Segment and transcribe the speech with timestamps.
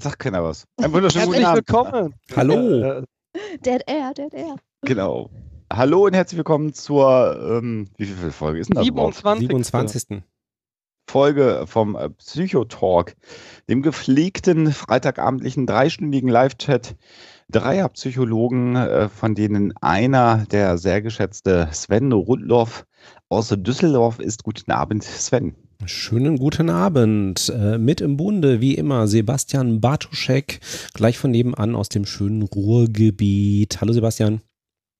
[0.00, 0.64] Jetzt sagt keiner was.
[0.78, 1.92] Ein wunderschönen guten Herzlich Abend.
[1.92, 2.14] willkommen.
[2.34, 3.04] Hallo.
[3.62, 4.56] Dead Air, Dead Air.
[4.80, 5.28] Genau.
[5.70, 9.16] Hallo und herzlich willkommen zur, ähm, wie viel Folge ist denn das überhaupt?
[9.16, 9.48] 27.
[9.48, 10.22] 27.
[11.06, 13.14] Folge vom äh, Psychotalk,
[13.68, 16.96] dem gepflegten freitagabendlichen dreistündigen Live-Chat
[17.50, 22.86] dreier Psychologen, äh, von denen einer der sehr geschätzte Sven Rudloff
[23.28, 24.44] aus Düsseldorf ist.
[24.44, 25.56] Guten Abend, Sven.
[25.86, 27.48] Schönen guten Abend.
[27.48, 30.60] Äh, mit im Bunde, wie immer, Sebastian Bartuschek,
[30.92, 33.80] gleich von nebenan aus dem schönen Ruhrgebiet.
[33.80, 34.42] Hallo Sebastian.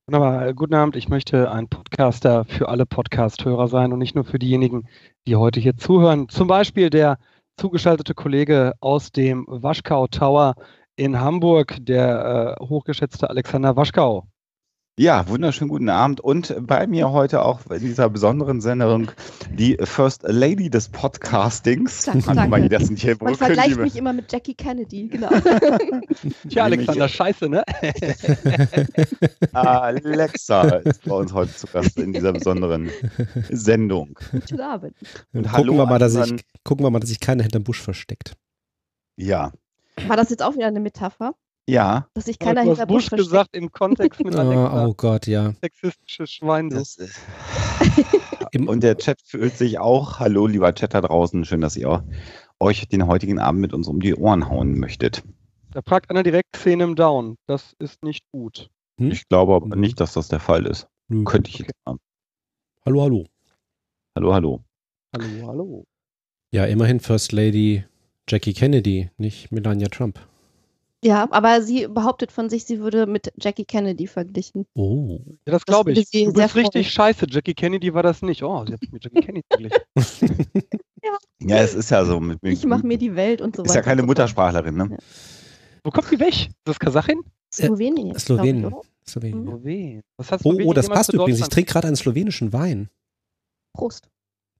[0.07, 0.47] Wunderbar.
[0.47, 0.95] Äh, Guten Abend.
[0.95, 4.87] Ich möchte ein Podcaster für alle Podcast-Hörer sein und nicht nur für diejenigen,
[5.27, 6.29] die heute hier zuhören.
[6.29, 7.19] Zum Beispiel der
[7.57, 10.55] zugeschaltete Kollege aus dem Waschkau Tower
[10.95, 14.30] in Hamburg, der äh, hochgeschätzte Alexander Waschkau.
[15.01, 19.09] Ja, wunderschönen guten Abend und bei mir heute auch in dieser besonderen Sendung
[19.51, 22.03] die First Lady des Podcastings.
[22.05, 22.69] Danke, Mann, danke.
[22.69, 25.29] das nicht hier Man vergleicht mich immer mit Jackie Kennedy, genau.
[26.49, 27.63] Tja, Alexander, scheiße, ne?
[29.53, 32.91] Alexa ist bei uns heute zu Gast in dieser besonderen
[33.49, 34.19] Sendung.
[34.31, 34.95] Guten Abend.
[35.33, 37.81] Und gucken, hallo wir mal, dass ich, gucken wir mal, dass sich keiner hinterm Busch
[37.81, 38.35] versteckt.
[39.15, 39.51] Ja,
[40.05, 41.33] War das jetzt auch wieder eine Metapher?
[41.67, 42.07] Ja.
[42.13, 43.29] Dass sich keiner hinter Bush Busch versteckt?
[43.29, 44.85] gesagt im Kontext mit Alexa.
[44.85, 45.53] Oh, oh Gott, ja.
[45.61, 46.69] Sexistisches Schwein.
[46.69, 47.19] Das ist
[48.51, 52.03] Im, und der Chat fühlt sich auch, hallo lieber Chat da draußen, schön, dass ihr
[52.59, 55.23] euch den heutigen Abend mit uns um die Ohren hauen möchtet.
[55.71, 57.37] Da fragt einer direkt Szene im Down.
[57.47, 58.69] Das ist nicht gut.
[58.99, 59.11] Hm?
[59.11, 60.87] Ich glaube aber nicht, dass das der Fall ist.
[61.07, 61.23] Nö.
[61.23, 61.97] Könnte ich jetzt mal.
[62.85, 63.25] Hallo, hallo.
[64.17, 64.63] Hallo, hallo.
[65.15, 65.83] Hallo, hallo.
[66.53, 67.85] Ja, immerhin First Lady
[68.27, 70.19] Jackie Kennedy, nicht Melania Trump.
[71.03, 74.67] Ja, aber sie behauptet von sich, sie würde mit Jackie Kennedy verglichen.
[74.75, 75.19] Oh.
[75.47, 76.07] Ja, das glaube ich.
[76.09, 77.25] sie Du bist richtig scheiße.
[77.29, 78.43] Jackie Kennedy war das nicht.
[78.43, 79.79] Oh, sie hat sich mit Jackie Kennedy verglichen.
[81.43, 82.19] Ja, es ist ja so.
[82.19, 83.79] Mit, Ich mache mir die Welt und so Ist weiter.
[83.79, 84.03] ja keine.
[84.03, 84.97] Muttersprachlerin, ne?
[85.83, 86.33] Wo kommt die weg?
[86.47, 87.21] Ist das Kasachin?
[87.51, 88.17] Slowenien.
[88.19, 88.61] Slowenien.
[88.61, 89.09] glaub ich, oder?
[89.09, 89.47] Slowenien.
[89.47, 90.01] Slowenien.
[90.17, 91.39] Was hat Oh, Slowenien oh, das jemals passt übrigens.
[91.39, 92.89] Ich trinke gerade einen slowenischen Wein.
[93.73, 94.07] Prost.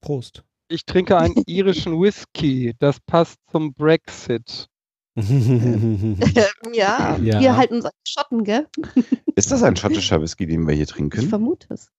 [0.01, 0.43] Prost.
[0.67, 2.73] Ich trinke einen irischen Whisky.
[2.79, 4.67] Das passt zum Brexit.
[6.73, 7.39] ja, Ja.
[7.39, 8.67] wir halten uns an Schotten, gell?
[9.35, 11.27] Ist das ein schottischer Whisky, den wir hier Ich trinken?
[11.27, 11.89] vermute es.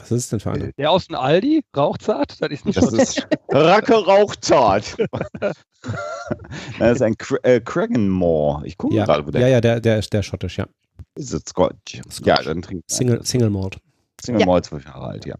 [0.00, 0.72] Was ist denn für eine?
[0.78, 4.96] Der aus dem Aldi, Rauchzart, das ist nicht Das ist Racke Rauchzart.
[6.78, 8.64] das ist ein Cra äh, Cragganmore.
[8.64, 10.66] Ich gucke Ja, gerade, wo der ja, ja, der, der ist der schottisch, ja.
[11.16, 11.32] ist.
[11.34, 12.00] Es Scotch.
[12.24, 13.78] Ja, dann trinkt Single, Single Malt.
[14.22, 14.46] Single Ja.
[14.46, 15.34] Malt, zwölf Jahre alt, ja.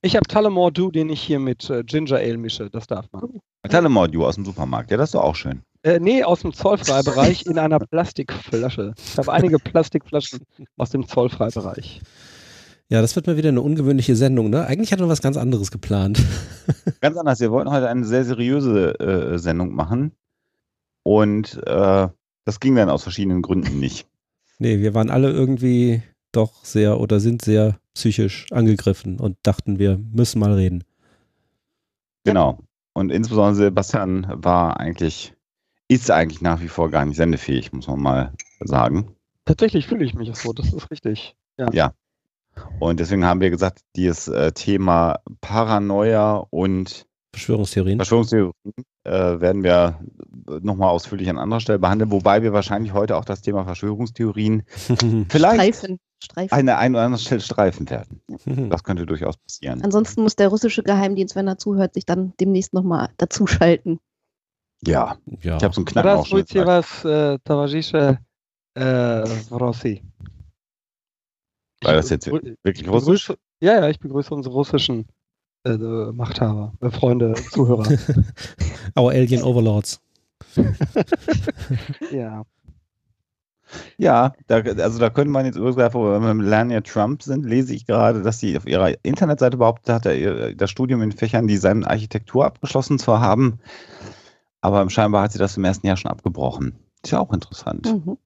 [0.00, 2.70] Ich habe Tullamore Dew, den ich hier mit äh, Ginger Ale mische.
[2.70, 3.38] Das darf man.
[3.68, 4.90] Tullamore Dew aus dem Supermarkt.
[4.90, 5.62] Ja, das ist doch auch schön.
[5.84, 8.94] Äh, nee, aus dem Zollfreibereich in einer Plastikflasche.
[8.96, 10.40] Ich habe einige Plastikflaschen
[10.76, 12.00] aus dem Zollfreibereich.
[12.88, 14.66] Ja, das wird mal wieder eine ungewöhnliche Sendung, ne?
[14.66, 16.22] Eigentlich hatten wir was ganz anderes geplant.
[17.00, 17.40] Ganz anders.
[17.40, 20.12] Wir wollten heute eine sehr seriöse äh, Sendung machen.
[21.02, 22.08] Und äh,
[22.44, 24.06] das ging dann aus verschiedenen Gründen nicht.
[24.58, 29.98] Nee, wir waren alle irgendwie doch sehr oder sind sehr psychisch angegriffen und dachten, wir
[30.12, 30.84] müssen mal reden.
[32.24, 32.58] Genau.
[32.94, 35.34] Und insbesondere Sebastian war eigentlich,
[35.94, 39.14] ist eigentlich nach wie vor gar nicht sendefähig, muss man mal sagen.
[39.44, 41.34] Tatsächlich fühle ich mich so, das ist richtig.
[42.80, 47.98] Und deswegen haben wir gesagt, dieses äh, Thema Paranoia und Verschwörungstheorien.
[47.98, 48.52] Verschwörungstheorien
[49.04, 50.00] äh, werden wir
[50.60, 54.64] nochmal ausführlich an anderer Stelle behandeln, wobei wir wahrscheinlich heute auch das Thema Verschwörungstheorien
[55.28, 55.98] vielleicht Streifen.
[56.22, 56.56] Streifen.
[56.56, 58.20] an der einen oder anderen Stelle streifen werden.
[58.70, 59.82] Das könnte durchaus passieren.
[59.82, 63.98] Ansonsten muss der russische Geheimdienst, wenn er zuhört, sich dann demnächst nochmal dazuschalten.
[64.86, 65.16] Ja.
[65.42, 65.56] ja.
[65.56, 68.18] Ich habe so einen Knacken was, äh, towarzysze
[68.76, 70.02] e, äh, Rossi.
[71.82, 73.32] War das jetzt wirklich russisch?
[73.60, 75.06] Ja, ja, ich begrüße unsere russischen
[75.64, 77.86] äh, Machthaber, äh, Freunde, Zuhörer.
[78.98, 80.00] Our Alien Overlords.
[82.12, 82.44] ja.
[83.96, 87.74] Ja, da, also da könnte man jetzt übrigens, wo wir mit Melania Trump sind, lese
[87.74, 91.84] ich gerade, dass sie auf ihrer Internetseite behauptet hat, das Studium in Fächern Design und
[91.84, 93.60] Architektur abgeschlossen zu haben.
[94.62, 96.78] Aber scheinbar hat sie das im ersten Jahr schon abgebrochen.
[97.02, 97.86] Ist ja auch interessant.
[97.86, 98.16] Mhm.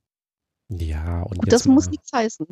[0.69, 2.47] Ja, und, Und das mal, muss nichts heißen.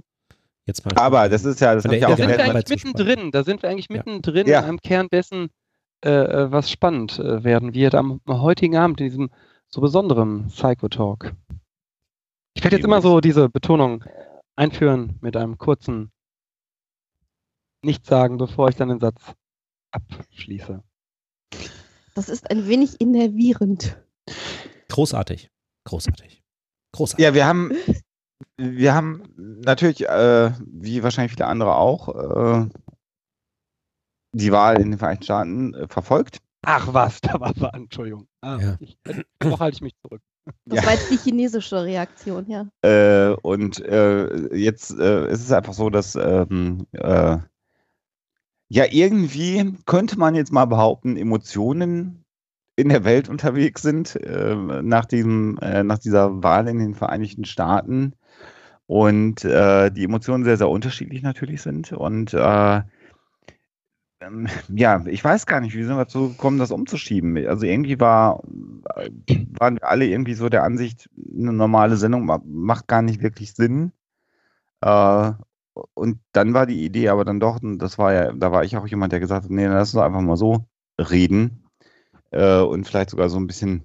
[0.67, 3.31] Jetzt mal Aber das ist ja, das der ja Da auch sind wir eigentlich mittendrin.
[3.31, 4.61] Da sind wir eigentlich mittendrin Ja.
[4.61, 5.51] in einem Kern dessen,
[6.05, 9.31] äh, äh, was spannend äh, werden wird am heutigen Abend in diesem
[9.69, 11.35] so besonderen Psycho-Talk.
[12.55, 14.05] Ich werde jetzt immer so diese Betonung
[14.57, 16.11] einführen mit einem kurzen
[17.83, 19.35] Nichts sagen, bevor ich dann den Satz
[19.91, 20.83] abschließe.
[22.15, 24.01] Das ist ein wenig innervierend.
[24.89, 25.51] großartig.
[25.85, 26.43] Großartig.
[26.93, 27.23] Großartig.
[27.25, 27.73] Ja, wir haben,
[28.57, 32.69] wir haben natürlich, äh, wie wahrscheinlich viele andere auch, äh,
[34.33, 36.39] die Wahl in den Vereinigten Staaten äh, verfolgt.
[36.65, 38.27] Ach was, da war, war Entschuldigung.
[38.41, 38.77] Ah, Ja.
[38.81, 38.97] ich,
[39.43, 40.23] noch halte ich mich zurück.
[40.67, 40.85] Das Ja.
[40.87, 42.69] war jetzt die chinesische Reaktion, ja.
[42.83, 47.39] Äh, und äh, jetzt äh, ist es einfach so, dass ähm, äh,
[48.69, 52.25] ja irgendwie könnte man jetzt mal behaupten, Emotionen
[52.77, 57.45] in der Welt unterwegs sind äh, nach diesem äh, nach dieser Wahl in den Vereinigten
[57.45, 58.15] Staaten
[58.87, 62.83] und äh, die Emotionen sehr sehr unterschiedlich natürlich sind und äh,
[64.21, 67.37] ähm, ja, ich weiß gar nicht, wie sind wir dazu gekommen, das umzuschieben.
[67.47, 68.43] Also irgendwie war,
[68.97, 69.11] äh,
[69.59, 73.55] waren wir alle irgendwie so der Ansicht, eine normale Sendung ma- macht gar nicht wirklich
[73.55, 73.93] Sinn.
[75.94, 78.87] Und dann war die Idee aber dann doch, das war ja, da war ich auch
[78.87, 80.65] jemand, der gesagt hat, nee, lass uns einfach mal so
[80.99, 81.65] reden.
[82.31, 83.85] Äh, und vielleicht sogar so ein bisschen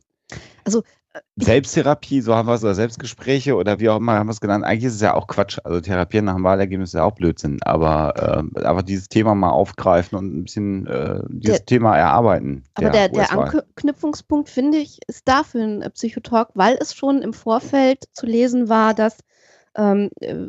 [0.64, 0.84] Also,
[1.14, 4.42] äh, Selbsttherapie, so haben wir es, oder Selbstgespräche oder wie auch immer haben wir es
[4.42, 4.64] genannt.
[4.64, 5.58] Eigentlich ist es ja auch Quatsch.
[5.64, 7.60] Also Therapieren nach dem Wahlergebnis ist ja auch Blödsinn.
[7.64, 12.64] Aber, äh, aber dieses Thema mal aufgreifen und ein bisschen äh, dieses Der- Thema erarbeiten.
[12.76, 13.32] Aber der, der.
[13.32, 18.70] Anknüpfungspunkt, finde ich, ist dafür ein äh, Psychotalk, weil es schon im Vorfeld zu lesen
[18.70, 19.18] war, dass
[19.76, 20.48] ähm, äh,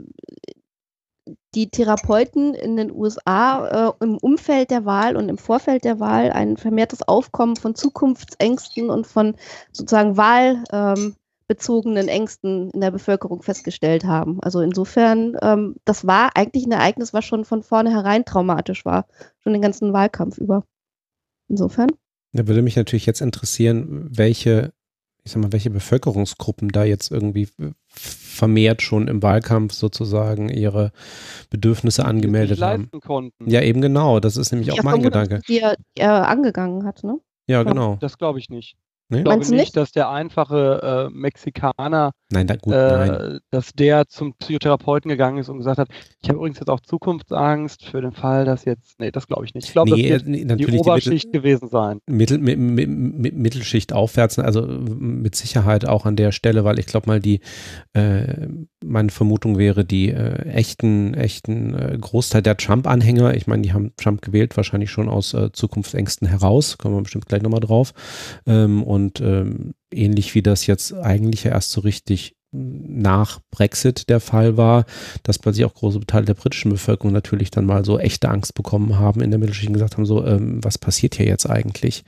[1.54, 6.30] die Therapeuten in den USA äh, im Umfeld der Wahl und im Vorfeld der Wahl
[6.30, 9.34] ein vermehrtes Aufkommen von Zukunftsängsten und von
[9.72, 14.40] sozusagen wahlbezogenen ähm, Ängsten in der Bevölkerung festgestellt haben.
[14.42, 19.06] Also insofern, ähm, das war eigentlich ein Ereignis, was schon von vornherein traumatisch war,
[19.40, 20.64] schon den ganzen Wahlkampf über.
[21.48, 21.90] Insofern.
[22.32, 24.72] Da würde mich natürlich jetzt interessieren, welche,
[25.24, 27.48] ich sag mal, welche Bevölkerungsgruppen da jetzt irgendwie
[27.88, 30.92] vermehrt schon im Wahlkampf sozusagen ihre
[31.50, 32.90] Bedürfnisse angemeldet haben.
[33.02, 33.48] konnten.
[33.50, 34.20] Ja, eben genau.
[34.20, 35.40] Das ist nämlich auch Ja, mein Gedanke.
[35.48, 37.18] Die er, die er angegangen hat, ne?
[37.46, 37.96] Ja, genau.
[38.00, 38.76] Das glaube ich nicht.
[39.10, 39.18] Nee?
[39.18, 43.10] Ich glaube Meinst du nicht, dass der einfache äh, Mexikaner, Nein, da, gut, nein.
[43.10, 45.88] äh, dass der zum Psychotherapeuten gegangen ist und gesagt hat,
[46.22, 49.54] ich habe übrigens jetzt auch Zukunftsangst für den Fall, dass jetzt, nee, das glaube ich
[49.54, 49.66] nicht.
[49.66, 51.98] Ich glaube, Nee, das wird nee, die natürlich die Mittel, Oberschicht gewesen sein.
[52.06, 56.86] Mittel, mi, mi, mi, Mittelschicht aufwärts, also mit Sicherheit auch an der Stelle, weil ich
[56.86, 57.40] glaube mal die,
[57.94, 58.46] äh,
[58.84, 63.92] meine Vermutung wäre, die äh, echten, echten äh, Großteil der Trump-Anhänger, ich meine, die haben
[63.96, 67.92] Trump gewählt, wahrscheinlich schon aus äh, Zukunftsängsten heraus, kommen wir bestimmt gleich nochmal drauf.
[68.46, 74.56] Ähm, und ähm, ähnlich wie das jetzt eigentlich erst so richtig nach Brexit der Fall
[74.56, 74.84] war,
[75.22, 78.98] dass plötzlich auch große Teile der britischen Bevölkerung natürlich dann mal so echte Angst bekommen
[78.98, 82.04] haben in der Mittelschicht gesagt haben, so, ähm, was passiert hier jetzt eigentlich?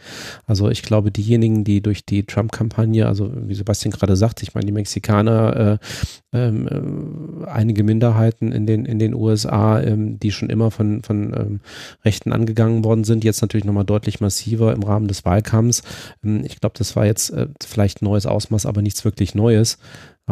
[0.47, 4.67] Also ich glaube, diejenigen, die durch die Trump-Kampagne, also wie Sebastian gerade sagt, ich meine,
[4.67, 5.87] die Mexikaner, äh,
[6.33, 11.35] ähm, äh, einige Minderheiten in den, in den USA, ähm, die schon immer von, von
[11.35, 11.61] ähm,
[12.05, 15.83] Rechten angegangen worden sind, jetzt natürlich nochmal deutlich massiver im Rahmen des Wahlkampfs.
[16.25, 19.79] Ähm, ich glaube, das war jetzt äh, vielleicht ein neues Ausmaß, aber nichts wirklich Neues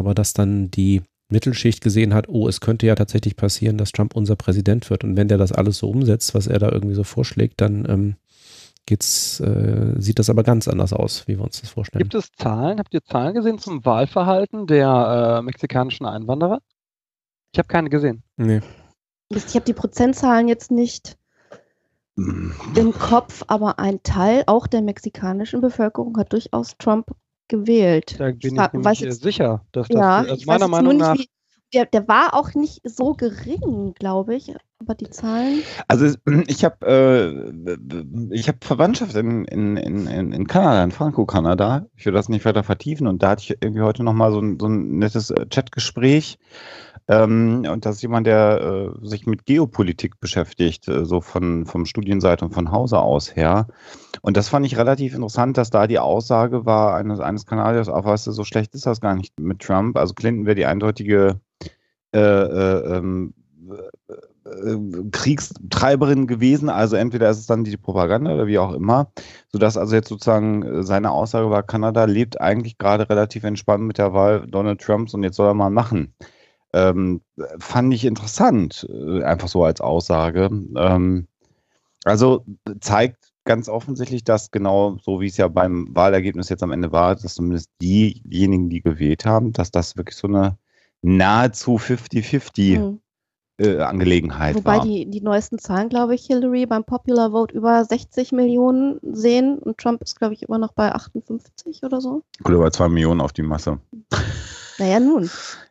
[0.00, 4.16] aber dass dann die Mittelschicht gesehen hat, oh, es könnte ja tatsächlich passieren, dass Trump
[4.16, 5.04] unser Präsident wird.
[5.04, 8.16] Und wenn der das alles so umsetzt, was er da irgendwie so vorschlägt, dann ähm,
[8.86, 12.02] geht's, äh, sieht das aber ganz anders aus, wie wir uns das vorstellen.
[12.02, 12.78] Gibt es Zahlen?
[12.78, 16.60] Habt ihr Zahlen gesehen zum Wahlverhalten der äh, mexikanischen Einwanderer?
[17.52, 18.24] Ich habe keine gesehen.
[18.36, 18.60] Nee.
[19.28, 21.16] Ich habe die Prozentzahlen jetzt nicht
[22.16, 27.12] im Kopf, aber ein Teil auch der mexikanischen Bevölkerung hat durchaus Trump
[27.50, 28.18] gewählt.
[28.18, 31.18] Da bin ich, weiß äh, jetzt- sicher, dass das ja, also ich meiner Meinung nach
[31.18, 31.28] wie,
[31.74, 35.62] der, der war auch nicht so gering, glaube ich, aber die Zahlen.
[35.88, 36.16] Also
[36.46, 41.86] ich habe äh, ich habe Verwandtschaft in, in, in, in in Kanada, in Franco-Kanada.
[41.96, 44.58] Ich will das nicht weiter vertiefen und da hatte ich irgendwie heute nochmal so ein,
[44.58, 46.38] so ein nettes äh, Chatgespräch.
[47.10, 51.84] Ähm, und das ist jemand, der äh, sich mit Geopolitik beschäftigt, äh, so von, vom
[51.84, 53.66] Studienseite und von Hause aus her.
[54.22, 58.04] Und das fand ich relativ interessant, dass da die Aussage war eines, eines Kanadiers, auch
[58.04, 59.96] weißt du, so schlecht ist das gar nicht mit Trump.
[59.96, 61.40] Also Clinton wäre die eindeutige
[62.14, 63.34] äh, äh, ähm,
[64.44, 64.76] äh,
[65.10, 66.68] Kriegstreiberin gewesen.
[66.68, 69.10] Also entweder ist es dann die Propaganda oder wie auch immer.
[69.50, 73.98] Sodass also jetzt sozusagen äh, seine Aussage war, Kanada lebt eigentlich gerade relativ entspannt mit
[73.98, 76.14] der Wahl Donald Trumps und jetzt soll er mal machen.
[76.72, 77.22] Ähm,
[77.58, 80.50] fand ich interessant, äh, einfach so als Aussage.
[80.76, 81.26] Ähm,
[82.04, 82.44] also
[82.80, 87.16] zeigt ganz offensichtlich, dass genau so wie es ja beim Wahlergebnis jetzt am Ende war,
[87.16, 90.56] dass zumindest diejenigen, die gewählt haben, dass das wirklich so eine
[91.02, 93.00] nahezu 50-50 mhm.
[93.58, 94.84] äh, Angelegenheit Wobei war.
[94.84, 99.58] Wobei die, die neuesten Zahlen, glaube ich, Hillary beim Popular Vote über 60 Millionen sehen
[99.58, 102.22] und Trump ist, glaube ich, immer noch bei 58 oder so.
[102.42, 103.80] Gut, über 2 Millionen auf die Masse.
[104.78, 105.28] Naja, nun.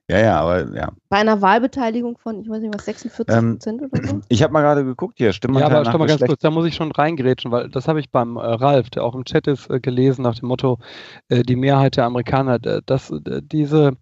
[0.09, 0.91] Ja, ja, aber ja.
[1.09, 4.21] Bei einer Wahlbeteiligung von, ich weiß nicht was, 46 Prozent ähm, oder so?
[4.29, 6.65] Ich habe mal gerade geguckt hier, stimmt Ja, aber stopp mal ganz kurz, da muss
[6.65, 9.69] ich schon reingrätschen, weil das habe ich beim äh, Ralf, der auch im Chat ist,
[9.69, 10.79] äh, gelesen nach dem Motto,
[11.27, 13.97] äh, die Mehrheit der Amerikaner, dass äh, diese,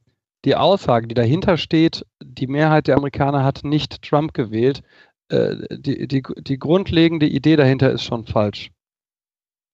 [0.45, 4.83] die Aussage, die dahinter steht, die Mehrheit der Amerikaner hat nicht Trump gewählt,
[5.27, 8.71] äh, die, die, die grundlegende Idee dahinter ist schon falsch.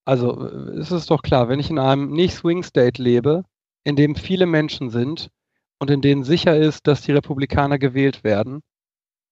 [0.04, 3.46] Also äh, es ist doch klar, wenn ich in einem nicht Swing State lebe,
[3.84, 5.30] in dem viele Menschen sind
[5.84, 8.62] und in denen sicher ist, dass die Republikaner gewählt werden,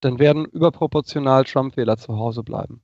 [0.01, 2.81] dann werden überproportional Trump-Wähler zu Hause bleiben.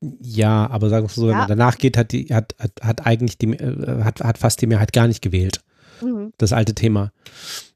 [0.00, 3.38] Ja, aber sagen wir so, wenn man danach geht, hat die, hat, hat, hat eigentlich
[3.38, 5.62] die, äh, hat, hat fast die Mehrheit gar nicht gewählt.
[6.00, 6.32] Mhm.
[6.38, 7.10] Das alte Thema.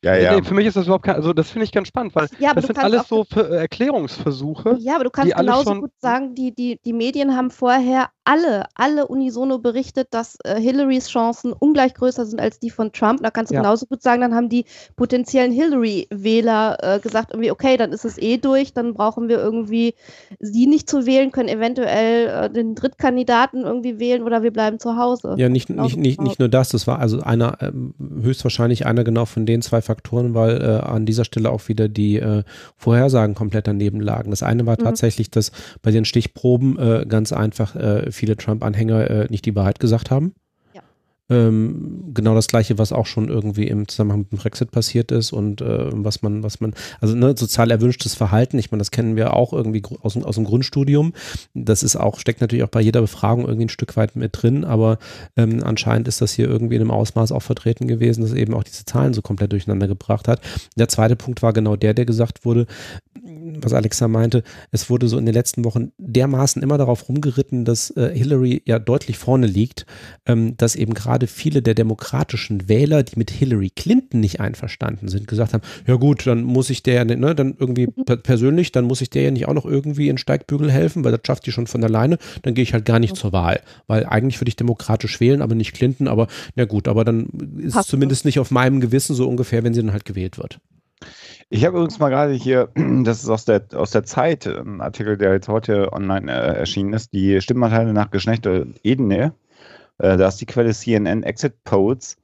[0.05, 0.37] Ja, ja.
[0.37, 2.55] Nee, für mich ist das überhaupt kein, also das finde ich ganz spannend, weil ja,
[2.55, 4.76] das sind alles so Erklärungsversuche.
[4.79, 9.07] Ja, aber du kannst genauso gut sagen, die, die, die Medien haben vorher alle, alle
[9.07, 13.23] unisono berichtet, dass äh, Hillarys Chancen ungleich größer sind als die von Trump.
[13.23, 13.61] Da kannst du ja.
[13.61, 14.64] genauso gut sagen, dann haben die
[14.97, 19.95] potenziellen Hillary-Wähler äh, gesagt, irgendwie, okay, dann ist es eh durch, dann brauchen wir irgendwie
[20.40, 24.97] sie nicht zu wählen, können eventuell äh, den Drittkandidaten irgendwie wählen oder wir bleiben zu
[24.97, 25.35] Hause.
[25.37, 29.26] Ja, nicht, nicht, nicht, nicht nur das, das war also einer, ähm, höchstwahrscheinlich einer genau
[29.26, 32.43] von den zwei Faktoren, weil äh, an dieser Stelle auch wieder die äh,
[32.76, 34.31] Vorhersagen komplett daneben lagen.
[34.31, 34.85] Das eine war mhm.
[34.85, 35.52] tatsächlich, dass
[35.83, 40.35] bei den Stichproben äh, ganz einfach äh, viele Trump-Anhänger äh, nicht die Wahrheit gesagt haben.
[41.30, 45.33] Ähm, genau das gleiche, was auch schon irgendwie im Zusammenhang mit dem Brexit passiert ist
[45.33, 49.16] und äh, was man, was man, also ne, sozial erwünschtes Verhalten, ich meine, das kennen
[49.16, 51.14] wir auch irgendwie aus, aus dem Grundstudium.
[51.54, 54.66] Das ist auch, steckt natürlich auch bei jeder Befragung irgendwie ein Stück weit mit drin,
[54.66, 54.99] aber
[55.35, 58.64] ähm, anscheinend ist das hier irgendwie in einem Ausmaß auch vertreten gewesen, dass eben auch
[58.64, 60.42] diese Zahlen so komplett durcheinander gebracht hat.
[60.76, 62.66] Der zweite Punkt war genau der, der gesagt wurde,
[63.61, 67.91] was Alexa meinte, es wurde so in den letzten Wochen dermaßen immer darauf rumgeritten, dass
[67.91, 69.87] äh, Hillary ja deutlich vorne liegt,
[70.27, 75.29] ähm, dass eben gerade viele der demokratischen Wähler, die mit Hillary Clinton nicht einverstanden sind,
[75.29, 78.05] gesagt haben, ja gut, dann muss ich der, ne, dann irgendwie mhm.
[78.23, 81.21] persönlich, dann muss ich der ja nicht auch noch irgendwie in Steigbügel helfen, weil das
[81.27, 84.41] schafft die schon von alleine, dann gehe ich halt gar nicht zur Wahl, weil eigentlich
[84.41, 87.27] würde ich demokratisch wählen, aber nicht Clinton, aber na gut, aber dann
[87.59, 90.61] ist es zumindest nicht auf meinem Gewissen so ungefähr, wenn sie dann halt gewählt wird.
[91.51, 92.71] Ich habe übrigens mal gerade hier,
[93.05, 96.93] das ist aus der, aus der Zeit, ein Artikel, der jetzt heute online äh, erschienen
[96.93, 99.35] ist, die Stimmanteile nach Geschlecht und Ebene.
[99.99, 102.17] Äh, da ist die Quelle CNN Exit Polls.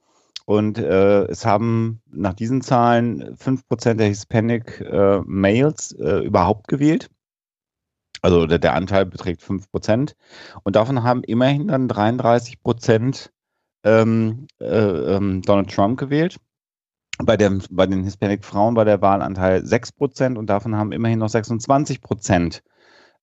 [0.45, 7.09] Und äh, es haben nach diesen Zahlen 5% der Hispanic äh, Males äh, überhaupt gewählt.
[8.21, 10.15] Also der, der, Anteil beträgt 5%.
[10.63, 13.29] Und davon haben immerhin dann 33%
[13.83, 16.37] ähm, äh, ähm, Donald Trump gewählt.
[17.17, 22.61] Bei, der, bei den Hispanic-Frauen war der Wahlanteil 6% und davon haben immerhin noch 26%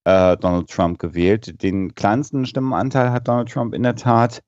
[0.05, 1.61] äh, Donald Trump gewählt.
[1.61, 4.41] Den kleinsten Stimmenanteil hat Donald Trump in der Tat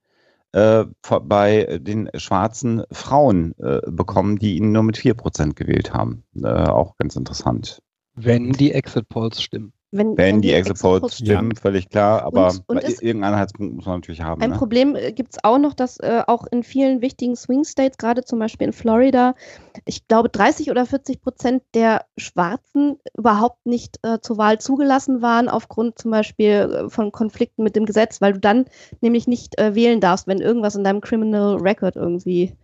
[0.54, 0.86] äh,
[1.24, 6.24] bei den schwarzen Frauen äh, bekommen, die ihn nur mit 4% gewählt haben.
[6.36, 7.82] Äh, auch ganz interessant.
[8.16, 9.74] Wenn die Exit Polls stimmen.
[9.94, 11.62] Wenn, wenn, wenn die, die Exit Polls stimmen, ja.
[11.62, 14.42] völlig klar, aber und, und irgendeinen Anhaltspunkt muss man natürlich haben.
[14.42, 14.58] Ein ne?
[14.58, 18.24] Problem äh, gibt es auch noch, dass äh, auch in vielen wichtigen Swing States, gerade
[18.24, 19.36] zum Beispiel in Florida,
[19.84, 25.50] ich glaube 30 oder 40 Prozent der Schwarzen überhaupt nicht äh, zur Wahl zugelassen waren,
[25.50, 28.66] aufgrund zum Beispiel äh, von Konflikten mit dem Gesetz, weil du dann
[29.02, 32.56] nämlich nicht äh, wählen darfst, wenn irgendwas in deinem Criminal Record irgendwie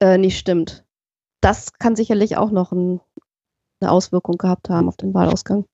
[0.00, 0.84] äh, nicht stimmt.
[1.40, 3.00] Das kann sicherlich auch noch ein,
[3.80, 5.64] eine Auswirkung gehabt haben auf den Wahlausgang.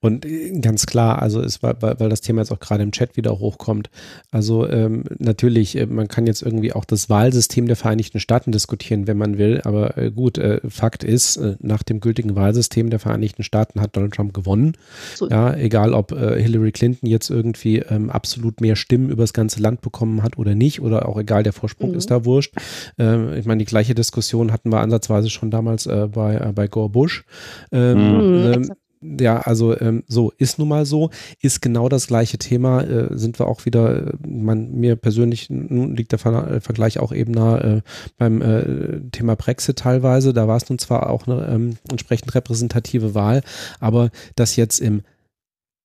[0.00, 3.16] Und äh, ganz klar, also es war, weil das Thema jetzt auch gerade im Chat
[3.16, 3.90] wieder hochkommt.
[4.30, 9.06] Also ähm, natürlich, äh, man kann jetzt irgendwie auch das Wahlsystem der Vereinigten Staaten diskutieren,
[9.06, 9.60] wenn man will.
[9.64, 13.96] Aber äh, gut, äh, Fakt ist, äh, nach dem gültigen Wahlsystem der Vereinigten Staaten hat
[13.96, 14.76] Donald Trump gewonnen.
[15.14, 15.28] So.
[15.28, 19.80] Ja, egal ob Hillary Clinton jetzt irgendwie ähm, absolut mehr Stimmen über das ganze Land
[19.80, 21.96] bekommen hat oder nicht, oder auch egal, der Vorsprung mhm.
[21.96, 22.54] ist da wurscht.
[22.98, 27.24] Ähm, ich meine, die gleiche Diskussion hatten wir ansatzweise schon damals bei, bei Gore Bush.
[27.70, 28.70] Ähm, mhm, ähm,
[29.02, 32.82] ja, also ähm, so ist nun mal so, ist genau das gleiche Thema.
[32.82, 37.12] Äh, sind wir auch wieder, äh, man, mir persönlich nun liegt der äh, Vergleich auch
[37.12, 37.82] eben nah äh,
[38.18, 40.32] beim äh, Thema Brexit teilweise.
[40.32, 43.42] Da war es nun zwar auch eine ähm, entsprechend repräsentative Wahl,
[43.80, 45.02] aber dass jetzt im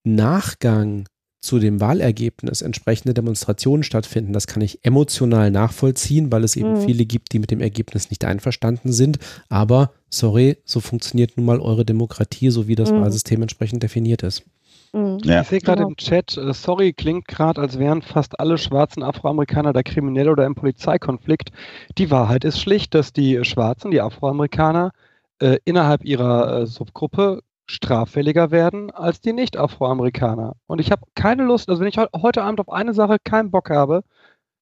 [0.04, 1.06] Nachgang
[1.48, 4.34] zu dem Wahlergebnis entsprechende Demonstrationen stattfinden.
[4.34, 6.82] Das kann ich emotional nachvollziehen, weil es eben mhm.
[6.82, 9.18] viele gibt, die mit dem Ergebnis nicht einverstanden sind.
[9.48, 13.02] Aber sorry, so funktioniert nun mal eure Demokratie, so wie das mhm.
[13.02, 14.44] Wahlsystem entsprechend definiert ist.
[14.92, 15.20] Mhm.
[15.24, 15.42] Ja.
[15.42, 15.90] Ich sehe gerade genau.
[15.90, 20.46] im Chat, äh, sorry, klingt gerade, als wären fast alle schwarzen Afroamerikaner da kriminell oder
[20.46, 21.52] im Polizeikonflikt.
[21.98, 24.92] Die Wahrheit ist schlicht, dass die Schwarzen, die Afroamerikaner,
[25.40, 30.56] äh, innerhalb ihrer äh, Subgruppe straffälliger werden als die Nicht-Afroamerikaner.
[30.68, 33.70] Und ich habe keine Lust, also wenn ich heute Abend auf eine Sache keinen Bock
[33.70, 34.04] habe,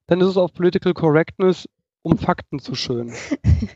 [0.07, 1.67] dann ist es auf Political Correctness,
[2.01, 3.13] um Fakten zu schön.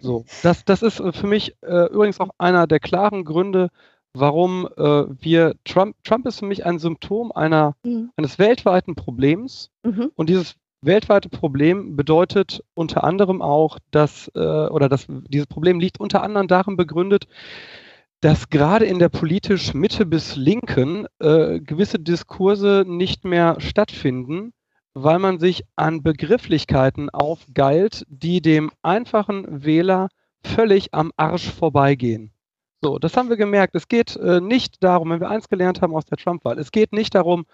[0.01, 3.69] So, das, das ist äh, für mich äh, übrigens auch einer der klaren Gründe,
[4.13, 8.11] warum äh, wir Trump, Trump ist für mich ein Symptom einer, mhm.
[8.15, 9.71] eines weltweiten Problems.
[9.83, 10.11] Mhm.
[10.15, 15.99] Und dieses weltweite Problem bedeutet unter anderem auch, dass, äh, oder das, dieses Problem liegt
[15.99, 17.27] unter anderem darin begründet,
[18.21, 24.53] dass gerade in der politisch Mitte bis Linken äh, gewisse Diskurse nicht mehr stattfinden,
[24.93, 30.09] weil man sich an Begrifflichkeiten aufgeilt, die dem einfachen Wähler
[30.43, 32.33] völlig am Arsch vorbeigehen.
[32.81, 33.75] So, das haben wir gemerkt.
[33.75, 36.93] Es geht äh, nicht darum, wenn wir eins gelernt haben aus der Trump-Wahl, es geht
[36.93, 37.45] nicht darum,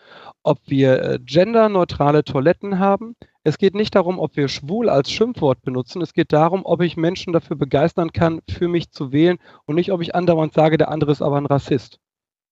[0.44, 3.16] ob wir äh, genderneutrale Toiletten haben.
[3.44, 6.02] Es geht nicht darum, ob wir schwul als Schimpfwort benutzen.
[6.02, 9.92] Es geht darum, ob ich Menschen dafür begeistern kann, für mich zu wählen und nicht,
[9.92, 12.00] ob ich andauernd sage, der andere ist aber ein Rassist.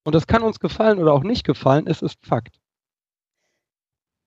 [0.04, 1.86] Und das kann uns gefallen oder auch nicht gefallen.
[1.86, 2.58] Es ist Fakt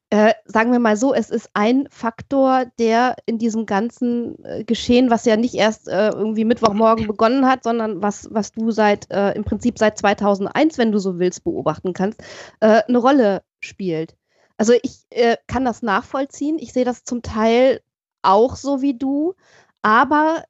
[0.09, 5.09] äh, sagen wir mal so, es ist ein Faktor, der in diesem ganzen äh, Geschehen,
[5.09, 9.31] was ja nicht erst äh, irgendwie Mittwochmorgen begonnen hat, sondern was, was du seit äh,
[9.31, 12.21] im Prinzip seit 2001, wenn du so willst, beobachten kannst,
[12.61, 14.15] äh, eine Rolle spielt.
[14.57, 15.05] Also ich
[15.45, 16.57] kann das nachvollziehen.
[16.57, 17.81] Ich sehe das zum Teil
[18.23, 19.35] auch so wie du,
[19.83, 20.43] aber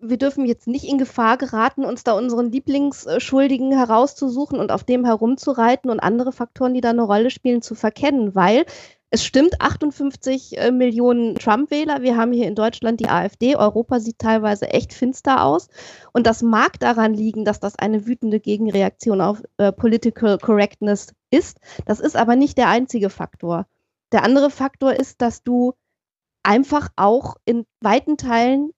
[0.00, 5.04] wir dürfen jetzt nicht in Gefahr geraten, uns da unseren Lieblingsschuldigen herauszusuchen und auf dem
[5.04, 8.64] herumzureiten und andere Faktoren, die da eine Rolle spielen, zu verkennen, weil
[9.10, 12.02] es stimmt, 58 äh, Millionen Trump-Wähler.
[12.02, 13.56] Wir haben hier in Deutschland die AfD.
[13.56, 15.68] Europa sieht teilweise echt finster aus.
[16.12, 21.58] Und das mag daran liegen, dass das eine wütende Gegenreaktion auf äh, Political Correctness ist.
[21.86, 23.66] Das ist aber nicht der einzige Faktor.
[24.12, 25.72] Der andere Faktor ist, dass du
[26.42, 28.72] einfach auch in weiten Teilen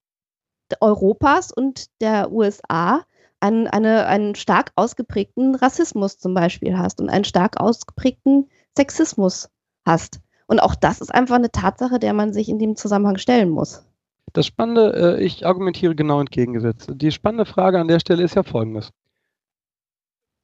[0.81, 3.04] Europas und der USA
[3.40, 9.48] einen, eine, einen stark ausgeprägten Rassismus zum Beispiel hast und einen stark ausgeprägten Sexismus
[9.85, 10.20] hast.
[10.50, 13.86] Und auch das ist einfach eine Tatsache, der man sich in dem Zusammenhang stellen muss.
[14.32, 16.90] Das Spannende, äh, ich argumentiere genau entgegengesetzt.
[16.92, 18.90] Die spannende Frage an der Stelle ist ja folgendes.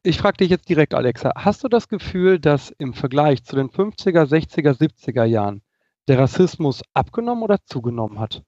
[0.05, 3.69] Ich frage dich jetzt direkt, Alexa, hast du das Gefühl, dass im Vergleich zu den
[3.69, 5.63] 50er, 60er, 70er Jahren
[6.07, 8.45] der Rassismus abgenommen oder zugenommen hat?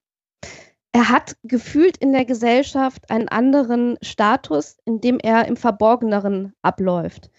[0.92, 7.32] Er hat gefühlt in der Gesellschaft einen anderen Status, in dem er im Verborgeneren abläuft.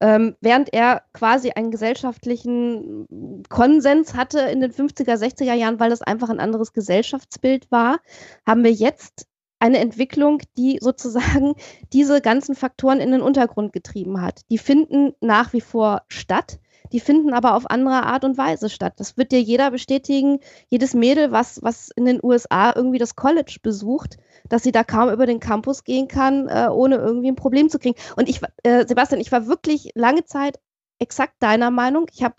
[0.00, 6.02] Ähm, während er quasi einen gesellschaftlichen Konsens hatte in den 50er, 60er Jahren, weil das
[6.02, 8.00] einfach ein anderes Gesellschaftsbild war,
[8.46, 9.26] haben wir jetzt
[9.58, 11.54] eine Entwicklung, die sozusagen
[11.92, 14.40] diese ganzen Faktoren in den Untergrund getrieben hat.
[14.50, 16.58] Die finden nach wie vor statt.
[16.92, 18.94] Die finden aber auf andere Art und Weise statt.
[18.96, 20.40] Das wird dir jeder bestätigen.
[20.68, 24.16] Jedes Mädel, was, was in den USA irgendwie das College besucht,
[24.48, 27.78] dass sie da kaum über den Campus gehen kann, äh, ohne irgendwie ein Problem zu
[27.78, 27.98] kriegen.
[28.16, 30.58] Und ich, äh, Sebastian, ich war wirklich lange Zeit
[30.98, 32.06] exakt deiner Meinung.
[32.12, 32.34] Ich habe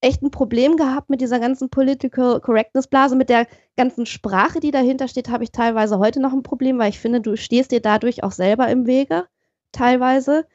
[0.00, 4.70] echt ein Problem gehabt mit dieser ganzen Political Correctness Blase, mit der ganzen Sprache, die
[4.70, 7.80] dahinter steht, habe ich teilweise heute noch ein Problem, weil ich finde, du stehst dir
[7.80, 9.26] dadurch auch selber im Wege,
[9.72, 10.46] teilweise.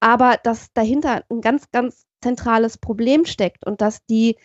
[0.00, 4.36] Aber dass dahinter ein ganz, ganz zentrales Problem steckt und dass die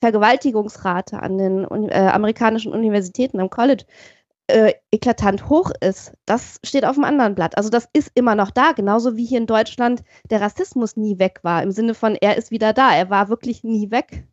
[0.00, 3.84] Vergewaltigungsrate an den äh, amerikanischen Universitäten am College
[4.46, 7.56] äh, eklatant hoch ist, das steht auf dem anderen Blatt.
[7.56, 11.40] Also das ist immer noch da, genauso wie hier in Deutschland der Rassismus nie weg
[11.42, 14.24] war, im Sinne von, er ist wieder da, er war wirklich nie weg.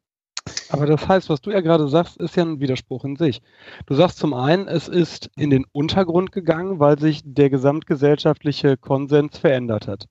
[0.70, 3.42] Aber das heißt, was du ja gerade sagst, ist ja ein Widerspruch in sich.
[3.86, 9.38] Du sagst zum einen, es ist in den Untergrund gegangen, weil sich der gesamtgesellschaftliche Konsens
[9.38, 10.08] verändert hat.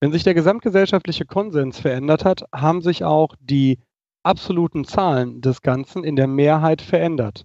[0.00, 3.78] Wenn sich der gesamtgesellschaftliche Konsens verändert hat, haben sich auch die
[4.22, 7.44] absoluten Zahlen des Ganzen in der Mehrheit verändert.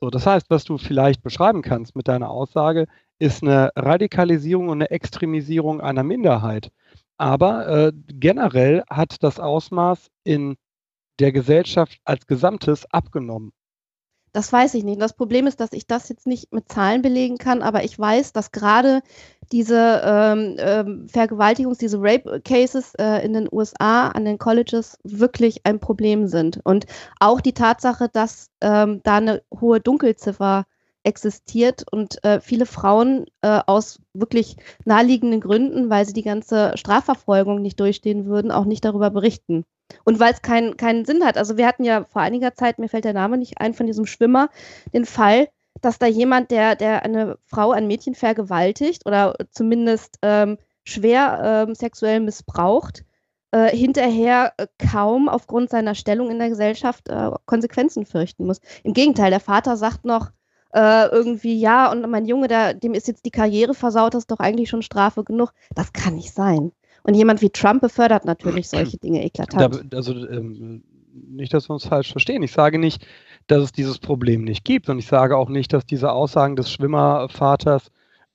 [0.00, 2.88] So, das heißt, was du vielleicht beschreiben kannst mit deiner Aussage,
[3.20, 6.72] ist eine Radikalisierung und eine Extremisierung einer Minderheit.
[7.18, 10.56] Aber äh, generell hat das Ausmaß in
[11.20, 13.52] der Gesellschaft als Gesamtes abgenommen.
[14.32, 15.00] Das weiß ich nicht.
[15.00, 18.32] Das Problem ist, dass ich das jetzt nicht mit Zahlen belegen kann, aber ich weiß,
[18.32, 19.02] dass gerade
[19.52, 25.80] diese ähm, ähm, Vergewaltigungs-, diese Rape-Cases äh, in den USA an den Colleges wirklich ein
[25.80, 26.60] Problem sind.
[26.64, 26.86] Und
[27.20, 30.64] auch die Tatsache, dass ähm, da eine hohe Dunkelziffer
[31.04, 37.60] existiert und äh, viele Frauen äh, aus wirklich naheliegenden Gründen, weil sie die ganze Strafverfolgung
[37.60, 39.64] nicht durchstehen würden, auch nicht darüber berichten.
[40.04, 41.36] Und weil es kein, keinen Sinn hat.
[41.36, 44.06] Also wir hatten ja vor einiger Zeit, mir fällt der Name nicht ein, von diesem
[44.06, 44.48] Schwimmer,
[44.92, 45.48] den Fall,
[45.80, 51.74] dass da jemand, der, der eine Frau, ein Mädchen vergewaltigt oder zumindest ähm, schwer ähm,
[51.74, 53.04] sexuell missbraucht,
[53.52, 58.60] äh, hinterher äh, kaum aufgrund seiner Stellung in der Gesellschaft äh, Konsequenzen fürchten muss.
[58.82, 60.30] Im Gegenteil, der Vater sagt noch
[60.72, 64.30] äh, irgendwie, ja, und mein Junge, der, dem ist jetzt die Karriere versaut, das ist
[64.30, 65.52] doch eigentlich schon Strafe genug.
[65.74, 66.72] Das kann nicht sein.
[67.02, 69.82] Und jemand wie Trump befördert natürlich solche Dinge eklatant.
[69.90, 72.42] Da, also ähm, nicht, dass wir uns falsch verstehen.
[72.42, 73.06] Ich sage nicht,
[73.46, 74.88] dass es dieses Problem nicht gibt.
[74.88, 77.90] Und ich sage auch nicht, dass diese Aussagen des Schwimmervaters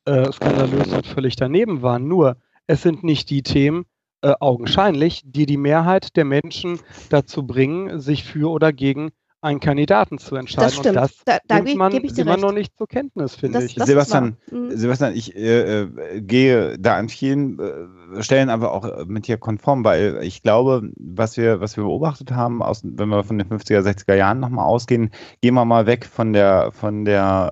[0.05, 2.07] äh, skandalös und völlig daneben waren.
[2.07, 3.85] Nur, es sind nicht die Themen,
[4.21, 10.17] äh, augenscheinlich, die die Mehrheit der Menschen dazu bringen, sich für oder gegen einen Kandidaten
[10.17, 10.63] zu entscheiden.
[10.65, 10.87] Das stimmt.
[10.87, 12.41] Und das da, da nimmt man gebe ich dir immer recht.
[12.43, 13.75] noch nicht zur Kenntnis, finde Das- ich.
[13.75, 14.37] das- Sebastian.
[14.51, 14.71] Mhm.
[14.75, 19.37] Sebastian, ich äh, äh, gehe da an vielen äh, Stellen aber auch äh, mit dir
[19.37, 23.47] konform, weil ich glaube, was wir, was wir beobachtet haben, aus, wenn wir von den
[23.47, 27.51] 50er, 60er Jahren nochmal ausgehen, gehen wir mal weg von der, von der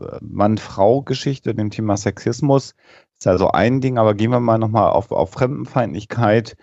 [0.00, 2.74] äh, Mann-Frau-Geschichte, dem Thema Sexismus.
[3.18, 6.56] Ist also ein Ding, aber gehen wir mal nochmal auf, auf Fremdenfeindlichkeit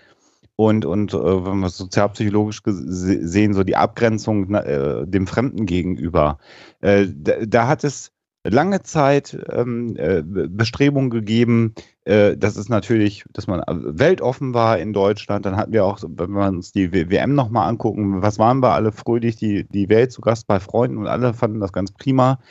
[0.59, 6.37] und, und äh, wenn wir sozialpsychologisch sehen, so die Abgrenzung äh, dem Fremden gegenüber.
[6.81, 8.11] Äh, da, da hat es
[8.43, 14.91] lange Zeit ähm, äh, Bestrebungen gegeben, äh, das ist natürlich, dass man weltoffen war in
[14.91, 15.45] Deutschland.
[15.45, 18.91] Dann hatten wir auch, wenn wir uns die WM nochmal angucken, was waren wir alle
[18.91, 22.41] fröhlich, die, die Welt zu Gast bei Freunden und alle fanden das ganz prima.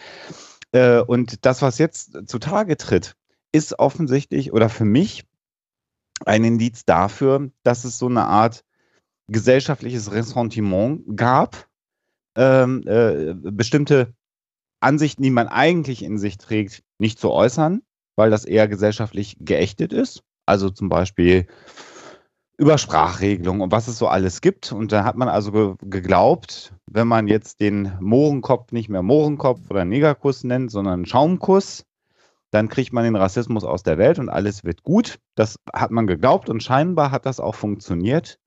[0.73, 3.16] Äh, und das, was jetzt zutage tritt,
[3.53, 5.25] ist offensichtlich oder für mich
[6.26, 8.64] ein Indiz dafür, dass es so eine Art
[9.28, 11.68] gesellschaftliches Ressentiment gab,
[12.37, 14.14] ähm, äh, bestimmte
[14.81, 17.83] Ansichten, die man eigentlich in sich trägt, nicht zu äußern,
[18.16, 20.22] weil das eher gesellschaftlich geächtet ist.
[20.46, 21.46] Also zum Beispiel
[22.57, 24.72] über Sprachregelungen und was es so alles gibt.
[24.72, 29.61] Und da hat man also ge geglaubt, wenn man jetzt den Mohrenkopf nicht mehr Mohrenkopf
[29.70, 31.85] oder Negerkuss nennt, sondern Schaumkuss,
[32.50, 35.18] dann kriegt man den Rassismus aus der Welt und alles wird gut.
[35.34, 38.38] Das hat man geglaubt und scheinbar hat das auch funktioniert.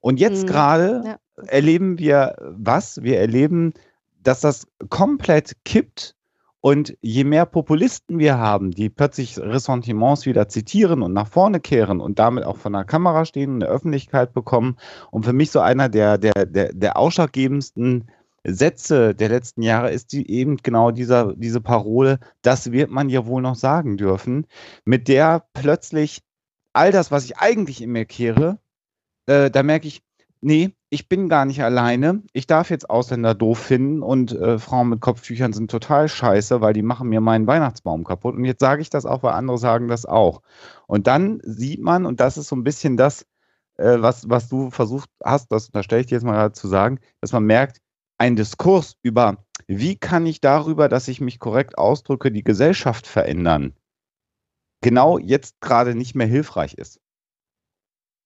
[0.00, 0.46] Und jetzt Mhm.
[0.48, 1.16] gerade Ja.
[1.46, 3.02] erleben wir was?
[3.02, 3.72] Wir erleben,
[4.22, 6.14] dass das komplett kippt
[6.60, 12.00] und je mehr Populisten wir haben, die plötzlich Ressentiments wieder zitieren und nach vorne kehren
[12.00, 14.76] und damit auch von der Kamera stehen und in der Öffentlichkeit bekommen
[15.10, 18.08] und für mich so einer der, der, der, der ausschlaggebendsten
[18.44, 23.26] Sätze der letzten Jahre ist die, eben genau dieser, diese Parole, das wird man ja
[23.26, 24.46] wohl noch sagen dürfen,
[24.84, 26.22] mit der plötzlich
[26.72, 28.58] all das, was ich eigentlich in mir kehre,
[29.26, 30.02] äh, da merke ich,
[30.40, 32.22] nee, ich bin gar nicht alleine.
[32.32, 36.74] Ich darf jetzt Ausländer doof finden und äh, Frauen mit Kopftüchern sind total scheiße, weil
[36.74, 38.34] die machen mir meinen Weihnachtsbaum kaputt.
[38.34, 40.42] Und jetzt sage ich das auch, weil andere sagen das auch.
[40.86, 43.24] Und dann sieht man, und das ist so ein bisschen das,
[43.78, 46.98] äh, was, was du versucht hast, das, da stelle ich dir jetzt mal zu sagen,
[47.20, 47.80] dass man merkt,
[48.22, 53.74] ein Diskurs über, wie kann ich darüber, dass ich mich korrekt ausdrücke, die Gesellschaft verändern,
[54.80, 57.00] genau jetzt gerade nicht mehr hilfreich ist.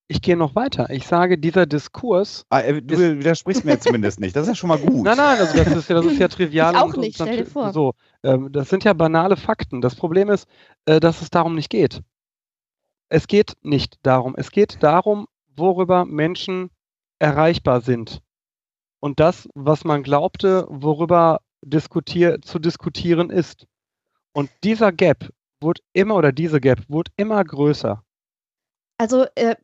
[0.09, 0.90] Ich gehe noch weiter.
[0.90, 2.44] Ich sage, dieser Diskurs.
[2.50, 4.37] Ah, äh, du widersprichst mir zumindest nicht.
[4.37, 5.02] Das ist ja schon mal gut.
[5.02, 6.74] Nein, nein, also das ist ja, das ist ja trivial.
[6.74, 7.72] Ich auch und- nicht, und stell dir vor.
[7.72, 9.80] So, ähm, das sind ja banale Fakten.
[9.80, 10.46] Das Problem ist,
[10.85, 12.02] äh, dass es darum nicht geht.
[13.09, 14.35] Es geht nicht darum.
[14.37, 16.70] Es geht darum, worüber Menschen
[17.18, 18.20] erreichbar sind.
[19.06, 23.64] Und das, was man glaubte, worüber diskutier zu diskutieren ist.
[24.32, 28.02] Und dieser Gap wurde immer, oder diese Gap wurde immer größer.
[28.98, 29.54] Also äh,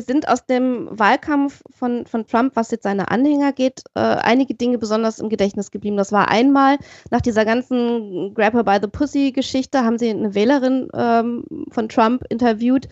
[0.00, 4.78] sind aus dem Wahlkampf von, von Trump, was jetzt seine Anhänger geht, äh, einige Dinge
[4.78, 5.98] besonders im Gedächtnis geblieben.
[5.98, 6.78] Das war einmal
[7.10, 11.90] nach dieser ganzen Grab her by the Pussy Geschichte, haben sie eine Wählerin ähm, von
[11.90, 12.88] Trump interviewt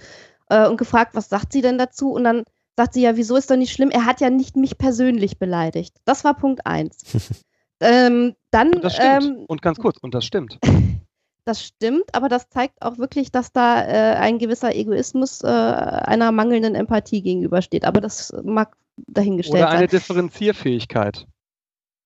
[0.51, 2.13] äh, und gefragt, was sagt sie denn dazu?
[2.13, 2.45] Und dann
[2.77, 3.91] sagt sie ja, wieso ist doch nicht schlimm?
[3.91, 5.97] Er hat ja nicht mich persönlich beleidigt.
[6.05, 7.45] Das war Punkt eins.
[7.81, 9.25] ähm, dann, Und das stimmt.
[9.25, 10.59] ähm, und ganz kurz, und das stimmt.
[11.45, 16.33] das stimmt, aber das zeigt auch wirklich, dass da äh, ein gewisser Egoismus äh, einer
[16.33, 17.85] mangelnden Empathie gegenübersteht.
[17.85, 19.89] Aber das mag dahingestellt Oder eine sein.
[19.89, 21.27] Differenzierfähigkeit,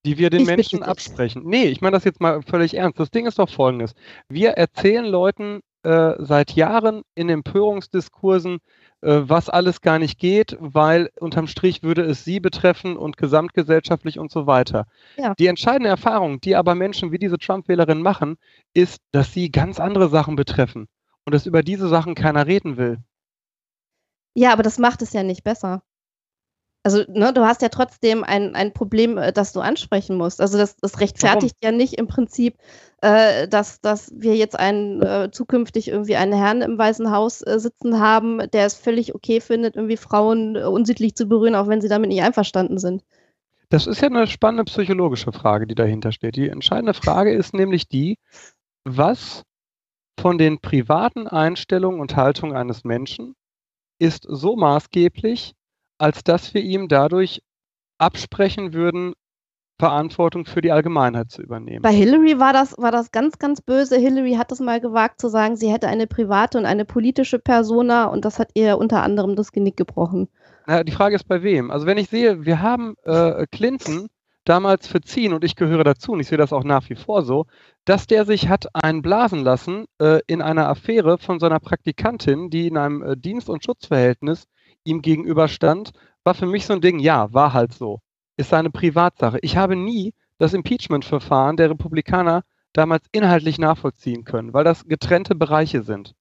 [0.04, 1.42] die wir den Ich Menschen absprechen.
[1.44, 2.98] Nee, ich meine das jetzt mal völlig ernst.
[2.98, 3.94] Das Ding ist doch folgendes.
[4.28, 8.58] Wir erzählen Leuten äh, seit Jahren in Empörungsdiskursen,
[9.00, 14.18] äh, was alles gar nicht geht, weil unterm Strich würde es sie betreffen und gesamtgesellschaftlich
[14.18, 14.86] und so weiter.
[15.16, 15.34] Ja.
[15.38, 18.36] Die entscheidende Erfahrung, die aber Menschen wie diese Trump-Wählerin machen,
[18.74, 20.88] ist, dass sie ganz andere Sachen betreffen
[21.24, 22.98] und dass über diese Sachen keiner reden will.
[24.34, 25.82] Ja, aber das macht es ja nicht besser.
[26.88, 30.40] Also, ne, du hast ja trotzdem ein, ein Problem, äh, das du ansprechen musst.
[30.40, 32.56] Also, das, das rechtfertigt ja nicht im Prinzip,
[33.02, 37.60] äh, dass, dass wir jetzt einen, äh, zukünftig irgendwie einen Herrn im Weißen Haus äh,
[37.60, 41.82] sitzen haben, der es völlig okay findet, irgendwie Frauen äh, unsittlich zu berühren, auch wenn
[41.82, 43.04] sie damit nicht einverstanden sind.
[43.68, 46.36] Das ist ja eine spannende psychologische Frage, die dahinter steht.
[46.36, 48.16] Die entscheidende Frage ist nämlich die,
[48.84, 49.42] was
[50.18, 53.34] von den privaten Einstellungen und Haltungen eines Menschen
[53.98, 55.52] ist so maßgeblich,
[55.98, 57.42] als dass wir ihm dadurch
[57.98, 59.14] absprechen würden,
[59.78, 61.82] Verantwortung für die Allgemeinheit zu übernehmen.
[61.82, 63.96] Bei Hillary war das, war das ganz, ganz böse.
[63.96, 68.06] Hillary hat es mal gewagt zu sagen, sie hätte eine private und eine politische Persona
[68.06, 70.28] und das hat ihr unter anderem das Genick gebrochen.
[70.66, 71.70] Na, die Frage ist bei wem?
[71.70, 74.08] Also wenn ich sehe, wir haben äh, Clinton
[74.44, 77.46] damals verziehen und ich gehöre dazu und ich sehe das auch nach wie vor so,
[77.84, 82.76] dass der sich hat einblasen lassen äh, in einer Affäre von seiner Praktikantin, die in
[82.76, 84.46] einem äh, Dienst- und Schutzverhältnis
[84.88, 85.92] ihm gegenüberstand,
[86.24, 88.00] war für mich so ein Ding, ja, war halt so
[88.38, 89.38] ist seine Privatsache.
[89.42, 95.82] Ich habe nie das Impeachment-Verfahren der Republikaner damals inhaltlich nachvollziehen können, weil das getrennte Bereiche
[95.82, 96.14] sind.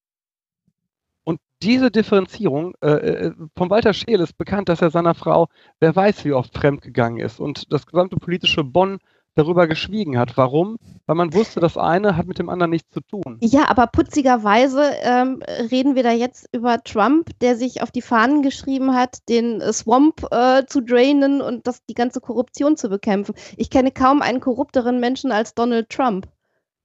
[1.22, 5.94] Und diese Differenzierung, äh, äh von Walter Scheel ist bekannt, dass er seiner Frau, wer
[5.94, 7.38] weiß wie oft fremdgegangen ist.
[7.38, 8.98] Und das gesamte politische Bonn
[9.38, 10.36] darüber geschwiegen hat.
[10.36, 10.78] Warum?
[11.06, 13.38] Weil man wusste, das eine hat mit dem anderen nichts zu tun.
[13.40, 18.42] Ja, aber putzigerweise ähm, reden wir da jetzt über Trump, der sich auf die Fahnen
[18.42, 23.34] geschrieben hat, den Swamp äh, zu drainen und das, die ganze Korruption zu bekämpfen.
[23.56, 26.26] Ich kenne kaum einen korrupteren Menschen als Donald Trump.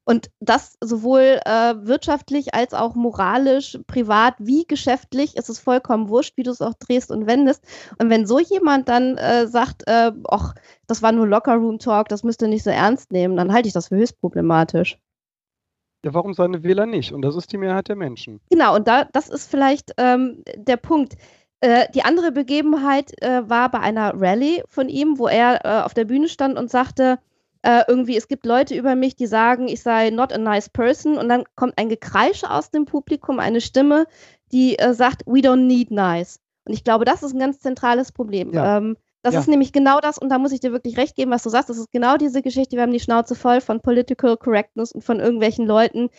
[0.05, 6.35] Und das sowohl äh, wirtschaftlich als auch moralisch, privat wie geschäftlich ist es vollkommen wurscht,
[6.35, 7.63] wie du es auch drehst und wendest.
[7.99, 10.55] Und wenn so jemand dann äh, sagt, äh, ach,
[10.87, 13.87] das war nur Locker-Room-Talk, das müsst ihr nicht so ernst nehmen, dann halte ich das
[13.87, 14.97] für höchst problematisch.
[16.03, 17.13] Ja, warum seine Wähler nicht?
[17.13, 18.41] Und das ist die Mehrheit der Menschen.
[18.49, 21.15] Genau, und da, das ist vielleicht ähm, der Punkt.
[21.61, 25.93] Äh, die andere Begebenheit äh, war bei einer Rallye von ihm, wo er äh, auf
[25.93, 27.19] der Bühne stand und sagte,
[27.63, 31.17] äh, irgendwie, es gibt Leute über mich, die sagen, ich sei not a nice person
[31.17, 34.05] und dann kommt ein Gekreisch aus dem Publikum, eine Stimme,
[34.51, 36.39] die äh, sagt, we don't need nice.
[36.65, 38.53] Und ich glaube, das ist ein ganz zentrales Problem.
[38.53, 38.77] Ja.
[38.77, 39.39] Ähm, das ja.
[39.39, 41.69] ist nämlich genau das, und da muss ich dir wirklich recht geben, was du sagst.
[41.69, 42.75] Das ist genau diese Geschichte.
[42.75, 46.09] Wir haben die Schnauze voll von Political Correctness und von irgendwelchen Leuten,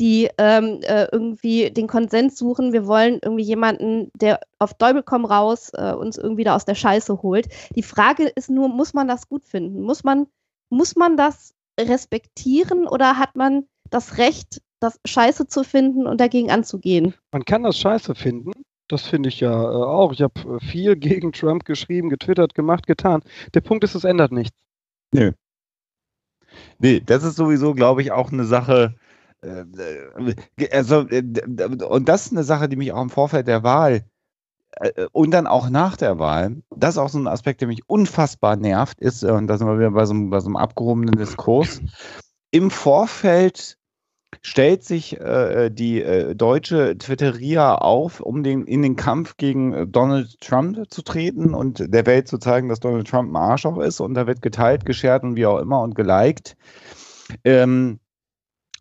[0.00, 2.72] die ähm, äh, irgendwie den Konsens suchen.
[2.72, 6.74] Wir wollen irgendwie jemanden, der auf Däubel komm raus äh, uns irgendwie da aus der
[6.74, 7.48] Scheiße holt.
[7.76, 9.82] Die Frage ist nur, muss man das gut finden?
[9.82, 10.26] Muss man
[10.74, 16.50] muss man das respektieren oder hat man das Recht, das Scheiße zu finden und dagegen
[16.50, 17.14] anzugehen?
[17.32, 18.52] Man kann das Scheiße finden.
[18.88, 20.12] Das finde ich ja äh, auch.
[20.12, 23.22] Ich habe äh, viel gegen Trump geschrieben, getwittert, gemacht, getan.
[23.54, 24.56] Der Punkt ist, es ändert nichts.
[25.12, 25.32] Nö.
[26.78, 28.94] Nee, das ist sowieso, glaube ich, auch eine Sache.
[29.42, 29.64] Äh,
[30.58, 31.22] äh also, äh,
[31.88, 34.13] und das ist eine Sache, die mich auch im Vorfeld der Wahl äh,
[35.12, 38.56] und dann auch nach der Wahl, das ist auch so ein Aspekt, der mich unfassbar
[38.56, 41.16] nervt, ist, äh, und da sind wir wieder bei so, einem, bei so einem abgehobenen
[41.16, 41.80] Diskurs,
[42.50, 43.78] im Vorfeld
[44.42, 49.86] stellt sich äh, die äh, deutsche Twitteria auf, um den, in den Kampf gegen äh,
[49.86, 54.00] Donald Trump zu treten und der Welt zu zeigen, dass Donald Trump ein Arschloch ist
[54.00, 56.56] und da wird geteilt, geshared und wie auch immer und geliked.
[57.44, 58.00] Ähm,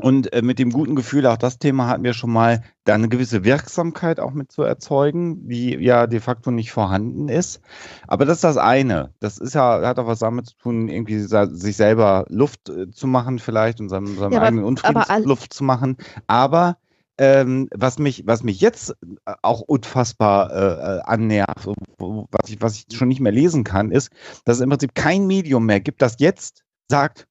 [0.03, 3.07] und äh, mit dem guten Gefühl, auch das Thema hatten wir schon mal, da eine
[3.07, 7.61] gewisse Wirksamkeit auch mit zu erzeugen, die ja de facto nicht vorhanden ist.
[8.05, 9.13] Aber das ist das eine.
[9.21, 13.07] Das ist ja, hat auch was damit zu tun, irgendwie sich selber Luft äh, zu
[13.07, 15.95] machen, vielleicht und seinem, seinem ja, eigenen Unfrieden Luft zu machen.
[16.27, 16.75] Aber
[17.17, 18.89] ähm, was, mich, was mich jetzt
[19.25, 24.11] äh, auch unfassbar äh, annervt, was ich, was ich schon nicht mehr lesen kann, ist,
[24.43, 27.25] dass es im Prinzip kein Medium mehr gibt, das jetzt sagt,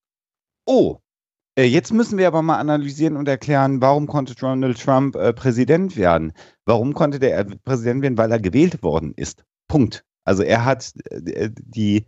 [0.65, 1.02] oh, äh,
[1.59, 6.33] jetzt müssen wir aber mal analysieren und erklären, warum konnte Donald Trump äh, Präsident werden?
[6.65, 8.17] Warum konnte der äh, Präsident werden?
[8.17, 9.45] Weil er gewählt worden ist.
[9.69, 10.05] Punkt.
[10.25, 12.07] Also er hat äh, die,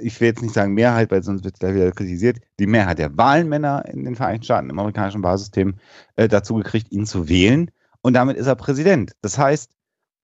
[0.00, 2.98] ich will jetzt nicht sagen Mehrheit, weil sonst wird es gleich wieder kritisiert, die Mehrheit
[2.98, 5.76] der Wahlmänner in den Vereinigten Staaten, im amerikanischen Wahlsystem,
[6.16, 7.70] äh, dazu gekriegt, ihn zu wählen.
[8.02, 9.12] Und damit ist er Präsident.
[9.22, 9.72] Das heißt,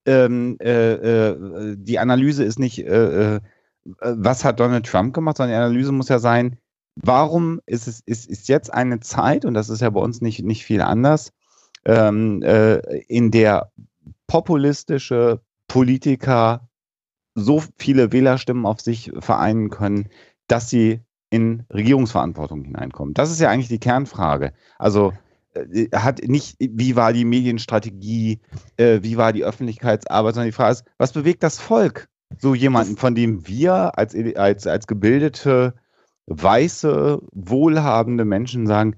[0.05, 1.35] ähm, äh,
[1.77, 6.59] die Analyse ist nicht, was hat Donald Trump gemacht, sondern die Analyse muss ja sein,
[6.97, 10.43] warum ist es ist, ist jetzt eine Zeit, und das ist ja bei uns nicht,
[10.43, 11.33] nicht viel anders,
[11.85, 12.79] ähm, äh,
[13.09, 13.73] in der
[14.27, 16.69] populistische Politiker
[17.35, 20.09] so viele Wählerstimmen auf sich vereinen können,
[20.49, 21.01] dass sie
[21.31, 23.15] in Regierungsverantwortung hineinkommen.
[23.15, 24.53] Das ist ja eigentlich die Kernfrage.
[24.79, 25.15] Also
[25.55, 28.41] äh, hat nicht, wie war die Medienstrategie,
[28.77, 32.09] äh, wie war die Öffentlichkeitsarbeit, sondern die Frage ist, was bewegt das Volk?
[32.39, 35.75] So jemanden, von dem wir als, als, als gebildete
[36.41, 38.97] weiße, wohlhabende Menschen sagen,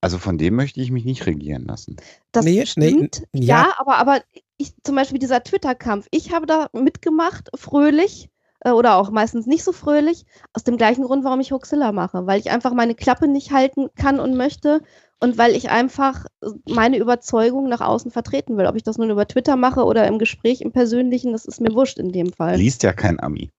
[0.00, 1.96] also von dem möchte ich mich nicht regieren lassen.
[2.32, 3.24] Das nee, stimmt.
[3.32, 3.62] Nee, ja.
[3.62, 4.20] ja, aber, aber
[4.56, 9.64] ich, zum Beispiel dieser Twitter-Kampf, ich habe da mitgemacht, fröhlich äh, oder auch meistens nicht
[9.64, 13.26] so fröhlich, aus dem gleichen Grund, warum ich Hoaxilla mache, weil ich einfach meine Klappe
[13.26, 14.82] nicht halten kann und möchte
[15.18, 16.26] und weil ich einfach
[16.66, 18.66] meine Überzeugung nach außen vertreten will.
[18.66, 21.72] Ob ich das nun über Twitter mache oder im Gespräch, im Persönlichen, das ist mir
[21.74, 22.56] wurscht in dem Fall.
[22.56, 23.50] Liest ja kein Ami.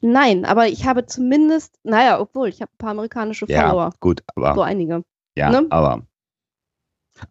[0.00, 3.84] Nein, aber ich habe zumindest, naja, obwohl, ich habe ein paar amerikanische Follower.
[3.84, 4.54] Ja, gut, aber.
[4.54, 5.04] So einige.
[5.36, 5.66] Ja, ne?
[5.70, 6.02] aber.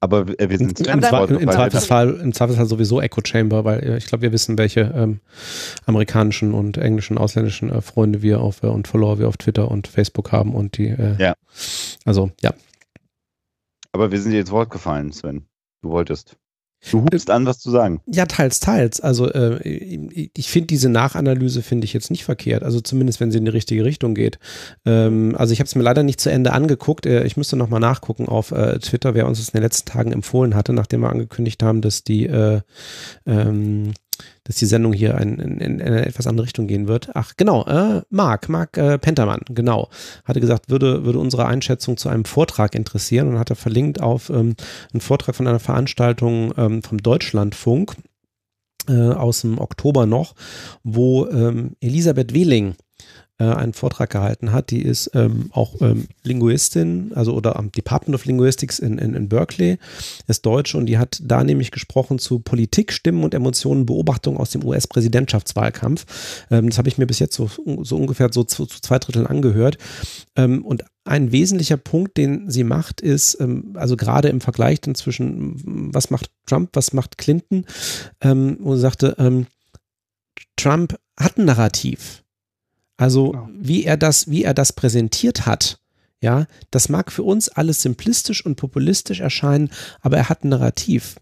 [0.01, 3.97] Aber wir wir sind Im, Zwe- im, Zweifelsfall, Im Zweifelsfall sowieso Echo Chamber, weil äh,
[3.97, 5.21] ich glaube, wir wissen, welche ähm,
[5.85, 9.87] amerikanischen und englischen, ausländischen äh, Freunde wir auf äh, und Follower wir auf Twitter und
[9.87, 11.35] Facebook haben und die, äh, Ja.
[12.03, 12.53] Also, ja.
[13.93, 15.47] Aber wir sind dir ins Wort gefallen, Sven.
[15.81, 16.35] Du wolltest.
[16.91, 18.01] Du hubst an, was zu sagen.
[18.05, 19.01] Ja, teils, teils.
[19.01, 22.63] Also äh, ich ich finde diese Nachanalyse finde ich jetzt nicht verkehrt.
[22.63, 24.39] Also zumindest, wenn sie in die richtige Richtung geht.
[24.85, 27.05] Ähm, also ich habe es mir leider nicht zu Ende angeguckt.
[27.05, 30.11] Äh, ich müsste nochmal nachgucken auf äh, Twitter, wer uns das in den letzten Tagen
[30.11, 32.61] empfohlen hatte, nachdem wir angekündigt haben, dass die, äh,
[33.25, 33.93] ähm,
[34.43, 37.09] dass die Sendung hier ein, in, in eine etwas andere Richtung gehen wird.
[37.13, 39.89] Ach, genau, äh, Marc, Marc äh, Pentermann, genau.
[40.25, 44.29] Hatte gesagt, würde, würde unsere Einschätzung zu einem Vortrag interessieren und hat er verlinkt auf
[44.29, 44.55] ähm,
[44.93, 47.95] einen Vortrag von einer Veranstaltung ähm, vom Deutschlandfunk
[48.87, 50.33] äh, aus dem Oktober noch,
[50.83, 52.75] wo ähm, Elisabeth Wehling
[53.39, 54.71] äh, einen Vortrag gehalten hat.
[54.71, 59.29] Die ist ähm, auch ähm, Linguistin, also oder am Department of Linguistics in, in, in
[59.29, 59.77] Berkeley,
[60.27, 64.51] ist Deutsch und die hat da nämlich gesprochen zu Politik, Stimmen und Emotionen, Beobachtungen aus
[64.51, 66.05] dem US-Präsidentschaftswahlkampf.
[66.49, 67.49] Ähm, das habe ich mir bis jetzt so,
[67.83, 69.77] so ungefähr so zu, zu zwei Dritteln angehört.
[70.35, 74.95] Ähm, und ein wesentlicher Punkt, den sie macht, ist, ähm, also gerade im Vergleich dann
[74.95, 77.65] zwischen, was macht Trump, was macht Clinton,
[78.21, 79.47] ähm, wo sie sagte, ähm,
[80.55, 82.23] Trump hat ein Narrativ.
[82.97, 83.49] Also Genau.
[83.53, 85.79] wie er das, wie er das präsentiert hat,
[86.19, 89.69] ja, das mag für uns alles simplistisch und populistisch erscheinen,
[90.01, 91.15] aber er hat ein Narrativ.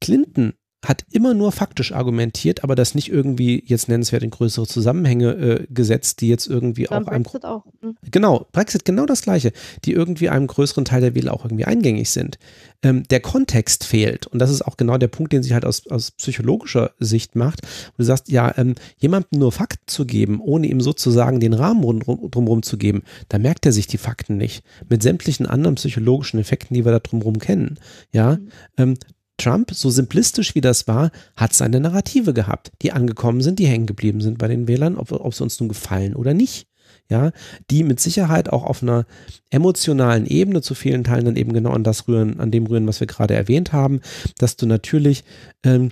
[0.00, 0.54] Clinton
[0.88, 5.66] hat immer nur faktisch argumentiert, aber das nicht irgendwie jetzt nennenswert in größere Zusammenhänge äh,
[5.68, 7.64] gesetzt, die jetzt irgendwie Beim auch einem Brexit auch.
[7.82, 7.96] Hm.
[8.10, 9.52] Genau, Brexit genau das gleiche,
[9.84, 12.38] die irgendwie einem größeren Teil der Wähler auch irgendwie eingängig sind.
[12.82, 15.86] Ähm, der Kontext fehlt und das ist auch genau der Punkt, den sie halt aus,
[15.88, 17.62] aus psychologischer Sicht macht.
[17.62, 21.82] Wo du sagst, ja, ähm, jemandem nur Fakten zu geben, ohne ihm sozusagen den Rahmen
[21.82, 24.62] rundrum, drumherum zu geben, da merkt er sich die Fakten nicht.
[24.88, 27.78] Mit sämtlichen anderen psychologischen Effekten, die wir da drumherum kennen.
[28.12, 28.38] Ja,
[28.76, 28.96] ähm,
[29.38, 33.86] Trump, so simplistisch wie das war, hat seine Narrative gehabt, die angekommen sind, die hängen
[33.86, 36.66] geblieben sind bei den Wählern, ob, ob sie uns nun gefallen oder nicht.
[37.08, 37.30] Ja,
[37.70, 39.06] die mit Sicherheit auch auf einer
[39.50, 42.98] emotionalen Ebene zu vielen Teilen dann eben genau an das rühren, an dem rühren, was
[42.98, 44.00] wir gerade erwähnt haben,
[44.38, 45.22] dass du natürlich,
[45.62, 45.90] ähm,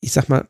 [0.00, 0.46] ich sag mal,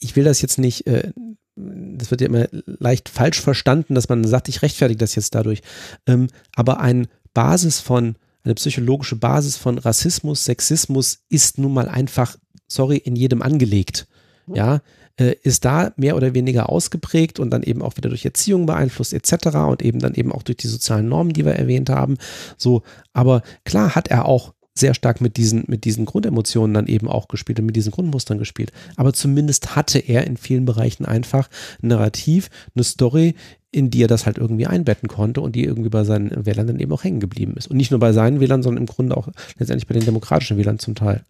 [0.00, 1.10] ich will das jetzt nicht, äh,
[1.56, 5.62] das wird ja immer leicht falsch verstanden, dass man sagt, ich rechtfertige das jetzt dadurch,
[6.06, 12.36] ähm, aber ein Basis von eine psychologische Basis von Rassismus, Sexismus ist nun mal einfach,
[12.66, 14.06] sorry, in jedem angelegt.
[14.46, 14.80] Ja,
[15.18, 19.12] äh, ist da mehr oder weniger ausgeprägt und dann eben auch wieder durch Erziehung beeinflusst
[19.12, 19.56] etc.
[19.68, 22.16] und eben dann eben auch durch die sozialen Normen, die wir erwähnt haben.
[22.56, 27.08] So, aber klar hat er auch sehr stark mit diesen, mit diesen Grundemotionen dann eben
[27.08, 28.72] auch gespielt und mit diesen Grundmustern gespielt.
[28.96, 31.48] Aber zumindest hatte er in vielen Bereichen einfach
[31.82, 33.34] ein Narrativ, eine Story,
[33.70, 36.80] in die er das halt irgendwie einbetten konnte und die irgendwie bei seinen Wählern dann
[36.80, 37.66] eben auch hängen geblieben ist.
[37.68, 40.78] Und nicht nur bei seinen Wählern, sondern im Grunde auch letztendlich bei den demokratischen Wählern
[40.78, 41.24] zum Teil.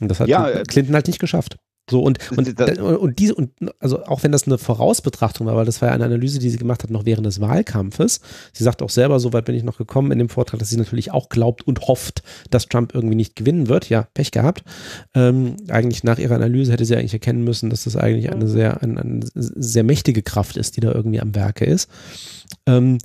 [0.00, 1.56] Und das hat Ja, Clinton- äh, Clinton halt nicht geschafft.
[1.88, 5.80] So und, und, und diese, und also auch wenn das eine Vorausbetrachtung war, weil das
[5.80, 8.20] war ja eine Analyse, die sie gemacht hat noch während des Wahlkampfes.
[8.52, 10.78] Sie sagt auch selber, so weit bin ich noch gekommen in dem Vortrag, dass sie
[10.78, 13.88] natürlich auch glaubt und hofft, dass Trump irgendwie nicht gewinnen wird.
[13.88, 14.64] Ja, Pech gehabt.
[15.14, 18.82] Ähm, eigentlich nach ihrer Analyse hätte sie eigentlich erkennen müssen, dass das eigentlich eine sehr,
[18.82, 21.88] eine, eine sehr mächtige Kraft ist, die da irgendwie am Werke ist.
[22.66, 22.98] Ähm,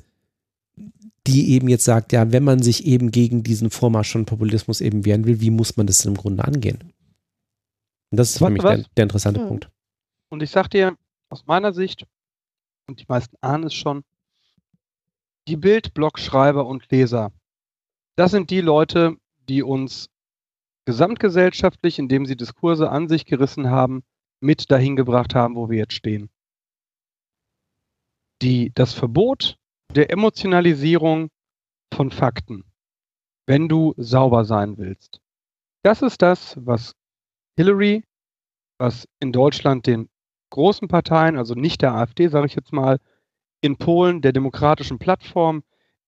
[1.28, 5.06] die eben jetzt sagt, ja, wenn man sich eben gegen diesen Vormarsch von Populismus eben
[5.06, 6.80] wehren will, wie muss man das denn im Grunde angehen?
[8.12, 8.94] Und das ist für Weißt mich der, was?
[8.96, 9.48] der interessante Hm.
[9.48, 9.70] Punkt.
[10.30, 10.98] Und ich sag dir,
[11.30, 12.06] aus meiner Sicht,
[12.88, 14.04] und die meisten ahnen es schon,
[15.48, 17.32] die Bild-Blogschreiber und Leser,
[18.18, 19.16] das sind die Leute,
[19.48, 20.10] die uns
[20.86, 24.04] gesamtgesellschaftlich, indem sie Diskurse an sich gerissen haben,
[24.42, 26.30] mit dahin gebracht haben, wo wir jetzt stehen.
[28.42, 29.58] Die, das Verbot
[29.94, 31.30] der Emotionalisierung
[31.94, 32.66] von Fakten,
[33.46, 35.22] wenn du sauber sein willst.
[35.84, 36.96] Das ist das, was
[37.56, 38.04] Hillary,
[38.78, 40.10] was in Deutschland den
[40.50, 43.00] großen Parteien, also nicht der AfD, sage ich jetzt mal,
[43.62, 45.64] in Polen der demokratischen Plattform,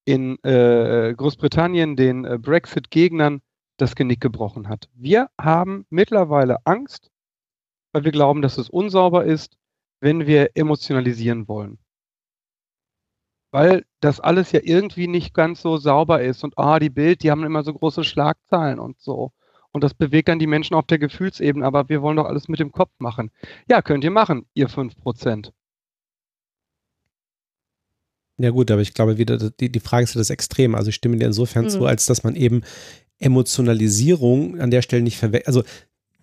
[0.05, 3.41] in äh, Großbritannien den äh, Brexit-Gegnern
[3.77, 4.89] das Genick gebrochen hat.
[4.93, 7.09] Wir haben mittlerweile Angst,
[7.93, 9.57] weil wir glauben, dass es unsauber ist,
[10.01, 11.79] wenn wir emotionalisieren wollen.
[13.51, 17.31] Weil das alles ja irgendwie nicht ganz so sauber ist und ah, die Bild, die
[17.31, 19.31] haben immer so große Schlagzeilen und so.
[19.73, 22.59] Und das bewegt dann die Menschen auf der Gefühlsebene, aber wir wollen doch alles mit
[22.59, 23.31] dem Kopf machen.
[23.67, 25.51] Ja, könnt ihr machen, ihr 5%.
[28.39, 30.75] Ja gut, aber ich glaube wieder, die, die Frage ist ja das Extrem.
[30.75, 31.69] Also ich stimme dir insofern Mhm.
[31.69, 32.61] zu, als dass man eben
[33.19, 35.47] Emotionalisierung an der Stelle nicht verwechselt.
[35.47, 35.63] Also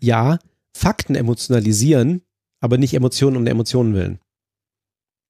[0.01, 0.39] ja,
[0.77, 2.23] Fakten emotionalisieren,
[2.61, 4.19] aber nicht Emotionen um der Emotionen willen.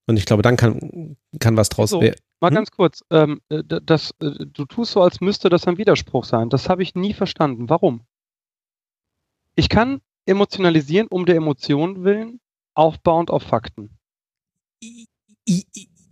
[0.07, 2.18] Und ich glaube, dann kann, kann was draus So, werden.
[2.41, 2.55] Mal Hm?
[2.57, 6.49] ganz kurz, ähm, äh, das, äh, du tust so, als müsste das ein Widerspruch sein.
[6.49, 7.68] Das habe ich nie verstanden.
[7.68, 8.01] Warum?
[9.55, 12.40] Ich kann emotionalisieren um der Emotion willen,
[12.74, 13.98] aufbauend auf Fakten.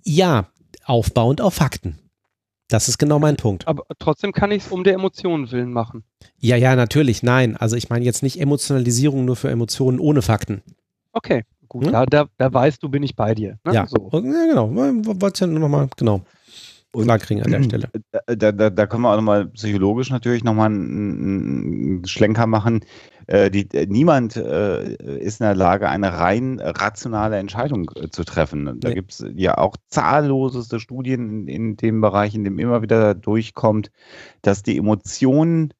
[0.05, 0.49] Ja,
[0.85, 1.99] aufbauend auf Fakten.
[2.69, 3.67] Das ist genau mein Punkt.
[3.67, 6.05] Aber trotzdem kann ich es um der Emotion willen machen.
[6.39, 7.57] Ja, ja, natürlich, nein.
[7.57, 10.63] Also ich meine jetzt nicht Emotionalisierung nur für Emotionen ohne Fakten.
[11.13, 11.93] Okay, gut, Hm?
[11.93, 13.59] da, da, da weißt du, bin ich bei dir.
[13.65, 13.73] Ne?
[13.73, 14.11] Ja, So.
[14.13, 14.75] Ja genau.
[14.75, 16.23] Wollte ja nur nochmal, genau,
[16.93, 17.89] klar kriegen an der Stelle.
[18.27, 22.85] Da, da, da können wir auch nochmal psychologisch natürlich nochmal einen, einen Schlenker machen.
[23.27, 28.25] Äh, die, äh, niemand äh, ist in der Lage, eine rein rationale Entscheidung äh, zu
[28.25, 28.79] treffen.
[28.81, 28.95] Da Nee.
[28.95, 33.91] gibt es ja auch zahlloseste Studien in, in dem Bereich, in dem immer wieder durchkommt,
[34.43, 35.73] dass die Emotionen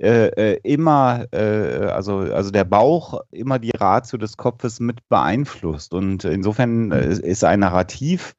[0.00, 5.92] äh, äh, immer, also, also der Bauch immer die Ratio des Kopfes mit beeinflusst.
[5.94, 8.34] Und insofern äh, ist ein Narrativ,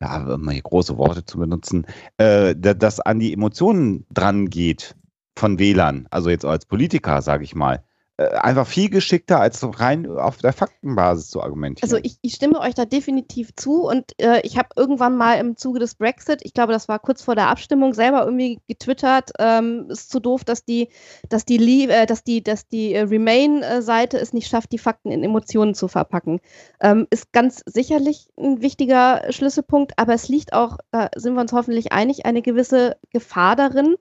[0.00, 1.86] ja, um hier große Worte zu benutzen,
[2.18, 4.96] äh, da- das an die Emotionen dran geht
[5.38, 7.84] von Wählern, also jetzt als Politiker, sage ich mal,
[8.18, 11.90] einfach viel geschickter als rein auf der Faktenbasis zu argumentieren.
[11.90, 15.56] Also ich, ich stimme euch da definitiv zu und äh, ich habe irgendwann mal im
[15.56, 19.86] Zuge des Brexit, ich glaube, das war kurz vor der Abstimmung, selber irgendwie getwittert, ähm,
[19.90, 20.88] ist zu doof, dass die,
[21.28, 25.22] dass die, äh, dass die, dass die äh, Remain-Seite es nicht schafft, die Fakten in
[25.22, 26.40] Emotionen zu verpacken.
[26.80, 31.52] Ähm, ist ganz sicherlich ein wichtiger Schlüsselpunkt, aber es liegt auch, da sind wir uns
[31.52, 33.96] hoffentlich einig, eine gewisse Gefahr darin.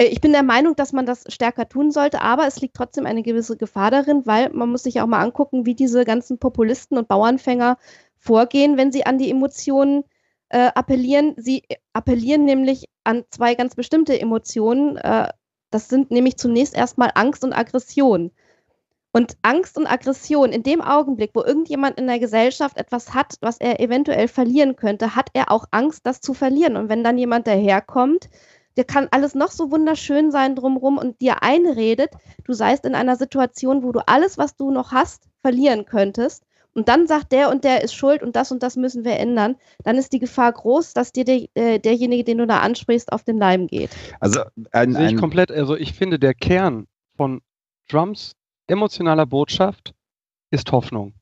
[0.00, 3.06] Äh, Ich bin der Meinung, dass man das stärker tun sollte, aber es liegt trotzdem
[3.06, 6.98] eine gewisse Gefahr darin, weil man muss sich auch mal angucken, wie diese ganzen Populisten
[6.98, 7.76] und Bauernfänger
[8.18, 10.04] vorgehen, wenn sie an die Emotionen
[10.48, 11.34] äh, appellieren.
[11.36, 14.96] Sie appellieren nämlich an zwei ganz bestimmte Emotionen.
[14.96, 15.28] Äh,
[15.70, 18.32] das sind nämlich zunächst erstmal Angst und Aggression.
[19.12, 23.58] Und Angst und Aggression in dem Augenblick, wo irgendjemand in der Gesellschaft etwas hat, was
[23.58, 26.76] er eventuell verlieren könnte, hat er auch Angst, das zu verlieren.
[26.76, 28.28] Und wenn dann jemand daherkommt,
[28.76, 32.10] der kann alles noch so wunderschön sein drumherum und dir einredet,
[32.44, 36.44] du seist in einer Situation, wo du alles, was du noch hast, verlieren könntest.
[36.72, 39.56] Und dann sagt der und der ist schuld und das und das müssen wir ändern,
[39.82, 43.24] dann ist die Gefahr groß, dass dir der, äh, derjenige, den du da ansprichst, auf
[43.24, 43.90] den Leim geht.
[44.20, 47.40] also ein, Sehe ich ein, komplett, also ich finde, der Kern von
[47.88, 48.36] Trumps
[48.68, 49.94] emotionaler Botschaft
[50.52, 51.12] ist Hoffnung.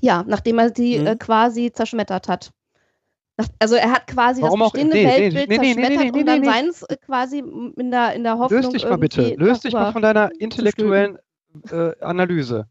[0.00, 1.06] Ja, nachdem er sie Mhm.
[1.08, 2.50] äh, quasi zerschmettert hat.
[3.58, 6.82] Also er hat quasi Warum das bestehende nee, Weltbild nee, nee, nee, und dann seins
[6.84, 10.02] äh, quasi in der, in der Hoffnung Löst dich mal bitte, löst dich mal von
[10.02, 11.18] deiner intellektuellen
[11.70, 12.68] äh, Analyse.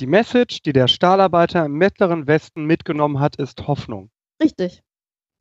[0.00, 4.10] Die Message, die der Stahlarbeiter im mittleren Westen mitgenommen hat, ist Hoffnung.
[4.42, 4.82] Richtig,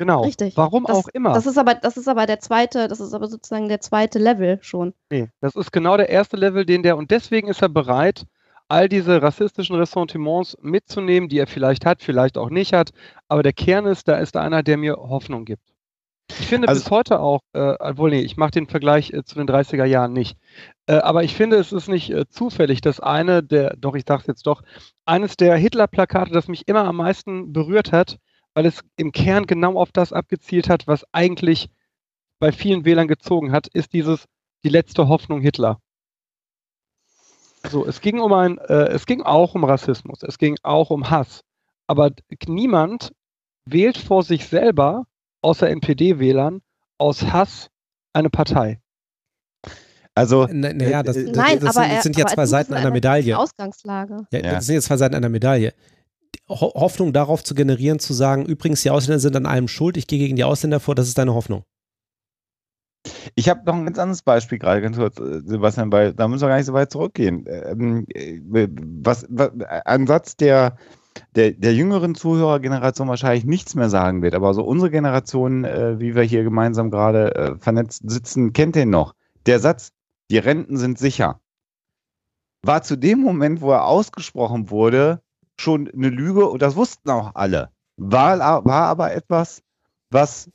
[0.01, 0.23] Genau.
[0.23, 0.57] richtig.
[0.57, 1.33] Warum das, auch immer.
[1.33, 4.57] Das ist aber, das ist aber der zweite, das ist aber sozusagen der zweite Level
[4.63, 4.95] schon.
[5.11, 8.25] Nee, das ist genau der erste Level, den der, und deswegen ist er bereit,
[8.71, 12.91] all diese rassistischen Ressentiments mitzunehmen, die er vielleicht hat, vielleicht auch nicht hat.
[13.27, 15.63] Aber der Kern ist, da ist einer, der mir Hoffnung gibt.
[16.29, 19.35] Ich finde Also- bis heute auch, äh, obwohl, nee, ich mache den Vergleich äh, zu
[19.35, 20.37] den 30er Jahren nicht.
[20.85, 24.21] Äh, aber ich finde, es ist nicht äh, zufällig, dass eine der, doch, ich sage
[24.21, 24.61] es jetzt doch,
[25.05, 28.19] eines der Hitler-Plakate, das mich immer am meisten berührt hat,
[28.53, 31.69] weil es im Kern genau auf das abgezielt hat, was eigentlich
[32.39, 34.25] bei vielen Wählern gezogen hat, ist dieses
[34.63, 35.79] die letzte Hoffnung Hitler.
[37.69, 41.09] So, es ging um ein, äh, es ging auch um Rassismus, es ging auch um
[41.09, 41.41] Hass.
[41.87, 42.11] Aber
[42.47, 43.11] niemand
[43.65, 45.05] wählt vor sich selber,
[45.41, 46.61] außer NPD-Wählern,
[46.97, 47.69] aus Hass
[48.13, 48.79] eine Partei.
[50.15, 52.33] also Naja, na ja, das, Äh, das, Nein, das aber sind, er, sind ja aber
[52.33, 53.37] zwei Seiten einer eine Medaille.
[53.37, 54.27] Ausgangslage.
[54.31, 54.51] Ja, Ja.
[54.53, 55.73] Das sind jetzt zwei Seiten einer Medaille.
[56.49, 60.19] Hoffnung darauf zu generieren, zu sagen, übrigens, die Ausländer sind an allem schuld, ich gehe
[60.19, 61.63] gegen die Ausländer vor, das ist deine Hoffnung.
[63.35, 66.43] Ich habe noch ein ganz anderes Beispiel gerade, ganz kurz, äh, Sebastian, weil da müssen
[66.43, 67.45] wir gar nicht so weit zurückgehen.
[67.47, 68.39] Ähm, äh,
[69.03, 69.51] was, was,
[69.85, 70.77] ein Satz, der,
[71.35, 76.15] der der jüngeren Zuhörergeneration wahrscheinlich nichts mehr sagen wird, aber so unsere Generation, äh, wie
[76.15, 79.15] wir hier gemeinsam gerade äh, vernetzt sitzen, kennt den noch.
[79.45, 79.91] Der Satz,
[80.29, 81.39] die Renten sind sicher,
[82.63, 85.21] war zu dem Moment, wo er ausgesprochen wurde,
[85.59, 87.69] schon eine Lüge und das wussten auch alle.
[87.97, 89.63] War, war aber etwas,
[90.09, 90.49] was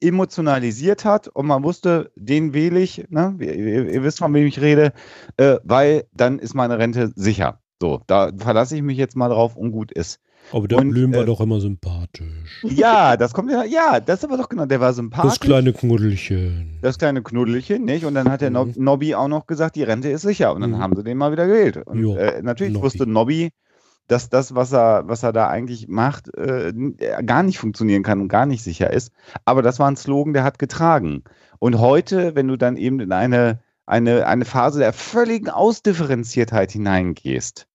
[0.00, 3.34] emotionalisiert hat und man wusste, den wähle ich, ne?
[3.38, 3.54] ihr,
[3.92, 4.92] ihr, wisst, von wem ich rede,
[5.36, 7.60] äh, weil dann ist meine Rente sicher.
[7.80, 10.20] So, da verlasse ich mich jetzt mal drauf und gut ist.
[10.52, 12.60] Aber der Und, Blüm war äh, doch immer sympathisch.
[12.64, 15.32] Ja, das kommt ja, ja, das ist aber doch genau, der war sympathisch.
[15.32, 16.78] Das kleine Knuddelchen.
[16.82, 18.04] das kleine Knuddelchen, nicht?
[18.04, 18.56] Und dann hat der Mhm.
[18.56, 20.54] Nob- Nobby auch noch gesagt, die Rente ist sicher.
[20.54, 20.78] Und dann Mhm.
[20.78, 21.78] haben sie den mal wieder gewählt.
[21.86, 22.84] Und Jo, äh, natürlich Nobby.
[22.84, 23.50] wusste Nobby,
[24.10, 28.20] dass das, was er, was er da eigentlich macht, äh, äh, gar nicht funktionieren kann
[28.20, 29.12] und gar nicht sicher ist.
[29.44, 31.22] Aber das war ein Slogan, der hat getragen.
[31.60, 37.66] Und heute, wenn du dann eben in eine, eine, eine Phase der völligen Ausdifferenziertheit hineingehst,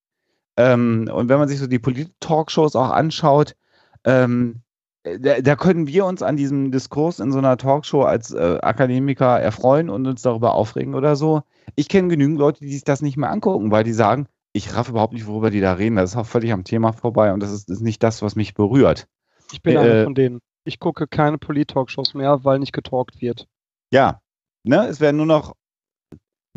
[0.58, 3.56] Ähm, und wenn man sich so die Polit-Talkshows auch anschaut,
[4.04, 4.62] ähm,
[5.04, 9.38] da, da, können wir uns an diesem Diskurs in so einer Talkshow als äh, Akademiker
[9.38, 11.42] erfreuen und uns darüber aufregen oder so.
[11.76, 14.26] Ich kenne genügend Leute, die sich das nicht mehr angucken, weil die sagen,
[14.56, 15.96] ich raff überhaupt nicht, worüber die da reden.
[15.96, 18.54] Das ist auch völlig am Thema vorbei und das ist, ist nicht das, was mich
[18.54, 19.06] berührt.
[19.52, 20.40] Ich bin äh, einer von denen.
[20.64, 23.46] Ich gucke keine Polit-Talkshows mehr, weil nicht getalkt wird.
[23.92, 24.20] Ja,
[24.64, 25.54] ne, es werden nur noch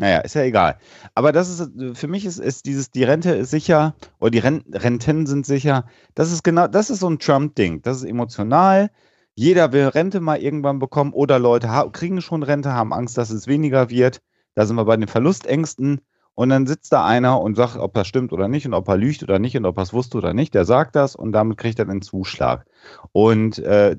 [0.00, 0.78] naja, ist ja egal.
[1.14, 5.26] Aber das ist, für mich ist, ist dieses, die Rente ist sicher, oder die Renten
[5.26, 5.84] sind sicher.
[6.14, 7.82] Das ist genau, das ist so ein Trump-Ding.
[7.82, 8.90] Das ist emotional.
[9.34, 13.46] Jeder will Rente mal irgendwann bekommen oder Leute kriegen schon Rente, haben Angst, dass es
[13.46, 14.22] weniger wird.
[14.54, 16.00] Da sind wir bei den Verlustängsten.
[16.40, 18.96] Und dann sitzt da einer und sagt, ob das stimmt oder nicht und ob er
[18.96, 20.54] lügt oder nicht und ob er es wusste oder nicht.
[20.54, 22.64] Der sagt das und damit kriegt er den Zuschlag.
[23.12, 23.94] Und äh,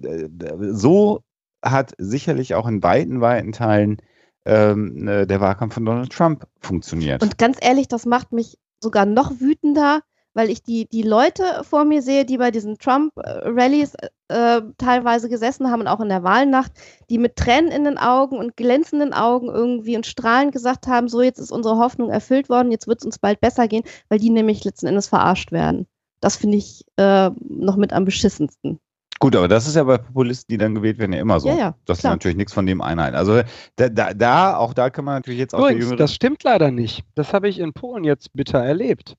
[0.72, 1.22] so
[1.64, 3.98] hat sicherlich auch in weiten, weiten Teilen
[4.46, 7.22] ähm, äh, der Wahlkampf von Donald Trump funktioniert.
[7.22, 10.02] Und ganz ehrlich, das macht mich sogar noch wütender,
[10.34, 13.94] weil ich die, die Leute vor mir sehe, die bei diesen Trump-Rallies
[14.30, 16.72] äh, teilweise gesessen haben und auch in der Wahlnacht,
[17.10, 21.22] die mit Tränen in den Augen und glänzenden Augen irgendwie und strahlend gesagt haben, so
[21.22, 24.30] jetzt ist unsere Hoffnung erfüllt worden, jetzt wird es uns bald besser gehen, weil die
[24.30, 25.88] nämlich letzten Endes verarscht werden.
[26.22, 28.80] Das finde ich äh, noch mit am beschissensten.
[29.20, 31.50] Gut, aber das ist ja bei Populisten, die dann gewählt werden, ja immer so.
[31.50, 33.14] Ja, ja, das ist natürlich nichts von dem Einheit.
[33.14, 33.44] Also
[33.76, 37.04] da, da, da, auch da kann man natürlich jetzt auch Übrigens, Das stimmt leider nicht.
[37.14, 39.16] Das habe ich in Polen jetzt bitter erlebt.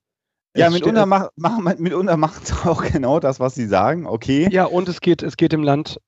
[0.54, 4.48] Ja, mitunter, mach, mach, mitunter macht es auch genau das, was sie sagen, okay.
[4.50, 6.00] Ja, und es geht, es geht im Land,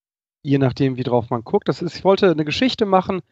[0.42, 1.68] je nachdem, wie drauf man guckt.
[1.68, 3.22] Das ist, ich wollte eine Geschichte machen,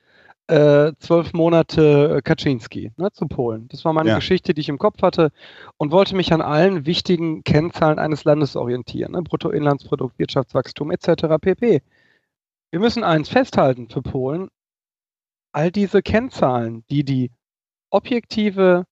[0.48, 3.68] äh, zwölf Monate äh, Kaczynski ne, zu Polen.
[3.68, 4.16] Das war meine ja.
[4.16, 5.30] Geschichte, die ich im Kopf hatte
[5.76, 9.12] und wollte mich an allen wichtigen Kennzahlen eines Landes orientieren.
[9.12, 9.22] Ne?
[9.22, 11.38] Bruttoinlandsprodukt, Wirtschaftswachstum etc.
[11.40, 11.82] pp.
[12.70, 14.48] Wir müssen eins festhalten für Polen.
[15.52, 17.30] All diese Kennzahlen, die die
[17.90, 18.84] objektive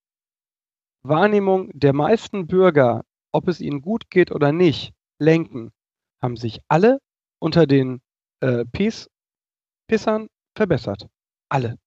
[1.03, 5.73] Wahrnehmung der meisten Bürger, ob es ihnen gut geht oder nicht, lenken,
[6.21, 7.01] haben sich alle
[7.39, 8.01] unter den
[8.41, 11.09] äh, Peace-Pissern verbessert.
[11.49, 11.79] Alle.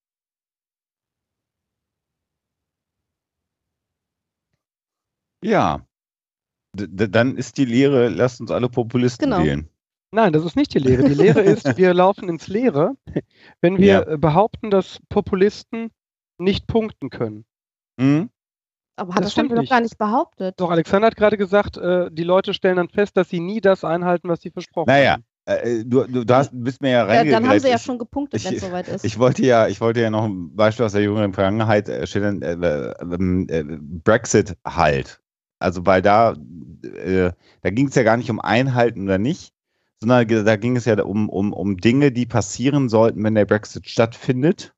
[5.43, 5.85] Ja.
[6.75, 9.43] D dann ist die Lehre, lasst uns alle Populisten genau.
[9.43, 9.69] wählen.
[10.11, 11.03] Nein, das ist nicht die Lehre.
[11.07, 12.95] Die Lehre ist, wir laufen ins Leere,
[13.61, 14.17] wenn wir ja.
[14.17, 15.91] behaupten, dass Populisten
[16.39, 17.45] nicht punkten können.
[17.97, 18.29] Mhm.
[18.95, 20.59] Aber hat das, das stimmt doch gar nicht behauptet.
[20.59, 23.83] Doch, Alexander hat gerade gesagt, äh, die Leute stellen dann fest, dass sie nie das
[23.83, 25.25] einhalten, was sie versprochen naja, haben.
[25.45, 27.31] Äh, du, du, du hast, bist mir ja reingegangen.
[27.31, 29.03] Ja, dann haben sie ja schon gepunktet, wenn es soweit ist.
[29.03, 32.41] Ich wollte ja, ich wollte ja noch ein Beispiel aus der jüngeren Vergangenheit äh, schildern,
[32.41, 35.19] äh, ähm, äh, Brexit halt.
[35.59, 36.35] Also weil da,
[36.83, 37.31] äh,
[37.61, 39.53] da ging es ja gar nicht um Einhalten oder nicht,
[39.99, 43.89] sondern da ging es ja um, um, um Dinge, die passieren sollten, wenn der Brexit
[43.89, 44.73] stattfindet.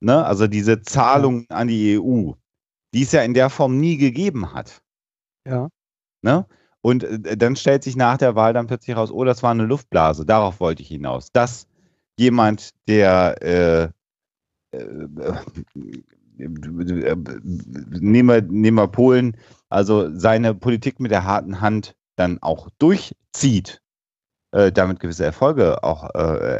[0.00, 0.24] Ne?
[0.24, 2.32] Also diese Zahlungen an die EU,
[2.94, 4.82] die es ja in der Form nie gegeben hat.
[5.46, 5.68] Ja.
[6.22, 6.46] Ne?
[6.80, 9.64] Und äh, dann stellt sich nach der Wahl dann plötzlich raus, oh, das war eine
[9.64, 10.24] Luftblase.
[10.24, 11.32] Darauf wollte ich hinaus.
[11.32, 11.66] Dass
[12.16, 13.84] jemand, der äh,
[14.76, 15.08] äh,
[16.36, 19.36] nehmen, wir, nehmen wir Polen,
[19.68, 23.80] also seine Politik mit der harten Hand dann auch durchzieht,
[24.52, 26.58] äh, damit gewisse Erfolge auch äh,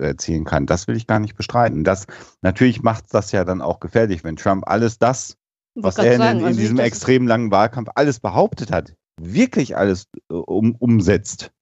[0.00, 0.64] erzielen kann.
[0.66, 1.84] Das will ich gar nicht bestreiten.
[1.84, 2.06] Das
[2.40, 5.36] natürlich macht das ja dann auch gefährlich, wenn Trump alles das,
[5.74, 10.34] was er in, sagen, in, diesem extrem langen Wahlkampf alles behauptet hat, wirklich alles äh,
[10.34, 11.52] um, umsetzt,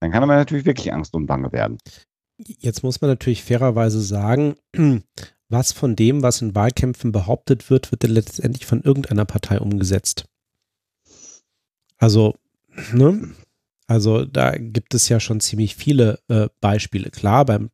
[0.00, 1.78] dann kann aber natürlich wirklich Angst und Bange werden.
[2.38, 4.56] Jetzt muss man natürlich fairerweise sagen,
[5.48, 10.26] was von dem, was in Wahlkämpfen behauptet wird, wird letztendlich von irgendeiner Partei umgesetzt.
[11.96, 12.36] Also,
[12.92, 13.34] ne?
[13.88, 17.10] Also da gibt es ja schon ziemlich viele äh, Beispiele.
[17.10, 17.70] Klar, beim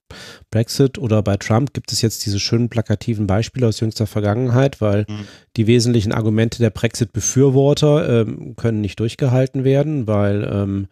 [0.50, 5.04] Brexit oder bei Trump gibt es jetzt diese schönen plakativen Beispiele aus jüngster Vergangenheit, weil
[5.08, 5.26] mhm.
[5.56, 10.86] die wesentlichen Argumente der Brexit-Befürworter ähm, können nicht durchgehalten werden, weil ähm,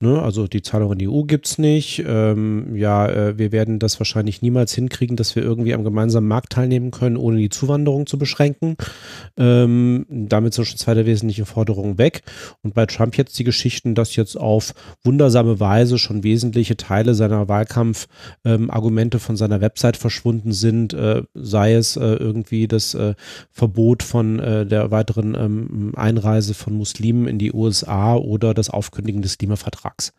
[0.00, 2.02] ne, also die Zahlung in die EU gibt es nicht.
[2.04, 6.52] Ähm, ja, äh, wir werden das wahrscheinlich niemals hinkriegen, dass wir irgendwie am gemeinsamen Markt
[6.52, 8.76] teilnehmen können, ohne die Zuwanderung zu beschränken.
[9.36, 12.22] Ähm, damit sind schon zwei der wesentlichen Forderungen weg.
[12.62, 17.48] Und bei Trump jetzt die Geschichten, dass jetzt auf wundersame Weise schon wesentliche Teile seiner
[17.48, 23.14] Wahlkampfargumente ähm, von seiner Website verschwunden sind, äh, sei es äh, irgendwie das äh,
[23.50, 29.22] Verbot von äh, der weiteren ähm, Einreise von Muslimen in die USA oder das Aufkündigen
[29.22, 30.12] des Klimavertrags.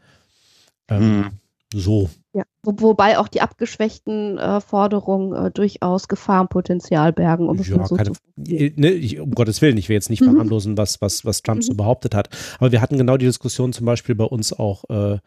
[0.90, 1.32] Ähm, hm.
[1.74, 2.10] So.
[2.34, 7.86] Ja, wo, wobei auch die abgeschwächten äh, Forderungen äh, durchaus Gefahrenpotenzial bergen, um es ja,
[7.86, 10.32] so keine, zu ne, ich, Um Gottes Willen, ich will jetzt nicht mhm.
[10.32, 11.64] verharmlosen, was, was, was Trump mhm.
[11.64, 12.30] so behauptet hat.
[12.60, 15.18] Aber wir hatten genau die Diskussion zum Beispiel bei uns auch äh,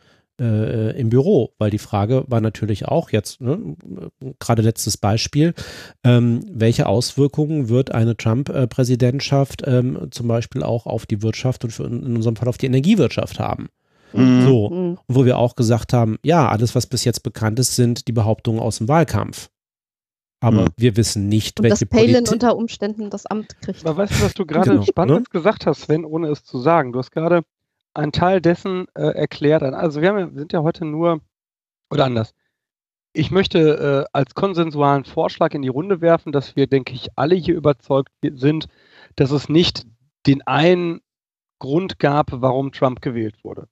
[0.41, 3.76] äh, im Büro, weil die Frage war natürlich auch jetzt, ne,
[4.38, 5.55] gerade letztes Beispiel,
[6.03, 11.84] ähm, welche Auswirkungen wird eine Trump-Präsidentschaft ähm, zum Beispiel auch auf die Wirtschaft und für,
[11.84, 13.68] in unserem Fall auf die Energiewirtschaft haben?
[14.12, 14.41] Mhm.
[14.41, 18.09] So, und wo wir auch gesagt haben, ja, alles, was bis jetzt bekannt ist, sind
[18.09, 19.51] die Behauptungen aus dem Wahlkampf.
[20.43, 20.68] Aber Mhm.
[20.78, 22.32] wir wissen nicht, Und dass welche Palin Politik.
[22.32, 23.84] unter Umständen das Amt kriegt.
[23.84, 25.30] Aber weißt du, was du gerade Genau, Spannendes ne?
[25.30, 26.93] gesagt hast, Sven, ohne es zu sagen?
[26.93, 27.43] Du hast gerade
[27.95, 29.62] einen Teil dessen äh, erklärt.
[29.62, 31.20] Also wir, haben, ja- wir sind ja heute nur,
[31.91, 32.34] oder anders.
[33.12, 37.34] Ich möchte äh, als konsensualen Vorschlag in die Runde werfen, dass wir, denke ich, alle
[37.34, 38.66] hier überzeugt sind,
[39.16, 39.84] dass es nicht
[40.26, 41.01] den einen
[41.59, 43.68] Grund gab, warum Trump gewählt wurde.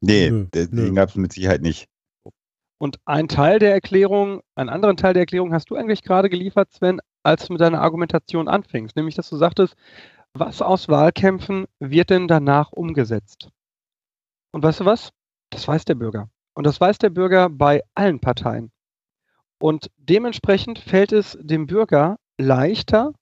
[0.00, 0.46] Nee, nö.
[0.52, 1.88] den gab es mit Sicherheit nicht.
[2.78, 6.72] Und ein Teil der Erklärung, einen anderen Teil der Erklärung hast du eigentlich gerade geliefert,
[6.72, 9.74] Sven, als du mit deiner Argumentation anfingst, nämlich dass du sagtest,
[10.38, 13.50] was aus Wahlkämpfen wird denn danach umgesetzt?
[14.52, 15.10] Und weißt du was?
[15.50, 16.28] Das weiß der Bürger.
[16.54, 18.72] Und das weiß der Bürger bei allen Parteien.
[19.58, 23.12] Und dementsprechend fällt es dem Bürger leichter,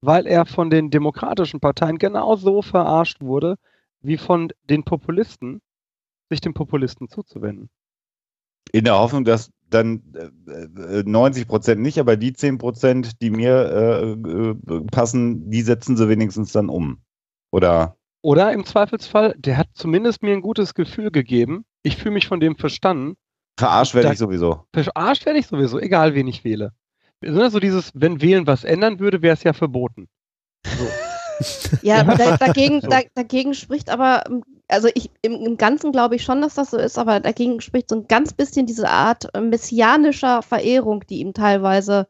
[0.00, 3.56] weil er von den demokratischen Parteien genauso verarscht wurde,
[4.00, 5.60] wie von den Populisten,
[6.28, 7.70] sich dem Populisten zuzuwenden.
[8.72, 13.30] In der Hoffnung, dass dann äh, äh, 90 Prozent nicht, aber die 10 Prozent, die
[13.30, 16.98] mir äh, äh, passen, die setzen sie wenigstens dann um.
[17.50, 21.64] Oder Oder im Zweifelsfall, der hat zumindest mir ein gutes Gefühl gegeben.
[21.82, 23.14] Ich fühle mich von dem verstanden.
[23.58, 24.64] verarscht werde ich sowieso.
[24.72, 26.72] Verarscht werde ich sowieso, egal wen ich wähle.
[27.20, 30.08] Besonders so dieses, wenn Wählen was ändern würde, wäre es ja verboten.
[30.64, 30.86] So.
[31.82, 36.16] Ja, aber da, dagegen, da, dagegen spricht aber, ähm, also ich im, im Ganzen glaube
[36.16, 39.28] ich schon, dass das so ist, aber dagegen spricht so ein ganz bisschen diese Art
[39.34, 42.08] äh, messianischer Verehrung, die ihm teilweise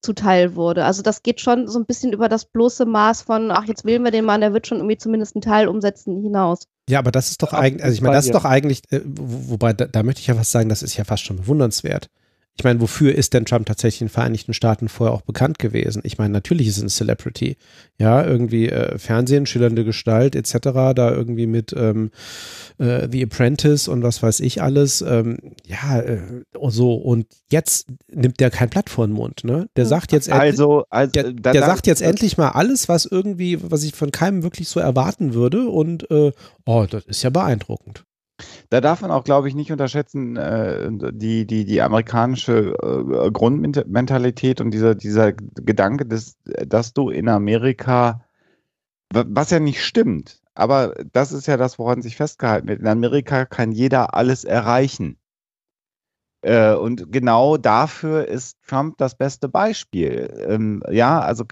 [0.00, 0.84] zuteil wurde.
[0.84, 4.04] Also das geht schon so ein bisschen über das bloße Maß von, ach, jetzt wählen
[4.04, 6.68] wir den Mann, der wird schon irgendwie zumindest einen Teil umsetzen hinaus.
[6.88, 9.50] Ja, aber das ist doch eigentlich, also ich meine, das ist doch eigentlich, äh, wo,
[9.52, 12.08] wobei, da, da möchte ich ja fast sagen, das ist ja fast schon bewundernswert.
[12.58, 16.02] Ich meine, wofür ist denn Trump tatsächlich in den Vereinigten Staaten vorher auch bekannt gewesen?
[16.04, 17.56] Ich meine, natürlich ist es ein Celebrity.
[17.98, 20.58] Ja, irgendwie äh, Fernsehen, schillernde Gestalt etc.,
[20.94, 22.10] da irgendwie mit ähm,
[22.78, 25.02] äh, The Apprentice und was weiß ich alles.
[25.02, 26.18] Ähm, ja, äh,
[26.68, 26.94] so.
[26.94, 29.68] Und jetzt nimmt der kein Blatt vor den Mund, ne?
[29.76, 33.04] Der sagt jetzt endlich, Also, also der, der da- sagt jetzt endlich mal alles, was
[33.06, 35.68] irgendwie, was ich von keinem wirklich so erwarten würde.
[35.68, 36.32] Und äh,
[36.66, 38.04] oh, das ist ja beeindruckend.
[38.70, 44.60] Da darf man auch, glaube ich, nicht unterschätzen, äh, die, die, die amerikanische äh, Grundmentalität
[44.60, 48.22] und dieser, dieser Gedanke, dass, dass du in Amerika,
[49.12, 52.80] wa- was ja nicht stimmt, aber das ist ja das, woran sich festgehalten wird.
[52.80, 55.18] In Amerika kann jeder alles erreichen.
[56.48, 60.46] Äh, und genau dafür ist Trump das beste Beispiel.
[60.48, 61.44] Ähm, ja, also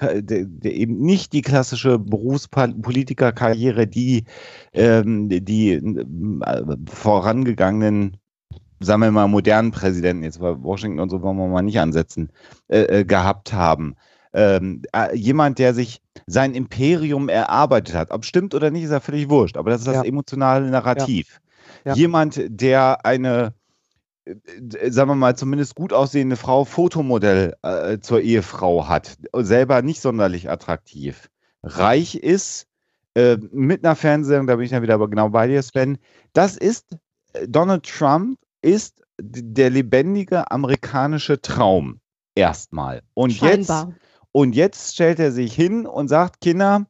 [0.62, 4.24] eben nicht die klassische Berufspolitikerkarriere, die
[4.72, 8.16] ähm, die äh, vorangegangenen,
[8.80, 12.30] sagen wir mal, modernen Präsidenten, jetzt bei Washington und so wollen wir mal nicht ansetzen,
[12.68, 13.97] äh, gehabt haben.
[14.32, 18.12] Ähm, äh, jemand, der sich sein Imperium erarbeitet hat.
[18.12, 20.05] Ob stimmt oder nicht, ist ja völlig wurscht, aber das ist das Ja.
[20.05, 21.38] emotionale Narrativ.
[21.84, 21.94] Ja.
[21.94, 23.53] Jemand, der eine,
[24.89, 30.51] sagen wir mal, zumindest gut aussehende Frau Fotomodell äh, zur Ehefrau hat, selber nicht sonderlich
[30.51, 31.31] attraktiv,
[31.62, 32.66] reich ist,
[33.14, 35.99] äh, mit einer Fernsehsendung, da bin ich dann wieder aber genau bei dir, Sven.
[36.33, 36.97] Das ist,
[37.33, 42.01] äh, Donald Trump ist der lebendige amerikanische Traum.
[42.35, 43.03] Erstmal.
[43.14, 43.72] Und jetzt,
[44.33, 46.87] und jetzt stellt er sich hin und sagt, Kinder,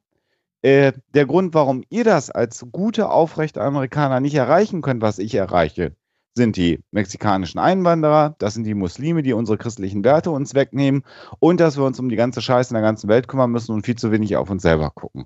[0.61, 5.33] äh, der Grund, warum ihr das als gute, aufrechte Amerikaner nicht erreichen könnt, was ich
[5.35, 5.95] erreiche,
[6.37, 11.03] sind die mexikanischen Einwanderer, das sind die Muslime, die unsere christlichen Werte uns wegnehmen
[11.39, 13.85] und dass wir uns um die ganze Scheiße in der ganzen Welt kümmern müssen und
[13.85, 15.25] viel zu wenig auf uns selber gucken.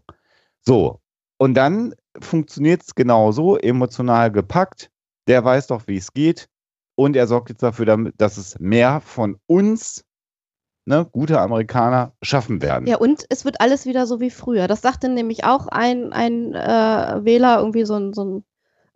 [0.62, 1.00] So,
[1.38, 4.92] und dann funktioniert es genauso, emotional gepackt.
[5.28, 6.48] Der weiß doch, wie es geht.
[6.96, 10.04] Und er sorgt jetzt dafür, dass es mehr von uns,
[10.86, 12.88] ne, gute Amerikaner, schaffen werden.
[12.88, 14.68] Ja, und es wird alles wieder so wie früher.
[14.68, 18.46] Das sagte nämlich auch ein, ein äh, Wähler, irgendwie so ein, so ein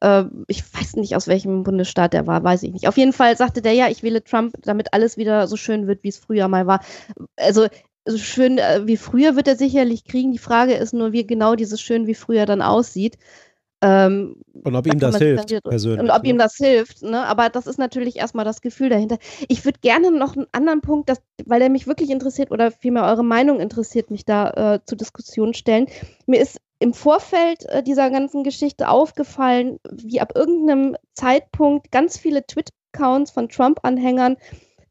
[0.05, 2.87] äh, ich weiß nicht, aus welchem Bundesstaat der war, weiß ich nicht.
[2.87, 6.03] Auf jeden Fall sagte der, ja, ich wähle Trump, damit alles wieder so schön wird,
[6.03, 6.81] wie es früher mal war.
[7.37, 7.67] Also
[8.07, 10.31] so schön äh, wie früher wird er sicherlich kriegen.
[10.31, 13.17] Die Frage ist nur, wie genau dieses schön wie früher dann aussieht.
[13.81, 15.99] Ähm, Und ob da ihm das hilft, dann persönlich.
[15.99, 16.29] Und ob ne?
[16.29, 17.25] ihm das hilft, ne?
[17.25, 19.17] Aber das ist natürlich erstmal das Gefühl dahinter.
[19.47, 23.03] Ich würde gerne noch einen anderen Punkt, das, weil der mich wirklich interessiert oder vielmehr
[23.03, 25.87] eure Meinung interessiert, mich da äh, zur Diskussion stellen.
[26.25, 32.45] Mir ist im Vorfeld äh, dieser ganzen Geschichte aufgefallen, wie ab irgendeinem Zeitpunkt ganz viele
[32.45, 34.37] Twitter-Accounts von Trump-Anhängern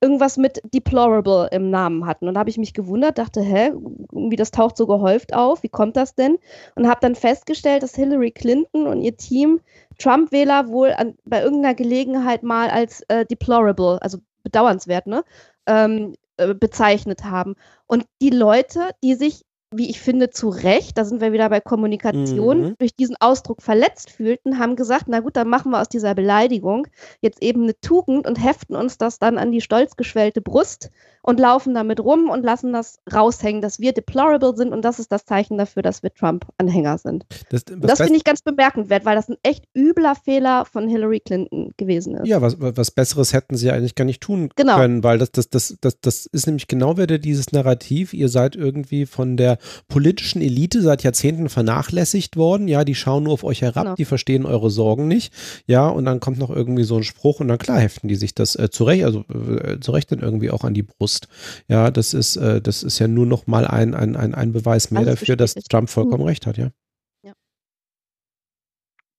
[0.01, 2.29] irgendwas mit deplorable im Namen hatten.
[2.29, 3.73] Und da habe ich mich gewundert, dachte, hä,
[4.13, 6.39] irgendwie das taucht so gehäuft auf, wie kommt das denn?
[6.75, 9.61] Und habe dann festgestellt, dass Hillary Clinton und ihr Team
[9.99, 15.25] Trump-Wähler wohl an, bei irgendeiner Gelegenheit mal als äh, deplorable, also bedauernswert, ne,
[15.67, 17.55] ähm, äh, bezeichnet haben.
[17.87, 21.61] Und die Leute, die sich wie ich finde, zu Recht, da sind wir wieder bei
[21.61, 22.75] Kommunikation, mhm.
[22.79, 26.87] durch diesen Ausdruck verletzt fühlten, haben gesagt, na gut, dann machen wir aus dieser Beleidigung
[27.21, 30.91] jetzt eben eine Tugend und heften uns das dann an die stolz geschwellte Brust
[31.25, 35.11] und laufen damit rum und lassen das raushängen, dass wir deplorable sind und das ist
[35.11, 37.25] das Zeichen dafür, dass wir Trump-Anhänger sind.
[37.49, 41.73] Das, das finde ich ganz bemerkenswert, weil das ein echt übler Fehler von Hillary Clinton
[41.79, 42.29] gewesen ist.
[42.29, 44.77] Ja, was, was Besseres hätten sie eigentlich gar nicht tun genau.
[44.77, 48.55] können, weil das, das, das, das, das ist nämlich genau wieder dieses Narrativ, ihr seid
[48.55, 49.57] irgendwie von der
[49.89, 53.97] politischen Elite seit Jahrzehnten vernachlässigt worden, ja, die schauen nur auf euch herab, genau.
[53.97, 55.33] die verstehen eure Sorgen nicht,
[55.67, 58.35] ja, und dann kommt noch irgendwie so ein Spruch und dann klar heften die sich
[58.35, 61.65] das äh, zurecht, also äh, zurecht dann irgendwie auch an die Brust Post.
[61.69, 64.91] Ja, das ist, äh, das ist ja nur noch mal ein, ein, ein, ein Beweis
[64.91, 66.29] mehr Alles dafür, dass Trump vollkommen mhm.
[66.29, 66.71] recht hat, ja.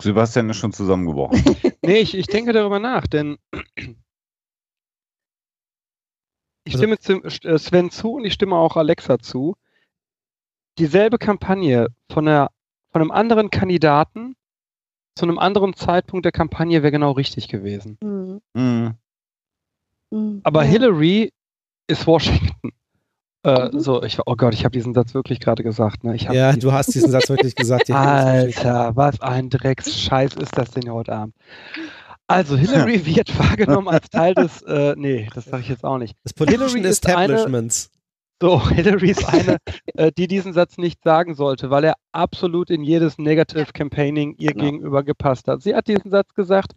[0.02, 1.42] Sebastian ist schon zusammengebrochen.
[1.82, 3.38] nee, ich, ich denke darüber nach, denn
[6.66, 9.56] ich also, stimme äh, Sven zu und ich stimme auch Alexa zu.
[10.78, 12.52] Dieselbe Kampagne von, einer,
[12.92, 14.36] von einem anderen Kandidaten
[15.18, 17.98] zu einem anderen Zeitpunkt der Kampagne wäre genau richtig gewesen.
[18.04, 18.42] Mhm.
[18.54, 18.98] Mhm.
[20.12, 20.42] mhm.
[20.44, 20.72] Aber ja.
[20.72, 21.32] Hillary
[21.88, 22.72] ist Washington.
[23.44, 23.70] Äh.
[23.74, 26.04] So, ich, oh Gott, ich habe diesen Satz wirklich gerade gesagt.
[26.04, 26.16] Ne?
[26.18, 27.92] ja, du hast diesen Satz wirklich gesagt.
[27.92, 31.36] Alter, was ein Drecksscheiß ist das denn heute Abend?
[32.28, 36.16] Also, Hillary wird wahrgenommen als Teil des, äh, nee, das sage ich jetzt auch nicht.
[36.24, 37.92] Des politischen Establishments.
[37.92, 37.96] Eine,
[38.42, 39.58] so, Hillary ist eine,
[39.94, 44.54] äh, die diesen Satz nicht sagen sollte, weil er absolut in jedes Negative Campaigning ihr
[44.54, 44.66] genau.
[44.66, 45.62] gegenüber gepasst hat.
[45.62, 46.74] Sie hat diesen Satz gesagt,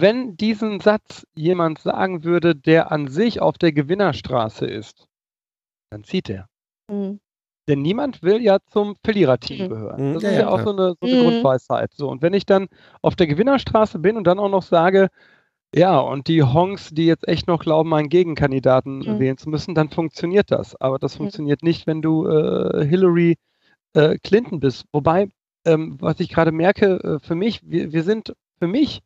[0.00, 5.06] wenn diesen Satz jemand sagen würde, der an sich auf der Gewinnerstraße ist,
[5.90, 6.48] dann zieht er.
[6.90, 7.20] Mhm.
[7.68, 9.68] Denn niemand will ja zum Verliererteam mhm.
[9.68, 10.08] gehören.
[10.08, 10.14] Mhm.
[10.14, 11.24] Das ja, ist ja, ja auch so eine, so eine mhm.
[11.24, 11.92] Grundweisheit.
[11.94, 12.68] So, und wenn ich dann
[13.02, 15.08] auf der Gewinnerstraße bin und dann auch noch sage,
[15.74, 19.18] ja, und die Honks, die jetzt echt noch glauben, einen Gegenkandidaten mhm.
[19.18, 20.78] wählen zu müssen, dann funktioniert das.
[20.80, 23.36] Aber das funktioniert nicht, wenn du äh, Hillary
[23.94, 24.84] äh, Clinton bist.
[24.92, 25.28] Wobei,
[25.64, 29.00] ähm, was ich gerade merke, äh, für mich, wir, wir sind für mich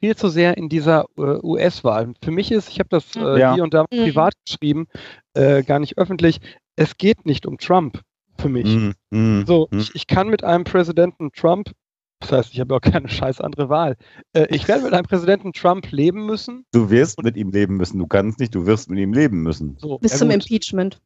[0.00, 2.12] viel zu sehr in dieser äh, US-Wahl.
[2.22, 3.54] Für mich ist, ich habe das äh, ja.
[3.54, 4.04] hier und da mhm.
[4.04, 4.86] privat geschrieben,
[5.34, 6.40] äh, gar nicht öffentlich,
[6.76, 8.02] es geht nicht um Trump
[8.38, 8.66] für mich.
[8.66, 8.94] Mhm.
[9.10, 9.44] Mhm.
[9.46, 9.78] So, mhm.
[9.78, 11.72] ich, ich, kann mit einem Präsidenten Trump,
[12.20, 13.96] das heißt, ich habe auch keine scheiß andere Wahl,
[14.32, 16.64] äh, ich werde mit einem Präsidenten Trump leben müssen.
[16.72, 19.76] Du wirst mit ihm leben müssen, du kannst nicht, du wirst mit ihm leben müssen.
[19.78, 20.34] So, Bis zum gut.
[20.34, 21.00] Impeachment.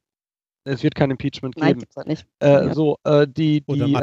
[0.64, 1.90] Es wird kein Impeachment Nein, geben.
[1.96, 2.26] Nein, nicht.
[2.40, 2.74] Äh, ja.
[2.74, 3.96] So, äh, die, die,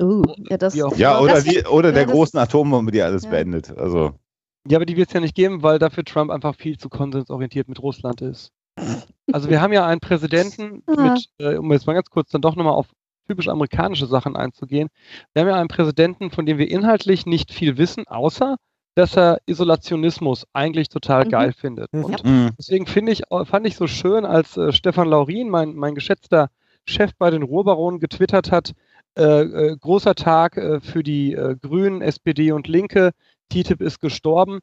[0.00, 3.30] Uh, ja, das, ja, oder, das, die, oder ja, der großen Atombombe, die alles ja.
[3.30, 3.76] beendet.
[3.76, 4.12] Also.
[4.66, 7.68] Ja, aber die wird es ja nicht geben, weil dafür Trump einfach viel zu konsensorientiert
[7.68, 8.50] mit Russland ist.
[9.32, 12.56] Also wir haben ja einen Präsidenten, mit, äh, um jetzt mal ganz kurz dann doch
[12.56, 12.88] nochmal auf
[13.26, 14.88] typisch amerikanische Sachen einzugehen.
[15.32, 18.56] Wir haben ja einen Präsidenten, von dem wir inhaltlich nicht viel wissen, außer
[18.94, 21.30] dass er Isolationismus eigentlich total mhm.
[21.30, 21.92] geil findet.
[21.92, 22.50] Und mhm.
[22.58, 26.50] deswegen finde ich, fand ich so schön, als äh, Stefan Laurin, mein, mein geschätzter
[26.86, 28.72] Chef bei den Ruhrbaronen, getwittert hat,
[29.16, 33.12] äh, äh, großer Tag äh, für die äh, Grünen, SPD und Linke.
[33.48, 34.58] TTIP ist gestorben.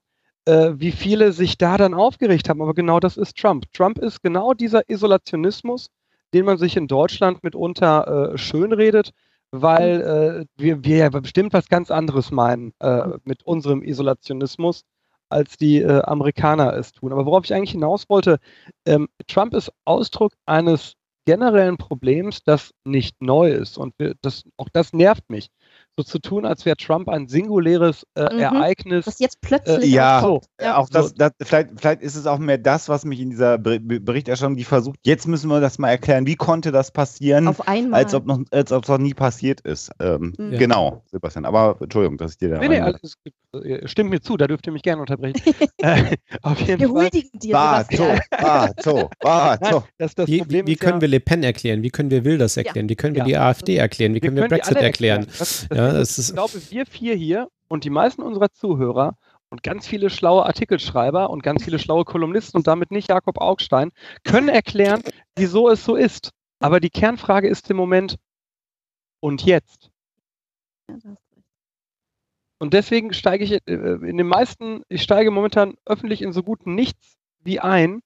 [0.46, 2.62] Äh, wie viele sich da dann aufgeregt haben.
[2.62, 3.66] Aber genau das ist Trump.
[3.74, 5.88] Trump ist genau dieser Isolationismus,
[6.34, 9.12] den man sich in Deutschland mitunter schönredet,
[9.52, 12.74] weil wir, wir ja bestimmt was ganz anderes meinen
[13.26, 14.84] mit unserem Isolationismus
[15.28, 17.12] als die Amerikaner es tun.
[17.12, 18.40] Aber worauf ich eigentlich hinaus wollte,
[18.86, 20.96] ähm, Trump ist Ausdruck eines
[21.26, 23.78] generellen Problems, das nicht neu ist.
[23.78, 25.50] Und wir, das, auch das nervt mich.
[25.98, 28.40] So zu tun, als wäre Trump ein singuläres äh, mhm.
[28.40, 29.08] Ereignis.
[29.08, 29.92] Was jetzt plötzlich.
[29.92, 30.42] Äh, ja, so.
[30.60, 33.58] ja, auch das, das, vielleicht, vielleicht ist es auch mehr das, was mich in dieser
[33.58, 38.04] Berichterstattung, die versucht, jetzt müssen wir das mal erklären, wie konnte das passieren, Auf einmal.
[38.04, 39.92] als ob noch, als ob es noch nie passiert ist.
[40.00, 40.52] Ähm, mhm.
[40.58, 41.44] Genau, Sebastian.
[41.46, 42.60] Aber Entschuldigung, dass ich dir da.
[42.60, 43.18] Nee, nee, alles,
[43.86, 45.42] stimmt mir zu, da dürft ihr mich gerne unterbrechen.
[45.78, 47.10] äh, auf jeden wir Fall.
[47.34, 47.52] dir.
[47.52, 49.84] Bato, Bato, Bato.
[49.98, 51.84] Das, das wie, wie, wie können ja, wir Le Pen erklären?
[51.84, 52.88] Wie können wir Wilders erklären?
[52.88, 54.14] Wie können wir die AfD erklären?
[54.14, 55.26] Wie können wir, Brexit erklären?
[55.28, 59.18] Das, das ja, das ist, ich glaube, wir vier hier und die meisten unserer Zuhörer
[59.50, 63.92] und ganz viele schlaue Artikelschreiber und ganz viele schlaue Kolumnisten und damit nicht Jakob Augstein
[64.24, 65.02] können erklären,
[65.36, 66.32] wieso es so ist.
[66.60, 68.18] Aber die Kernfrage ist im Moment,
[69.22, 69.90] und jetzt?
[72.60, 76.68] Und deswegen steige ich äh, in den meisten, ich steige momentan öffentlich in so gut
[76.68, 78.02] nichts wie ein,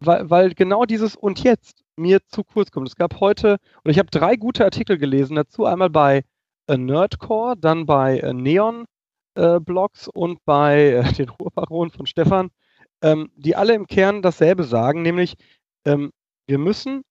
[0.00, 2.88] weil, weil genau dieses und jetzt mir zu kurz kommt.
[2.88, 6.22] Es gab heute, oder ich habe drei gute Artikel gelesen dazu, einmal bei äh,
[6.76, 8.84] Nerdcore, dann bei äh, Neon
[9.34, 12.50] äh, Blogs und bei äh, den Ruhrbaronen von Stefan,
[13.02, 15.34] ähm, die alle im Kern dasselbe sagen, nämlich
[15.86, 16.10] ähm,
[16.46, 17.02] wir müssen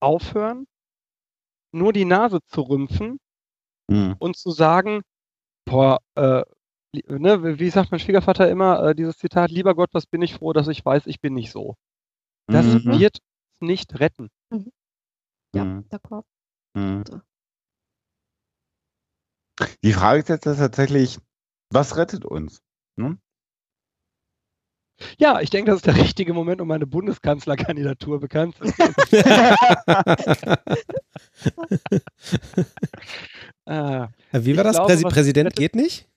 [0.00, 0.66] aufhören,
[1.72, 3.18] nur die Nase zu rümpfen
[3.90, 4.14] Hm.
[4.18, 5.02] und zu sagen,
[5.66, 6.42] boah, äh,
[7.08, 10.52] ne, wie sagt mein Schwiegervater immer, äh, dieses Zitat, lieber Gott, was bin ich froh,
[10.52, 11.76] dass ich weiß, ich bin nicht so.
[12.48, 13.00] Das Mhm.
[13.00, 13.18] wird
[13.60, 14.28] uns nicht retten.
[15.54, 15.84] Ja, Mhm.
[15.90, 16.24] d'accord.
[16.74, 17.04] Mhm.
[17.08, 17.20] So.
[19.82, 21.18] Die Frage ist jetzt tatsächlich,
[21.70, 22.62] was rettet uns?
[22.96, 23.18] Hm?
[25.18, 28.94] Ja, ich denke, das ist der richtige Moment, um meine Bundeskanzlerkandidatur bekannt zu geben.
[33.66, 34.76] äh, Wie war das?
[34.76, 36.08] glaube, Präsi Präsident geht nicht?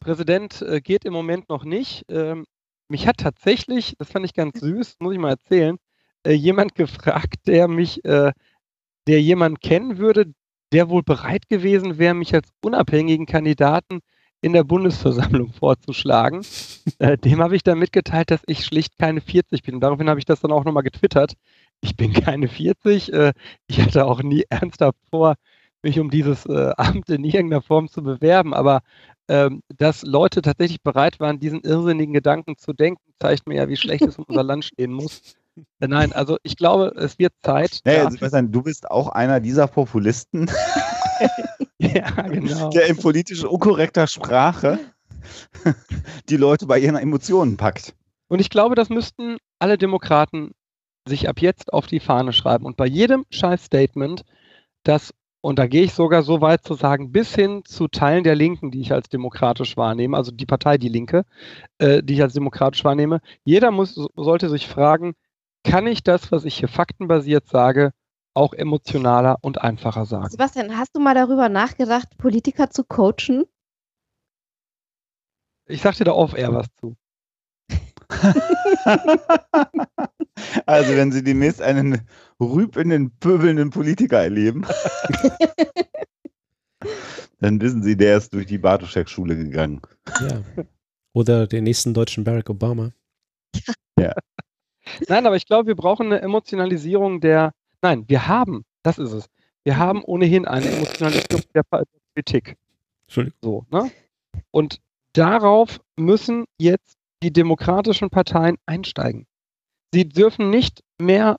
[0.00, 2.04] Präsident äh, geht im Moment noch nicht.
[2.08, 2.46] Ähm,
[2.88, 5.76] mich hat tatsächlich, das fand ich ganz süß, muss ich mal erzählen,
[6.24, 8.32] äh, jemand gefragt, der mich, äh,
[9.06, 10.32] der jemand kennen würde,
[10.72, 14.00] der wohl bereit gewesen wäre, mich als unabhängigen Kandidaten
[14.40, 16.44] in der Bundesversammlung vorzuschlagen.
[16.98, 19.76] äh, dem habe ich dann mitgeteilt, dass ich schlicht keine 40 bin.
[19.76, 21.34] Und daraufhin habe ich das dann auch nochmal getwittert.
[21.80, 23.12] Ich bin keine 40.
[23.12, 23.32] Äh,
[23.66, 25.34] ich hatte auch nie ernsthaft vor,
[25.82, 28.54] mich um dieses äh, Amt in irgendeiner Form zu bewerben.
[28.54, 28.82] Aber
[29.28, 33.76] ähm, dass Leute tatsächlich bereit waren, diesen irrsinnigen Gedanken zu denken, zeigt mir ja, wie
[33.76, 35.36] schlecht es um unser Land stehen muss.
[35.80, 37.80] Äh, Nein, also ich glaube, es wird Zeit.
[37.84, 40.50] Naja, dafür- Sebastian, du bist auch einer dieser Populisten,
[41.78, 42.70] ja, genau.
[42.70, 44.78] der in politisch unkorrekter Sprache
[46.28, 47.94] die Leute bei ihren Emotionen packt.
[48.28, 50.52] Und ich glaube, das müssten alle Demokraten
[51.08, 52.66] sich ab jetzt auf die Fahne schreiben.
[52.66, 54.22] Und bei jedem Scheiß-Statement,
[54.82, 58.34] das, und da gehe ich sogar so weit zu sagen, bis hin zu Teilen der
[58.34, 61.24] Linken, die ich als demokratisch wahrnehme, also die Partei Die Linke,
[61.78, 65.14] äh, die ich als demokratisch wahrnehme, jeder muss, sollte sich fragen,
[65.66, 67.92] kann ich das, was ich hier faktenbasiert sage,
[68.34, 70.30] auch emotionaler und einfacher sagen?
[70.30, 73.44] Sebastian, hast du mal darüber nachgedacht, Politiker zu coachen?
[75.68, 76.96] Ich sag dir da off-air was zu.
[80.66, 82.06] Also, wenn Sie demnächst einen
[82.38, 84.66] rüpenden, pöbelnden Politiker erleben,
[87.40, 89.80] dann wissen Sie, der ist durch die Bartoschek-Schule gegangen.
[90.20, 90.42] Ja.
[91.14, 92.92] Oder den nächsten deutschen Barack Obama.
[95.08, 97.52] Nein, aber ich glaube, wir brauchen eine Emotionalisierung der.
[97.82, 99.26] Nein, wir haben, das ist es.
[99.64, 102.56] Wir haben ohnehin eine Emotionalisierung der Politik.
[103.06, 103.36] Entschuldigung.
[103.42, 103.90] So, ne?
[104.50, 104.80] Und
[105.12, 109.26] darauf müssen jetzt die demokratischen Parteien einsteigen.
[109.92, 111.36] Sie dürfen nicht mehr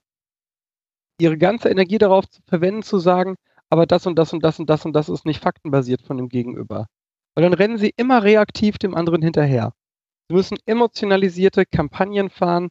[1.20, 3.36] ihre ganze Energie darauf verwenden, zu sagen,
[3.70, 6.30] aber das und das und das und das und das ist nicht faktenbasiert von dem
[6.30, 6.88] Gegenüber.
[7.36, 9.74] Weil dann rennen sie immer reaktiv dem anderen hinterher.
[10.28, 12.70] Sie müssen emotionalisierte Kampagnen fahren,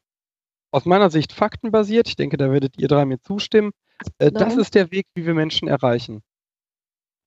[0.76, 2.06] aus meiner Sicht faktenbasiert.
[2.08, 3.72] Ich denke, da werdet ihr drei mir zustimmen.
[4.18, 6.22] Äh, das ist der Weg, wie wir Menschen erreichen.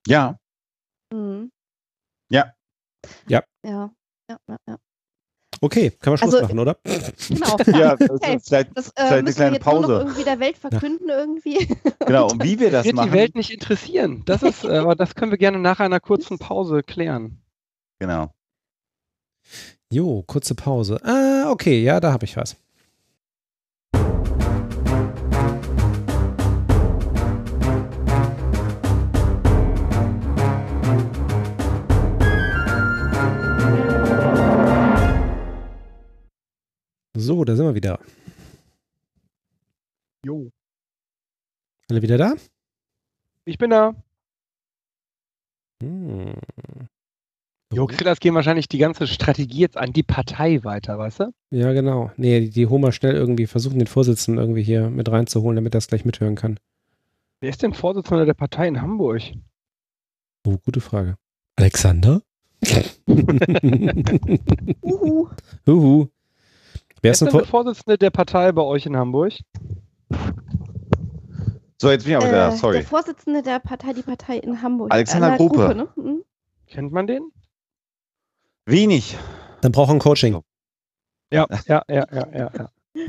[0.06, 0.38] Ja,
[1.12, 1.50] Mhm.
[2.30, 2.52] Ja.
[3.28, 3.42] Ja.
[3.64, 3.90] Ja,
[4.30, 4.56] ja, ja.
[4.68, 4.76] ja.
[5.60, 6.76] Okay, kann man Schluss Also- machen, oder?
[7.28, 7.56] Genau.
[7.78, 8.36] ja das Okay.
[8.36, 9.92] ist vielleicht, Das Vielleicht eine äh, müssen wir kleine jetzt nur noch Pause.
[9.98, 11.56] irgendwie der Welt verkünden irgendwie.
[12.06, 12.30] genau.
[12.30, 14.22] Und wie wir das wird machen, die Welt nicht interessieren.
[14.26, 17.42] Das ist, äh, aber das können wir gerne nach einer kurzen Pause klären.
[17.98, 18.30] genau.
[19.92, 21.00] Jo, kurze Pause.
[21.04, 22.56] Ah, okay, ja, da habe ich was.
[37.20, 38.00] So, da sind wir wieder.
[40.24, 40.50] Jo.
[41.90, 42.34] Alle wieder da?
[43.44, 43.94] Ich bin da.
[45.82, 46.32] Hm.
[47.74, 51.32] Jo, Xillas gehen wahrscheinlich die ganze Strategie jetzt an die Partei weiter, weißt du?
[51.50, 52.10] Ja, genau.
[52.16, 55.74] Nee, die, die holen mal schnell irgendwie versuchen, den Vorsitzenden irgendwie hier mit reinzuholen, damit
[55.74, 56.58] er es gleich mithören kann.
[57.40, 59.20] Wer ist denn Vorsitzender der Partei in Hamburg?
[60.46, 61.16] Oh, gute Frage.
[61.56, 62.22] Alexander?
[64.82, 65.28] Uhu.
[65.66, 66.08] Huhu.
[67.02, 69.32] Wer ist ist denn der Vorsitzende der Partei bei euch in Hamburg?
[71.80, 72.50] So, jetzt bin ich aber Äh, da.
[72.52, 72.78] Sorry.
[72.78, 74.92] Der Vorsitzende der Partei, die Partei in Hamburg.
[74.92, 75.74] Alexander Einer Gruppe.
[75.74, 75.88] ne?
[75.96, 76.24] Mhm.
[76.66, 77.30] Kennt man den?
[78.66, 79.16] Wenig.
[79.62, 80.40] Dann braucht er ein Coaching.
[81.32, 82.50] Ja, ja, ja, ja, ja.
[82.56, 82.68] ja.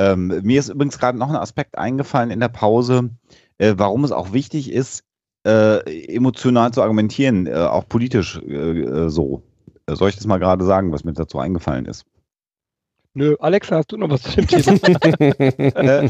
[0.00, 3.10] Ähm, mir ist übrigens gerade noch ein Aspekt eingefallen in der Pause,
[3.58, 5.02] äh, warum es auch wichtig ist,
[5.44, 5.80] äh,
[6.14, 9.42] emotional zu argumentieren, äh, auch politisch äh, so.
[9.90, 12.04] Soll ich das mal gerade sagen, was mir dazu eingefallen ist?
[13.18, 14.78] Nö, Alexa, hast du noch was zu dem Thema?
[15.76, 16.08] äh,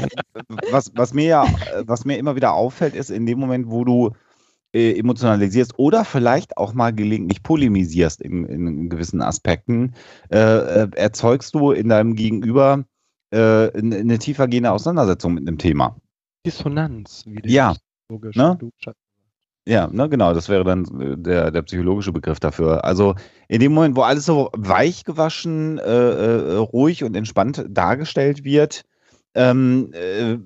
[0.71, 3.83] was, was mir ja, äh, was mir immer wieder auffällt, ist in dem Moment, wo
[3.87, 4.11] du
[4.75, 9.95] äh, emotionalisierst oder vielleicht auch mal gelegentlich polemisierst in, in gewissen Aspekten,
[10.31, 12.85] äh, äh, erzeugst du in deinem Gegenüber
[13.31, 15.97] äh, eine, eine tiefergehende Auseinandersetzung mit einem Thema.
[16.45, 17.77] Dissonanz, wie der Ja,
[18.11, 18.37] logisch.
[18.37, 18.59] ne?
[19.69, 22.87] Ja, ne, genau, das wäre dann äh, der, der psychologische Begriff dafür.
[22.87, 23.15] Also
[23.49, 28.85] in dem Moment, wo alles so weich gewaschen, äh, äh, ruhig und entspannt dargestellt wird,
[29.35, 30.39] ähm, äh,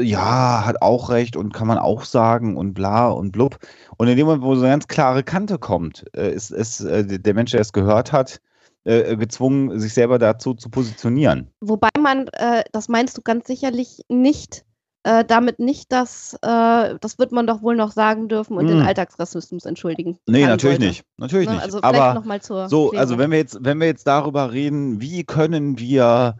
[0.00, 3.58] ja, hat auch recht und kann man auch sagen und bla und blub.
[3.98, 7.04] Und in dem Moment, wo so eine ganz klare Kante kommt, äh, ist, ist äh,
[7.04, 8.40] der Mensch, der es gehört hat,
[8.84, 11.48] gezwungen, sich selber dazu zu positionieren.
[11.60, 12.28] Wobei man,
[12.72, 14.64] das meinst du ganz sicherlich nicht,
[15.04, 18.78] äh, damit nicht, dass, äh, das wird man doch wohl noch sagen dürfen und Hm.
[18.78, 20.18] den Alltagsrassismus entschuldigen.
[20.28, 20.86] Nee, natürlich sollte.
[20.86, 21.04] nicht.
[21.16, 21.54] Natürlich Ne?
[21.54, 21.64] nicht.
[21.64, 22.98] Also Aber noch mal zur so, Klärung.
[23.00, 26.36] also wenn wir jetzt, wenn wir jetzt darüber reden, wie können wir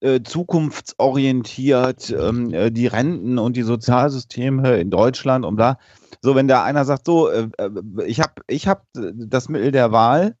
[0.00, 5.78] äh, zukunftsorientiert ähm, äh, die Renten und die Sozialsysteme in Deutschland und da,
[6.22, 7.70] so wenn da einer sagt, so, äh, äh,
[8.06, 10.36] ich habe ich hab das Mittel der Wahl,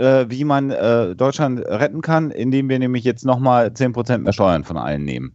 [0.00, 0.68] wie man
[1.16, 5.34] Deutschland retten kann, indem wir nämlich jetzt nochmal 10% mehr Steuern von allen nehmen.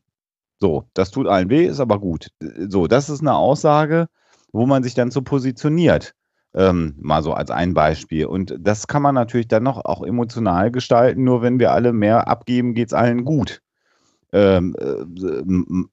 [0.59, 2.29] So, das tut allen weh, ist aber gut.
[2.69, 4.07] So, das ist eine Aussage,
[4.51, 6.13] wo man sich dann so positioniert.
[6.55, 8.27] Ähm, mal so als ein Beispiel.
[8.27, 12.27] Und das kann man natürlich dann noch auch emotional gestalten, nur wenn wir alle mehr
[12.27, 13.61] abgeben, geht es allen gut.
[14.31, 15.03] Ähm, äh,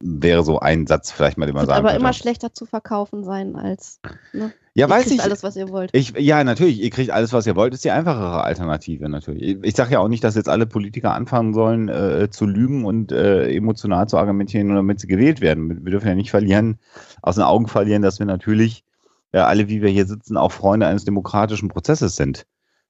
[0.01, 2.01] wäre so ein Satz vielleicht mal, den man Wird sagen aber könnte.
[2.03, 4.01] immer schlechter zu verkaufen sein als.
[4.33, 4.53] Ne?
[4.75, 5.23] Ja, Ihr weiß kriegt ich.
[5.23, 5.91] alles, was ihr wollt.
[5.93, 9.59] Ich, ja, natürlich, ihr kriegt alles, was ihr wollt, ist die einfachere Alternative natürlich.
[9.63, 13.11] Ich, sage ja auch nicht, dass jetzt alle Politiker anfangen sollen äh, zu lügen und
[13.11, 15.85] äh, emotional zu argumentieren, nur damit sie gewählt werden.
[15.85, 16.79] Wir dürfen ja nicht verlieren,
[17.21, 18.85] aus den Augen verlieren, dass wir natürlich
[19.33, 22.47] äh, alle, wie wir hier sitzen, auch Freunde eines demokratischen Prozesses sind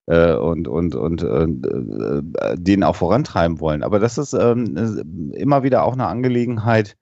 [0.07, 3.83] äh, und, und, und äh, den auch vorantreiben wollen.
[3.83, 6.99] Aber das ist ähm, immer wieder auch eine Angelegenheit,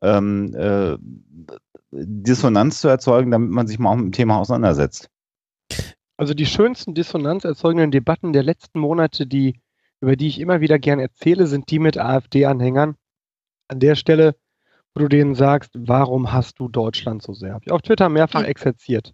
[0.00, 0.96] ähm, äh,
[1.92, 5.08] Dissonanz zu erzeugen, damit man sich mal auch mit dem Thema auseinandersetzt.
[6.16, 9.60] Also die schönsten dissonanzerzeugenden Debatten der letzten Monate, die,
[10.00, 12.96] über die ich immer wieder gern erzähle, sind die mit AfD-Anhängern.
[13.68, 14.36] An der Stelle,
[14.94, 17.54] wo du denen sagst, warum hast du Deutschland so sehr?
[17.54, 19.12] Habe ich auf Twitter mehrfach exerziert.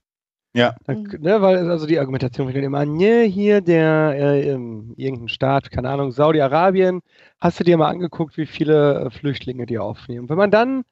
[0.54, 0.74] Ja.
[0.84, 1.08] Da, Mhm.
[1.20, 5.70] ne, weil also die Argumentation fängt dann immer an, ne, hier der äh, irgendein Staat,
[5.70, 7.00] keine Ahnung, Saudi-Arabien,
[7.38, 10.28] hast du dir mal angeguckt, wie viele äh, Flüchtlinge die aufnehmen.
[10.28, 10.84] Wenn man dann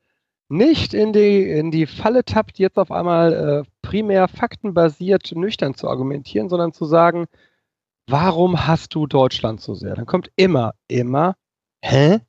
[0.48, 5.88] nicht in die, in die Falle tappt, jetzt auf einmal äh, primär faktenbasiert nüchtern zu
[5.88, 7.26] argumentieren, sondern zu sagen,
[8.08, 9.94] warum hast du Deutschland so sehr?
[9.94, 11.34] Dann kommt immer, immer,
[11.82, 12.20] hä?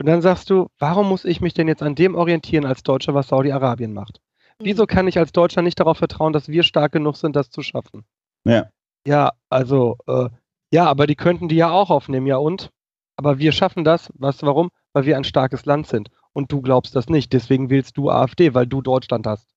[0.00, 3.14] Und dann sagst du, warum muss ich mich denn jetzt an dem orientieren als Deutscher,
[3.14, 4.20] was Saudi-Arabien macht?
[4.58, 4.64] Mhm.
[4.64, 7.62] Wieso kann ich als Deutscher nicht darauf vertrauen, dass wir stark genug sind, das zu
[7.62, 8.04] schaffen?
[8.44, 8.70] Ja.
[9.06, 10.28] Ja, also, äh,
[10.72, 12.70] ja, aber die könnten die ja auch aufnehmen, ja und?
[13.16, 14.70] Aber wir schaffen das, weißt du warum?
[14.92, 16.08] Weil wir ein starkes Land sind.
[16.34, 17.32] Und du glaubst das nicht.
[17.32, 19.48] Deswegen wählst du AfD, weil du Deutschland hast.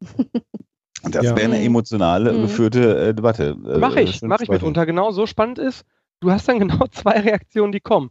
[1.02, 1.36] Und das Ja.
[1.36, 2.42] wäre eine emotionale, Mhm.
[2.42, 3.56] geführte äh, Debatte.
[3.66, 4.84] Äh, Mach ich, mach ich mitunter.
[4.86, 5.84] Genau so spannend ist,
[6.20, 8.10] du hast dann genau zwei Reaktionen, die kommen.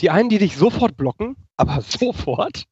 [0.00, 2.64] Die einen, die dich sofort blocken, aber sofort,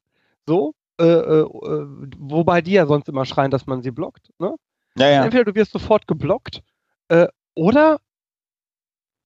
[0.45, 1.87] so, äh, äh, äh,
[2.17, 4.31] wobei die ja sonst immer schreien, dass man sie blockt.
[4.39, 4.55] Ne?
[4.97, 5.23] Ja, ja.
[5.25, 6.61] Entweder du wirst sofort geblockt
[7.09, 7.99] äh, oder,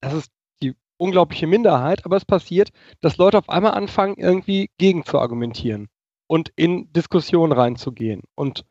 [0.00, 0.32] das ist
[1.02, 5.88] unglaubliche Minderheit, aber es passiert, dass Leute auf einmal anfangen, irgendwie gegen zu argumentieren
[6.28, 8.22] und in Diskussionen reinzugehen.
[8.34, 8.64] Und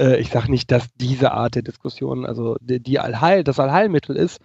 [0.00, 4.16] äh, ich sage nicht, dass diese Art der Diskussion, also die, die Allheil, das Allheilmittel
[4.16, 4.40] ist,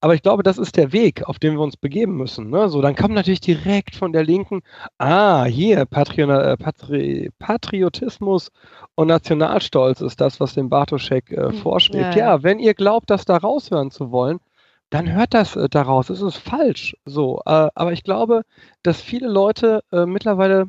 [0.00, 2.50] aber ich glaube, das ist der Weg, auf den wir uns begeben müssen.
[2.50, 2.68] Ne?
[2.68, 4.60] So, dann kommt natürlich direkt von der Linken,
[4.98, 8.50] ah, hier, Patrio äh, Patri Patriotismus
[8.96, 12.14] und Nationalstolz ist das, was dem Bartoschek äh, Hm, vorschwebt.
[12.14, 12.42] ja, Ja, ja.
[12.42, 14.40] wenn ihr glaubt, das da raushören zu wollen,
[14.94, 16.08] dann hört das äh, daraus.
[16.08, 16.96] Es ist falsch.
[17.04, 18.42] So, äh, aber ich glaube,
[18.84, 20.66] dass viele Leute äh, mittlerweile,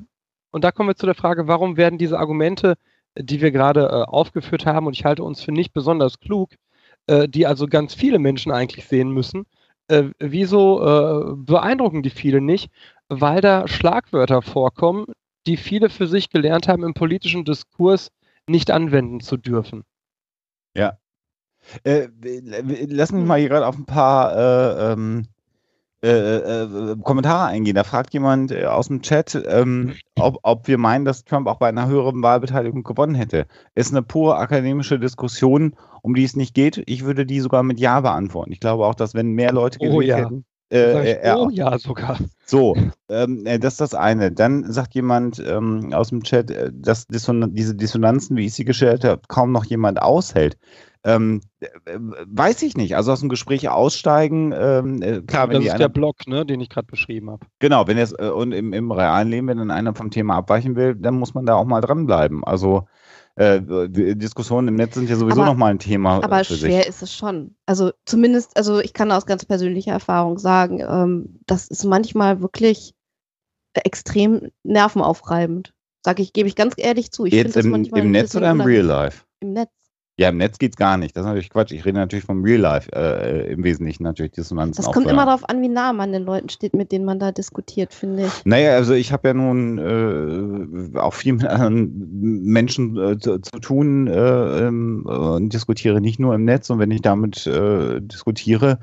[0.51, 2.73] und da kommen wir zu der Frage, warum werden diese Argumente,
[3.15, 6.55] die wir gerade äh, aufgeführt haben, und ich halte uns für nicht besonders klug,
[7.05, 9.45] äh, die also ganz viele Menschen eigentlich sehen müssen,
[9.89, 12.71] äh, wieso beeindrucken die viele nicht?
[13.07, 15.05] Weil da Schlagwörter vorkommen,
[15.45, 18.09] die viele für sich gelernt haben, im politischen Diskurs
[18.47, 19.83] nicht anwenden zu dürfen.
[21.83, 22.07] Äh,
[22.87, 25.27] lass mich mal hier gerade auf ein paar äh, ähm,
[26.05, 27.75] äh, äh, Kommentare eingehen.
[27.75, 31.57] Da fragt jemand äh, aus dem Chat, ähm, ob, ob wir meinen, dass Trump auch
[31.57, 33.47] bei einer höheren Wahlbeteiligung gewonnen hätte.
[33.73, 36.83] Ist eine pure akademische Diskussion, um die es nicht geht.
[36.85, 38.51] Ich würde die sogar mit Ja beantworten.
[38.51, 40.17] Ich glaube auch, dass wenn mehr Leute Oh gewählt ja.
[40.17, 42.17] hätten, äh, er oh auch ja, sogar.
[42.45, 42.75] so,
[43.09, 44.31] ähm, äh, das ist das eine.
[44.31, 48.65] Dann sagt jemand ähm, aus dem Chat, äh, dass Disson diese Dissonanzen, wie ich sie
[48.65, 50.57] gestellt habe, kaum noch jemand aushält.
[51.03, 51.67] Ähm, äh,
[51.99, 52.95] weiß ich nicht.
[52.95, 56.47] Also aus dem Gespräch aussteigen, ähm, äh, klar, wenn das ist einer, der Block, ne,
[56.47, 57.45] den ich gerade beschrieben habe.
[57.59, 60.75] genau, wenn jetzt äh, und im, im realen Leben, wenn dann einer vom Thema abweichen
[60.75, 62.43] will, dann muss man da auch mal dranbleiben.
[62.43, 62.87] Also
[63.35, 63.61] äh,
[64.15, 66.81] Diskussionen im Netz sind ja sowieso Aber- noch mal ein Thema äh, Aber für schwer
[66.81, 66.87] sich.
[66.89, 67.55] ist es schon.
[67.65, 72.93] Also zumindest, also ich kann aus ganz persönlicher Erfahrung sagen, ähm, das ist manchmal wirklich
[73.73, 75.73] extrem nervenaufreibend.
[76.05, 77.25] Sag ich, gebe ich ganz ehrlich zu.
[77.25, 78.61] Ich Jetzt im, im Netz oder im.
[78.61, 79.23] Real Life?
[79.41, 79.71] Im Netz.
[80.17, 81.15] Ja, im Netz geht's gar nicht.
[81.15, 81.73] Das ist natürlich Quatsch.
[81.73, 85.47] Ich rede natürlich vom Real Life äh, im Wesentlichen natürlich Dissonanzen Das kommt immer darauf
[85.49, 88.45] an, wie nah man den Leuten steht, mit denen man da diskutiert, finde ich.
[88.45, 91.91] Naja, also ich habe ja nun äh, auch viel mit anderen
[92.43, 96.69] Menschen äh, zu, zu tun äh, ähm, und diskutiere nicht nur im Netz.
[96.69, 98.79] Und wenn ich damit äh, diskutiere,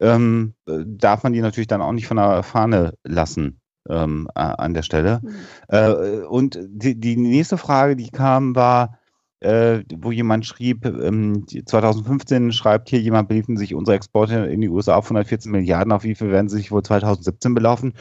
[0.00, 3.58] ähm, äh, darf man die natürlich dann auch nicht von der Fahne lassen
[3.88, 5.22] ähm, an der Stelle.
[5.22, 6.26] Mhm.
[6.28, 8.97] Und die, die nächste Frage, die kam, war,
[9.40, 14.60] äh, wo jemand schrieb, ähm, die- 2015 schreibt hier jemand, beliefen sich unsere Exporte in
[14.60, 17.94] die USA auf 114 Milliarden, auf wie viel werden sie sich wohl 2017 belaufen?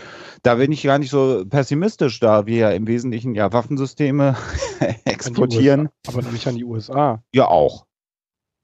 [0.43, 4.35] Da bin ich gar nicht so pessimistisch, da wir ja im Wesentlichen ja Waffensysteme
[5.05, 5.89] exportieren.
[6.07, 7.23] Aber nicht an die USA.
[7.33, 7.85] Ja, auch.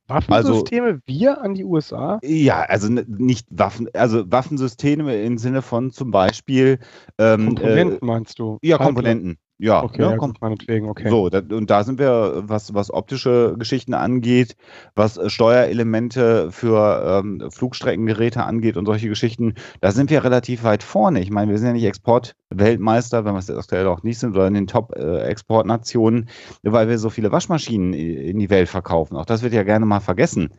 [0.08, 2.20] Waffensysteme, wir an die USA?
[2.24, 6.80] Ja, also nicht Waffen, also Waffensysteme im Sinne von zum Beispiel
[7.18, 8.58] ähm, Komponenten meinst du?
[8.62, 8.78] äh, ja.
[8.78, 9.38] Komponenten.
[9.64, 11.10] Ja, Okay, ne, ja, meinetwegen, okay.
[11.10, 14.58] So, da, und da sind wir, was, was optische Geschichten angeht,
[14.94, 20.84] was äh, Steuerelemente für ähm, Flugstreckengeräte angeht und solche Geschichten, da sind wir relativ weit
[20.84, 21.22] vorne.
[21.22, 24.48] Ich meine, wir sind ja nicht Exportweltmeister, wenn wir es aktuell auch nicht sind, oder
[24.48, 26.28] in den Top-Exportnationen,
[26.64, 29.16] weil wir so viele Waschmaschinen in die Welt verkaufen.
[29.16, 30.50] Auch das wird ja gerne mal vergessen,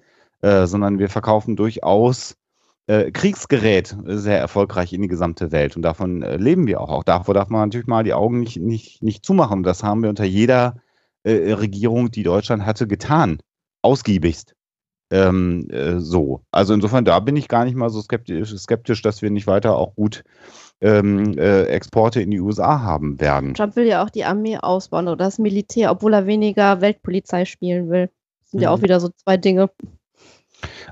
[0.41, 2.39] äh, sondern wir verkaufen durchaus
[2.87, 5.77] äh, Kriegsgerät sehr erfolgreich in die gesamte Welt.
[5.77, 6.91] Und davon äh, leben wir auch.
[6.91, 9.63] Auch davor darf man natürlich mal die Augen nicht, nicht, nicht zumachen.
[9.63, 10.77] Das haben wir unter jeder
[11.23, 13.39] äh, Regierung, die Deutschland hatte, getan.
[13.83, 14.55] Ausgiebigst.
[15.11, 16.43] Ähm, äh, so.
[16.51, 19.77] Also insofern, da bin ich gar nicht mal so skeptisch, skeptisch dass wir nicht weiter
[19.77, 20.25] auch gut
[20.81, 23.55] ähm, äh, Exporte in die USA haben werden.
[23.55, 27.91] Trump will ja auch die Armee ausbauen oder das Militär, obwohl er weniger Weltpolizei spielen
[27.91, 28.11] will.
[28.41, 28.75] Das sind ja Mhm.
[28.75, 29.71] auch wieder so zwei Dinge.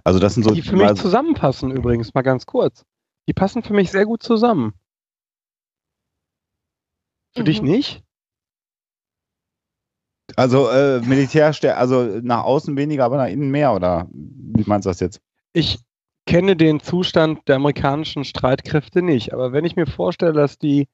[0.05, 2.85] Also das sind so Die für mich zusammenpassen übrigens, mal ganz kurz.
[3.29, 4.75] Die passen für mich sehr gut zusammen.
[7.35, 7.69] Für dich Mhm.
[7.69, 8.03] nicht?
[10.37, 14.91] also äh, Militär, also nach außen weniger, aber nach innen mehr, oder wie meinst du
[14.91, 15.21] das jetzt?
[15.53, 15.79] Ich
[16.27, 20.89] kenne den Zustand der amerikanischen Streitkräfte nicht, aber wenn ich mir vorstelle, dass die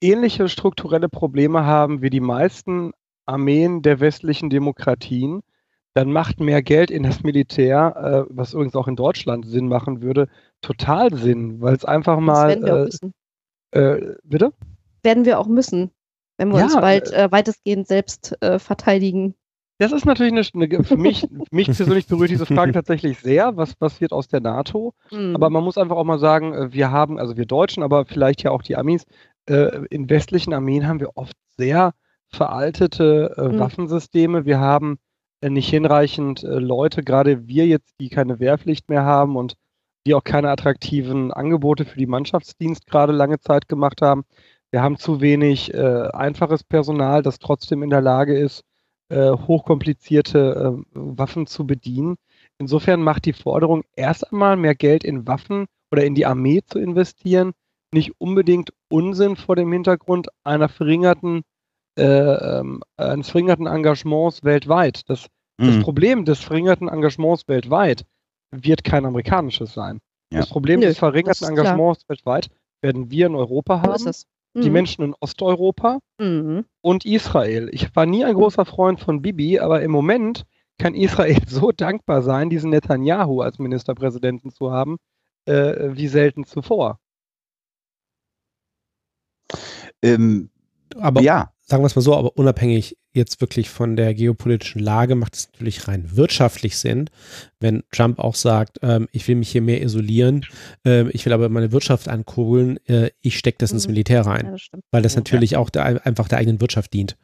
[0.00, 2.92] ähnliche strukturelle Probleme haben wie die meisten
[3.26, 5.42] Armeen der westlichen Demokratien,
[5.94, 10.02] dann macht mehr Geld in das Militär, äh, was übrigens auch in Deutschland Sinn machen
[10.02, 10.28] würde,
[10.60, 12.48] total Sinn, weil es einfach Das mal.
[12.48, 13.12] werden wir auch Äh, müssen.
[13.72, 14.52] äh, bitte?
[15.02, 15.90] Werden wir auch müssen,
[16.38, 19.34] wenn wir Ja, uns bald äh, weitestgehend selbst äh, verteidigen.
[19.78, 23.56] Das ist natürlich eine, eine für mich, mich persönlich berührt diese Frage tatsächlich sehr.
[23.56, 24.94] Was, was wird aus der NATO?
[25.10, 25.34] Mhm.
[25.34, 28.42] Aber man muss einfach auch mal sagen, äh, wir haben, also wir Deutschen, aber vielleicht
[28.42, 29.04] ja auch die Amis,
[29.46, 31.92] äh, in westlichen Armeen haben wir oft sehr
[32.30, 33.58] veraltete äh, Mhm.
[33.58, 34.44] Waffensysteme.
[34.44, 34.96] Wir haben äh,
[35.50, 39.54] nicht hinreichend äh, Leute, gerade wir jetzt, die keine Wehrpflicht mehr haben und
[40.06, 44.24] die auch keine attraktiven Angebote für die Mannschaftsdienst gerade lange Zeit gemacht haben.
[44.70, 48.64] Wir haben zu wenig äh, einfaches Personal, das trotzdem in der Lage ist,
[49.08, 52.16] äh, hochkomplizierte äh, Waffen zu bedienen.
[52.58, 56.78] Insofern macht die Forderung, erst einmal mehr Geld in Waffen oder in die Armee zu
[56.78, 57.52] investieren,
[57.92, 61.42] nicht unbedingt Unsinn vor dem Hintergrund einer verringerten,
[61.96, 62.02] äh,
[62.60, 65.08] ähm, eines verringerten Engagements weltweit.
[65.08, 65.26] Das,
[65.58, 65.82] das Mhm.
[65.82, 68.04] Problem des verringerten Engagements weltweit
[68.50, 70.00] wird kein amerikanisches sein.
[70.32, 70.40] Ja.
[70.40, 71.48] Das Problem Nö, des das verringerten.
[71.48, 72.48] Engagements weltweit
[72.82, 74.26] werden wir in Europa haben, es.
[74.56, 74.72] die Mhm.
[74.72, 76.64] Menschen in Osteuropa Mhm.
[76.80, 77.68] und Israel.
[77.72, 80.42] Ich war nie ein großer Freund von Bibi, aber im Moment
[80.78, 84.96] kann Israel so dankbar sein, diesen Netanyahu als Ministerpräsidenten zu haben,
[85.46, 86.98] äh, wie selten zuvor.
[90.02, 90.50] Ähm,
[90.96, 95.14] Aber ja, sagen wir es mal so, aber unabhängig jetzt wirklich von der geopolitischen Lage
[95.14, 97.08] macht es natürlich rein wirtschaftlich Sinn,
[97.60, 100.44] wenn Trump auch sagt, ähm, ich will mich hier mehr isolieren,
[100.84, 103.92] ähm, ich will aber meine Wirtschaft ankurbeln, äh, ich stecke das ins Mhm.
[103.92, 104.82] Militär Ja, rein, das stimmt.
[104.90, 105.20] weil das Ja.
[105.20, 107.16] natürlich auch der, einfach der eigenen Wirtschaft dient.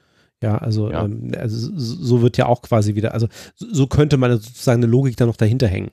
[0.43, 1.05] Ja, also, Ja.
[1.05, 3.27] Ähm, also so wird ja auch quasi wieder, also
[3.57, 5.91] so so könnte man sozusagen eine Logik da noch dahinter hängen.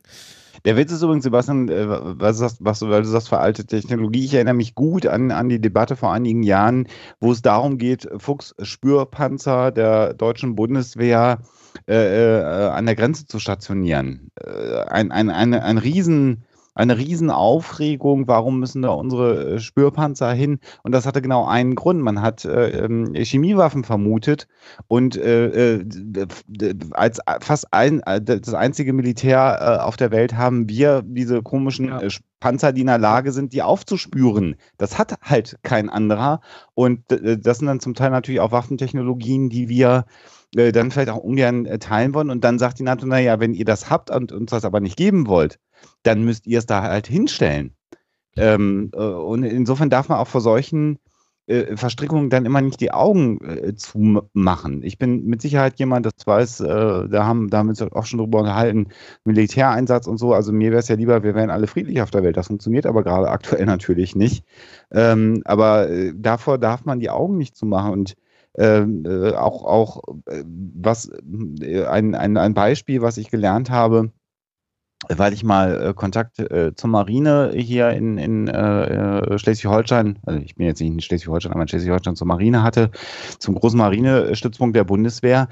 [0.65, 4.25] Der Witz ist übrigens, Sebastian, äh, was, was, du- weil du sagst, veraltete Technologie.
[4.25, 6.88] Ich erinnere mich gut an, an die Debatte vor einigen Jahren,
[7.19, 11.39] wo es darum geht, Fuchs-Spürpanzer der deutschen Bundeswehr
[11.88, 14.31] äh, äh, an der Grenze zu stationieren.
[14.43, 16.43] Äh, ein, ein, eine, ein riesen,
[16.78, 20.60] eine riesen Aufregung, warum müssen da unsere äh, Spürpanzer hin?
[20.84, 22.02] Und das hatte genau einen Grund.
[22.02, 24.48] Man hat äh, ähm, Chemiewaffen vermutet
[24.88, 25.86] und äh, äh,
[26.91, 32.02] als fast ein, äh, das einzige Militär auf der Welt haben wir diese komischen Ja.
[32.40, 34.56] Panzer, die in der Lage sind, die aufzuspüren.
[34.78, 36.41] Das hat halt kein anderer.
[36.76, 40.06] Und das sind dann zum Teil natürlich auch Waffentechnologien, die wir
[40.54, 42.30] dann vielleicht auch ungern teilen wollen.
[42.30, 44.98] Und dann sagt die NATO, naja, wenn ihr das habt und uns das aber nicht
[44.98, 45.58] geben wollt,
[46.04, 47.76] dann müsst ihr es da halt hinstellen.
[48.36, 50.99] Ähm, äh, und insofern darf man auch vor solchen
[51.48, 54.84] äh, Verstrickungen dann immer nicht die Augen äh, zumachen.
[54.84, 58.06] Ich bin mit Sicherheit jemand, das weiß, äh, da haben, da haben wir uns auch
[58.06, 58.90] schon drüber unterhalten,
[59.24, 60.34] Militäreinsatz und so.
[60.34, 62.38] Also mir wäre es ja lieber, wir wären alle friedlich auf der Welt.
[62.38, 64.44] Das funktioniert aber gerade aktuell natürlich nicht.
[64.91, 68.16] Ähm, aber äh, davor darf man die Augen nicht zumachen und
[68.58, 74.12] ähm, äh, auch, auch äh, was ein, ein, ein Beispiel, was ich gelernt habe,
[75.07, 80.40] weil ich mal äh, Kontakt äh, zur Marine hier in, in äh, äh, Schleswig-Holstein, also
[80.40, 82.91] ich bin jetzt nicht in Schleswig-Holstein, aber in Schleswig-Holstein zur Marine hatte,
[83.38, 85.49] zum großen Marinestützpunkt der Bundeswehr.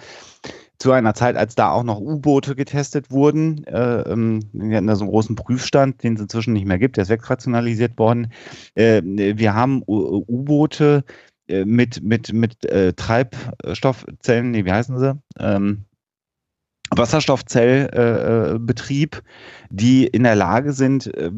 [0.77, 3.63] Zu einer Zeit, als da auch noch U-Boote getestet wurden.
[3.65, 6.97] Äh, ähm, wir hatten da so einen großen Prüfstand, den es inzwischen nicht mehr gibt,
[6.97, 8.33] der ist wegrationalisiert worden.
[8.73, 11.05] Äh, wir haben U-Boote
[11.47, 12.57] mit, mit, mit
[12.97, 15.13] Treibstoffzellen, nee, wie heißen sie?
[15.39, 15.85] Ähm,
[16.97, 19.21] Wasserstoffzellbetrieb, äh,
[19.69, 21.31] die in der Lage sind, äh,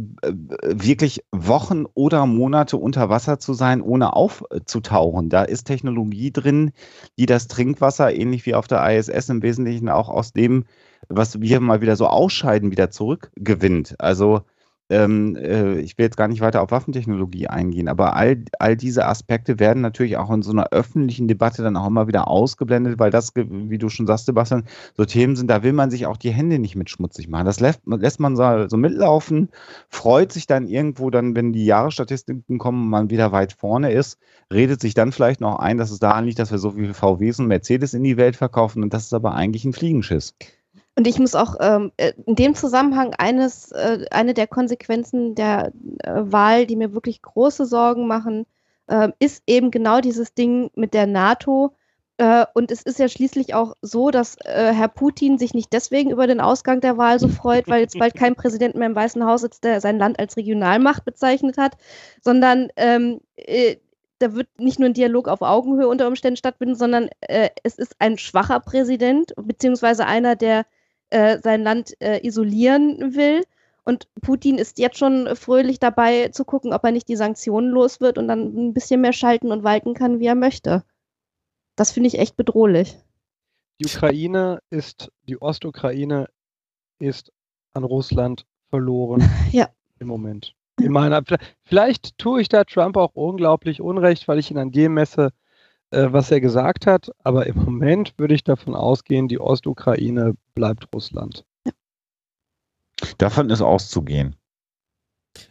[0.63, 5.29] wirklich Wochen oder Monate unter Wasser zu sein, ohne aufzutauchen.
[5.29, 6.71] Da ist Technologie drin,
[7.17, 10.65] die das Trinkwasser, ähnlich wie auf der ISS, im Wesentlichen auch aus dem,
[11.09, 13.95] was wir mal wieder so ausscheiden, wieder zurückgewinnt.
[13.99, 14.41] Also
[14.89, 19.05] ähm, äh, ich will jetzt gar nicht weiter auf Waffentechnologie eingehen, aber all, all diese
[19.05, 23.11] Aspekte werden natürlich auch in so einer öffentlichen Debatte dann auch immer wieder ausgeblendet, weil
[23.11, 24.63] das, wie du schon sagst, Sebastian,
[24.95, 27.45] so Themen sind, da will man sich auch die Hände nicht mit schmutzig machen.
[27.45, 29.49] Das lässt, lässt man so, so mitlaufen,
[29.89, 34.17] freut sich dann irgendwo dann, wenn die Jahresstatistiken kommen und man wieder weit vorne ist,
[34.53, 37.39] redet sich dann vielleicht noch ein, dass es daran liegt, dass wir so viele VWs
[37.39, 40.33] und Mercedes in die Welt verkaufen und das ist aber eigentlich ein Fliegenschiss.
[40.97, 45.71] Und ich muss auch ähm, äh, in dem Zusammenhang eines, äh, eine der Konsequenzen der
[45.99, 48.47] äh, Wahl, die mir wirklich große Sorgen machen,
[48.87, 51.75] äh, ist eben genau dieses Ding mit der NATO.
[52.17, 56.09] Äh, und es ist ja schließlich auch so, dass äh, Herr Putin sich nicht deswegen
[56.09, 59.23] über den Ausgang der Wahl so freut, weil jetzt bald kein Präsident mehr im Weißen
[59.23, 61.77] Haus sitzt, der sein Land als Regionalmacht bezeichnet hat,
[62.23, 63.21] sondern ähm,
[64.17, 67.95] da wird nicht nur ein Dialog auf Augenhöhe unter Umständen stattfinden, sondern äh, es ist
[67.99, 70.65] ein schwacher Präsident, beziehungsweise einer, der
[71.09, 73.43] äh, sein Land äh, isolieren will.
[73.83, 78.01] Und Putin ist jetzt schon fröhlich dabei zu gucken, ob er nicht die Sanktionen los
[78.01, 80.83] wird und dann ein bisschen mehr schalten und walten kann, wie er möchte.
[81.77, 82.97] Das finde ich echt bedrohlich.
[83.79, 86.27] Die Ukraine ist, die Ostukraine
[86.99, 87.31] ist
[87.73, 89.69] an Russland verloren ja.
[89.99, 90.53] im Moment.
[90.81, 91.23] In meiner,
[91.63, 95.31] vielleicht tue ich da Trump auch unglaublich Unrecht, weil ich ihn an dem messe,
[95.91, 97.11] äh, was er gesagt hat.
[97.23, 101.45] Aber im Moment würde ich davon ausgehen, die Ostukraine bleibt Russland.
[103.17, 104.35] Davon ist auszugehen.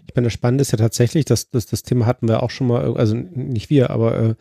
[0.09, 2.67] Ich meine, das Spannende ist ja tatsächlich, dass, dass das Thema hatten wir auch schon
[2.67, 4.37] mal, also nicht wir, aber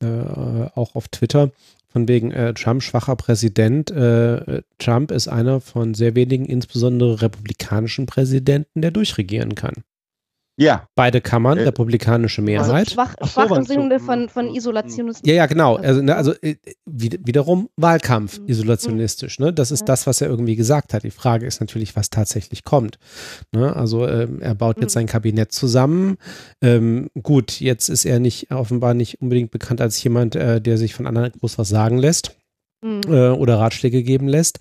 [0.00, 1.52] äh, äh, auch auf Twitter,
[1.88, 3.90] von wegen äh, Trump schwacher Präsident.
[3.90, 9.84] Äh, Trump ist einer von sehr wenigen, insbesondere republikanischen Präsidenten, der durchregieren kann.
[10.58, 10.88] Ja.
[10.96, 12.68] Beide Kammern, äh, republikanische Mehrheit.
[12.68, 15.22] Also schwach, schwach im Sinne von, von Isolationismus.
[15.24, 15.76] Ja, ja, genau.
[15.76, 18.48] Also, ne, also äh, wiederum Wahlkampf mhm.
[18.48, 19.38] isolationistisch.
[19.38, 19.52] Ne?
[19.52, 19.86] Das ist ja.
[19.86, 21.04] das, was er irgendwie gesagt hat.
[21.04, 22.98] Die Frage ist natürlich, was tatsächlich kommt.
[23.52, 23.74] Ne?
[23.74, 25.00] Also ähm, er baut jetzt mhm.
[25.00, 26.16] sein Kabinett zusammen.
[26.60, 30.92] Ähm, gut, jetzt ist er nicht offenbar nicht unbedingt bekannt als jemand, äh, der sich
[30.92, 32.34] von anderen groß was sagen lässt.
[32.82, 34.58] Äh, oder Ratschläge geben lässt.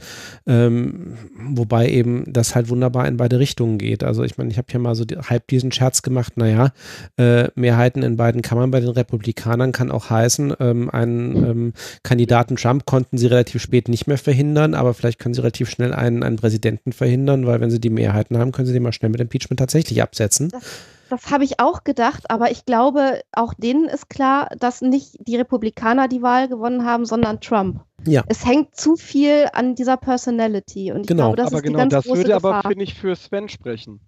[0.48, 4.04] Ähm, wobei eben das halt wunderbar in beide Richtungen geht.
[4.04, 6.72] Also ich meine, ich habe hier mal so die, halb diesen Scherz gemacht, naja,
[7.18, 11.74] äh, Mehrheiten in beiden Kammern bei den Republikanern kann auch heißen, ähm, einen ähm,
[12.04, 15.94] Kandidaten Trump konnten sie relativ spät nicht mehr verhindern, aber vielleicht können sie relativ schnell
[15.94, 19.12] einen, einen Präsidenten verhindern, weil wenn sie die Mehrheiten haben, können sie den mal schnell
[19.12, 20.50] mit Impeachment tatsächlich absetzen.
[20.50, 20.64] Das
[21.10, 25.36] das habe ich auch gedacht, aber ich glaube, auch denen ist klar, dass nicht die
[25.36, 27.84] Republikaner die Wahl gewonnen haben, sondern Trump.
[28.06, 28.24] Ja.
[28.28, 31.34] Es hängt zu viel an dieser Personality und ich genau.
[31.34, 32.54] glaube, das aber ist genau, die ganz das große würde Gefahr.
[32.56, 34.02] aber finde ich für Sven sprechen.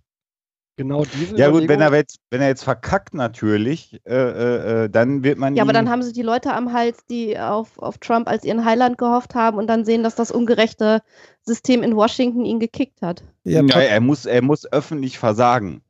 [0.80, 4.90] Genau diese Ja gut, wenn er jetzt, wenn er jetzt verkackt natürlich, äh, äh, äh
[4.90, 7.98] dann wird man Ja, aber dann haben sie die Leute am Hals, die auf, auf
[7.98, 11.02] Trump als ihren Heiland gehofft haben und dann sehen, dass das ungerechte
[11.42, 13.26] System in Washington ihn gekickt hat.
[13.44, 15.82] Ja, ja er muss, er muss öffentlich versagen.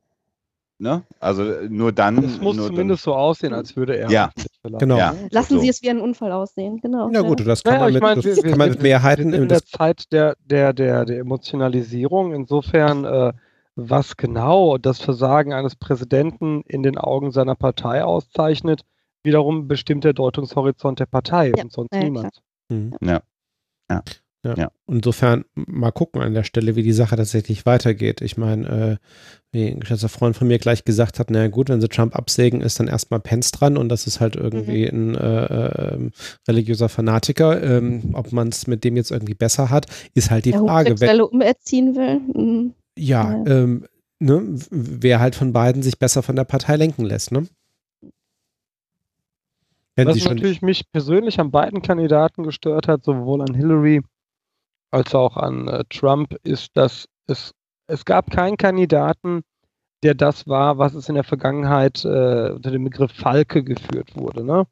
[0.80, 1.02] Ne?
[1.20, 2.24] Also nur dann.
[2.24, 4.10] Es muss nur zumindest dann, so aussehen, als würde er.
[4.10, 4.30] Ja,
[4.78, 4.96] genau.
[4.96, 5.60] Ja, Lassen so.
[5.60, 7.10] Sie es wie ein Unfall aussehen, genau.
[7.10, 9.32] Ja gut, das kann naja, man mit, ich mein, das wir, kann man mit Mehrheiten.
[9.34, 12.32] in der Zeit der, der, der, der Emotionalisierung.
[12.32, 13.32] Insofern, äh,
[13.76, 18.80] was genau das Versagen eines Präsidenten in den Augen seiner Partei auszeichnet,
[19.22, 22.40] wiederum bestimmt der Deutungshorizont der Partei Ja, und sonst ja, niemand.
[22.70, 22.94] Mhm.
[23.02, 23.20] Ja.
[23.90, 24.02] Ja.
[24.42, 24.70] Ja.
[24.86, 28.22] Insofern mal gucken an der Stelle, wie die Sache tatsächlich weitergeht.
[28.22, 28.96] Ich meine, äh,
[29.52, 32.62] wie ein geschätzter Freund von mir gleich gesagt hat, naja gut, wenn sie Trump absägen,
[32.62, 35.10] ist dann erstmal Pence dran und das ist halt irgendwie mhm.
[35.10, 36.10] ein äh, äh,
[36.48, 37.62] religiöser Fanatiker.
[37.62, 40.98] Ähm, ob man es mit dem jetzt irgendwie besser hat, ist halt die Der Frage.
[41.00, 42.20] Wenn umerziehen will.
[42.34, 42.74] Mhm.
[42.96, 43.46] Ja, Ja.
[43.46, 43.86] ähm,
[44.20, 47.46] ne, wer halt von beiden sich besser von der Partei lenken lässt, ne?
[49.96, 54.00] Was natürlich mich persönlich an beiden Kandidaten gestört hat, sowohl an Hillary
[54.90, 57.52] als auch an äh, Trump, ist, dass es,
[57.86, 59.42] es gab keinen Kandidaten,
[60.02, 64.44] der das war, was es in der Vergangenheit äh, unter dem Begriff Falke geführt wurde.
[64.44, 64.66] Ne?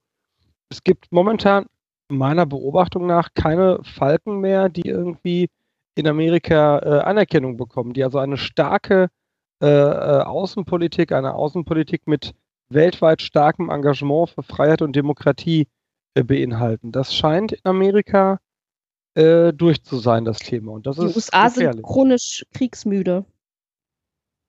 [0.71, 1.67] Es gibt momentan
[2.11, 5.49] meiner Beobachtung nach keine Falken mehr, die irgendwie
[5.95, 9.09] in Amerika äh, Anerkennung bekommen, die also eine starke
[9.61, 12.33] äh, äh, Außenpolitik, eine Außenpolitik mit
[12.71, 15.67] weltweit starkem Engagement für Freiheit und Demokratie
[16.15, 16.93] äh, beinhalten.
[16.93, 18.39] Das scheint in Amerika
[19.19, 20.73] äh, durch zu sein, das Thema.
[20.73, 21.77] Und das die ist USA gefährlich.
[21.77, 23.25] sind chronisch kriegsmüde.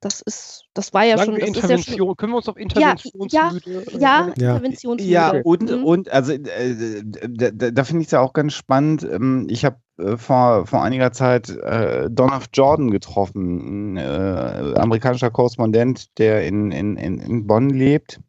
[0.02, 1.36] Das ist, das war ja Sagen schon.
[1.36, 4.52] wir ist ja Intervention, schon können wir uns auf ja, Interventionsmüde äh, ja, äh, Ja.
[4.54, 5.12] interventionsmüde.
[5.12, 5.84] Ja, und, Mhm.
[5.84, 9.04] und also äh, da, da finde ich es ja auch ganz spannend.
[9.04, 12.46] Ähm, Ich habe äh, vor, vor einiger Zeit äh, Don F.
[12.54, 18.22] Jordan getroffen, ein äh, amerikanischer Korrespondent, der in, in, in, in Bonn lebt.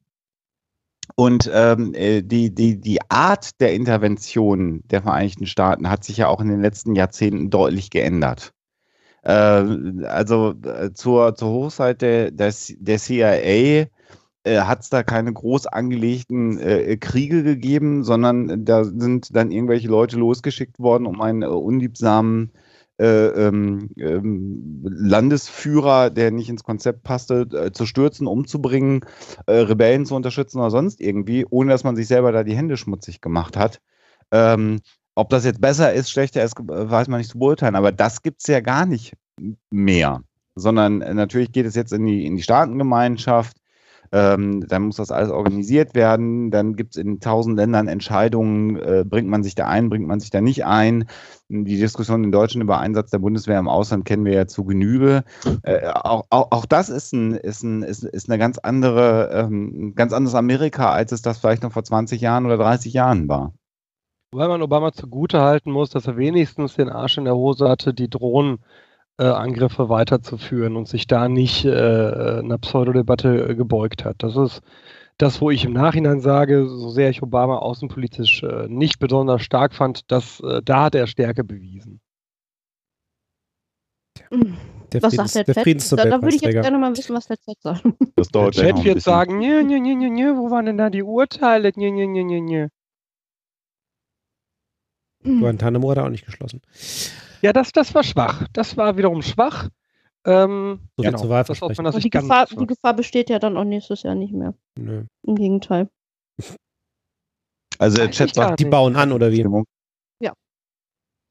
[1.15, 6.28] Und ähm, äh, die, die, die Art der Intervention der Vereinigten Staaten hat sich ja
[6.28, 8.53] auch in den letzten Jahrzehnten deutlich geändert.
[9.23, 13.89] Äh, also äh, zur, zur Hochzeit der, der, der CIA äh,
[14.47, 20.16] hat es da keine groß angelegten äh, Kriege gegeben, sondern da sind dann irgendwelche Leute
[20.16, 22.59] losgeschickt worden, um einen äh, unliebsamen äh,
[23.06, 29.01] ähm, ähm, Landesführer, der nicht ins Konzept passte, äh, zu stürzen, umzubringen,
[29.47, 32.77] äh, Rebellen zu unterstützen oder sonst irgendwie, ohne dass man sich selber da die Hände
[32.77, 33.81] schmutzig gemacht hat.
[34.32, 34.81] Ähm,
[35.14, 38.22] ob das jetzt besser ist, schlechter ist, äh, weiß man nicht zu beurteilen, aber das
[38.22, 39.14] gibt es ja gar nicht
[39.70, 40.22] mehr,
[40.55, 43.56] sondern äh, natürlich geht es jetzt in die, in die Staatengemeinschaft.
[44.12, 46.51] Ähm, dann muss das alles organisiert werden.
[46.51, 50.19] Dann gibt es in tausend Ländern Entscheidungen, äh, bringt man sich da ein, bringt man
[50.19, 51.05] sich da nicht ein.
[51.49, 55.23] Die Diskussion in Deutschland über Einsatz der Bundeswehr im Ausland kennen wir ja zu Genüge.
[55.62, 59.95] Äh, auch, auch, auch das ist, ein, ist, ein, ist, ist eine ganz andere, ähm,
[59.95, 63.53] ganz anderes Amerika, als es das vielleicht noch vor 20 Jahren oder 30 Jahren war.
[64.32, 67.95] Weil man Obama zugute halten muss, dass er wenigstens den Arsch in der Hose hatte,
[67.95, 68.09] die
[69.20, 74.16] Drohnenangriffe weiterzuführen und sich da nicht äh, einer Pseudodebatte äh, gebeugt hat.
[74.22, 74.62] Das ist
[75.18, 79.74] das, wo ich im Nachhinein sage, so sehr ich Obama außenpolitisch äh, nicht besonders stark
[79.74, 82.01] fand, dass äh, da hat er Stärke bewiesen.
[84.30, 84.56] Mhm.
[84.92, 85.92] Der, Was Friedens, sagt der der Chat?
[85.92, 86.62] Da, da würde ich jetzt Friedensnobelpreisträger.
[86.62, 87.84] gerne mal wissen, was der Chat sagt.
[88.16, 90.78] Das Der dauert noch Chat wird sagen, nö, nö, nö, nö, nö, wo waren denn
[90.78, 91.70] da die Urteile?
[91.76, 92.68] Nö, nö, nö, nö, nö.
[95.22, 96.62] Guantanamo hat er auch nicht geschlossen.
[97.43, 98.47] Ja, das, das war schwach.
[98.53, 99.69] Das war wiederum schwach.
[100.25, 103.31] Ähm, So genau, zu das aus meiner Und die Sicht ganz Gefahr, die Gefahr besteht
[103.31, 104.55] ja dann auch nächstes Jahr nicht mehr.
[104.79, 105.05] Nö.
[105.23, 105.89] Im Gegenteil.
[107.79, 109.37] Also der Chat sagt, Die bauen an, oder wie?
[109.37, 109.65] Stimmung.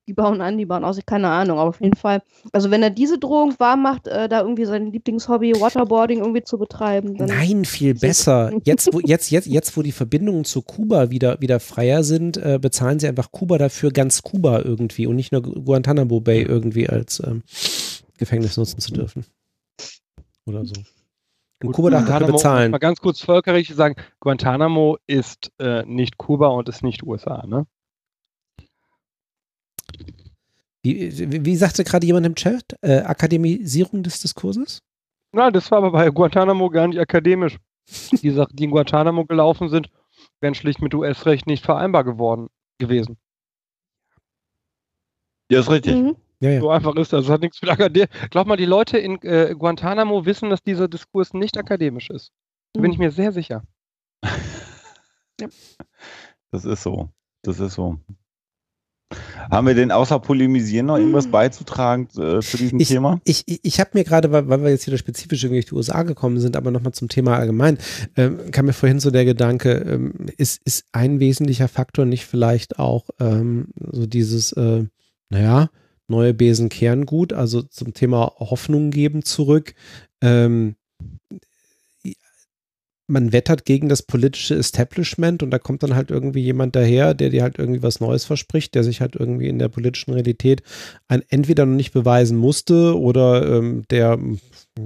[0.10, 2.24] Die bauen an, die bauen aus, keine Ahnung, aber auf jeden Fall.
[2.52, 6.58] Also wenn er diese Drohung wahr macht, äh, da irgendwie sein Lieblingshobby Waterboarding irgendwie zu
[6.58, 8.52] betreiben, dann Nein, viel besser.
[8.64, 12.58] Jetzt, wo, jetzt, jetzt, jetzt, wo die Verbindungen zu Kuba wieder, wieder freier sind, äh,
[12.60, 17.22] bezahlen sie einfach Kuba dafür, ganz Kuba irgendwie und nicht nur Guantanamo Bay irgendwie als
[17.24, 17.44] ähm,
[18.18, 19.26] Gefängnis nutzen zu dürfen.
[20.48, 20.74] Oder so.
[21.64, 22.72] Und Kuba darf dafür Guantanamo, bezahlen.
[22.72, 27.68] Mal ganz kurz völkerrechtlich sagen, Guantanamo ist äh, nicht Kuba und ist nicht USA, ne?
[30.82, 32.76] Wie, wie, wie sagte gerade jemand im Chat?
[32.82, 34.82] Äh, Akademisierung des Diskurses?
[35.32, 37.58] Nein, das war aber bei Guantanamo gar nicht akademisch.
[38.22, 39.90] Die Sachen, die in Guantanamo gelaufen sind,
[40.42, 43.18] wären schlicht mit US-Recht nicht vereinbar geworden gewesen.
[45.52, 45.96] Ja, ist richtig.
[45.96, 46.16] Mhm.
[46.42, 46.60] Ja, ja.
[46.62, 47.26] So einfach ist das.
[47.26, 48.08] Das hat nichts mit Akademie.
[48.30, 52.32] Glaub mal, die Leute in äh, Guantanamo wissen, dass dieser Diskurs nicht akademisch ist.
[52.74, 53.64] Da bin ich mir sehr sicher.
[56.52, 57.10] Das ist so.
[57.44, 58.00] Das ist so.
[59.50, 63.20] Haben wir denn außer Polemisieren noch irgendwas beizutragen äh, zu diesem Ich, Thema?
[63.24, 66.04] ich, ich, habe mir gerade, weil, weil wir jetzt wieder spezifisch irgendwie durch die USA
[66.04, 67.80] gekommen sind, aber nochmal zum Thema allgemein,
[68.16, 72.78] ähm, kam mir vorhin so der Gedanke, ähm, ist, ist ein wesentlicher Faktor nicht vielleicht
[72.78, 74.84] auch ähm, so dieses, äh,
[75.30, 75.70] naja,
[76.08, 79.74] neue Besen kehren gut, also zum Thema Hoffnung geben zurück.
[80.22, 80.76] Ähm,
[83.10, 87.30] man wettert gegen das politische Establishment und da kommt dann halt irgendwie jemand daher, der
[87.30, 90.62] dir halt irgendwie was Neues verspricht, der sich halt irgendwie in der politischen Realität
[91.08, 94.20] ein, entweder noch nicht beweisen musste oder ähm, der,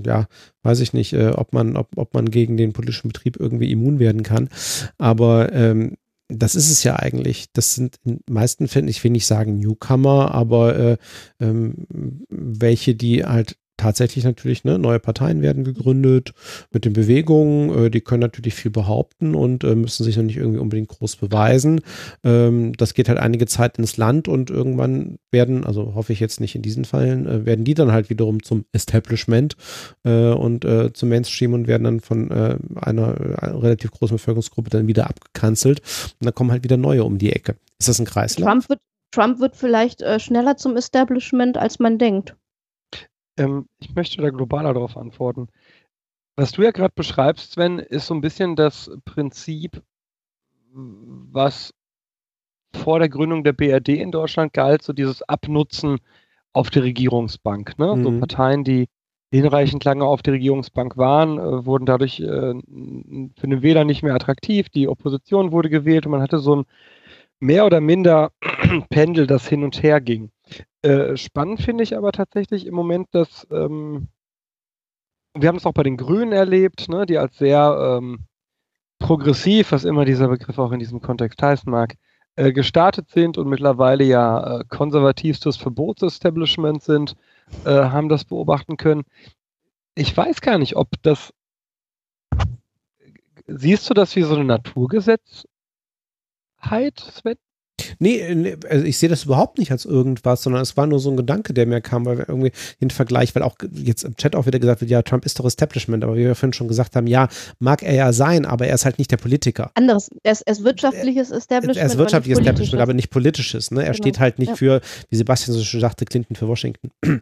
[0.06, 0.28] ja,
[0.64, 4.00] weiß ich nicht, äh, ob man, ob, ob man gegen den politischen Betrieb irgendwie immun
[4.00, 4.50] werden kann.
[4.98, 5.95] Aber ähm,
[6.30, 7.48] das ist es ja eigentlich.
[7.54, 10.98] Das sind in meisten Fällen, ich will nicht sagen Newcomer, aber äh,
[11.40, 11.86] ähm,
[12.30, 16.34] welche, die halt tatsächlich natürlich, ne, neue Parteien werden gegründet
[16.72, 20.38] mit den Bewegungen, äh, die können natürlich viel behaupten und äh, müssen sich noch nicht
[20.38, 21.81] irgendwie unbedingt groß beweisen.
[22.23, 26.39] Ähm, das geht halt einige Zeit ins Land und irgendwann werden, also hoffe ich jetzt
[26.39, 29.57] nicht in diesen Fällen, äh, werden die dann halt wiederum zum Establishment
[30.05, 33.19] äh, und äh, zum Mainstream und werden dann von äh, einer,
[33.61, 35.81] relativ großen Bevölkerungsgruppe dann wieder abgekanzelt
[36.22, 37.57] und dann kommen halt wieder neue um die Ecke.
[37.80, 38.47] Ist das ein Kreislauf?
[38.47, 38.80] Trump wird,
[39.11, 42.35] Trump wird vielleicht schneller zum Establishment, als man denkt.
[43.38, 45.47] Ähm, ich möchte da globaler darauf antworten.
[46.35, 49.84] Was du ja gerade beschreibst, Sven, ist so ein bisschen das Prinzip,
[50.73, 51.73] was
[52.76, 55.99] vor der Gründung der BRD in Deutschland galt, so dieses Abnutzen
[56.51, 57.77] auf die Regierungsbank.
[57.77, 57.95] Ne?
[57.95, 58.03] Mhm.
[58.03, 58.88] So Parteien, die
[59.31, 64.14] hinreichend lange auf der Regierungsbank waren, äh, wurden dadurch äh, für den Wähler nicht mehr
[64.14, 64.69] attraktiv.
[64.69, 66.65] Die Opposition wurde gewählt und man hatte so ein
[67.39, 68.31] mehr oder minder
[68.89, 70.30] Pendel, das hin und her ging.
[70.84, 74.10] Äh, spannend finde ich aber tatsächlich im Moment, dass ähm,
[75.34, 78.26] wir haben es auch bei den Grünen erlebt, ne, die als sehr ähm,
[78.99, 81.95] progressiv, was immer dieser Begriff auch in diesem Kontext heißen mag,
[82.35, 87.15] äh, gestartet sind und mittlerweile ja äh, konservativstes Verbotsestablishment sind,
[87.64, 89.03] äh, haben das beobachten können.
[89.95, 91.34] Ich weiß gar nicht, ob das.
[93.47, 95.47] Siehst du das wie so eine Naturgesetzheit,
[96.97, 97.38] Sven?
[97.99, 101.18] Nee, also ich sehe das überhaupt nicht als irgendwas, sondern es war nur so ein
[101.18, 102.52] Gedanke, der mir kam, weil wir irgendwie
[102.82, 105.45] den Vergleich, weil auch jetzt im Chat auch wieder gesagt wird, ja, Trump ist doch
[105.45, 107.28] Establishment, aber wie wir vorhin schon gesagt haben, ja,
[107.60, 109.72] mag er ja sein, aber er ist halt nicht der Politiker.
[109.76, 111.78] Anderes, er ist, er ist wirtschaftliches Establishment.
[111.78, 113.72] Er ist wirtschaftliches aber Establishment, aber nicht politisches.
[113.72, 113.82] Ne?
[113.82, 113.98] Er genau.
[113.98, 114.56] steht halt nicht ja.
[114.56, 116.91] für, wie Sebastian so schön sagte, Clinton für Washington.
[117.03, 117.22] ähm,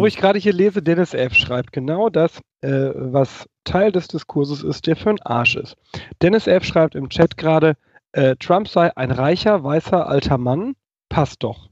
[0.00, 1.34] wo ich gerade hier lese, Dennis F.
[1.34, 5.76] schreibt genau das, äh, was Teil des Diskurses ist, der für ein Arsch ist.
[6.22, 6.64] Dennis F.
[6.64, 7.76] schreibt im Chat gerade,
[8.14, 10.76] äh, Trump sei ein reicher, weißer, alter Mann,
[11.08, 11.68] passt doch.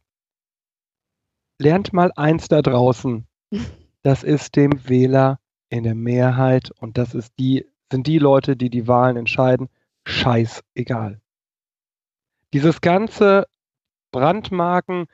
[1.58, 3.26] Lernt mal eins da draußen.
[4.04, 5.38] Das ist dem Wähler
[5.68, 9.68] in der Mehrheit und das ist die, sind die Leute, die die Wahlen entscheiden,
[10.04, 11.20] scheißegal.
[12.52, 13.46] Dieses ganze
[14.10, 15.06] Brandmarken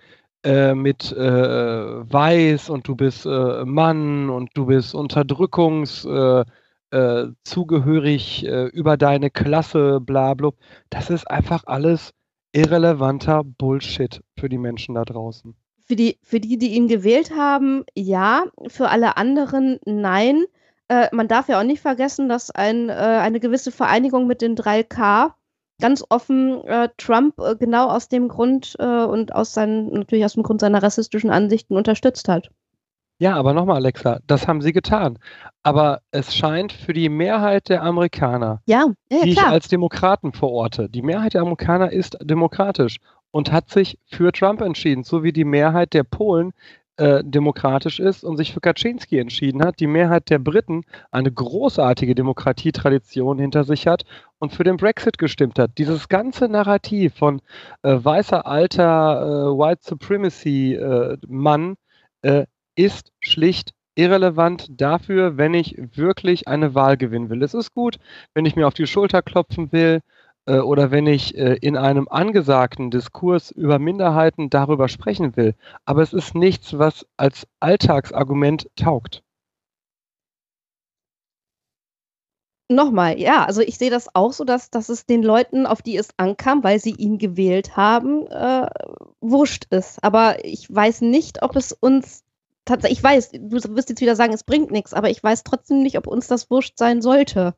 [0.42, 6.06] äh, mit äh, Weiß und du bist äh, Mann und du bist Unterdrückungs,
[6.90, 10.50] äh, äh, zugehörig äh, über deine Klasse, bla bla.
[10.90, 12.12] Das ist einfach alles
[12.52, 15.54] irrelevanter Bullshit für die Menschen da draußen.
[15.84, 18.44] Für die, für die, die ihn gewählt haben, ja.
[18.68, 20.44] Für alle anderen, nein.
[20.88, 24.56] Äh, man darf ja auch nicht vergessen, dass ein, äh, eine gewisse Vereinigung mit den
[24.56, 25.32] 3K
[25.80, 30.42] ganz offen äh, Trump äh, genau aus dem Grund und aus seinen, natürlich aus dem
[30.42, 32.50] Grund seiner rassistischen Ansichten unterstützt hat.
[33.18, 35.18] Ja, aber nochmal, Alexa, das haben sie getan.
[35.64, 40.88] Aber es scheint für die Mehrheit der Amerikaner, ja, ja, die ich als Demokraten verorte,
[40.88, 42.98] die Mehrheit der Amerikaner ist demokratisch
[43.30, 46.52] und hat sich für Trump entschieden, so wie die Mehrheit der Polen
[46.96, 52.14] äh, demokratisch ist und sich für Kaczynski entschieden hat, die Mehrheit der Briten eine großartige
[52.14, 54.04] Demokratietradition hinter sich hat
[54.38, 55.72] und für den Brexit gestimmt hat.
[55.78, 57.40] Dieses ganze Narrativ von
[57.82, 61.76] äh, weißer alter äh, White Supremacy äh, Mann
[62.22, 62.46] äh,
[62.78, 67.42] ist schlicht irrelevant dafür, wenn ich wirklich eine Wahl gewinnen will.
[67.42, 67.98] Es ist gut,
[68.34, 70.00] wenn ich mir auf die Schulter klopfen will
[70.46, 75.56] äh, oder wenn ich äh, in einem angesagten Diskurs über Minderheiten darüber sprechen will.
[75.84, 79.24] Aber es ist nichts, was als Alltagsargument taugt.
[82.70, 85.96] Nochmal, ja, also ich sehe das auch so, dass, dass es den Leuten, auf die
[85.96, 88.68] es ankam, weil sie ihn gewählt haben, äh,
[89.20, 90.04] wurscht ist.
[90.04, 92.24] Aber ich weiß nicht, ob es uns
[92.68, 95.82] tatsächlich, ich weiß, du wirst jetzt wieder sagen, es bringt nichts, aber ich weiß trotzdem
[95.82, 97.54] nicht, ob uns das wurscht sein sollte.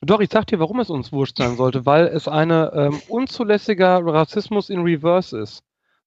[0.00, 4.04] Doch, ich sag dir, warum es uns wurscht sein sollte, weil es ein ähm, unzulässiger
[4.04, 5.62] Rassismus in Reverse ist.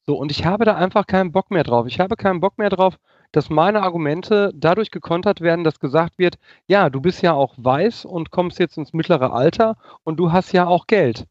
[0.06, 1.86] So, und ich habe da einfach keinen Bock mehr drauf.
[1.88, 2.98] Ich habe keinen Bock mehr drauf,
[3.32, 6.38] dass meine Argumente dadurch gekontert werden, dass gesagt wird,
[6.68, 10.52] ja, du bist ja auch weiß und kommst jetzt ins mittlere Alter und du hast
[10.52, 11.26] ja auch Geld.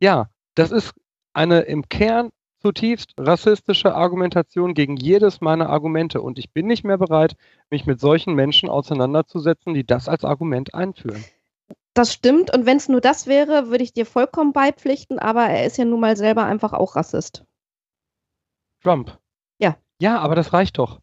[0.00, 0.94] Ja, das ist
[1.34, 2.30] eine im Kern
[2.66, 7.36] zutiefst rassistische Argumentation gegen jedes meiner Argumente und ich bin nicht mehr bereit,
[7.70, 11.24] mich mit solchen Menschen auseinanderzusetzen, die das als Argument einführen.
[11.94, 15.64] Das stimmt und wenn es nur das wäre, würde ich dir vollkommen beipflichten, aber er
[15.64, 17.44] ist ja nun mal selber einfach auch Rassist.
[18.82, 19.16] Trump.
[19.58, 19.76] Ja.
[20.00, 20.98] Ja, aber das reicht doch.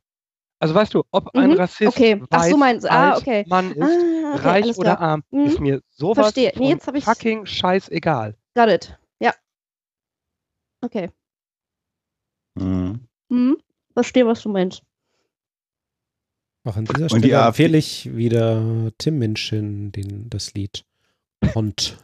[0.60, 2.22] Also weißt du, ob ein mhm, Rassist okay.
[2.30, 3.46] Ach, so meinst, ah, okay.
[3.48, 5.46] Mann ist, ah, okay, reich oder arm, mhm.
[5.46, 6.52] ist mir sowas Verstehe.
[6.58, 8.36] Nee, fucking scheißegal.
[8.54, 9.00] Got it.
[9.20, 9.32] Ja.
[10.82, 11.10] Okay.
[12.56, 13.02] Mhm.
[13.30, 13.58] Mhm.
[13.94, 14.82] Verstehe, was du meinst.
[16.66, 20.86] Auch an dieser Stelle empfehle ich wieder Tim Minchin den, das Lied
[21.52, 21.98] Kont.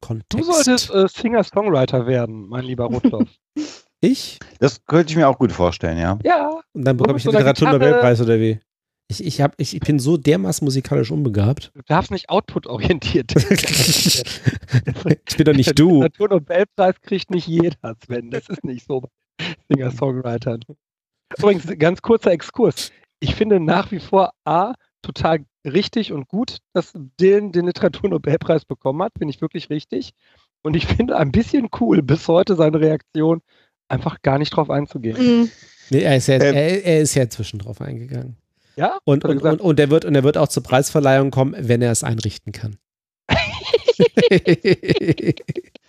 [0.00, 0.48] Kontext.
[0.48, 3.28] Du solltest äh, Singer-Songwriter werden, mein lieber Rotloff.
[4.02, 4.38] Ich?
[4.60, 6.18] Das könnte ich mir auch gut vorstellen, ja.
[6.22, 6.60] Ja.
[6.74, 8.60] Und dann bekomme ich den Literaturnobelpreis oder wie?
[9.08, 11.72] Ich, ich, hab, ich, ich bin so dermaßen musikalisch unbegabt.
[11.74, 13.34] Du darfst nicht output-orientiert.
[13.36, 14.22] ich
[15.36, 15.88] bin doch nicht du.
[15.88, 18.30] Den Naturnobelpreis kriegt nicht jeder, Sven.
[18.30, 19.08] Das ist nicht so
[19.68, 20.60] Singer-Songwritern.
[21.36, 22.92] Übrigens, ganz kurzer Exkurs.
[23.20, 29.02] Ich finde nach wie vor A, total richtig und gut, dass Dylan den Literaturnobelpreis bekommen
[29.02, 29.12] hat.
[29.18, 30.12] Finde ich wirklich richtig.
[30.62, 33.40] Und ich finde ein bisschen cool, bis heute seine Reaktion,
[33.88, 35.16] einfach gar nicht drauf einzugehen.
[35.16, 35.50] Mhm.
[35.90, 36.54] Nee, er ist ja, Ähm.
[36.54, 38.36] er, er ist ja zwischen drauf eingegangen.
[38.76, 38.98] Ja?
[39.04, 41.82] Und, er und, und, und, er wird, und er wird auch zur Preisverleihung kommen, wenn
[41.82, 42.76] er es einrichten kann.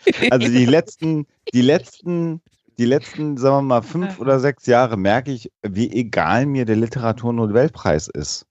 [0.32, 2.42] Also die letzten, die letzten,
[2.80, 6.76] die letzten, sagen wir mal, fünf oder sechs Jahre merke ich, wie egal mir der
[6.76, 8.46] Literaturnobelpreis ist.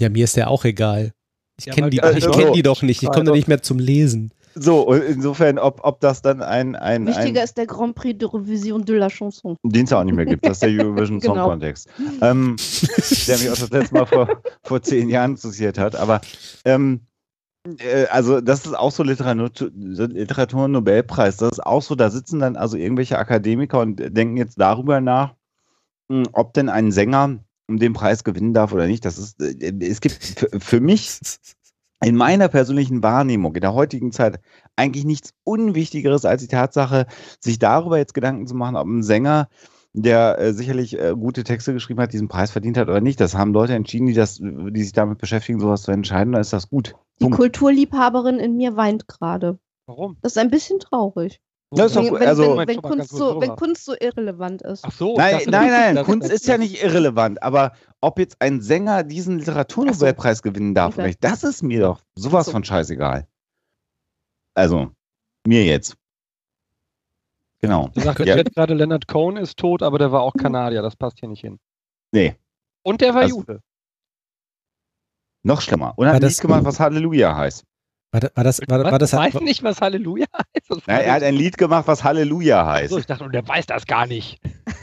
[0.00, 1.12] ja, mir ist der auch egal.
[1.58, 3.02] Ich Ja, kenne die, ich nicht kenn die doch nicht.
[3.02, 4.32] Ich komme da nicht mehr zum Lesen.
[4.56, 8.18] So, und insofern, ob, ob das dann ein, ein, Wichtiger ein ist der Grand Prix
[8.18, 9.56] de Revision de la Chanson.
[9.62, 11.48] den es ja auch nicht mehr gibt, das ist der Eurovision Song Genau.
[11.50, 11.88] Contest,
[12.20, 12.56] ähm,
[13.28, 15.94] der mich auch das letzte Mal vor, vor zehn Jahren interessiert hat.
[15.94, 16.20] Aber
[16.64, 17.09] ähm, äh,
[18.10, 21.36] also das ist auch so Literatur, Literaturnobelpreis.
[21.36, 25.34] Das ist auch so, da sitzen dann also irgendwelche Akademiker und denken jetzt darüber nach,
[26.08, 27.38] mh, ob denn ein Sänger
[27.68, 29.04] den Preis gewinnen darf oder nicht.
[29.04, 31.20] Das ist, äh, es gibt für, mich
[32.02, 34.40] in meiner persönlichen Wahrnehmung in der heutigen Zeit
[34.76, 37.06] eigentlich nichts Unwichtigeres als die Tatsache,
[37.40, 39.48] sich darüber jetzt Gedanken zu machen, ob ein Sänger,
[39.92, 43.20] der äh, sicherlich äh, gute Texte geschrieben hat, diesen Preis verdient hat oder nicht.
[43.20, 46.32] Das haben Leute entschieden, die, das, die sich damit beschäftigen, sowas zu entscheiden.
[46.32, 46.94] Da ist das gut.
[47.20, 47.36] Die Punkt.
[47.36, 49.58] Kulturliebhaberin in mir weint gerade.
[49.86, 50.16] Warum?
[50.22, 51.40] Das ist ein bisschen traurig.
[51.72, 53.54] Das wenn, Also- wenn, wenn, Kunst so, wenn.
[53.54, 54.84] Kunst so irrelevant ist.
[54.84, 55.16] Ach so.
[55.16, 59.04] Nein, nein, nein, das- Kunst das- ist ja nicht irrelevant, aber ob jetzt ein Sänger
[59.04, 61.00] diesen Literaturnobelpreis gewinnen darf Okay.
[61.02, 62.52] oder nicht, das ist mir doch sowas So.
[62.52, 63.26] von scheißegal.
[64.54, 64.90] Also,
[65.46, 65.96] mir jetzt.
[67.60, 67.88] Genau.
[67.94, 68.36] Du sagst Ja.
[68.36, 70.82] jetzt gerade, Leonard Cohen ist tot, aber der war auch Kanadier.
[70.82, 71.58] Das passt hier nicht hin.
[72.12, 72.34] Nee,
[72.82, 73.60] Und der war Also- Jude.
[75.42, 75.92] Noch schlimmer.
[75.96, 77.64] Und er hat das- nicht gemacht, was Halleluja heißt.
[78.12, 80.66] War, da- war das, war, war das, weiß nicht, was Halleluja heißt.
[80.68, 82.90] Das Na, er hat ein Lied gemacht, was Halleluja heißt.
[82.90, 84.40] so, ich dachte, und der weiß das gar nicht.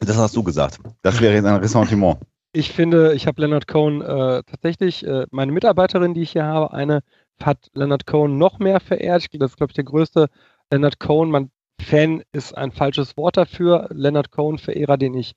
[0.00, 0.78] Das hast du gesagt.
[1.02, 2.18] Das wäre jetzt ein Ressentiment.
[2.52, 6.72] Ich finde, ich habe Leonard Cohen äh, tatsächlich, äh, meine Mitarbeiterin, die ich hier habe,
[6.72, 7.00] eine
[7.42, 9.26] hat Leonard Cohen noch mehr verehrt.
[9.34, 10.28] Das ist, glaube ich, der größte
[10.70, 11.30] Leonard Cohen.
[11.30, 11.50] Man,
[11.80, 13.88] Fan ist ein falsches Wort dafür.
[13.92, 15.32] Leonard Cohen-Verehrer, den ich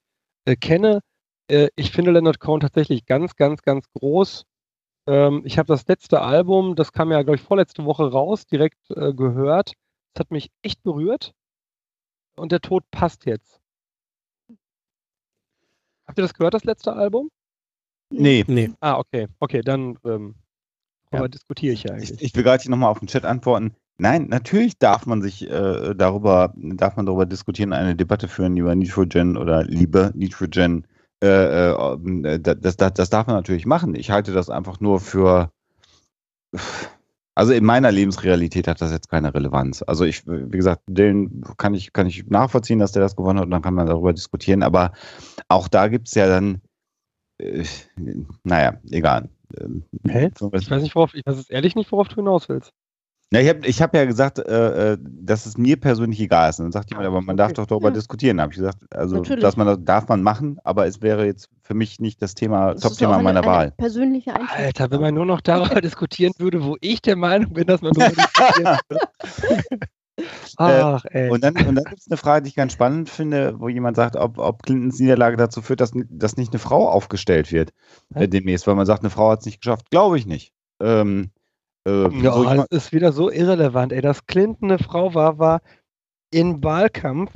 [0.46, 1.02] äh, kenne.
[1.50, 4.46] Äh, ich finde Leonard Cohen tatsächlich ganz, ganz, ganz groß.
[5.08, 8.80] Ähm, ich habe das letzte Album, das kam ja, glaube ich, vorletzte Woche raus, direkt
[8.92, 9.74] äh, gehört.
[10.14, 11.34] Das hat mich echt berührt.
[12.36, 13.60] Und der Tod passt jetzt.
[16.08, 17.30] Habt ihr das gehört, das letzte Album?
[18.12, 18.44] Nee.
[18.48, 18.72] Nee.
[18.80, 19.28] Ah, okay.
[19.40, 20.36] Okay, dann ähm,
[21.12, 21.20] Ja.
[21.20, 22.22] aber diskutiere ich ja Ich, eigentlich.
[22.22, 23.76] ich will gerade hier nochmal auf den Chat antworten.
[23.98, 28.74] Nein, natürlich darf man sich äh, darüber, darf man darüber diskutieren, eine Debatte führen über
[28.74, 30.88] Nitrogen oder Liebe Nitrogen.
[31.22, 33.96] Äh, äh, das, das, das darf man natürlich machen.
[33.96, 35.52] Ich halte das einfach nur für.
[37.36, 39.82] Also in meiner Lebensrealität hat das jetzt keine Relevanz.
[39.82, 43.46] Also ich, wie gesagt, den kann ich, kann ich nachvollziehen, dass der das gewonnen hat
[43.46, 44.62] und dann kann man darüber diskutieren.
[44.62, 44.92] Aber
[45.48, 46.62] auch da gibt es ja dann,
[47.38, 47.64] äh,
[48.44, 49.30] naja, egal.
[49.58, 50.32] Ähm, Hä?
[50.52, 52.74] Ich weiß nicht, worauf, ich weiß jetzt ehrlich nicht, worauf du hinaus willst.
[53.32, 56.58] Ja, ich habe ich hab ja gesagt, äh, äh, dass es mir persönlich egal ist.
[56.60, 57.94] Und dann sagt jemand, Ah, aber man darf doch darüber Ja.
[57.94, 58.38] diskutieren.
[58.38, 59.42] Da habe ich gesagt, also Natürlich.
[59.44, 62.74] dass man das darf man machen, aber es wäre jetzt für mich nicht das Thema,
[62.74, 63.72] Top-Thema eine- meiner eine Wahl.
[63.78, 64.66] Persönliche Einschätzung.
[64.66, 67.94] Alter, wenn man nur noch darüber diskutieren würde, wo ich der Meinung bin, dass man
[67.94, 69.08] darüber diskutieren würde.
[70.58, 71.30] Ach, ey.
[71.30, 73.96] Und dann, und dann gibt es eine Frage, die ich ganz spannend finde, wo jemand
[73.96, 77.72] sagt, ob, ob Clintons Niederlage dazu führt, dass, dass nicht eine Frau aufgestellt wird
[78.16, 79.90] äh, demnächst, weil man sagt, eine Frau hat es nicht geschafft.
[79.92, 80.52] Glaube ich nicht.
[80.82, 81.30] Ähm,
[81.90, 84.02] äh, ja, so das ist wieder so irrelevant, ey.
[84.02, 85.62] Dass Clinton eine Frau war, war
[86.32, 87.32] im Wahlkampf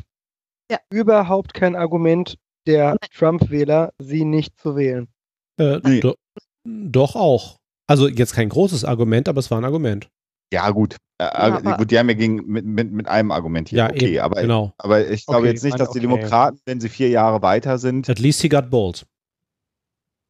[0.71, 0.77] Ja.
[0.91, 2.95] überhaupt kein Argument der.
[3.15, 5.07] Trump-Wähler, sie nicht zu wählen.
[5.59, 5.99] Äh, Nee.
[5.99, 6.15] do,
[6.65, 7.57] doch auch.
[7.87, 10.09] Also jetzt kein großes Argument, aber es war ein Argument.
[10.53, 10.95] ja, gut.
[11.19, 13.77] Äh, aber- gut, die haben ja gegen, mit, mit, mit einem argumentiert.
[13.79, 14.73] Ja, okay, eben, aber, genau.
[14.77, 16.07] aber ich glaube Okay, jetzt nicht, dass die okay.
[16.07, 19.05] Demokraten, wenn sie vier Jahre weiter sind, At least he got bold.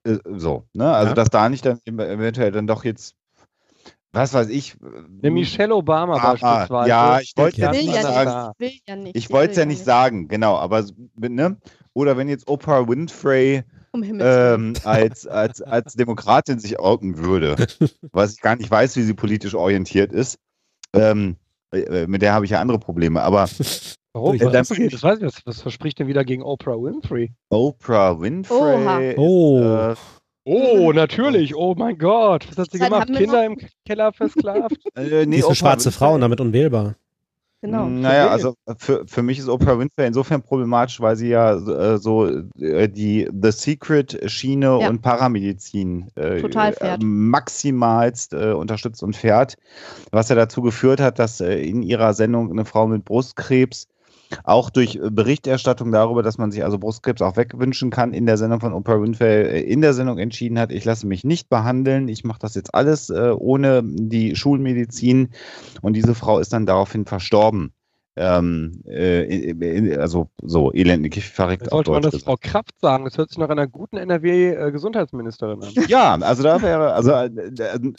[0.06, 0.92] Äh, so, ne?
[0.94, 1.14] Also, Ja.
[1.16, 3.16] dass da nicht dann eventuell dann doch jetzt,
[4.14, 4.76] was weiß ich.
[4.80, 6.90] Der Michelle Obama Ah, beispielsweise.
[6.90, 8.88] ja, ich wollte ja nicht ja sagen- nicht.
[8.88, 9.16] Nicht.
[9.16, 10.86] Ich wollte es ja nicht sagen, genau, aber
[11.18, 11.58] ne?
[11.94, 17.56] Oder wenn jetzt Oprah Winfrey Um ähm, als, als, als Demokratin sich outen würde,
[18.12, 20.38] was ich gar nicht weiß, wie sie politisch orientiert ist,
[20.94, 21.36] ähm,
[21.72, 23.22] äh, mit der habe ich ja andere Probleme.
[23.22, 23.48] Aber
[24.14, 24.38] Warum?
[24.38, 27.34] Dann- das weiß ich, was, was verspricht denn wieder gegen Oprah Winfrey?
[27.50, 28.56] Oprah Winfrey.
[28.58, 29.00] Oh.
[29.00, 29.94] Äh, Oh,
[30.46, 31.56] natürlich.
[31.56, 32.48] Oh mein Gott.
[32.50, 33.08] Was hat sie gemacht?
[33.14, 34.78] Kinder im Keller versklavt?
[34.96, 36.96] äh, nee, Die ist eine schwarze Winfrey- Frau und damit unwählbar.
[37.62, 37.86] genau.
[37.88, 42.28] Naja, also für, für mich ist Oprah Winfrey insofern problematisch, weil sie ja äh, so
[42.60, 44.90] äh, die The Secret-Schiene Ja.
[44.90, 47.02] und Paramedizin äh, Total fährt.
[47.02, 49.56] äh, maximalst äh, unterstützt und fährt,
[50.12, 53.88] was ja dazu geführt hat, dass äh, in ihrer Sendung eine Frau mit Brustkrebs
[54.44, 58.38] auch durch äh, Berichterstattung darüber, dass man sich also Brustkrebs auch wegwünschen kann, in der
[58.38, 62.08] Sendung von Oprah Winfrey äh, in der Sendung entschieden hat, ich lasse mich nicht behandeln,
[62.08, 65.30] ich mache das jetzt alles äh, ohne die Schulmedizin
[65.82, 67.74] und diese Frau ist dann daraufhin verstorben.
[68.16, 72.44] Ähm, äh, also so elendlich verreckt auf Sollte man Deutsch das gesagt.
[72.44, 73.06] Frau Kraft sagen?
[73.06, 75.72] Das hört sich nach einer guten NRW-Gesundheitsministerin an.
[75.88, 77.32] Ja, also da wäre, also, äh,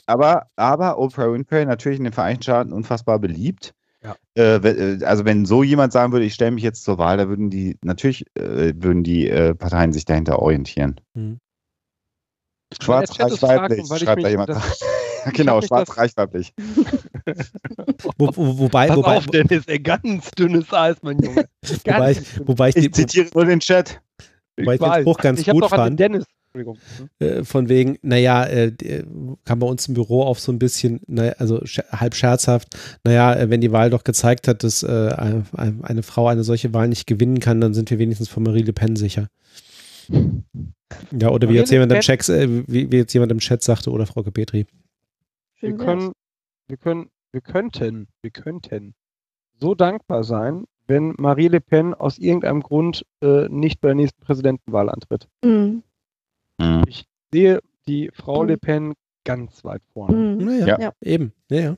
[0.05, 3.73] aber, aber Oprah Winfrey natürlich in den Vereinigten Staaten unfassbar beliebt.
[4.05, 4.15] Ja.
[4.37, 7.27] Äh, äh, also wenn so jemand sagen würde, ich stelle mich jetzt zur Wahl, da
[7.27, 10.99] würden die, natürlich äh, würden die äh, Parteien sich dahinter orientieren.
[11.15, 11.39] Mhm.
[12.81, 14.49] Schwarz, reich, ist weiblich, ich schreibt da jemand.
[14.49, 14.79] das-
[15.33, 16.53] genau, schwarz, reich, weiblich.
[18.17, 21.45] Wo, wo, wobei, Pass wobei, auf, Dennis, ey, ganz dünnes Eis, mein Junge.
[21.85, 23.99] Wobei, ich, wobei ich, Ich die, zitiere nur den Chat.
[24.57, 25.01] wobei ich den weiß.
[25.01, 25.99] Spruch ganz ich gut den fand.
[25.99, 26.25] Dennis.
[26.55, 26.77] Entschuldigung.
[26.97, 27.09] Hm?
[27.19, 29.03] äh, von wegen, naja, äh, äh,
[29.43, 33.35] kam bei uns im Büro auf so ein bisschen, naja, also sch halb scherzhaft, naja,
[33.35, 36.87] äh, wenn die Wahl doch gezeigt hat, dass äh, eine, eine Frau eine solche Wahl
[36.87, 39.29] nicht gewinnen kann, dann sind wir wenigstens von Marie Le Pen sicher.
[41.11, 43.91] Ja, oder wie jetzt, jemand im Chat, äh, wie, wie jetzt jemand im Chat sagte,
[43.91, 44.65] oder Frau Petri.
[45.59, 46.11] Wir können,
[46.67, 48.93] wir können, wir könnten, wir könnten
[49.59, 54.21] so dankbar sein, wenn Marie Le Pen aus irgendeinem Grund äh, nicht bei der nächsten
[54.21, 55.27] Präsidentenwahl antritt.
[55.43, 55.81] Mhm.
[56.57, 56.83] Mhm.
[56.87, 58.49] Ich sehe die Frau Mhm.
[58.49, 58.93] Le Pen
[59.25, 60.15] ganz weit vorne.
[60.17, 60.45] Mhm.
[60.45, 60.79] Naja, Ja.
[60.79, 60.91] Ja.
[61.01, 61.77] eben, ja, ja.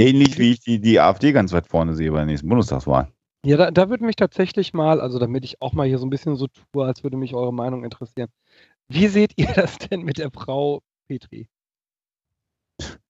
[0.00, 3.10] Ähnlich wie ich die, die AfD ganz weit vorne sehe bei der nächsten Bundestagswahl.
[3.44, 6.10] Ja, da, da würde mich tatsächlich mal, also damit ich auch mal hier so ein
[6.10, 8.28] bisschen so tue, als würde mich eure Meinung interessieren.
[8.88, 11.48] Wie seht ihr das denn mit der Frau Petri?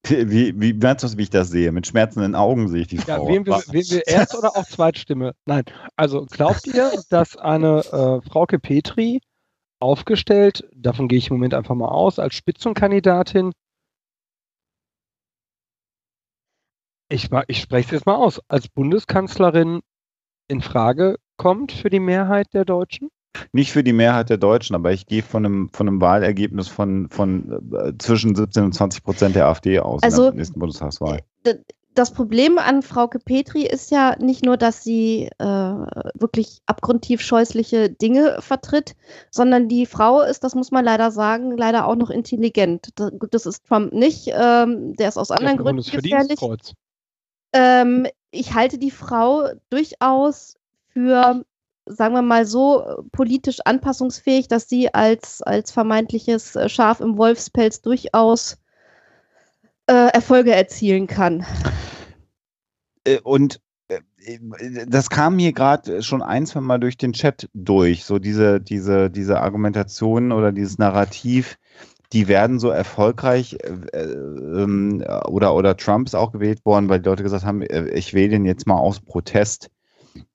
[0.07, 1.71] Wie, wie meinst du, wie ich das sehe?
[1.73, 3.29] Mit schmerzenden Augen sehe ich die Ja, Frau.
[3.29, 3.71] wir, Was?
[3.71, 5.35] wen wir erst oder auch Zweitstimme?
[5.45, 5.65] Nein.
[5.97, 9.21] Also glaubt ihr, dass eine äh, Frauke Petri
[9.81, 13.53] aufgestellt, davon gehe ich im Moment einfach mal aus, als Spitzenkandidatin,
[17.11, 19.81] ich, ich spreche es jetzt mal aus, als Bundeskanzlerin
[20.49, 23.09] in Frage kommt für die Mehrheit der Deutschen?
[23.53, 27.09] Nicht für die Mehrheit der Deutschen, aber ich gehe von einem, von einem Wahlergebnis von,
[27.09, 31.21] von äh, zwischen 17 und 20 Prozent der AfD aus Also, in der nächsten Bundestagswahl.
[31.99, 37.91] Das Problem an Frauke Petri ist ja nicht nur, dass sie äh, wirklich abgrundtief scheußliche
[37.91, 38.95] Dinge vertritt,
[39.33, 42.91] sondern die Frau ist, das muss man leider sagen, leider auch noch intelligent.
[43.33, 46.39] Das ist Trump nicht, ähm, der ist aus anderen Das Gründen gefährlich.
[47.53, 50.55] Ähm, ich halte die Frau durchaus
[50.91, 51.45] für,
[51.87, 57.83] sagen wir mal so, politisch anpassungsfähig, dass sie als, als vermeintliches äh, Schaf im Wolfspelz
[57.83, 58.57] durchaus
[59.89, 61.45] äh, Erfolge erzielen kann.
[63.05, 64.01] Äh, Und äh,
[64.87, 69.11] das kam hier gerade schon ein, zwei Mal durch den Chat durch, so diese, diese,
[69.11, 71.57] diese Argumentation oder dieses Narrativ,
[72.13, 77.09] die werden so erfolgreich äh, ähm, oder, oder Trump ist auch gewählt worden, weil die
[77.09, 79.71] Leute gesagt haben, äh, ich wähle den jetzt mal aus Protest.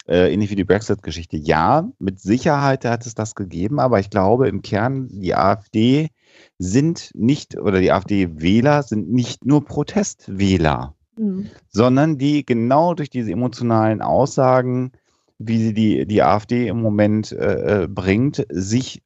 [0.05, 1.38] Äh, ähnlich wie die Brexit-Geschichte.
[1.38, 6.09] Ja, mit Sicherheit hat es das gegeben, aber ich glaube im Kern, die AfD
[6.57, 11.49] sind nicht, oder die AfD-Wähler sind nicht nur Protestwähler Hm.
[11.69, 14.91] sondern die genau durch diese emotionalen Aussagen,
[15.38, 19.03] wie sie die, die AfD im Moment äh, äh, bringt, sich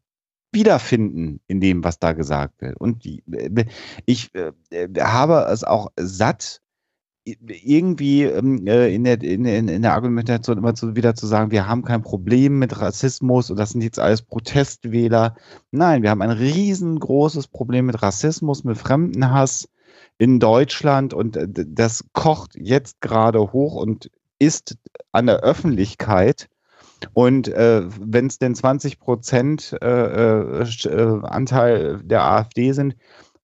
[0.54, 2.80] wiederfinden in dem, was da gesagt wird.
[2.80, 3.66] Und die, äh,
[4.06, 4.54] ich äh,
[5.00, 6.62] habe es auch satt,
[7.36, 11.68] irgendwie ähm, äh, in, der, in, in, der Argumentation immer zu, wieder zu sagen, wir
[11.68, 15.36] haben kein Problem mit Rassismus und das sind jetzt alles Protestwähler.
[15.72, 19.68] Nein, wir haben ein riesengroßes Problem mit Rassismus, mit Fremdenhass
[20.18, 24.10] in Deutschland und äh, das kocht jetzt gerade hoch und
[24.40, 24.78] ist
[25.12, 26.48] an der Öffentlichkeit.
[27.14, 32.96] Und äh, wenn es denn 20 Prozent äh, äh, äh, Anteil der AfD sind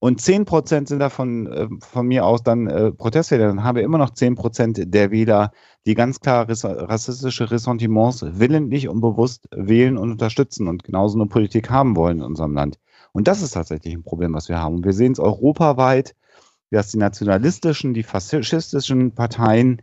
[0.04, 3.84] und 10 Prozent sind davon äh, von mir aus dann äh, Protestwähler, dann haben wir
[3.84, 5.54] immer noch 10 Prozent der Wähler,
[5.86, 11.70] die ganz klar rassistische Ressentiments willentlich und bewusst wählen und unterstützen und genauso eine Politik
[11.70, 12.80] haben wollen in unserem Land.
[13.14, 14.76] Und das ist tatsächlich ein Problem, was wir haben.
[14.76, 16.16] Und wir sehen es europaweit,
[16.70, 19.82] dass die nationalistischen, die faschistischen Parteien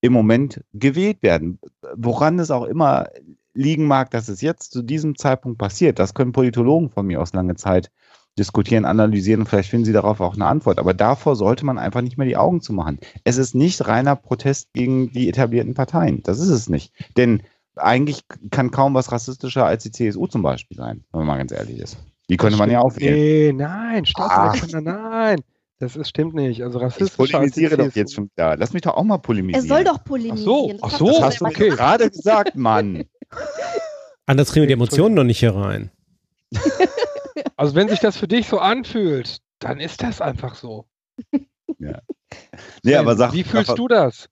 [0.00, 1.60] im Moment gewählt werden.
[1.94, 3.06] Woran es auch immer
[3.52, 7.32] liegen mag, dass es jetzt zu diesem Zeitpunkt passiert, das können Politologen von mir aus
[7.32, 7.92] lange Zeit
[8.38, 10.78] diskutieren, analysieren und vielleicht finden sie darauf auch eine Antwort.
[10.78, 12.98] Aber davor sollte man einfach nicht mehr die Augen zumachen.
[13.24, 16.22] Es ist nicht reiner Protest gegen die etablierten Parteien.
[16.22, 16.92] Das ist es nicht.
[17.16, 17.42] Denn
[17.76, 18.20] eigentlich
[18.50, 21.78] kann kaum was rassistischer als die CSU zum Beispiel sein, wenn man mal ganz ehrlich
[21.78, 21.96] ist.
[22.30, 23.56] Die könnte man ja aufwählen.
[23.56, 24.54] Nee, nein, stopp, Ah.
[24.80, 25.40] Nein.
[25.80, 26.62] Das ist, stimmt nicht.
[26.62, 28.56] Also Ich rassistischer als die polemisiere doch jetzt schon wieder.
[28.56, 29.66] Lass mich doch auch mal Er polemisieren.
[29.66, 30.44] soll doch Ach polemisieren.
[30.44, 31.68] so, Das ach so, er Das hast du okay.
[31.70, 33.04] gerade gesagt, Mann.
[34.26, 35.90] Anders kriegen wir die Emotionen noch nicht hier rein.
[37.56, 40.86] Also wenn sich das für dich so anfühlt, dann ist das einfach so.
[42.82, 44.28] Nee, aber sag, Wie fühlst aber, du das?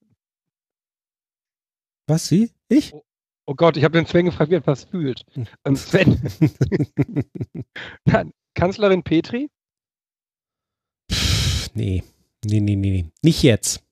[2.08, 2.52] Was, sie?
[2.68, 2.92] Ich?
[3.46, 5.24] Oh Gott, ich habe den Sven gefragt, wie er etwas fühlt.
[5.64, 6.20] Ähm, Sven,
[8.04, 9.50] Nein, Kanzlerin Petri?
[11.10, 12.02] Pff, nee.
[12.44, 13.10] Nee, nee, nee, nee.
[13.22, 13.84] Nicht jetzt.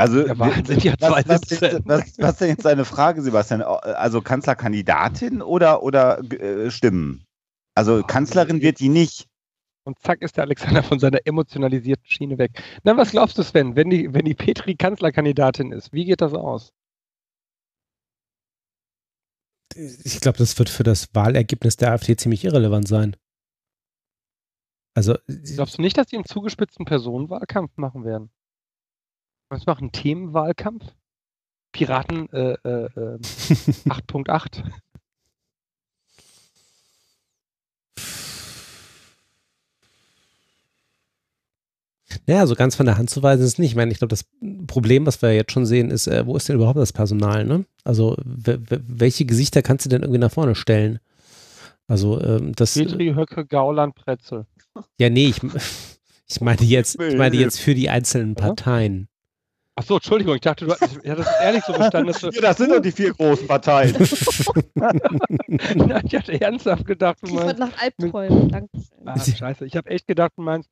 [0.00, 1.82] Also, ja was, was, 2017.
[1.84, 3.60] was, was ist denn jetzt deine Frage, Sebastian?
[3.60, 7.26] Also Kanzlerkandidatin oder, oder äh, Stimmen?
[7.74, 9.26] Also Kanzlerin wird die nicht.
[9.84, 12.62] Und zack ist der Alexander von seiner emotionalisierten Schiene weg.
[12.82, 16.32] Na, was glaubst du, Sven, wenn die, wenn die Petri Kanzlerkandidatin ist, wie geht das
[16.32, 16.72] aus?
[19.74, 23.16] Ich glaube, das wird für das Wahlergebnis der AfD ziemlich irrelevant sein.
[24.94, 28.30] Also, Glaubst du nicht, dass die einen zugespitzten Personenwahlkampf machen werden?
[29.50, 30.84] Was machen Themenwahlkampf?
[31.72, 33.18] Piraten äh, äh, äh,
[33.88, 34.62] 8.8.
[42.26, 43.70] Ja, so ganz von der Hand zu weisen ist es nicht.
[43.70, 44.24] Ich meine, ich glaube, das
[44.68, 47.66] Problem, was wir jetzt schon sehen, ist, äh, wo ist denn überhaupt das Personal, ne?
[47.82, 51.00] Also, welche Gesichter kannst du denn irgendwie nach vorne stellen?
[51.88, 52.74] Also, ähm, das.
[52.74, 54.46] Petri, Höcke, Gauland, Pretzel.
[54.98, 55.40] Ja, nee, ich,
[56.28, 58.46] ich meine jetzt, ich meine jetzt für die einzelnen Ja?
[58.46, 59.09] Parteien.
[59.80, 62.28] Achso, Entschuldigung, ich dachte, du hattest, ich hatte das ehrlich so verstanden, dass du.
[62.28, 63.96] Ja, das sind doch die vier großen Parteien.
[64.74, 67.58] Nein, ich hatte ernsthaft gedacht, du meinst.
[67.58, 68.50] nach Albträumen.
[68.50, 68.84] Dankeschön.
[69.06, 70.68] Ah, scheiße, ich habe echt gedacht, du meinst.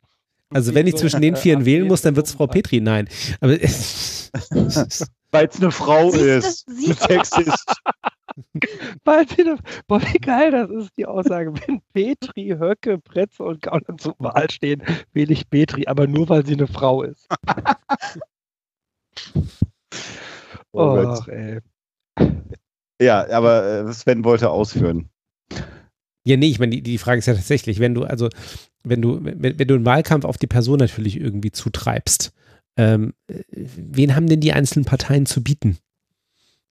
[0.51, 2.83] Also, wenn ich so, zwischen den Vieren wählen muss, dann wird es Frau Petri.
[2.83, 3.09] Nein.
[3.41, 3.53] Aber
[5.31, 6.69] Weil es eine Frau ist.
[6.69, 7.73] Eine Sexist.
[9.05, 9.57] Weil sie eine,
[9.87, 11.55] boah, wie geil das ist, die Aussage.
[11.55, 14.83] Wenn Petri, Höcke, Pretzel und Gauland zur Wahl stehen,
[15.15, 17.27] wähle ich Petri, aber nur, weil sie eine Frau ist.
[20.73, 21.61] Oh ey.
[23.01, 25.09] Ja, aber äh, Sven wollte ausführen.
[26.25, 28.29] Ja, nee, ich meine, die, die Frage ist ja tatsächlich, wenn du, also,
[28.85, 32.33] wenn du, wenn, wenn du einen Wahlkampf auf die Person natürlich irgendwie zutreibst,
[32.77, 35.79] ähm, äh, wen haben denn die einzelnen Parteien zu bieten?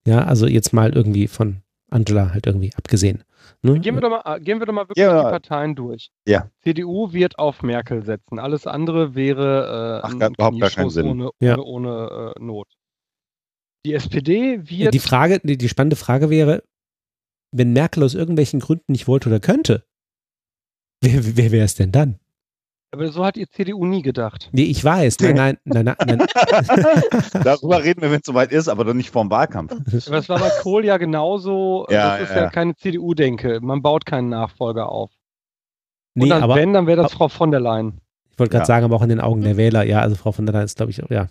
[0.06, 1.58] Ja, also jetzt mal irgendwie von
[1.90, 3.24] Angela halt irgendwie abgesehen.
[3.62, 3.80] Ne?
[3.80, 5.24] Gehen wir doch mal, äh, gehen wir doch mal wirklich Ja.
[5.24, 6.10] die Parteien durch.
[6.28, 6.50] Ja.
[6.64, 8.40] CDU wird auf Merkel setzen.
[8.40, 11.08] Alles andere wäre äh, Ach, ein gar- überhaupt gar keinen Sinn.
[11.08, 11.58] ohne, Ja.
[11.58, 12.68] ohne, ohne äh, Not.
[13.86, 16.64] Die SPD wird die Frage, die, die spannende Frage wäre,
[17.52, 19.86] wenn Merkel aus irgendwelchen Gründen nicht wollte oder könnte,
[21.02, 22.20] wer, wer wäre es denn dann?
[22.92, 24.50] Aber so hat ihr CDU nie gedacht.
[24.54, 25.20] Nee, ich weiß.
[25.20, 25.98] Nein, nein, nein, nein.
[26.06, 26.28] nein.
[27.44, 29.74] Darüber reden wir, wenn es soweit ist, aber doch nicht vorm Wahlkampf.
[30.08, 31.86] Aber es war bei Kohl ja genauso.
[31.90, 32.44] Ja, das ist ja.
[32.44, 33.60] ja, keine CDU-Denke.
[33.62, 35.12] Man baut keinen Nachfolger auf.
[36.16, 38.00] Und nee, dann, aber wenn, dann wäre das Frau von der Leyen.
[38.32, 38.66] ich wollte gerade Ja.
[38.66, 39.84] sagen, aber auch in den Augen der Wähler.
[39.84, 41.28] Ja, also Frau von der Leyen ist, glaube ich, auch, ja.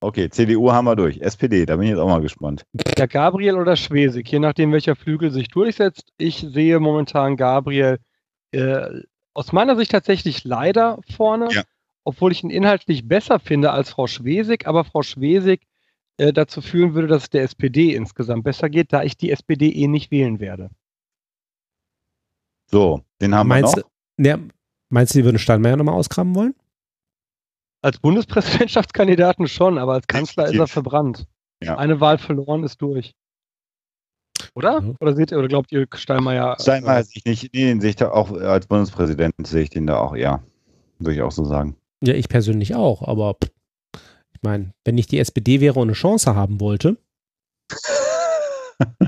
[0.00, 1.20] Okay, CDU haben wir durch.
[1.20, 2.64] SPD, da bin ich jetzt auch mal gespannt.
[2.96, 6.12] Ja, Gabriel oder Schwesig, je nachdem, welcher Flügel sich durchsetzt.
[6.18, 7.98] Ich sehe momentan Gabriel
[8.52, 9.00] äh,
[9.38, 11.62] aus meiner Sicht tatsächlich leider vorne, Ja.
[12.04, 15.62] obwohl ich ihn inhaltlich besser finde als Frau Schwesig, aber Frau Schwesig
[16.16, 19.70] äh, dazu führen würde, dass es der SPD insgesamt besser geht, da ich die SPD
[19.70, 20.70] eh nicht wählen werde.
[22.66, 23.88] So, den haben Meinst wir du,
[24.22, 24.26] noch.
[24.28, 24.38] ja,
[24.90, 26.54] meinst du, die würden Steinmeier nochmal ausgraben wollen?
[27.80, 31.26] Als Bundespräsidentschaftskandidaten schon, aber als Kanzler ist er verbrannt.
[31.62, 31.78] Ja.
[31.78, 33.14] Eine Wahl verloren ist durch.
[34.54, 34.80] Oder?
[34.82, 34.94] Ja.
[35.00, 36.56] Oder seht ihr, oder glaubt ihr, Steinmeier?
[36.60, 39.70] Steinmeier sehe ich nicht, nee, den sehe ich da auch äh, als Bundespräsident, sehe ich
[39.70, 40.42] den da auch eher.
[40.98, 41.76] Würde ich auch so sagen.
[42.02, 43.36] Ja, ich persönlich auch, aber
[44.32, 46.96] ich meine, wenn ich die SPD wäre und eine Chance haben wollte.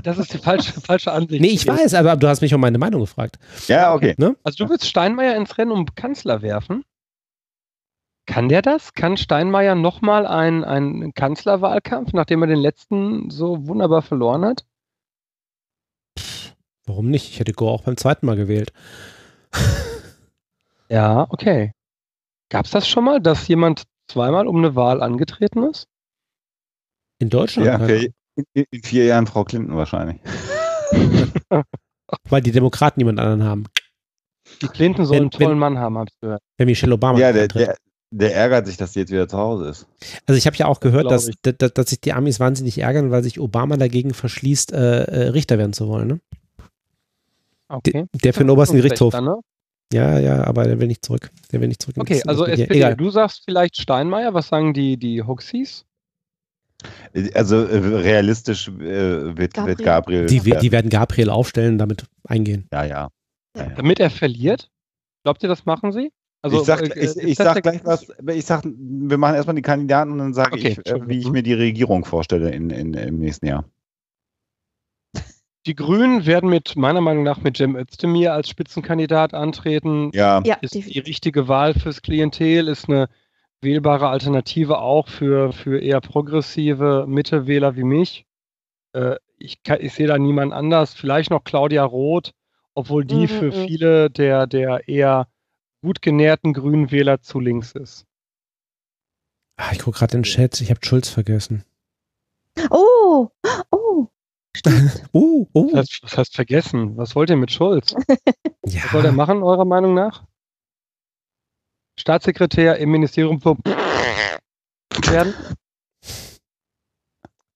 [0.03, 1.41] Das ist die falsche, falsche Ansicht.
[1.41, 3.39] Nee, ich weiß, aber du hast mich um meine Meinung gefragt.
[3.67, 4.15] Ja, okay.
[4.17, 4.35] Ne?
[4.43, 6.83] Also du willst Steinmeier ins Rennen um Kanzler werfen?
[8.25, 8.93] Kann der das?
[8.93, 14.65] Kann Steinmeier nochmal einen, einen Kanzlerwahlkampf, nachdem er den letzten so wunderbar verloren hat?
[16.91, 17.29] Warum nicht?
[17.29, 18.73] Ich hätte Gore auch beim zweiten Mal gewählt.
[20.89, 21.71] Ja, okay.
[22.49, 25.87] Gab es das schon mal, dass jemand zweimal um eine Wahl angetreten ist?
[27.19, 27.65] In Deutschland?
[27.65, 28.11] Ja, okay.
[28.53, 30.17] In, in vier Jahren Frau Clinton wahrscheinlich.
[32.29, 33.67] Weil die Demokraten niemand anderen haben.
[34.61, 36.41] Die Clinton soll Wenn- einen tollen wenn- Mann haben, hab ich gehört.
[36.57, 37.77] Wenn Michelle Obama Ja, der, der,
[38.09, 39.87] der ärgert sich, dass sie jetzt wieder zu Hause ist.
[40.25, 43.23] Also ich habe ja auch gehört, dass, dass, dass sich die Amis wahnsinnig ärgern, weil
[43.23, 46.07] sich Obama dagegen verschließt, äh, äh, Richter werden zu wollen.
[46.09, 46.19] Ne?
[47.71, 48.05] Okay.
[48.23, 49.11] Der für den obersten Gerichtshof.
[49.13, 49.35] Dann, ne?
[49.93, 51.29] Ja, ja, aber der will nicht zurück.
[51.51, 51.97] Der will nicht zurück.
[51.97, 52.95] in Okay, das- also SPD, Egal.
[52.95, 55.85] du sagst vielleicht Steinmeier, was sagen die, die Huxies?
[57.35, 59.77] Also äh, realistisch äh, wird, Gabriel.
[59.77, 60.25] wird Gabriel.
[60.25, 60.61] Die, werden.
[60.61, 62.67] die werden Gabriel aufstellen, damit eingehen.
[62.73, 63.09] ja, ja.
[63.55, 63.69] ja, ja.
[63.75, 64.69] Damit er verliert?
[65.23, 66.11] Glaubt ihr, das machen sie?
[66.43, 69.61] Also, ich sag, äh, ich, ich sag gleich was, ich sag, wir machen erstmal die
[69.61, 72.95] Kandidaten und dann sage Okay, ich, äh, wie ich mir die Regierung vorstelle in, in,
[72.95, 73.65] im nächsten Jahr.
[75.67, 80.11] Die Grünen werden mit meiner Meinung nach mit Cem Özdemir als Spitzenkandidat antreten.
[80.13, 81.05] Ja, Ja, Ist die definitiv.
[81.07, 83.09] richtige Wahl fürs Klientel, ist eine
[83.61, 88.25] wählbare Alternative auch für, für eher progressive Mittewähler wie mich.
[88.93, 90.93] Äh, ich, kann- ich sehe da niemand anders.
[90.95, 92.31] Vielleicht noch Claudia Roth,
[92.73, 93.51] obwohl die Mhm, für mhm.
[93.67, 95.27] viele der, der eher
[95.83, 98.05] gut genährten grünen Wähler zu links ist.
[99.57, 101.63] Ah, ich gucke gerade in den Chat, ich habe Schulz vergessen.
[102.69, 103.29] Oh,
[103.71, 104.07] oh,
[105.13, 105.47] Uh.
[105.53, 106.97] Was heißt, was heißt vergessen?
[106.97, 107.95] Was wollt ihr mit Schulz?
[108.65, 108.83] ja.
[108.83, 110.23] Was soll der machen, eurer Meinung nach?
[111.99, 113.57] Staatssekretär im Ministerium für
[115.07, 115.33] werden?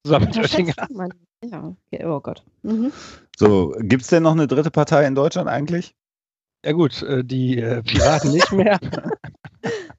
[0.03, 0.75] Zusammen mit Oettinger.
[1.43, 2.43] Ja, oh Gott.
[2.63, 2.91] Mhm.
[3.37, 5.95] so, gibt es denn noch eine dritte Partei in Deutschland eigentlich?
[6.65, 8.79] Ja gut, äh, die äh, Piraten nicht mehr.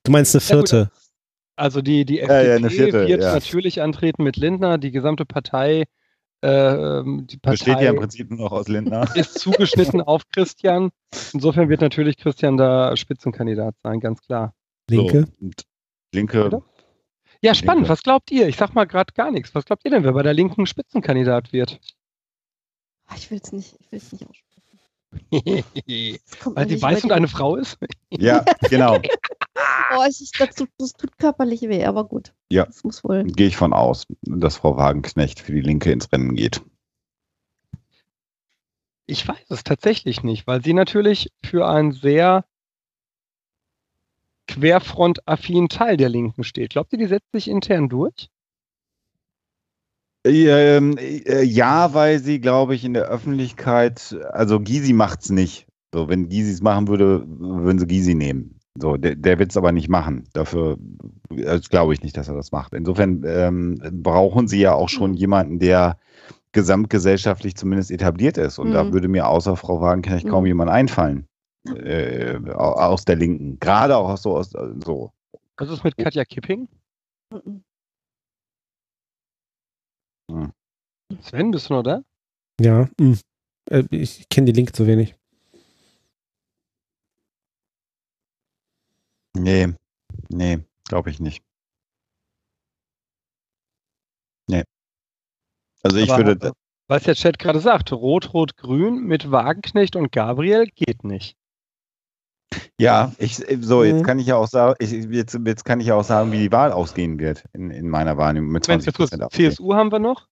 [0.03, 0.91] Du meinst eine Ja, vierte?
[1.57, 3.33] Also die, die Ja, FDP ja, eine vierte, wird ja.
[3.33, 4.79] natürlich antreten mit Lindner.
[4.79, 5.85] Die gesamte Partei,
[6.47, 9.09] äh, die Besteht Partei ja im Prinzip nur noch aus Lindner.
[9.17, 10.91] ist zugeschnitten auf Christian.
[11.33, 14.55] Insofern wird natürlich Christian da Spitzenkandidat sein, ganz klar.
[14.89, 15.27] Linke?
[15.41, 15.51] So,
[16.15, 16.63] Linke, Oder?
[17.43, 17.83] Ja, spannend.
[17.83, 17.91] Linke.
[17.91, 18.49] Was glaubt ihr?
[18.49, 19.55] Ich sag mal gerade gar nichts.
[19.55, 21.81] Was glaubt ihr denn, wer bei der Linken Spitzenkandidat wird?
[23.07, 24.56] Ah, Ich will es nicht, ich will es nicht aussprechen.
[25.31, 27.79] Weil sie weiß und eine Frau ist?
[28.11, 28.99] ja, genau,
[29.97, 32.35] Oh, ich, ich, das, tut, das tut körperlich weh, aber gut.
[32.51, 32.67] Ja.
[32.67, 33.25] Das muss wohl.
[33.25, 36.63] gehe ich von aus, dass Frau Wagenknecht für die Linke ins Rennen geht.
[39.07, 42.45] Ich weiß es tatsächlich nicht, weil sie natürlich für einen sehr
[44.49, 46.71] querfrontaffinen Teil der Linken steht.
[46.71, 48.31] Glaubt ihr, die setzt sich intern durch?
[50.27, 55.67] Ähm, äh, ja, weil sie, glaube ich, in der Öffentlichkeit, also Gysi macht's nicht.
[55.95, 58.59] So, wenn Gysi es machen würde, würden sie Gysi nehmen.
[58.79, 60.25] So, der, der wird es aber nicht machen.
[60.35, 60.77] Dafür
[61.31, 62.75] äh, glaube ich nicht, dass er das macht.
[62.75, 65.97] Insofern ähm, brauchen sie ja auch schon jemanden, der
[66.53, 68.59] gesamtgesellschaftlich zumindest etabliert ist.
[68.59, 68.93] Und da Mhm.
[68.93, 70.49] würde mir außer Frau Wagenknecht kaum Mhm.
[70.49, 71.27] jemand einfallen.
[71.75, 73.59] Äh, au- aus der Linken.
[73.61, 75.11] Gerade auch aus so, aus, so.
[75.57, 76.69] Was ist mit Katja Kipping?
[77.33, 77.63] Mhm.
[80.31, 80.53] Hm.
[81.21, 82.03] Sven, bist du noch da?
[82.61, 82.89] Ja.
[82.99, 83.19] hm.
[83.71, 85.15] Äh, Ich kenne die Linke zu wenig.
[89.39, 89.75] Nee,
[90.31, 90.59] nee,
[90.89, 91.45] glaube ich nicht.
[94.49, 94.65] Nee.
[95.83, 96.53] Also ich Aber, würde,
[96.89, 101.37] Was der Chat gerade sagt, Rot-Rot-Grün mit Wagenknecht und Gabriel geht nicht.
[102.81, 103.85] Ja, ich, so, Mhm.
[103.87, 106.39] jetzt kann ich ja auch sagen, ich, jetzt, jetzt kann ich ja auch sagen, wie
[106.39, 109.75] die Wahl ausgehen wird in, in meiner Wahrnehmung mit Moment, 20 jetzt kurz, Prozent CSU
[109.75, 110.29] haben wir noch.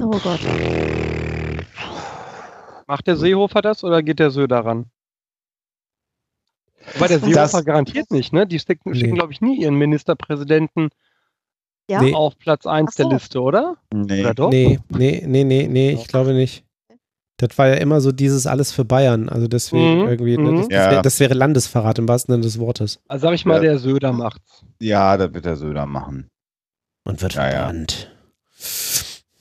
[0.00, 0.40] Oh Gott.
[2.86, 4.86] Macht der Seehofer das oder geht der Söder ran?
[6.98, 8.46] Weil der Seehofer das- garantiert nicht, ne?
[8.46, 8.98] Die stecken, Nee.
[8.98, 10.90] schicken, glaube ich, nie ihren Ministerpräsidenten
[11.88, 12.00] Ja?
[12.14, 13.02] Auf Platz 1 Ach so.
[13.08, 13.76] der Liste, oder?
[13.92, 14.20] Nee.
[14.20, 14.50] Oder doch?
[14.50, 16.63] Nee, nee, nee, nee, nee, ich glaube nicht.
[17.38, 19.28] Das war ja immer so dieses alles für Bayern.
[19.28, 20.56] Also deswegen Mhm, irgendwie, ne, mhm.
[20.58, 20.90] das, das, Ja.
[20.92, 23.00] wär, das wäre Landesverrat im wahrsten Sinne des Wortes.
[23.08, 23.60] Also sag ich mal, Ja.
[23.62, 24.64] der Söder macht's.
[24.80, 26.28] Ja, das wird der Söder machen.
[27.04, 27.52] Und wird Ja, ja.
[27.66, 28.10] verbrannt.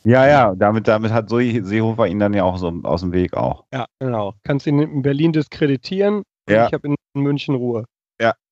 [0.05, 3.35] Ja, ja, damit, damit hat so Seehofer ihn dann ja auch so aus dem Weg
[3.35, 3.63] auch.
[3.71, 4.33] Ja, genau.
[4.43, 6.17] Kannst ihn in Berlin diskreditieren.
[6.17, 6.67] und Ja.
[6.67, 7.85] Ich habe in München Ruhe.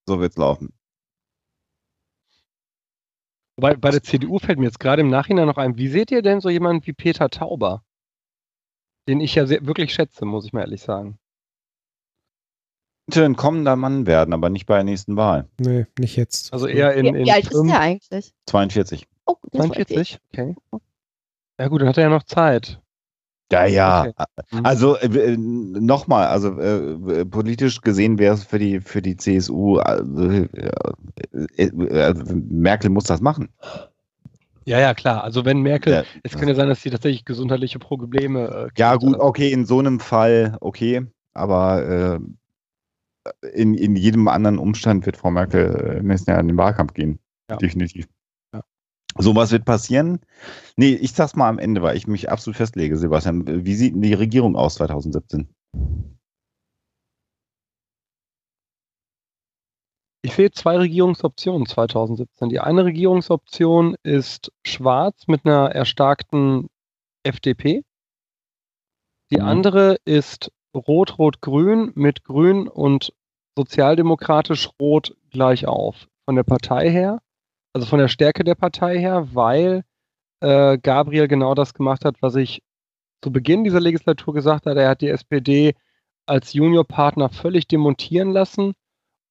[0.07, 0.73] So wird's laufen.
[3.55, 6.23] Wobei bei der CDU fällt mir jetzt gerade im Nachhinein noch ein, wie seht ihr
[6.23, 7.83] denn so jemanden wie Peter Tauber?
[9.07, 11.17] Den ich ja sehr, wirklich schätze, muss ich mal ehrlich sagen.
[13.11, 15.49] Könnte ein kommender Mann werden, aber nicht bei der nächsten Wahl.
[15.59, 16.53] Nee, nicht jetzt.
[16.53, 18.33] Also eher in, Wie, in wie alt ist der eigentlich?
[18.45, 19.07] 42.
[19.25, 20.19] Oh, der ist so alt wie 42?
[20.31, 20.55] Okay.
[21.59, 22.79] Ja gut, dann hat er ja noch Zeit.
[23.51, 24.01] Ja, ja.
[24.01, 24.13] Okay.
[24.51, 24.65] Mhm.
[24.65, 30.29] Also äh, nochmal, also äh, politisch gesehen wäre es für die für die CSU, also,
[30.29, 30.47] äh,
[31.57, 33.49] äh, äh, Merkel muss das machen.
[34.65, 35.23] Ja, ja, klar.
[35.23, 38.95] Also wenn Merkel, Ja, es kann ja sein, dass sie tatsächlich gesundheitliche Probleme äh, ja
[38.95, 42.19] gut, okay, in so einem Fall okay, aber äh,
[43.53, 46.93] in, in jedem anderen Umstand wird Frau Merkel äh, im nächsten Jahr in den Wahlkampf
[46.93, 47.19] gehen.
[47.49, 47.57] Ja.
[47.57, 48.07] Definitiv.
[48.53, 48.63] Ja.
[49.17, 50.19] So was wird passieren?
[50.77, 53.65] Nee, ich sag's mal am Ende, weil ich mich absolut festlege, Sebastian.
[53.65, 55.49] Wie sieht denn die Regierung aus 2017?
[60.23, 62.49] Ich sehe zwei Regierungsoptionen 2017.
[62.49, 66.67] Die eine Regierungsoption ist schwarz mit einer erstarkten
[67.23, 67.83] FDP.
[69.31, 69.47] Die Mhm.
[69.47, 73.13] andere ist rot-rot-grün mit grün und
[73.57, 76.07] sozialdemokratisch-rot gleich auf.
[76.25, 77.19] Von der Partei her,
[77.73, 79.83] also von der Stärke der Partei her, weil
[80.41, 82.61] äh, Gabriel genau das gemacht hat, was ich
[83.23, 84.81] zu Beginn dieser Legislatur gesagt hatte.
[84.81, 85.73] Er hat die SPD
[86.27, 88.73] als Juniorpartner völlig demontieren lassen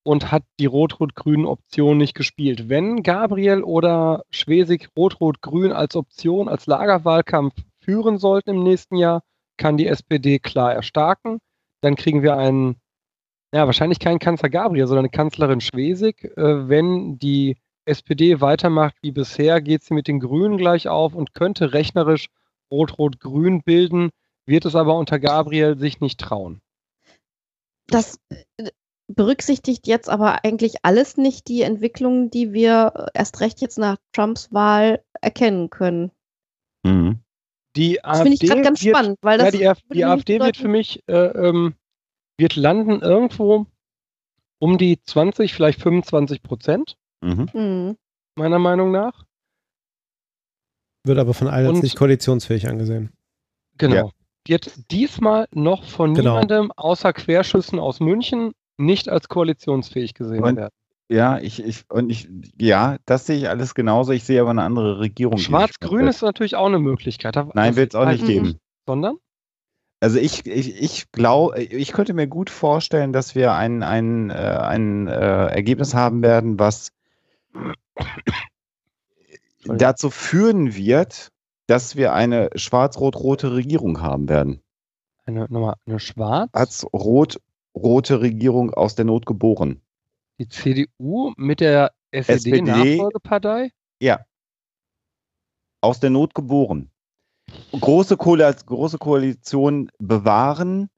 [0.03, 2.69] und hat die rot-rot-grünen Option nicht gespielt.
[2.69, 9.23] Wenn Gabriel oder Schwesig rot-rot-grün als Option, als Lagerwahlkampf führen sollten im nächsten Jahr,
[9.57, 11.39] kann die SPD klar erstarken.
[11.83, 12.77] Dann kriegen wir einen,
[13.53, 16.25] ja, wahrscheinlich keinen Kanzler Gabriel, sondern eine Kanzlerin Schwesig.
[16.37, 21.35] Äh, wenn die SPD weitermacht wie bisher, geht sie mit den Grünen gleich auf und
[21.35, 22.29] könnte rechnerisch
[22.71, 24.11] Rot-Rot-Grün bilden,
[24.47, 26.61] wird es aber unter Gabriel sich nicht trauen.
[27.89, 28.71] Das äh,
[29.15, 34.53] berücksichtigt jetzt aber eigentlich alles nicht die Entwicklungen, die wir erst recht jetzt nach Trumps
[34.53, 36.11] Wahl erkennen können.
[36.83, 37.21] Mhm.
[37.77, 40.57] Die das finde ich gerade ganz wird, spannend, weil das ja, die, die AfD wird
[40.57, 41.75] für mich äh, ähm,
[42.39, 43.67] wird landen irgendwo
[44.59, 46.97] um die 20, vielleicht 25 Prozent.
[47.21, 47.49] Mhm.
[47.53, 47.97] mhm.
[48.37, 49.25] Meiner Meinung nach.
[51.05, 53.13] Wird aber von allen nicht koalitionsfähig angesehen.
[53.77, 53.95] Genau.
[53.95, 54.11] Ja.
[54.47, 56.33] Wird diesmal noch von genau.
[56.33, 60.75] niemandem außer Querschüssen aus München nicht als koalitionsfähig gesehen und, werden.
[61.09, 62.29] Ja, ich, ich, und ich,
[62.59, 64.13] ja, das sehe ich alles genauso.
[64.13, 65.39] Ich sehe aber eine andere Regierung.
[65.39, 67.37] Schwarz-Grün ist natürlich auch eine Möglichkeit.
[67.55, 68.59] Nein, wird es auch nicht geben.
[68.87, 69.17] Sondern?
[69.99, 74.35] Also ich, ich, ich glaube, ich könnte mir gut vorstellen, dass wir ein, ein, äh,
[74.35, 76.93] ein äh, Ergebnis haben werden, was
[79.65, 81.31] dazu führen wird,
[81.67, 84.63] dass wir eine schwarz-rot-rote Regierung haben werden.
[85.27, 86.49] Eine, nochmal, eine schwarz?
[86.53, 86.87] Als
[87.75, 89.81] rot-rote Regierung aus der Not geboren.
[90.39, 93.71] Die CDU mit der SED-Nachfolgepartei?
[94.01, 94.21] Ja.
[95.83, 96.91] Aus der Not geboren.
[97.73, 100.89] Große, Koal große Koalition bewahren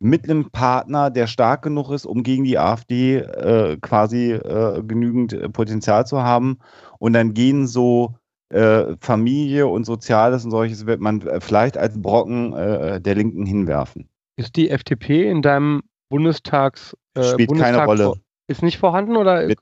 [0.00, 5.32] mit einem Partner, der stark genug ist, um gegen die AfD äh, quasi äh, genügend
[5.32, 6.58] äh, Potenzial zu haben.
[6.98, 8.16] Und dann gehen so
[8.50, 13.46] äh, Familie und Soziales und solches wird man äh, vielleicht als Brocken äh, der Linken
[13.46, 14.08] hinwerfen.
[14.36, 15.82] Ist die FDP in deinem
[16.14, 18.12] Bundestags spielt Bundestag keine Rolle.
[18.46, 19.46] Ist nicht vorhanden oder?
[19.46, 19.58] Mit,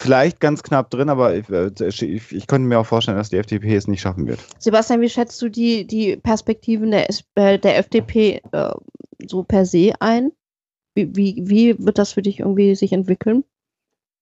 [0.00, 3.74] vielleicht ganz knapp drin, aber ich, ich, ich, könnte mir auch vorstellen, dass die FDP
[3.74, 4.40] es nicht schaffen wird.
[4.58, 8.74] Sebastian, wie schätzt du die, die Perspektiven der, der FDP äh,
[9.26, 10.32] so per se ein?
[10.94, 13.44] Wie, wie, wie wird das für dich irgendwie sich entwickeln?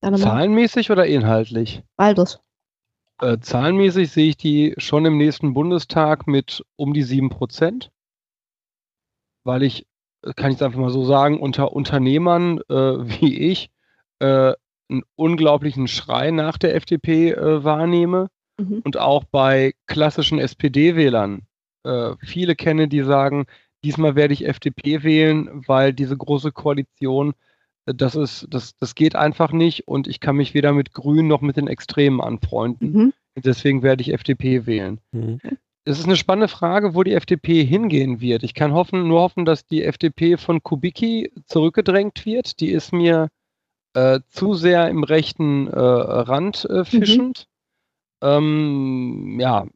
[0.00, 1.82] Zahlenmäßig oder inhaltlich?
[1.96, 2.40] Beides.
[3.20, 7.90] Äh, zahlenmäßig sehe ich die schon im nächsten Bundestag mit um die 7 Prozent,
[9.44, 9.86] weil ich,
[10.36, 12.74] kann ich es einfach mal so sagen, unter Unternehmern äh,
[13.20, 13.70] wie ich
[14.20, 14.52] äh,
[14.90, 18.28] einen unglaublichen Schrei nach der FDP äh, wahrnehme
[18.59, 18.82] mhm.
[18.84, 21.46] und auch bei klassischen SPD-Wählern
[21.84, 23.46] äh, viele kenne, die sagen,
[23.84, 27.34] diesmal werde ich FDP wählen, weil diese große Koalition,
[27.86, 31.28] äh, das ist, das, das geht einfach nicht und ich kann mich weder mit Grünen
[31.28, 32.92] noch mit den Extremen anfreunden.
[32.92, 33.12] Mhm.
[33.36, 35.01] Deswegen werde ich FDP wählen.
[35.12, 35.40] Mhm.
[35.86, 38.43] Es ist eine spannende Frage, wo die FDP hingehen wird.
[38.43, 42.61] Ich kann hoffen, nur hoffen, dass die FDP von Kubicki zurückgedrängt wird.
[42.61, 43.28] Die ist mir
[43.93, 47.47] äh, zu sehr im rechten äh, Rand äh, fischend.
[47.48, 48.28] Mhm.
[48.28, 49.66] Ähm, ja,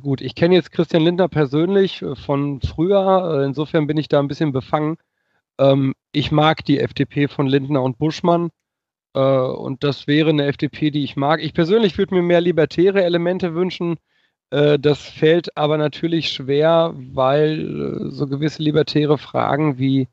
[0.00, 4.20] gut, ich kenne jetzt Christian Lindner persönlich äh, von früher, äh, insofern bin ich da
[4.20, 4.96] ein bisschen befangen.
[5.58, 8.50] Ähm, ich mag die FDP von Lindner und Buschmann
[9.14, 11.42] äh, und das wäre eine FDP, die ich mag.
[11.42, 13.96] Ich persönlich würde mir mehr libertäre Elemente wünschen.
[14.50, 20.08] Äh, das fällt aber natürlich schwer, weil äh, so gewisse libertäre Fragen wie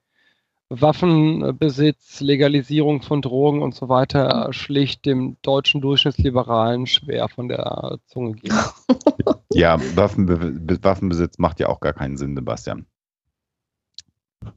[0.69, 8.33] Waffenbesitz, Legalisierung von Drogen und so weiter schlicht dem deutschen Durchschnittsliberalen schwer von der Zunge
[8.33, 8.55] gehen.
[9.53, 12.85] Ja, Waffenbe Waffenbesitz macht ja auch gar keinen Sinn, Sebastian.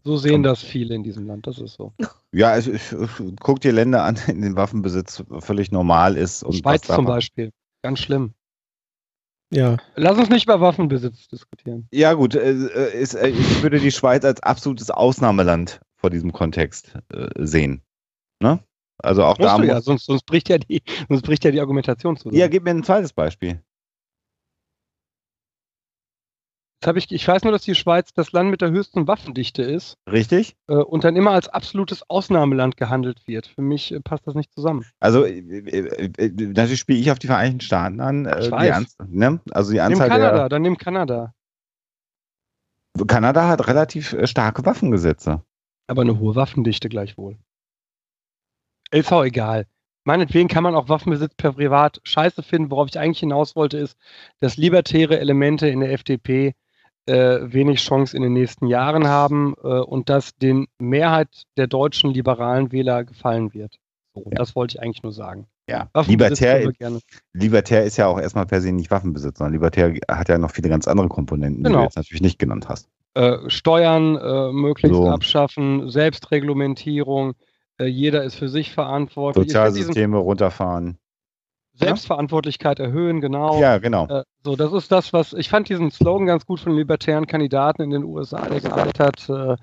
[0.05, 1.95] So sehen das viele in diesem Land, das ist so.
[2.33, 2.95] Ja, ich, ich,
[3.41, 6.43] guck dir Länder an, in denen Waffenbesitz völlig normal ist.
[6.43, 7.51] Und Schweiz zum Beispiel,
[7.83, 8.35] ganz schlimm.
[9.53, 9.77] Ja.
[9.97, 11.89] Lass uns nicht über Waffenbesitz diskutieren.
[11.91, 16.33] Ja, gut, äh, äh ist, äh, ich würde die Schweiz als absolutes Ausnahmeland vor diesem
[16.33, 17.83] Kontext äh, sehen.
[18.41, 18.61] Ne?
[18.99, 19.63] Also auch Musst da.
[19.63, 22.37] Ja, sonst, sonst, bricht ja die, sonst bricht ja die Argumentation zusammen.
[22.37, 23.63] Ja, gib mir ein zweites Beispiel.
[26.83, 29.99] Jetzt ich, ich weiß nur, dass die Schweiz das Land mit der höchsten Waffendichte ist.
[30.11, 30.57] Richtig.
[30.67, 33.47] Äh, und dann immer als absolutes Ausnahmeland gehandelt wird.
[33.47, 34.87] Für mich äh, passt das nicht zusammen.
[34.99, 38.25] Also, äh, äh, äh natürlich spiele ich auf die Vereinigten Staaten an.
[38.25, 38.97] Äh, ich weiß.
[39.09, 39.41] Ne?
[39.51, 41.35] Also die Anzahl nimm Kanada, der, dann nimm Kanada.
[43.07, 45.43] Kanada hat relativ starke Waffengesetze.
[45.87, 47.37] Aber eine hohe Waffendichte gleichwohl.
[48.93, 49.67] Auch egal.
[50.05, 52.71] Meinetwegen kann man auch Waffenbesitz per Privat scheiße finden.
[52.71, 53.99] Worauf ich eigentlich hinaus wollte, ist,
[54.41, 56.53] dass libertäre Elemente in der FDP äh,
[57.11, 62.73] wenig Chance in den nächsten Jahren haben äh, und dass den Mehrheit der deutschen liberalen
[62.73, 63.77] Wähler gefallen wird.
[64.15, 64.37] So, ja.
[64.37, 65.47] Das wollte ich eigentlich nur sagen.
[65.69, 66.69] Ja, Libertär,
[67.33, 70.69] Libertär ist ja auch erstmal per se nicht Waffenbesitz, sondern Libertär hat ja noch viele
[70.69, 71.77] ganz andere Komponenten, genau.
[71.77, 72.89] die du jetzt natürlich nicht genannt hast.
[73.15, 75.09] Äh, Steuern äh, möglichst So.
[75.09, 77.35] abschaffen, Selbstreglementierung,
[77.79, 79.47] äh, jeder ist für sich verantwortlich.
[79.47, 80.99] Sozialsysteme runterfahren.
[81.87, 83.61] Selbstverantwortlichkeit erhöhen, genau.
[83.61, 84.07] Ja, genau.
[84.07, 87.27] Äh, so, das ist das, was ich fand diesen Slogan ganz gut von den libertären
[87.27, 89.57] Kandidaten in den USA, der gesagt hat, äh,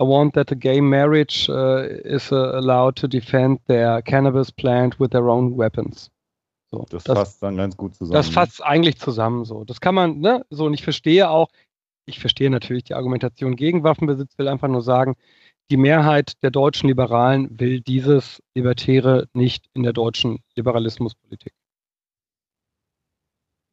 [0.00, 4.98] I want that a gay marriage äh, is uh, allowed to defend their cannabis plant
[5.00, 6.10] with their own weapons.
[6.70, 8.12] So, Das, das, fasst dann ganz gut zusammen.
[8.12, 9.64] das fasst eigentlich zusammen so.
[9.64, 11.48] Das kann man, ne, so, und ich verstehe auch,
[12.06, 15.16] ich verstehe natürlich die Argumentation gegen Waffenbesitz, will einfach nur sagen,
[15.70, 21.52] die Mehrheit der deutschen Liberalen will dieses Libertäre nicht in der deutschen Liberalismuspolitik.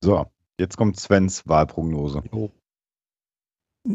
[0.06, 0.28] So,
[0.60, 2.22] jetzt kommt Svens Wahlprognose.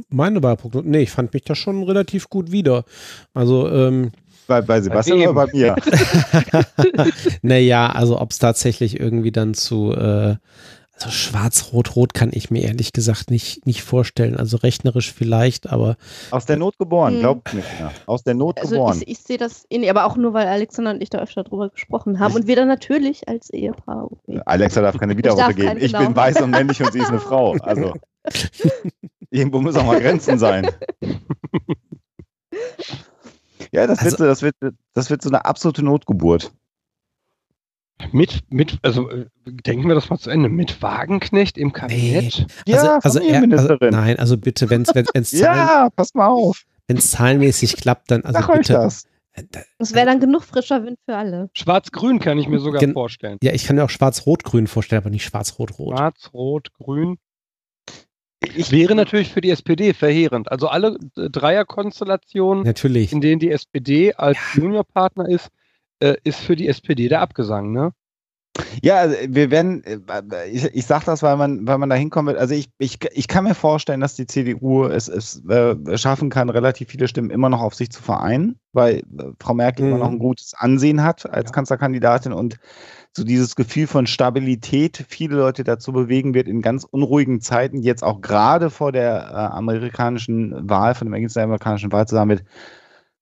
[0.09, 2.85] Meine Wahlprognose, nee, ich fand mich da schon relativ gut wieder.
[3.33, 4.11] Also, ähm,
[4.49, 5.31] Bei, bei Sebastian wem?
[5.31, 5.77] oder bei mir?
[7.43, 10.35] naja, also ob es tatsächlich irgendwie dann zu, äh,
[11.03, 14.37] also schwarz-rot-rot kann ich mir ehrlich gesagt nicht, nicht vorstellen.
[14.37, 15.97] Also rechnerisch vielleicht, aber
[16.31, 17.21] Aus der Not geboren, Hm.
[17.21, 17.91] glaubt nicht mehr.
[18.07, 18.99] Aus der Not Also geboren.
[19.03, 21.71] ich, ich sehe das ähnlich, aber auch nur, weil Alexander und ich da öfter drüber
[21.71, 24.11] gesprochen haben und wir dann natürlich als Ehepaar.
[24.13, 24.41] Okay.
[24.45, 25.69] Alexa darf keine Widerworte geben.
[25.69, 26.05] kein- Ich genau.
[26.07, 27.53] bin weiß und männlich und sie ist eine Frau.
[27.63, 27.95] Also
[29.31, 30.69] irgendwo müssen auch mal Grenzen sein.
[33.73, 34.55] Ja, das, wird, Also- so, das, wird,
[34.95, 36.51] das wird so eine absolute Notgeburt.
[38.13, 42.47] Mit, mit, also äh, denken wir das mal zu Ende, mit Wagenknecht im Kabinett?
[42.67, 45.07] Ja, also, also, er, also nein, also bitte, wenn es wenn,
[45.41, 46.65] ja, pass mal auf.
[46.89, 48.73] wenn's zahlenmäßig klappt, dann also Sag bitte.
[48.75, 49.05] das.
[49.33, 51.51] Äh, da- Es wäre dann genug frischer Wind für alle.
[51.53, 53.39] Schwarz-Grün kann ich mir sogar Gen- vorstellen.
[53.43, 55.97] Ja, ich kann mir auch schwarz-rot-grün vorstellen, aber nicht schwarz-rot-rot.
[55.97, 57.17] Schwarz, Rot, Grün.
[58.55, 60.51] Ich Wäre natürlich für die SPD verheerend.
[60.51, 63.13] Also alle äh, Dreierkonstellationen, Natürlich.
[63.13, 65.49] in denen die SPD als Juniorpartner ist,
[66.01, 67.93] äh, ist für die SPD der Abgesang, ne?
[68.83, 69.99] Ja, also wir werden, äh,
[70.49, 72.41] ich, ich sage das, weil man, weil man da hinkommen wird.
[72.41, 76.51] Also ich, ich, ich kann mir vorstellen, dass die CDU es, es äh, schaffen kann,
[76.51, 79.03] relativ viele Stimmen immer noch auf sich zu vereinen, weil äh,
[79.41, 79.93] Frau Merkel Mhm.
[79.93, 81.53] immer noch ein gutes Ansehen hat als Ja.
[81.53, 82.59] Kanzlerkandidatin und
[83.17, 88.05] so dieses Gefühl von Stabilität viele Leute dazu bewegen wird, in ganz unruhigen Zeiten, jetzt
[88.05, 92.31] auch gerade vor der äh, amerikanischen Wahl, von dem Ergebnis der amerikanischen Wahl zu sagen
[92.31, 92.45] wird,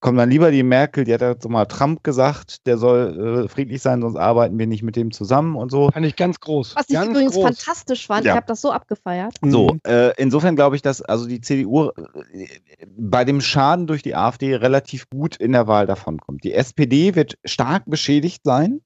[0.01, 3.47] komm dann lieber die Merkel, die hat ja so mal Trump gesagt, der soll äh,
[3.49, 5.91] friedlich sein, sonst arbeiten wir nicht mit dem zusammen und so.
[5.91, 6.75] Fand ich ganz groß.
[6.75, 7.43] Was ich ganz übrigens groß.
[7.43, 8.31] fantastisch fand, Ja.
[8.31, 9.35] ich habe das so abgefeiert.
[9.41, 9.79] So, Mhm.
[9.85, 12.47] äh, insofern glaube ich, dass also die CDU äh,
[12.87, 16.43] bei dem Schaden durch die AfD relativ gut in der Wahl davonkommt.
[16.43, 18.81] Die SPD wird stark beschädigt sein.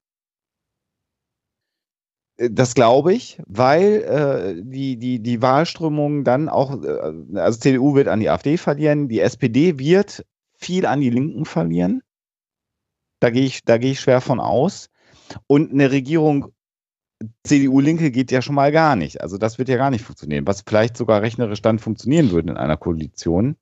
[2.37, 7.93] Äh, Das glaube ich, weil äh, die, die, die Wahlströmung dann auch, äh, also CDU
[7.95, 10.25] wird an die AfD verlieren, die SPD wird
[10.63, 12.01] viel an die Linken verlieren.
[13.19, 14.89] Da gehe ich, da gehe ich schwer von aus.
[15.47, 16.51] Und eine Regierung
[17.45, 19.21] CDU-Linke geht ja schon mal gar nicht.
[19.21, 22.57] Also das wird ja gar nicht funktionieren, was vielleicht sogar rechnerisch dann funktionieren würde in
[22.57, 23.55] einer Koalition.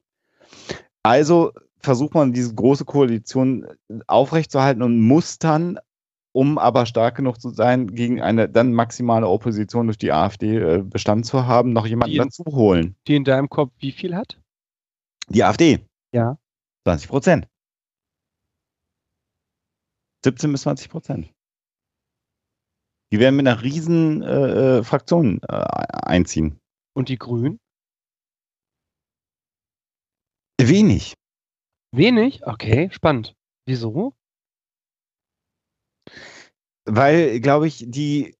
[1.03, 3.67] Also versucht man diese große Koalition
[4.07, 5.79] aufrechtzuerhalten und muss dann,
[6.31, 10.83] um aber stark genug zu sein, gegen eine dann maximale Opposition durch die AfD äh,
[10.83, 12.95] Bestand zu haben, noch jemanden Die- dazu holen.
[13.07, 14.39] Die in deinem Kopf wie viel hat?
[15.29, 15.79] Die AfD.
[16.13, 16.37] Ja.
[16.85, 17.47] 20 Prozent.
[20.23, 21.33] 17 bis 20 Prozent.
[23.11, 25.65] Die werden mit einer riesen äh, äh, Fraktion äh,
[26.05, 26.59] einziehen.
[26.93, 27.59] Und die Grünen?
[30.59, 31.15] Wenig.
[31.93, 32.45] Wenig?
[32.45, 33.35] Okay, spannend.
[33.65, 34.13] Wieso?
[36.85, 38.35] Weil, glaube ich, die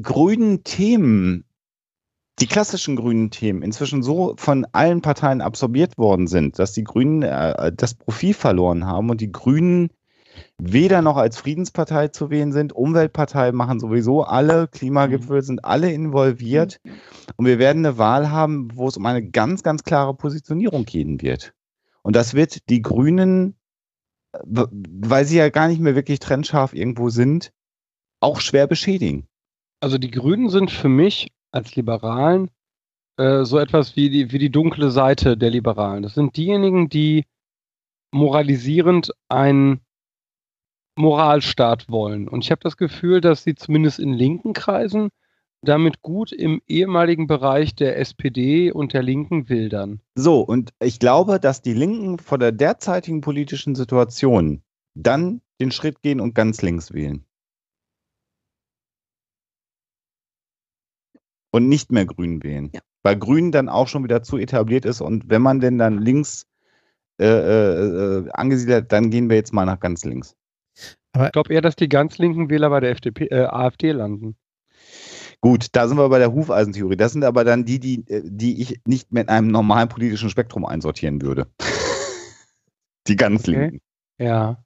[0.00, 1.44] grünen Themen,
[2.38, 7.22] die klassischen grünen Themen, inzwischen so von allen Parteien absorbiert worden sind, dass die Grünen
[7.22, 9.90] äh, das Profil verloren haben und die Grünen
[10.58, 16.80] weder noch als Friedenspartei zu wählen sind, Umweltpartei machen sowieso alle, Klimagipfel sind alle involviert
[17.36, 21.20] und wir werden eine Wahl haben, wo es um eine ganz, ganz klare Positionierung gehen
[21.20, 21.52] wird.
[22.02, 23.56] Und das wird die Grünen
[24.42, 27.52] w- weil sie ja gar nicht mehr wirklich trennscharf irgendwo sind,
[28.20, 29.26] auch schwer beschädigen.
[29.80, 32.50] Also die Grünen sind für mich als Liberalen
[33.18, 36.02] äh, so etwas wie die, wie die dunkle Seite der Liberalen.
[36.02, 37.26] Das sind diejenigen, die
[38.12, 39.80] moralisierend einen
[40.96, 42.28] Moralstaat wollen.
[42.28, 45.08] Und ich habe das Gefühl, dass sie zumindest in linken Kreisen
[45.64, 50.00] damit gut im ehemaligen Bereich der SPD und der Linken wildern.
[50.14, 54.62] So, und ich glaube, dass die Linken vor der derzeitigen politischen Situation
[54.94, 57.24] dann den Schritt gehen und ganz links wählen.
[61.52, 62.70] Und nicht mehr Grün wählen.
[62.74, 62.80] Ja.
[63.02, 66.46] Weil Grün dann auch schon wieder zu etabliert ist und wenn man denn dann links
[67.20, 70.34] äh, äh, äh, angesiedelt, hat, dann gehen wir jetzt mal nach ganz links.
[70.74, 74.34] Ich glaube eher, dass die ganz linken Wähler bei der FDP, äh, AfD landen.
[75.40, 76.96] Gut, da sind wir bei der Hufeisentheorie.
[76.96, 80.64] Das sind aber dann die, die, äh, die ich nicht mit einem normalen politischen Spektrum
[80.64, 81.48] einsortieren würde.
[83.06, 83.50] die ganz Okay.
[83.50, 83.80] linken.
[84.18, 84.64] Ja.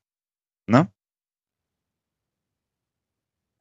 [0.66, 0.88] Ne?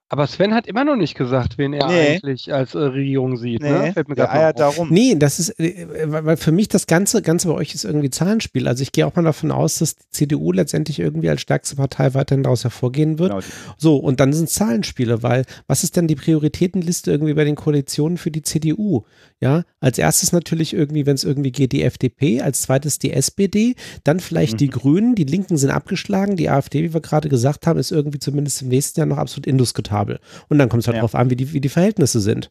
[0.07, 2.15] Aber Sven hat immer noch nicht gesagt, wen er Nee.
[2.15, 3.61] eigentlich als äh, Regierung sieht.
[3.61, 3.91] Ne?
[3.94, 4.76] Fällt mir der grad mal eiert auf.
[4.76, 4.90] darum.
[4.91, 8.11] Nee, das ist, äh, weil weil für mich das Ganze, Ganze bei euch ist irgendwie
[8.11, 8.68] Zahlenspiel.
[8.68, 12.14] Also ich gehe auch mal davon aus, dass die CDU letztendlich irgendwie als stärkste Partei
[12.14, 13.32] weiterhin daraus hervorgehen wird.
[13.32, 13.44] Genau.
[13.77, 18.18] So, und dann sind Zahlenspiele, weil was ist denn die Prioritätenliste irgendwie bei den Koalitionen
[18.18, 19.03] für die CDU?
[19.41, 23.76] Ja, als erstes natürlich irgendwie, wenn es irgendwie geht, die FDP, als zweites die SPD,
[24.06, 24.72] dann vielleicht die Mhm.
[24.72, 28.62] Grünen, die Linken sind abgeschlagen, die AfD, wie wir gerade gesagt haben, ist irgendwie zumindest
[28.62, 30.20] im nächsten Jahr noch absolut indiskutabel.
[30.48, 31.02] Und dann kommt es halt Ja.
[31.02, 32.49] drauf an, wie die, wie die Verhältnisse sind.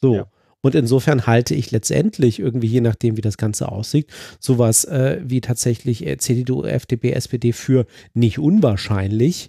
[0.00, 0.14] So.
[0.16, 0.26] Ja.
[0.62, 4.08] Und insofern halte ich letztendlich irgendwie, je nachdem, wie das Ganze aussieht,
[4.40, 9.48] sowas äh, wie tatsächlich äh, CDU, FDP, SPD für nicht unwahrscheinlich.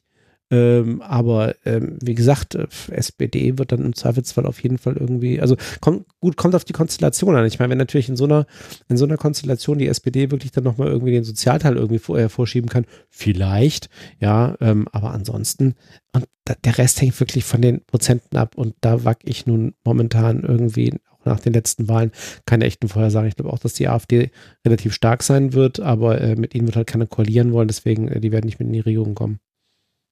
[0.50, 5.42] Ähm, aber ähm, wie gesagt, äh, SPD wird dann im Zweifelsfall auf jeden Fall irgendwie,
[5.42, 7.46] also kommt gut, kommt auf die Konstellation an.
[7.46, 8.46] Ich meine, wenn natürlich in so einer,
[8.88, 12.30] in so einer Konstellation die SPD wirklich dann nochmal irgendwie den Sozialteil irgendwie vor, äh,
[12.30, 15.76] vorschieben kann, vielleicht, ja, ähm, aber ansonsten,
[16.14, 19.74] und da, der Rest hängt wirklich von den Prozenten ab und da wack ich nun
[19.84, 22.12] momentan irgendwie auch nach den letzten Wahlen
[22.46, 23.28] keine echten Vorhersagen.
[23.28, 24.32] Ich glaube auch, dass die AfD
[24.66, 28.22] relativ stark sein wird, aber äh, mit ihnen wird halt keiner koalieren wollen, deswegen, äh,
[28.22, 29.42] die werden nicht mit in die Regierung kommen.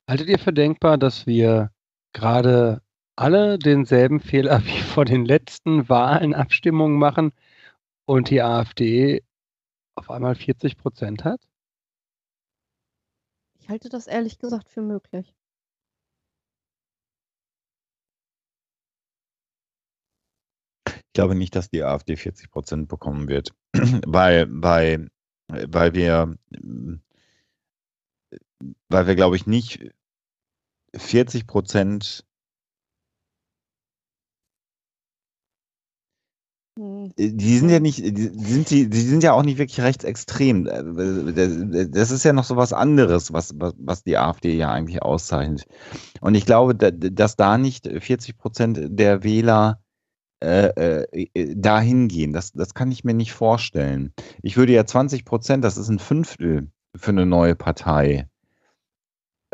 [0.07, 1.71] Haltet ihr für denkbar, dass wir
[2.13, 2.81] gerade
[3.15, 7.31] alle denselben Fehler wie vor den letzten Wahlen Abstimmungen machen
[8.05, 9.23] und die AfD
[9.95, 11.41] auf einmal 40 Prozent hat?
[13.59, 15.33] Ich halte das ehrlich gesagt für möglich.
[20.87, 23.55] Ich glaube nicht, dass die AfD 40 Prozent bekommen wird,
[24.05, 25.07] weil, weil,
[25.47, 26.37] weil wir,
[28.89, 29.91] weil wir, glaube ich, nicht
[30.95, 32.25] 40 Prozent,
[36.77, 37.13] Hm.
[37.17, 40.67] die sind ja nicht, die sind, die, die sind ja auch nicht wirklich rechtsextrem.
[40.67, 45.65] Äh, Das ist ja noch so was anderes, was, was, die AfD ja eigentlich auszeichnet.
[46.19, 49.79] Und ich glaube, da- dass da nicht 40 Prozent der Wähler
[50.43, 51.03] äh,
[51.33, 52.33] äh, dahin gehen.
[52.33, 54.13] Das, das kann ich mir nicht vorstellen.
[54.43, 58.27] Ich würde ja 20 Prozent, das ist ein Fünftel für eine neue Partei.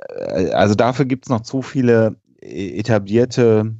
[0.09, 3.75] Äh, Also dafür gibt es noch zu viele äh, etablierte,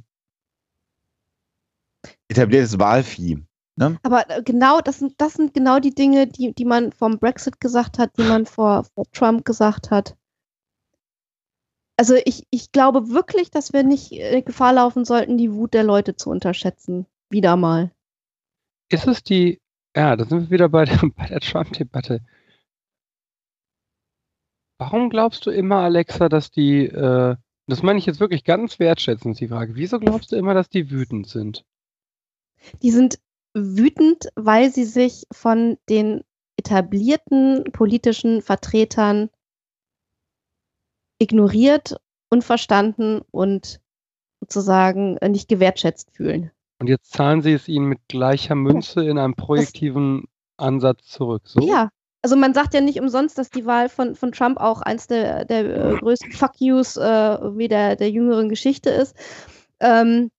[2.28, 3.42] etabliertes Wahlvieh.
[3.76, 3.98] Ne?
[4.02, 7.60] Aber äh, genau, das sind, das sind genau die Dinge, die, die man vom Brexit
[7.60, 10.16] gesagt hat, die man vor, vor Trump gesagt hat.
[11.98, 14.10] Also ich, ich glaube wirklich, dass wir nicht
[14.44, 17.06] Gefahr laufen sollten, die Wut der Leute zu unterschätzen.
[17.30, 17.92] Wieder mal.
[18.88, 19.60] Ist es die,
[19.96, 22.20] ja, da sind wir wieder bei der, bei der Trump-Debatte.
[24.78, 27.36] Warum glaubst du immer, Alexa, dass die, äh,
[27.66, 30.90] das meine ich jetzt wirklich ganz wertschätzend, die Frage, wieso glaubst du immer, dass die
[30.90, 31.64] wütend sind?
[32.82, 33.18] Die sind
[33.54, 36.22] wütend, weil sie sich von den
[36.56, 39.30] etablierten politischen Vertretern
[41.18, 41.96] ignoriert,
[42.30, 43.80] unverstanden und
[44.40, 46.50] sozusagen äh, nicht gewertschätzt fühlen.
[46.80, 50.24] Und jetzt zahlen sie es ihnen mit gleicher Münze in einem projektiven
[50.56, 51.42] Ansatz zurück.
[51.44, 51.60] So?
[51.60, 51.90] Ja,
[52.22, 55.44] also man sagt ja nicht umsonst, dass die Wahl von, von Trump auch eins der,
[55.44, 57.02] der äh, größten Fuck Yous äh,
[57.56, 59.16] wie der, der jüngeren Geschichte ist.
[59.80, 60.30] Ähm,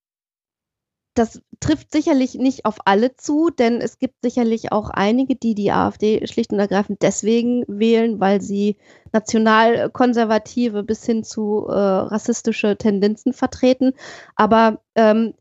[1.16, 5.72] das trifft sicherlich nicht auf alle zu, denn es gibt sicherlich auch einige, die die
[5.72, 8.78] AfD schlicht und ergreifend deswegen wählen, weil sie
[9.12, 13.94] nationalkonservative bis hin zu äh, rassistische Tendenzen vertreten.
[14.36, 15.36] Aber ähm,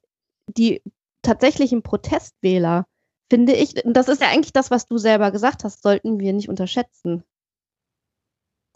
[0.46, 0.82] die
[1.22, 2.86] tatsächlichen Protestwähler,
[3.32, 6.50] finde ich, das ist ja eigentlich das, was du selber gesagt hast, sollten wir nicht
[6.50, 7.24] unterschätzen.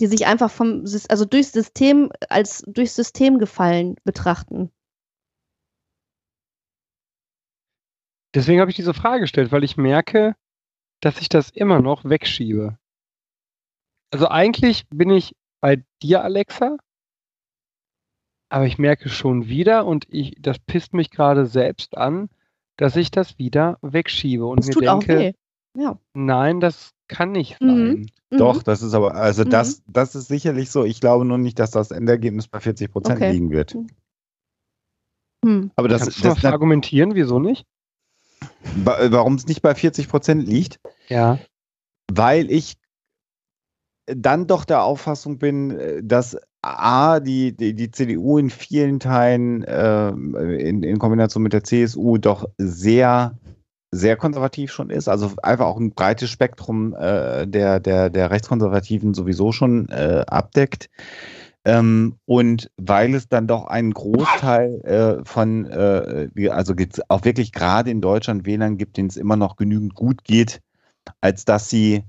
[0.00, 4.72] Die sich einfach vom, also durchs System, als durchs System gefallen betrachten.
[8.34, 10.36] Deswegen habe ich diese Frage gestellt, weil ich merke,
[11.02, 12.78] dass ich das immer noch wegschiebe.
[14.10, 16.78] Also eigentlich bin ich bei dir, Alexa,
[18.48, 22.30] aber ich merke schon wieder und ich, das pisst mich gerade selbst an,
[22.76, 25.32] dass ich das wieder wegschiebe und Das mir tut auch denke, weh.
[25.82, 25.98] Ja.
[26.14, 27.68] nein, das kann nicht Mhm.
[27.68, 28.06] sein.
[28.30, 28.38] Mhm.
[28.38, 29.50] Doch, das ist aber, also Mhm.
[29.50, 30.84] das, das ist sicherlich so.
[30.84, 33.32] Ich glaube nur nicht, dass das Endergebnis bei 40 Prozent Okay.
[33.32, 33.76] liegen wird.
[35.44, 35.70] Hm.
[35.76, 37.64] Aber das, Kannst du das, argumentieren, wieso nicht?
[38.84, 40.78] warum es nicht bei 40 Prozent liegt?
[41.08, 41.38] Ja.
[42.12, 42.76] weil ich
[44.06, 49.62] dann doch der Auffassung bin, äh, dass A, die, die, die CDU in vielen Teilen
[49.62, 53.38] äh, in, in Kombination mit der CSU doch sehr,
[53.92, 55.08] sehr konservativ schon ist.
[55.08, 60.88] Also einfach auch ein breites Spektrum äh, der, der, der Rechtskonservativen sowieso schon äh, abdeckt.
[61.64, 66.74] Ähm, und weil es dann doch einen Großteil äh, von, äh, also
[67.08, 70.60] auch wirklich gerade in Deutschland Wählern gibt, denen es immer noch genügend gut geht,
[71.20, 72.04] als dass sie,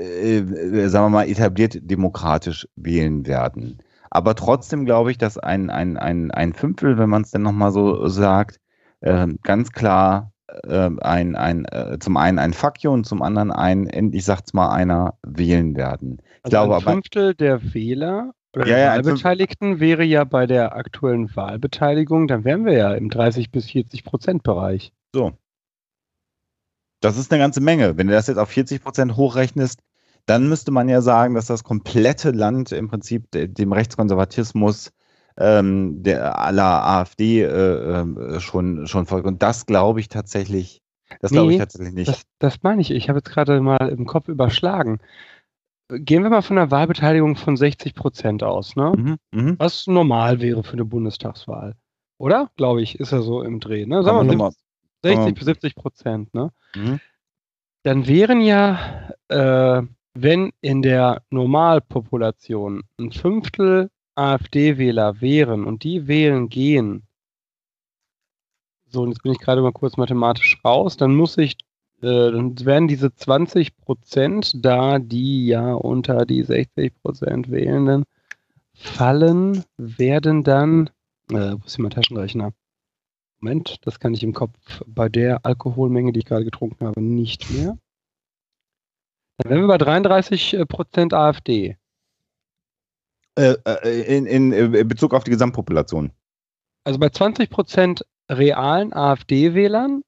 [0.00, 3.78] äh, sagen wir mal, etabliert demokratisch wählen werden.
[4.10, 7.70] Aber trotzdem glaube ich, dass ein, ein, ein, ein Fünftel, wenn man es dann nochmal
[7.70, 8.58] so sagt,
[9.00, 10.32] äh, ganz klar
[10.64, 14.52] äh, ein, ein, äh, zum einen ein Fuck you und zum anderen ein, endlich sagt's
[14.52, 16.18] mal einer, wählen werden.
[16.44, 20.46] Ich also glaube, ein Fünftel aber, der Wähler oder ja, ja, Wahlbeteiligten wäre ja bei
[20.46, 24.92] der aktuellen Wahlbeteiligung, dann wären wir ja im 30 bis 40 Prozent Bereich.
[25.14, 25.32] So.
[27.00, 27.96] Das ist eine ganze Menge.
[27.96, 29.80] Wenn du das jetzt auf 40 Prozent hochrechnest,
[30.26, 34.92] dann müsste man ja sagen, dass das komplette Land im Prinzip dem Rechtskonservatismus
[35.40, 39.26] ähm, der aller AfD äh, äh, schon, schon folgt.
[39.26, 40.82] Und das glaube ich tatsächlich,
[41.20, 42.08] das nee, glaube ich tatsächlich nicht.
[42.08, 42.90] Das, das meine ich.
[42.90, 44.98] Ich habe jetzt gerade mal im Kopf überschlagen.
[45.88, 48.92] Gehen wir mal von einer Wahlbeteiligung von 60 Prozent aus, ne?
[48.96, 49.54] Mhm, mh.
[49.58, 51.74] Was normal wäre für eine Bundestagswahl.
[52.16, 52.50] Oder?
[52.56, 54.04] Glaube ich, ist ja so im Dreh, ne?
[54.04, 54.52] Sagen wir mal
[55.02, 56.52] 60 bis 70 Prozent, ne?
[56.76, 57.00] Mhm.
[57.82, 59.82] Dann wären ja, äh,
[60.14, 67.04] wenn in der Normalpopulation ein Fünftel AfD-Wähler wären und die wählen gehen,
[68.92, 71.56] so, und jetzt bin ich gerade mal kurz mathematisch raus, dann muss ich,
[72.02, 78.04] äh, dann werden diese 20 Prozent da, die ja unter die 60 Prozent Wählenden
[78.74, 80.90] fallen, werden dann,
[81.30, 82.52] äh, wo ist hier mein Taschenrechner?
[83.40, 87.50] Moment, das kann ich im Kopf bei der Alkoholmenge, die ich gerade getrunken habe, nicht
[87.50, 87.78] mehr.
[89.42, 91.76] Dann wären wir bei 33 Prozent AfD.
[93.36, 96.12] Äh, äh, in, in, in Bezug auf die Gesamtpopulation.
[96.84, 100.02] Also bei 20 Prozent realen AfD-Wählern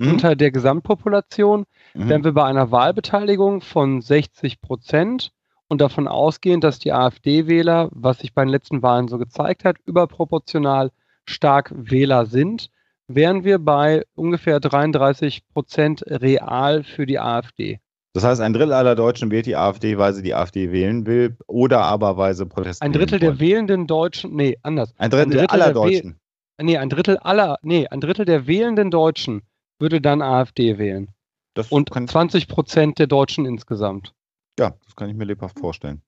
[0.00, 0.10] hm?
[0.10, 2.08] unter der Gesamtpopulation mhm.
[2.08, 5.32] wären wir bei einer Wahlbeteiligung von 60 Prozent
[5.68, 9.76] und davon ausgehend, dass die AfD-Wähler, was sich bei den letzten Wahlen so gezeigt hat,
[9.84, 10.90] überproportional
[11.26, 12.70] stark Wähler sind,
[13.06, 17.80] wären wir bei ungefähr 33 Prozent real für die AfD.
[18.14, 21.36] Das heißt, ein Drittel aller Deutschen wählt die AfD, weil sie die AfD wählen will
[21.48, 22.86] oder aber weil sie protestieren.
[22.86, 24.94] Ein Drittel der wählenden Deutschen, nee, anders.
[24.98, 26.20] Ein Drittel, ein Drittel aller Deutschen.
[26.62, 29.42] nee, ein Drittel aller, nee, ein Drittel der wählenden Deutschen
[29.80, 31.10] würde dann AfD wählen.
[31.54, 34.14] Das Und 20 Prozent der Deutschen insgesamt.
[34.60, 36.00] Ja, das kann ich mir lebhaft vorstellen.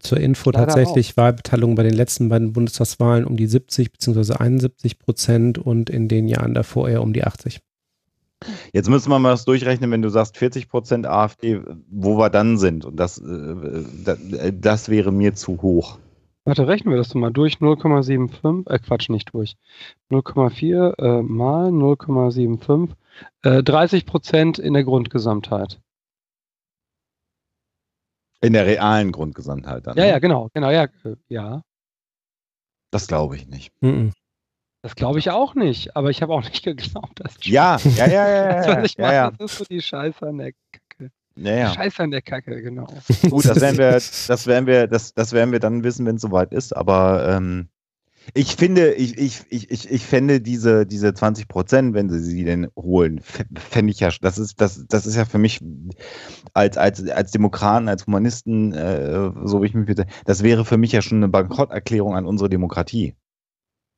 [0.00, 1.16] Zur Info Leider tatsächlich auch.
[1.18, 4.34] Wahlbeteiligung bei den letzten beiden Bundestagswahlen um die 70 bzw.
[4.34, 7.60] 71 Prozent und in den Jahren davor eher um die 80.
[8.72, 11.60] Jetzt müssen wir mal das durchrechnen, wenn du sagst 40 Prozent AfD,
[11.90, 12.84] wo wir dann sind.
[12.84, 14.18] Und das, äh, das,
[14.60, 15.98] das, wäre mir zu hoch.
[16.44, 17.54] Warte, rechnen wir das mal durch.
[17.56, 19.56] 0,75, äh Quatsch, nicht durch.
[20.10, 22.90] 0,4 äh, mal 0,75.
[23.42, 25.80] Äh, 30 Prozent in der Grundgesamtheit.
[28.40, 29.96] In der realen Grundgesamtheit dann.
[29.96, 30.10] Ja, ne?
[30.10, 30.84] ja, genau, genau, ja.
[31.04, 31.62] Äh, ja.
[32.90, 33.72] Das glaube ich nicht.
[33.80, 34.12] Mhm.
[34.82, 37.34] Das glaube ich auch nicht, aber ich habe auch nicht geglaubt, dass.
[37.42, 38.54] Ja, ja, ja, ja.
[38.66, 39.30] das, was ich ja, ja.
[39.30, 41.12] das ist so die Scheiße an der Kacke.
[41.36, 41.72] Ja, ja.
[41.72, 42.86] Scheiße an der Kacke, genau.
[43.30, 46.22] Gut, das werden wir, das werden wir, das, das werden wir dann wissen, wenn es
[46.22, 47.68] soweit ist, aber ähm,
[48.34, 52.68] ich finde, ich, ich, ich, ich fände diese, diese 20 Prozent, wenn sie sie denn
[52.76, 55.60] holen, fände ich ja, das ist, das, das ist ja für mich
[56.54, 60.76] als, als, als Demokraten, als Humanisten, äh, so wie ich mich bitte, das wäre für
[60.76, 63.16] mich ja schon eine Bankrotterklärung an unsere Demokratie.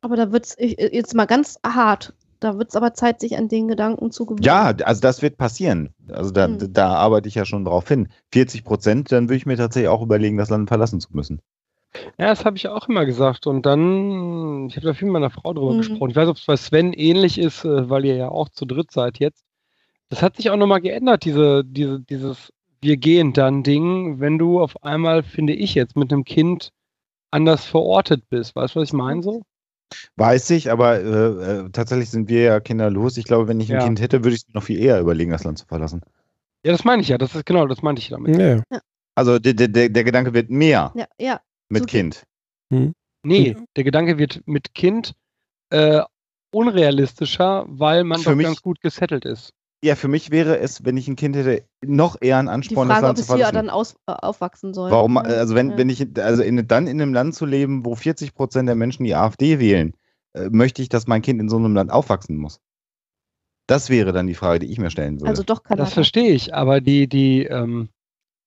[0.05, 2.12] Aber da wird es jetzt mal ganz hart.
[2.39, 4.43] Da wird es aber Zeit, sich an den Gedanken zu gewöhnen.
[4.43, 5.94] Ja, also das wird passieren.
[6.12, 6.74] Also da, hm.
[6.74, 8.09] da arbeite ich ja schon drauf hin.
[8.31, 11.40] 40 Prozent, dann würde ich mir tatsächlich auch überlegen, das Land verlassen zu müssen.
[12.18, 13.47] Ja, das habe ich auch immer gesagt.
[13.47, 15.78] Und dann, ich habe da viel mit meiner Frau drüber mhm.
[15.78, 16.10] gesprochen.
[16.10, 18.90] Ich weiß, ob es bei Sven ähnlich ist, äh, weil ihr ja auch zu dritt
[18.90, 19.43] seid jetzt.
[20.10, 22.52] Das hat sich auch nochmal geändert, diese, diese, dieses
[22.82, 26.72] Wir gehen dann Ding, wenn du auf einmal, finde ich jetzt, mit einem Kind
[27.31, 28.55] anders verortet bist.
[28.55, 29.40] Weißt du, was ich meine so?
[30.16, 33.16] Weiß ich, aber äh, äh, tatsächlich sind wir ja kinderlos.
[33.16, 33.84] Ich glaube, wenn ich ein ja.
[33.84, 36.02] Kind hätte, würde ich es noch viel eher überlegen, das Land zu verlassen.
[36.64, 37.18] Ja, das meine ich ja.
[37.18, 38.36] Das ist genau, das meinte ich damit.
[38.36, 38.56] Ja.
[38.70, 38.80] Ja.
[39.14, 41.40] Also der, der, der Gedanke wird mehr ja, ja.
[41.68, 42.24] mit so Kind.
[42.72, 42.94] Hm.
[43.22, 45.14] Nee, der Gedanke wird mit Kind
[45.70, 46.02] äh,
[46.52, 49.52] unrealistischer, weil man Für doch ganz gut gesettelt ist.
[49.85, 52.94] Ja, für mich wäre es, wenn ich ein Kind hätte, noch eher ein Ansporn, Die
[52.94, 53.43] Frage, das Land ob zu verlassen.
[53.43, 54.90] es hier dann aus, äh, aufwachsen soll.
[54.90, 55.77] Warum, also wenn, ja.
[55.77, 59.05] wenn ich, also in, dann in einem Land zu leben, wo 40 Prozent der Menschen
[59.05, 59.93] die AfD wählen,
[60.32, 62.61] äh, möchte ich, dass mein Kind in so einem Land aufwachsen muss?
[63.66, 65.28] Das wäre dann die Frage, die ich mir stellen würde.
[65.28, 65.85] Also doch Kanada.
[65.85, 67.90] Das verstehe ich, aber die, die, ähm,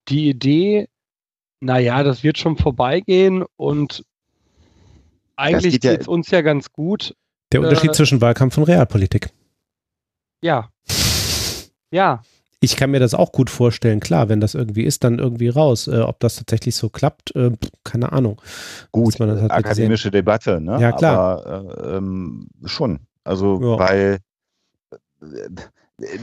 [0.08, 0.88] die Idee,
[1.60, 4.04] naja, das wird schon vorbeigehen und
[5.36, 7.16] eigentlich geht es ja, uns ja ganz gut.
[7.52, 9.30] Der Unterschied äh, zwischen Wahlkampf und Realpolitik.
[10.42, 10.72] Ja,
[11.92, 12.22] ja.
[12.60, 15.88] ich kann mir das auch gut vorstellen, klar, wenn das irgendwie ist, dann irgendwie raus.
[15.88, 17.52] Äh, ob das tatsächlich so klappt, äh,
[17.84, 18.42] keine Ahnung.
[18.92, 20.80] Gut, halt akademische Debatte, ne?
[20.80, 21.46] Ja, klar.
[21.46, 23.00] Aber äh, ähm, schon.
[23.24, 23.80] Also, ja.
[23.80, 24.20] weil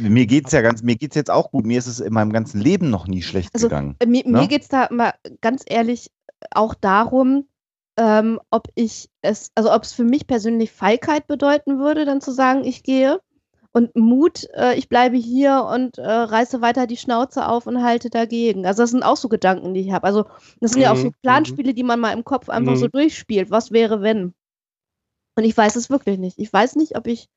[0.00, 1.66] mir geht es ja ganz, mir geht es jetzt auch gut.
[1.66, 3.96] Mir ist es in meinem ganzen Leben noch nie schlecht also, gegangen.
[4.06, 4.40] Mir, ne?
[4.40, 6.10] mir geht es da mal ganz ehrlich
[6.50, 7.46] auch darum,
[7.96, 12.32] ähm, ob ich es, also ob es für mich persönlich Feigheit bedeuten würde, dann zu
[12.32, 13.20] sagen, ich gehe.
[13.76, 18.08] Und Mut, äh, ich bleibe hier und äh, reiße weiter die Schnauze auf und halte
[18.08, 18.66] dagegen.
[18.66, 20.06] Also das sind auch so Gedanken, die ich habe.
[20.06, 20.26] Also
[20.60, 20.84] das sind mhm.
[20.84, 21.74] ja auch so mhm, Planspiele, mhm.
[21.74, 22.76] die man mal im Kopf einfach mhm.
[22.76, 23.50] so durchspielt.
[23.50, 24.32] Was wäre, wenn?
[25.34, 26.38] Und ich weiß es wirklich nicht.
[26.38, 27.28] Ich weiß nicht, ob ich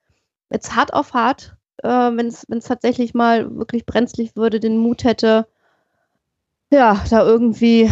[0.52, 5.48] jetzt hart auf hart, äh, wenn es tatsächlich mal wirklich brenzlig würde, den Mut hätte,
[6.72, 7.90] ja, da irgendwie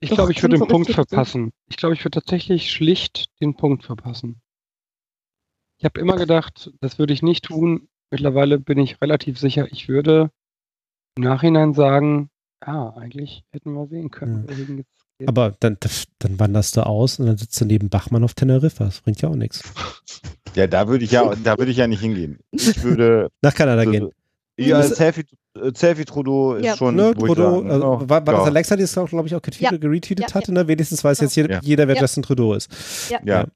[0.00, 1.52] ich glaube, ich würde den Punkt verpassen.
[1.68, 4.40] Ich glaube, ich würde tatsächlich schlicht den Punkt verpassen.
[5.78, 7.88] Ich habe immer gedacht, das würde ich nicht tun.
[8.10, 10.30] Mittlerweile bin ich relativ sicher, ich würde
[11.16, 12.30] im Nachhinein sagen,
[12.66, 14.84] ja, eigentlich hätten wir sehen können.
[15.20, 15.28] Ja.
[15.28, 15.76] Aber dann,
[16.18, 18.84] dann wanderst du aus und dann sitzt du neben Bachmann auf Teneriffa.
[18.84, 19.62] Das bringt ja auch nichts.
[20.54, 22.38] Ja, da würde ich ja, da würde ich ja nicht hingehen.
[22.50, 24.10] Ich würde nach Kanada so, gehen.
[24.58, 25.24] Ja, Selfie,
[25.74, 26.76] Selfie Trudeau ist ja.
[26.76, 26.96] schon.
[26.96, 29.78] Ne, Trudeau, also, oh, war, war das Alexa, die es, glaube ich, auch getweetet, ja.
[29.78, 30.52] geretweetet ja, hatte?
[30.52, 30.66] Ne?
[30.66, 32.68] Wenigstens weiß jetzt jeder, jeder wer Justin Trudeau ist.
[33.24, 33.46] Ja.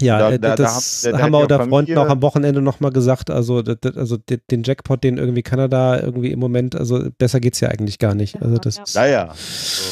[0.00, 3.30] Ja, da, da, das da, haben wir der Front noch am Wochenende nochmal gesagt.
[3.30, 3.62] Also,
[3.94, 7.98] also den Jackpot, den irgendwie Kanada irgendwie im Moment, also besser geht es ja eigentlich
[7.98, 8.42] gar nicht.
[8.42, 9.32] Also das ja, ja.
[9.34, 9.82] So.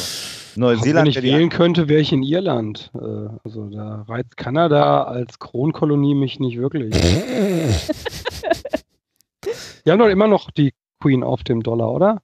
[0.55, 1.05] Neuseeland.
[1.05, 2.91] Wenn ich wählen könnte, wäre ich in Irland.
[2.93, 6.93] Äh, also da reizt Kanada als Kronkolonie mich nicht wirklich.
[9.83, 12.21] Wir haben doch immer noch die Queen auf dem Dollar, oder?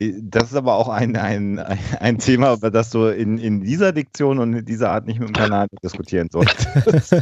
[0.00, 1.58] Das ist aber auch ein, ein,
[2.00, 5.28] ein Thema, über das du in, in dieser Diktion und in dieser Art nicht mit
[5.28, 6.68] dem Kanal diskutieren solltest.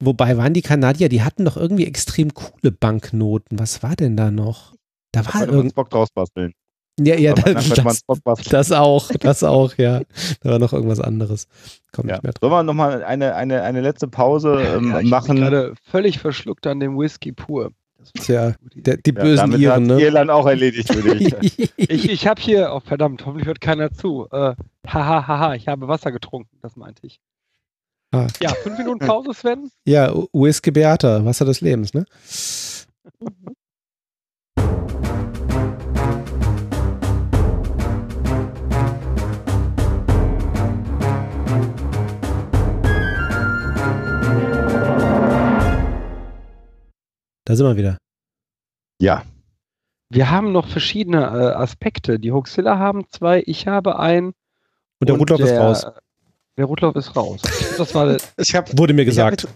[0.00, 3.58] Wobei waren die Kanadier, die hatten doch irgendwie extrem coole Banknoten.
[3.58, 4.74] Was war denn da noch?
[5.12, 5.72] Da war irgendwas.
[5.72, 6.52] Bock draus basteln.
[7.00, 8.02] Ja, ja, das, das,
[8.48, 10.00] das, auch, das auch, ja.
[10.40, 11.46] Da war noch irgendwas anderes.
[11.92, 12.16] Kommt ja.
[12.16, 12.50] nicht mehr drauf.
[12.50, 15.36] Sollen wir nochmal eine, eine, eine letzte Pause ähm, ja, ich machen?
[15.36, 17.70] Ich gerade völlig verschluckt an dem Whisky pur.
[18.14, 20.00] Tja, der, die ja, bösen damit Iren, ne?
[20.00, 21.72] Irland auch erledigt, würde ich.
[21.76, 24.26] ich ich habe hier, oh verdammt, hoffentlich hört keiner zu.
[24.30, 27.20] Hahaha, äh, ha, ha, ha, ich habe Wasser getrunken, das meinte ich.
[28.10, 28.26] Ah.
[28.40, 29.70] Ja, fünf Minuten Pause, Sven?
[29.84, 32.06] Ja, Whisky Beata, Wasser des Lebens, ne?
[47.48, 47.96] Da sind wir wieder.
[49.00, 49.22] Ja.
[50.10, 52.18] Wir haben noch verschiedene äh, Aspekte.
[52.18, 54.34] Die Hoaxilla haben zwei, ich habe einen.
[55.00, 55.86] Und der Rotlauf ist raus.
[56.58, 57.40] Der Rotlauf ist raus.
[57.78, 59.48] Das war, ich hab, Wurde mir gesagt.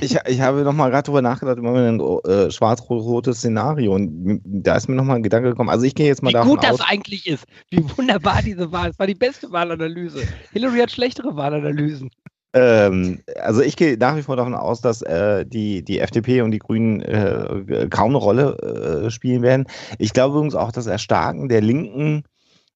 [0.00, 4.76] Ich, ich, habe noch mal gerade drüber nachgedacht über ein äh, schwarz-rotes Szenario und da
[4.76, 5.68] ist mir noch mal ein Gedanke gekommen.
[5.68, 7.44] Also ich gehe jetzt mal Wie davon gut aus, das eigentlich ist.
[7.70, 8.88] Wie wunderbar diese Wahl.
[8.90, 10.26] Es war die beste Wahlanalyse.
[10.52, 12.10] Hillary hat schlechtere Wahlanalysen.
[12.54, 16.52] Ähm, also ich gehe nach wie vor davon aus, dass äh, die, die FDP und
[16.52, 19.66] die Grünen äh, kaum eine Rolle äh, spielen werden.
[19.98, 22.22] Ich glaube übrigens auch, das Erstarken der Linken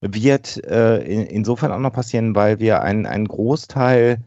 [0.01, 4.19] wird äh, in, insofern auch noch passieren, weil wir einen, einen Großteil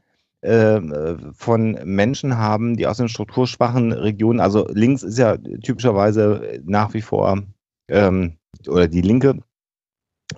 [0.43, 6.95] ähm, von Menschen haben, die aus den strukturschwachen Regionen, also links ist ja typischerweise nach
[6.95, 7.43] wie vor
[7.89, 9.39] ähm, oder die Linke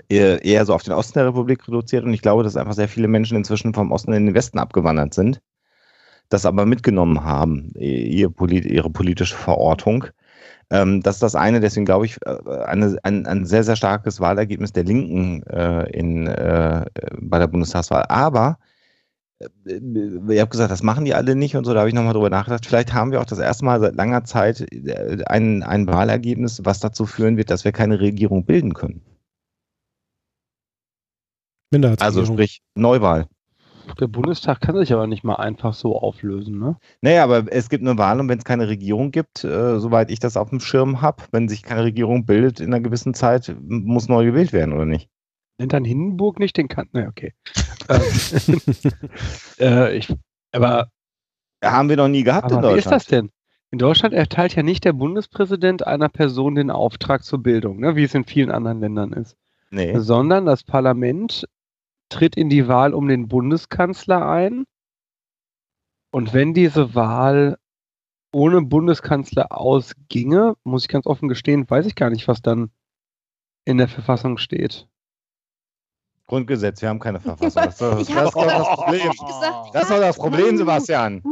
[0.08, 3.08] eher so auf den Osten der Republik reduziert und ich glaube, dass einfach sehr viele
[3.08, 5.40] Menschen inzwischen vom Osten in den Westen abgewandert sind,
[6.28, 10.06] das aber mitgenommen haben, ihre, politische Verortung.
[10.70, 14.20] Ähm, das ist das eine, deswegen glaube ich, äh, eine, ein, ein, sehr, sehr starkes
[14.20, 16.84] Wahlergebnis der Linken äh, in, äh,
[17.20, 18.04] bei der Bundestagswahl.
[18.08, 18.58] Aber
[19.66, 22.30] ihr habt gesagt, das machen die alle nicht und so, da habe ich nochmal drüber
[22.30, 22.64] nachgedacht.
[22.66, 24.66] Vielleicht haben wir auch das erste Mal seit langer Zeit
[25.26, 29.02] ein, ein Wahlergebnis, was dazu führen wird, dass wir keine Regierung bilden können.
[32.00, 33.26] Also sprich Neuwahl.
[34.00, 36.76] Der Bundestag kann sich aber nicht mal einfach so auflösen, ne?
[37.02, 40.18] Naja, aber es gibt eine Wahl und wenn es keine Regierung gibt, äh, soweit ich
[40.20, 44.08] das auf dem Schirm habe, wenn sich keine Regierung bildet in einer gewissen Zeit, muss
[44.08, 45.10] neu gewählt werden, oder nicht?
[45.58, 47.02] Nennt dann Hindenburg nicht den Kanzler?
[47.02, 47.34] Ne, okay.
[49.60, 50.12] äh, ich,
[50.52, 50.88] aber.
[51.62, 52.76] Haben wir noch nie gehabt in Deutschland.
[52.76, 53.30] Wie ist das denn?
[53.70, 58.04] In Deutschland erteilt ja nicht der Bundespräsident einer Person den Auftrag zur Bildung, ne, wie
[58.04, 59.36] es in vielen anderen Ländern ist.
[59.70, 59.98] Nee.
[59.98, 61.48] Sondern das Parlament
[62.08, 64.64] tritt in die Wahl um den Bundeskanzler ein.
[66.10, 67.58] Und wenn diese Wahl
[68.32, 72.70] ohne Bundeskanzler ausginge, muss ich ganz offen gestehen, weiß ich gar nicht, was dann
[73.64, 74.88] in der Verfassung steht.
[76.26, 77.62] Grundgesetz, wir haben keine Verfassung.
[77.62, 79.10] Das, das, das, das ist das Problem.
[79.10, 81.22] Gesagt, das war das Problem, Sebastian.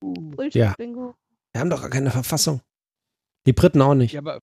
[0.00, 0.74] Bullshit, ja.
[0.76, 1.14] Bingo.
[1.52, 2.60] Wir haben doch gar keine Verfassung.
[3.46, 4.12] Die Briten auch nicht.
[4.12, 4.40] Ja, aber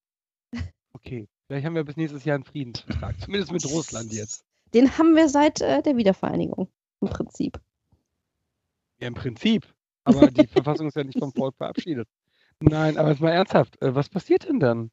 [0.94, 1.28] okay.
[1.48, 3.20] Vielleicht haben wir bis nächstes Jahr einen Friedensvertrag.
[3.20, 4.46] Zumindest mit Russland jetzt.
[4.74, 6.70] Den haben wir seit äh, der Wiedervereinigung
[7.02, 7.60] im Prinzip.
[9.00, 9.74] Ja, im Prinzip.
[10.04, 12.08] Aber die Verfassung ist ja nicht vom Volk verabschiedet.
[12.60, 13.82] Nein, aber jetzt mal ernsthaft.
[13.82, 14.92] Äh, was passiert denn dann?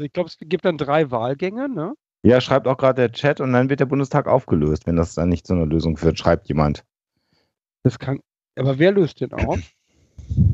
[0.00, 1.94] Ich glaube, es gibt dann drei Wahlgänge, ne?
[2.24, 5.28] Ja, schreibt auch gerade der Chat und dann wird der Bundestag aufgelöst, wenn das dann
[5.28, 6.84] nicht zu einer Lösung führt, schreibt jemand.
[7.82, 8.20] Das kann.
[8.56, 9.58] Aber wer löst den auf?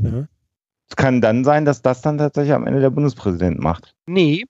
[0.02, 0.26] Ja.
[0.88, 3.94] Es kann dann sein, dass das dann tatsächlich am Ende der Bundespräsident macht.
[4.06, 4.46] Nee,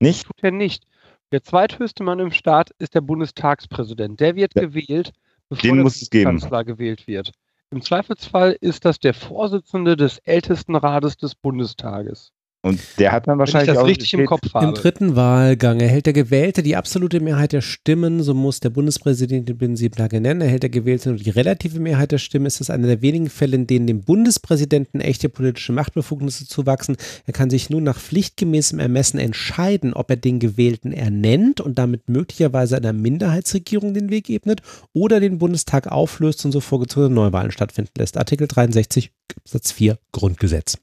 [0.00, 0.26] Nicht?
[0.26, 0.84] tut er nicht.
[1.32, 4.20] Der zweithöchste Mann im Staat ist der Bundestagspräsident.
[4.20, 4.62] Der wird Ja.
[4.62, 5.12] gewählt,
[5.48, 6.08] bevor Den der muss.
[6.10, 7.32] Kanzler gewählt wird.
[7.70, 12.32] Im Zweifelsfall ist das der Vorsitzende des Ältestenrates des Bundestages.
[12.66, 14.72] Und der hat dann Wenn ich wahrscheinlich das auch richtig im Kopf Im habe.
[14.72, 19.56] dritten Wahlgang erhält der Gewählte die absolute Mehrheit der Stimmen, so muss der Bundespräsident den
[19.56, 20.40] Prinzip nennen.
[20.40, 23.54] Erhält der Gewählte nur die relative Mehrheit der Stimmen, ist es einer der wenigen Fälle,
[23.54, 26.96] in denen dem Bundespräsidenten echte politische Machtbefugnisse zuwachsen.
[27.24, 32.08] Er kann sich nun nach pflichtgemäßem Ermessen entscheiden, ob er den Gewählten ernennt und damit
[32.08, 34.62] möglicherweise einer Minderheitsregierung den Weg ebnet
[34.92, 38.16] oder den Bundestag auflöst und so vorgezogene Neuwahlen stattfinden lässt.
[38.16, 39.12] Artikel 63
[39.44, 40.78] Satz 4 Grundgesetz.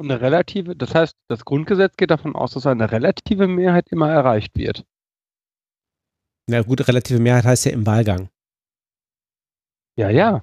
[0.00, 4.56] Eine relative, das heißt, das Grundgesetz geht davon aus, dass eine relative Mehrheit immer erreicht
[4.56, 4.84] wird.
[6.46, 8.28] Na gut, relative Mehrheit heißt ja im Wahlgang.
[9.96, 10.42] Ja, ja.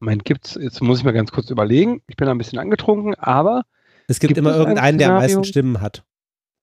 [0.00, 2.02] Moment, gibt's, jetzt muss ich mal ganz kurz überlegen.
[2.06, 3.62] Ich bin ein bisschen angetrunken, aber
[4.06, 5.44] Es gibt, Gibt immer es irgendeinen, der am meisten?
[5.44, 6.04] Stimmen hat.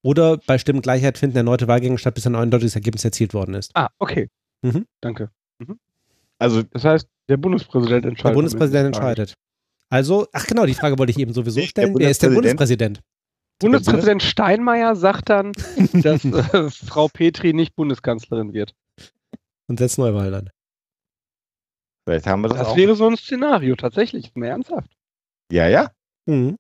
[0.04, 3.72] Oder bei Stimmengleichheit finden erneute Wahlgänge statt, bis ein eindeutiges Ergebnis erzielt worden ist.
[3.76, 4.30] ah, okay.
[4.62, 4.86] Mhm.
[5.02, 5.30] Danke.
[6.40, 8.36] Also Das heißt, der Bundespräsident Der entscheidet.
[8.36, 9.34] Bundespräsident entscheidet.
[9.90, 11.96] Also, ach genau, die Frage wollte ich eben sowieso stellen.
[11.98, 13.02] Wer ist der Bundespräsident.
[13.60, 14.22] Bundespräsident?
[14.22, 15.52] Steinmeier sagt dann,
[15.94, 18.74] dass äh, Frau Petri nicht Bundeskanzlerin wird.
[19.68, 20.50] Und setzt Neuwahlen an.
[22.06, 22.78] vielleicht haben wir das, Das auch.
[22.78, 24.34] wäre so ein Szenario, tatsächlich.
[24.36, 24.90] Mehr ernsthaft.
[25.52, 25.92] Ja, ja.
[26.26, 26.58] Mhm.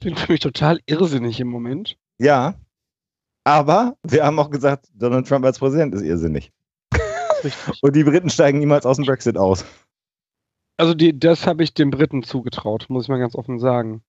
[0.00, 1.96] Klingt für mich total irrsinnig im Moment.
[2.18, 2.54] Ja.
[3.44, 6.50] Aber wir haben auch gesagt, Donald Trump als Präsident ist irrsinnig.
[7.82, 9.64] Und die Briten steigen niemals aus dem Brexit aus.
[10.76, 14.02] Also die, das habe ich den Briten zugetraut, muss ich mal ganz offen sagen.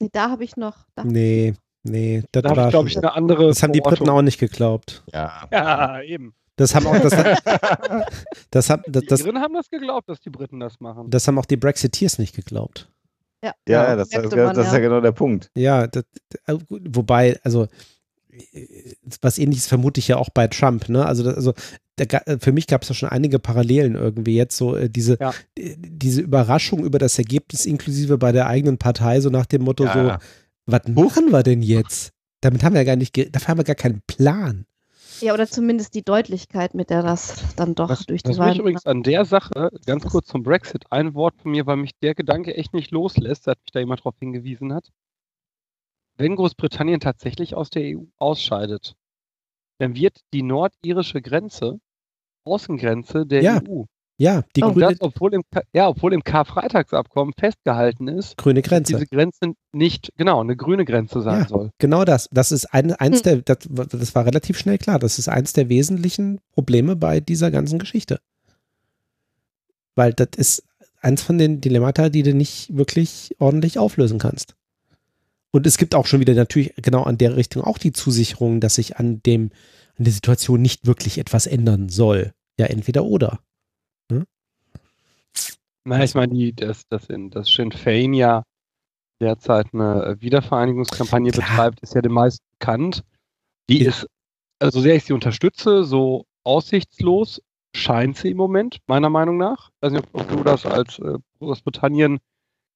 [0.00, 0.86] Nee, da habe ich noch.
[0.94, 3.48] Da, Nee, nee, das Da habe war ich, glaube ich, eine andere.
[3.48, 5.04] Das haben die Briten auch nicht geglaubt.
[5.12, 5.48] Ja.
[5.50, 6.34] Ja, eben.
[6.56, 7.12] Das haben auch, das,
[8.50, 11.10] das, haben, das, Die das, Iren haben das geglaubt, dass die Briten das machen.
[11.10, 12.90] das haben auch die Brexiteers nicht geglaubt.
[13.44, 15.50] ja, Ja, Ja, das, das, merkte das, man, ist ja genau der Punkt.
[15.54, 16.04] Ja, das,
[16.46, 17.68] äh, wobei, also
[19.20, 21.04] was ähnliches vermute ich ja auch bei Trump, ne?
[21.06, 21.52] Also, das, also
[21.98, 25.18] der, ga- für mich gab es da schon einige Parallelen irgendwie jetzt, so äh, diese,
[25.20, 25.32] Ja.
[25.58, 29.84] äh, diese Überraschung über das Ergebnis, inklusive bei der eigenen Partei, so nach dem Motto,
[29.84, 29.92] Ja.
[30.20, 30.26] so,
[30.66, 32.12] was machen wir denn jetzt?
[32.40, 34.66] Damit haben wir ja gar nicht, ge- dafür haben wir gar keinen Plan.
[35.22, 38.46] Ja, oder zumindest die Deutlichkeit, mit der das dann doch Was, durch die was mich
[38.46, 38.58] Wahl.
[38.58, 42.14] übrigens an der Sache, ganz kurz zum Brexit, ein Wort von mir, weil mich der
[42.14, 44.90] Gedanke echt nicht loslässt, seit mich da jemand darauf hingewiesen hat.
[46.18, 48.94] Wenn Großbritannien tatsächlich aus der EU ausscheidet,
[49.78, 51.78] dann wird die nordirische Grenze
[52.44, 53.60] Außengrenze der Ja.
[53.68, 53.84] EU.
[54.18, 55.42] Ja, die Und grüne, das, obwohl im,
[55.74, 58.92] ja, obwohl im Karfreitagsabkommen festgehalten ist, grüne dass Grenze.
[58.94, 61.48] diese Grenze nicht, genau, eine grüne Grenze sein Ja.
[61.48, 61.70] soll.
[61.76, 62.26] Genau das.
[62.32, 63.22] Das ist ein, eins Hm.
[63.44, 63.58] der, das,
[63.90, 64.98] das war relativ schnell klar.
[64.98, 68.20] Das ist eins der wesentlichen Probleme bei dieser ganzen Geschichte.
[69.96, 70.62] Weil das ist
[71.02, 74.54] eins von den Dilemmata, die du nicht wirklich ordentlich auflösen kannst.
[75.56, 78.74] Und es gibt auch schon wieder natürlich genau an der Richtung auch die Zusicherung, dass
[78.74, 79.50] sich an dem,
[79.96, 82.34] an der Situation nicht wirklich etwas ändern soll.
[82.58, 83.40] Ja, entweder oder.
[85.84, 88.42] Na, ich meine, die, das, das, in, Sinn Fein ja
[89.20, 91.48] derzeit eine äh, Wiedervereinigungskampagne Klar.
[91.48, 93.02] betreibt, ist ja den meisten bekannt.
[93.70, 93.90] Die Ja.
[93.90, 94.06] ist,
[94.58, 97.40] also so sehr ich sie unterstütze, so aussichtslos
[97.74, 99.70] scheint sie im Moment, meiner Meinung nach.
[99.70, 101.18] Ich weiß nicht, ob du das als äh,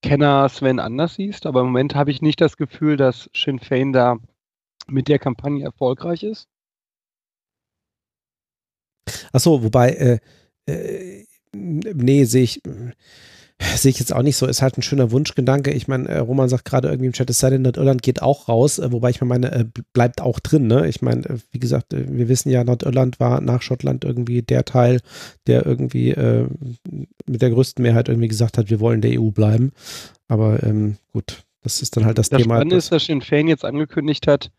[0.02, 3.93] Großbritannien-Kenner Sven anders siehst, aber im Moment habe ich nicht das Gefühl, dass Sinn Fein
[3.93, 4.16] da
[4.86, 6.48] mit der Kampagne erfolgreich ist.
[9.32, 10.18] Achso, wobei, äh,
[10.66, 12.62] äh, nee, sehe ich,
[13.61, 14.47] sehe ich jetzt auch nicht so.
[14.47, 15.70] Ist halt ein schöner Wunschgedanke.
[15.73, 18.49] Ich meine, äh, Roman sagt gerade irgendwie im Chat, es sei denn, Nordirland geht auch
[18.49, 20.66] raus, äh, wobei ich mir meine, äh, bleibt auch drin.
[20.66, 20.89] Ne?
[20.89, 25.01] Ich meine, wie gesagt, wir wissen ja, Nordirland war nach Schottland irgendwie der Teil,
[25.47, 26.47] der irgendwie äh,
[27.27, 29.73] mit der größten Mehrheit irgendwie gesagt hat, wir wollen der EU bleiben.
[30.28, 32.55] Aber ähm, gut, das ist dann halt das, Das Thema.
[32.57, 34.51] Spannende das- ist, dass Sinn Fein jetzt angekündigt hat,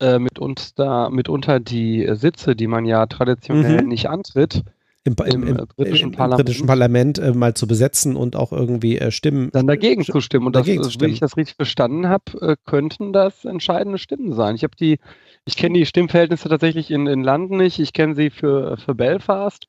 [0.00, 3.88] äh, mit uns da, mitunter die Sitze, die man ja traditionell Mhm.
[3.88, 4.62] nicht antritt,
[5.04, 6.46] im, im, im, im, äh, britischen Parlament.
[6.46, 9.50] britischen Parlament äh, mal zu besetzen und auch irgendwie äh, Stimmen.
[9.52, 10.46] dann dagegen zu stimmen.
[10.46, 11.28] Und das, dagegen äh, zu wenn ich stimmen.
[11.28, 14.54] das richtig verstanden habe, äh, könnten das entscheidende Stimmen sein.
[14.56, 14.98] Ich habe die,
[15.46, 19.66] ich kenne die Stimmverhältnisse tatsächlich in, in London nicht, ich kenne sie für, für Belfast.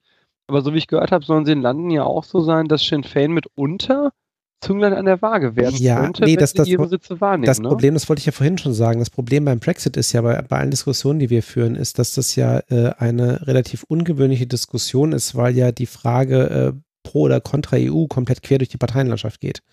[0.47, 2.83] Aber so wie ich gehört habe, sollen sie in London ja auch so sein, dass
[2.83, 4.11] Sinn Fein mitunter
[4.61, 7.45] Zünglein an der Waage werden ja, könnte, nee, das, das, ihre Sitze wahrnehmen.
[7.45, 7.67] das ne?
[7.67, 10.39] Problem, das wollte ich ja vorhin schon sagen, das Problem beim Brexit ist ja bei,
[10.41, 15.13] bei allen Diskussionen, die wir führen, ist, dass das ja äh, eine relativ ungewöhnliche Diskussion
[15.13, 19.41] ist, weil ja die Frage äh, pro oder contra EU komplett quer durch die Parteienlandschaft
[19.41, 19.63] geht.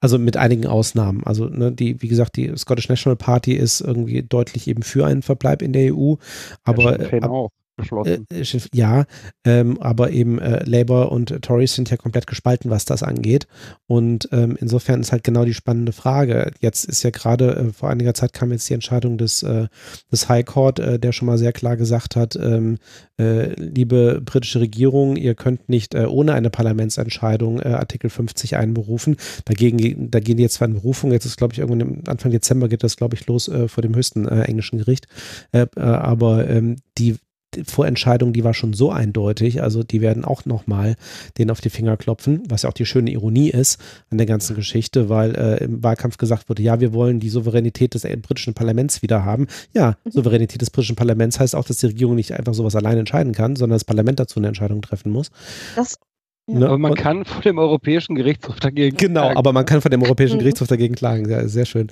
[0.00, 1.22] Also mit einigen Ausnahmen.
[1.24, 5.22] Also, ne, die, wie gesagt, die Scottish National Party ist irgendwie deutlich eben für einen
[5.22, 6.16] Verbleib in der EU,
[6.64, 7.48] aber Sinn Fein
[7.78, 8.26] äh, auch beschlossen.
[8.30, 9.04] äh, Schiff- ja,
[9.44, 13.46] ähm, aber eben äh, Labour und äh, Tories sind ja komplett gespalten, was das angeht.
[13.86, 16.50] Und ähm, insofern ist halt genau die spannende Frage.
[16.60, 19.68] Jetzt ist ja gerade, äh, vor einiger Zeit kam jetzt die Entscheidung des, äh,
[20.10, 22.78] des High Court, äh, der schon mal sehr klar gesagt hat, ähm,
[23.18, 29.16] äh, liebe britische Regierung, ihr könnt nicht äh, ohne eine Parlamentsentscheidung äh, Artikel 50 einberufen.
[29.44, 32.02] Dagegen, ge- da gehen die jetzt zwar in Berufung, jetzt ist glaube ich irgendwann im
[32.06, 35.06] Anfang Dezember geht das glaube ich los äh, vor dem höchsten äh, englischen Gericht.
[35.52, 37.16] Äh, äh, aber ähm, die
[37.64, 40.96] Vorentscheidung, die war schon so eindeutig, also die werden auch nochmal
[41.38, 43.80] denen auf die Finger klopfen, was ja auch die schöne Ironie ist
[44.10, 47.94] an der ganzen Geschichte, weil äh, im Wahlkampf gesagt wurde, ja, wir wollen die Souveränität
[47.94, 49.46] des äh, britischen Parlaments wieder haben.
[49.74, 50.10] Ja, Mhm.
[50.10, 53.56] Souveränität des britischen Parlaments heißt auch, dass die Regierung nicht einfach sowas allein entscheiden kann,
[53.56, 55.30] sondern das Parlament dazu eine Entscheidung treffen muss.
[55.74, 55.96] Das,
[56.48, 56.64] Ne?
[56.66, 59.36] Aber man Und- kann vor dem Europäischen Gerichtshof dagegen Genau, klagen.
[59.36, 60.40] aber man kann vor dem Europäischen Mhm.
[60.40, 61.28] Gerichtshof dagegen klagen.
[61.28, 61.88] Ja, sehr schön.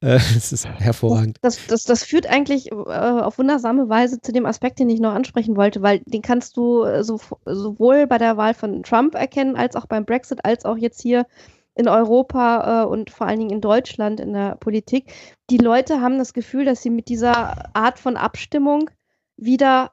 [0.00, 1.36] Äh, Es ist hervorragend.
[1.42, 5.12] das, das, das führt eigentlich äh, auf wundersame Weise zu dem Aspekt, den ich noch
[5.12, 9.56] ansprechen wollte, weil den kannst du äh, so, sowohl bei der Wahl von Trump erkennen,
[9.56, 11.26] als auch beim Brexit, als auch jetzt hier
[11.74, 15.12] in Europa äh, und vor allen Dingen in Deutschland in der Politik.
[15.50, 18.88] Die Leute haben das Gefühl, dass sie mit dieser Art von Abstimmung
[19.36, 19.92] wieder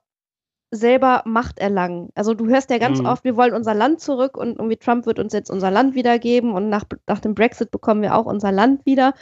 [0.72, 2.10] selber Macht erlangen.
[2.16, 3.06] Also du hörst ja ganz Mhm.
[3.06, 6.54] oft, wir wollen unser Land zurück und irgendwie Trump wird uns jetzt unser Land wiedergeben
[6.54, 9.14] und nach, nach dem Brexit bekommen wir auch unser Land wieder.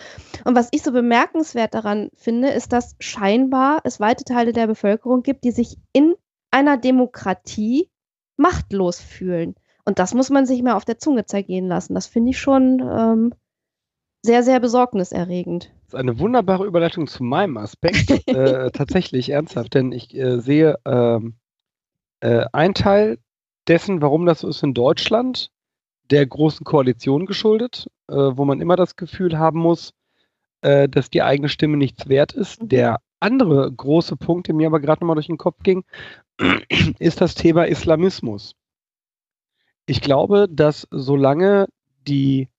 [0.46, 5.22] Und was ich so bemerkenswert daran finde, ist, dass scheinbar es weite Teile der Bevölkerung
[5.22, 6.16] gibt, die sich in
[6.52, 7.90] einer Demokratie
[8.38, 9.56] machtlos fühlen.
[9.86, 11.94] Und das muss man sich mal auf der Zunge zergehen lassen.
[11.94, 13.34] Das finde ich schon ähm,
[14.26, 15.72] sehr, sehr besorgniserregend.
[15.94, 18.10] Ist eine wunderbare Überleitung zu meinem Aspekt.
[18.28, 21.36] äh, tatsächlich ernsthaft, denn ich äh, sehe ähm,
[22.20, 23.20] äh, ein Teil
[23.68, 25.52] dessen, warum das so ist in Deutschland,
[26.10, 29.94] der großen Koalition geschuldet, äh, wo man immer das Gefühl haben muss,
[30.62, 32.64] äh, dass die eigene Stimme nichts wert ist.
[32.64, 32.70] Mhm.
[32.70, 35.84] Der andere große Punkt, der mir aber gerade nochmal durch den Kopf ging,
[36.98, 38.56] ist das Thema Islamismus.
[39.86, 41.68] Ich glaube, dass solange
[42.08, 42.50] die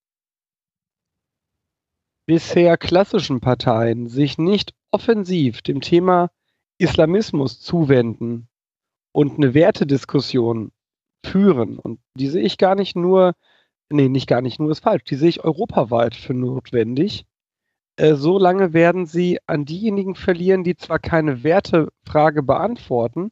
[2.26, 6.30] bisher klassischen Parteien sich nicht offensiv dem Thema
[6.78, 8.48] Islamismus zuwenden
[9.12, 10.72] und eine Wertediskussion
[11.24, 13.34] führen, und die sehe ich gar nicht nur,
[13.90, 17.26] nee, nicht gar nicht nur ist falsch, die sehe ich europaweit für notwendig,
[17.96, 23.30] äh, so lange werden sie an diejenigen verlieren, die zwar keine Wertefrage beantworten,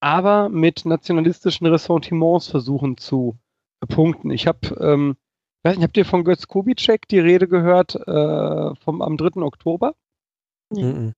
[0.00, 3.38] aber mit nationalistischen Ressentiments versuchen zu
[3.88, 4.30] punkten.
[4.30, 5.16] Ich habe ähm,
[5.62, 9.42] weiß nicht, habt ihr von Götz Kubitschek die Rede gehört äh, vom, am 3.
[9.42, 9.94] Oktober?
[10.70, 11.14] Mhm.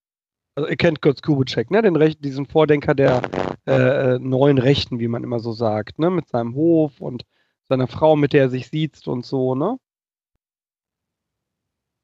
[0.55, 1.82] Also ihr kennt Götz Kubitschek, ne?
[1.82, 3.23] Den Recht, diesen Vordenker der
[3.66, 6.10] äh, neuen Rechten, wie man immer so sagt, ne?
[6.10, 7.25] Mit seinem Hof und
[7.68, 9.78] seiner Frau, mit der er sich sieht und so, ne?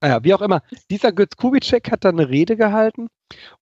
[0.01, 0.63] Naja, wie auch immer.
[0.91, 3.09] Dieser Götz Kubitschek hat da eine Rede gehalten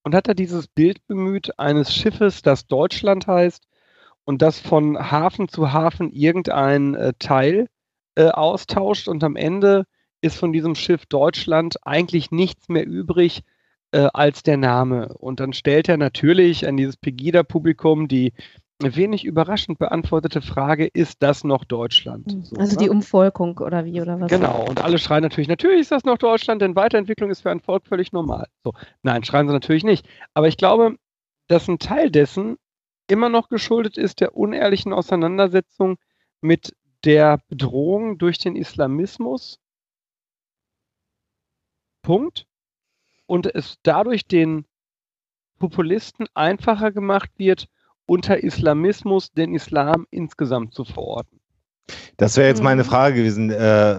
[0.02, 3.66] und hat da dieses Bild bemüht eines Schiffes, das Deutschland heißt
[4.24, 7.68] und das von Hafen zu Hafen irgendein äh, Teil
[8.16, 9.84] äh, austauscht und am Ende
[10.20, 13.42] ist von diesem Schiff Deutschland eigentlich nichts mehr übrig
[13.92, 15.14] äh, als der Name.
[15.18, 18.32] Und dann stellt er natürlich an dieses Pegida-Publikum die
[18.82, 22.36] wenig überraschend beantwortete Frage, ist das noch Deutschland?
[22.42, 22.84] So, also ne?
[22.84, 24.30] die Umvolkung oder wie oder was?
[24.30, 27.60] Genau, und alle schreien natürlich, natürlich ist das noch Deutschland, denn Weiterentwicklung ist für ein
[27.60, 28.48] Volk völlig normal.
[28.64, 30.06] So, nein, schreien sie natürlich nicht.
[30.34, 30.96] Aber ich glaube,
[31.48, 32.56] dass ein Teil dessen
[33.08, 35.96] immer noch geschuldet ist der unehrlichen Auseinandersetzung
[36.40, 36.74] mit
[37.06, 39.58] der Bedrohung durch den Islamismus.
[42.02, 42.46] Punkt.
[43.26, 44.66] Und es dadurch den
[45.58, 47.68] Populisten einfacher gemacht wird,
[48.06, 51.40] unter Islamismus den Islam insgesamt zu verorten.
[52.16, 52.86] Das wäre jetzt meine Mhm.
[52.86, 53.92] Frage gewesen, äh,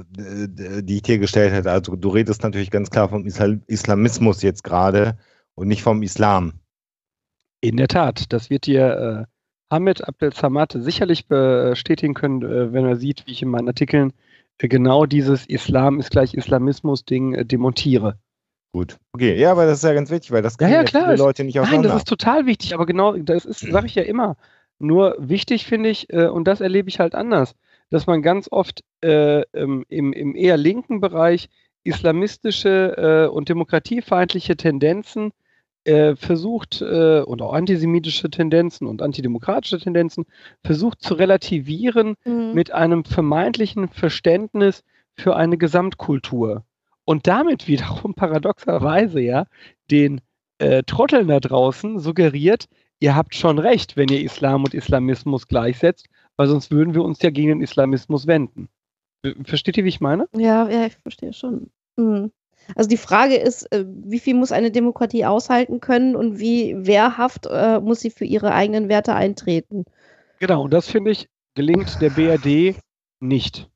[0.00, 1.70] äh, die ich dir gestellt hätte.
[1.70, 5.18] Also du redest natürlich ganz klar vom Isla- Islamismus jetzt gerade
[5.54, 6.60] und nicht vom Islam.
[7.60, 9.35] In der Tat, das wird dir äh,
[9.70, 14.12] Hamid Abdel Samad sicherlich bestätigen können, äh, wenn er sieht, wie ich in meinen Artikeln
[14.58, 18.18] äh, genau dieses Islam ist gleich Islamismus-Ding äh, demontiere.
[18.72, 18.98] Gut.
[19.12, 21.16] Okay, ja, aber das ist ja ganz wichtig, weil das Ja, kriegen ja, klar, viele
[21.16, 21.88] Leute nicht Nein, auseinander.
[21.90, 24.36] das ist total wichtig, aber genau, das ist, sage ich ja immer.
[24.78, 27.54] Nur wichtig finde ich, äh, und das erlebe ich halt anders,
[27.90, 31.48] dass man ganz oft äh, im, im eher linken Bereich
[31.84, 35.32] islamistische äh, und demokratiefeindliche Tendenzen
[35.86, 40.24] äh, versucht, äh, und auch antisemitische Tendenzen und antidemokratische Tendenzen,
[40.64, 42.52] versucht zu relativieren mhm.
[42.54, 44.82] mit einem vermeintlichen Verständnis
[45.14, 46.64] für eine Gesamtkultur.
[47.04, 49.46] Und damit wiederum paradoxerweise ja
[49.90, 50.20] den
[50.58, 52.66] äh, Trotteln da draußen suggeriert,
[52.98, 57.22] ihr habt schon recht, wenn ihr Islam und Islamismus gleichsetzt, weil sonst würden wir uns
[57.22, 58.68] ja gegen den Islamismus wenden.
[59.44, 60.28] Versteht ihr, wie ich meine?
[60.36, 61.70] Ja, ja, ich verstehe schon.
[61.96, 62.32] Mhm.
[62.74, 67.46] Also die Frage ist, äh, wie viel muss eine Demokratie aushalten können und wie wehrhaft
[67.46, 69.84] äh, muss sie für ihre eigenen Werte eintreten?
[70.40, 72.76] Genau, und das finde ich gelingt der BRD
[73.20, 73.70] nicht.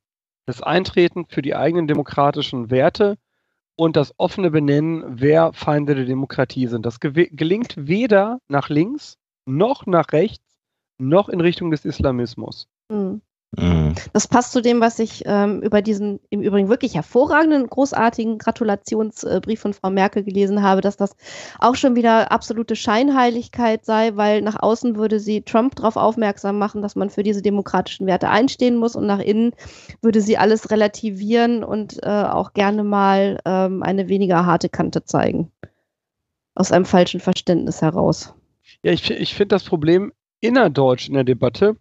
[0.47, 3.17] Das Eintreten für die eigenen demokratischen Werte
[3.77, 6.85] und das offene Benennen, wer Feinde der Demokratie sind.
[6.85, 10.45] Das gelingt weder nach links noch nach rechts
[10.99, 12.69] noch in Richtung des Islamismus.
[12.91, 13.23] Mhm.
[13.57, 13.95] Mhm.
[14.13, 19.61] Das passt zu dem, was ich ähm, über diesen im Übrigen wirklich hervorragenden, großartigen Gratulationsbrief
[19.61, 21.17] von Frau Merkel gelesen habe, dass das
[21.59, 26.81] auch schon wieder absolute Scheinheiligkeit sei, weil nach außen würde sie Trump darauf aufmerksam machen,
[26.81, 29.53] dass man für diese demokratischen Werte einstehen muss und nach innen
[30.01, 35.51] würde sie alles relativieren und äh, auch gerne mal ähm, eine weniger harte Kante zeigen.
[36.55, 38.33] Aus einem falschen Verständnis heraus.
[38.83, 41.77] Ja, ich, ich finde das Problem innerdeutsch in der Debatte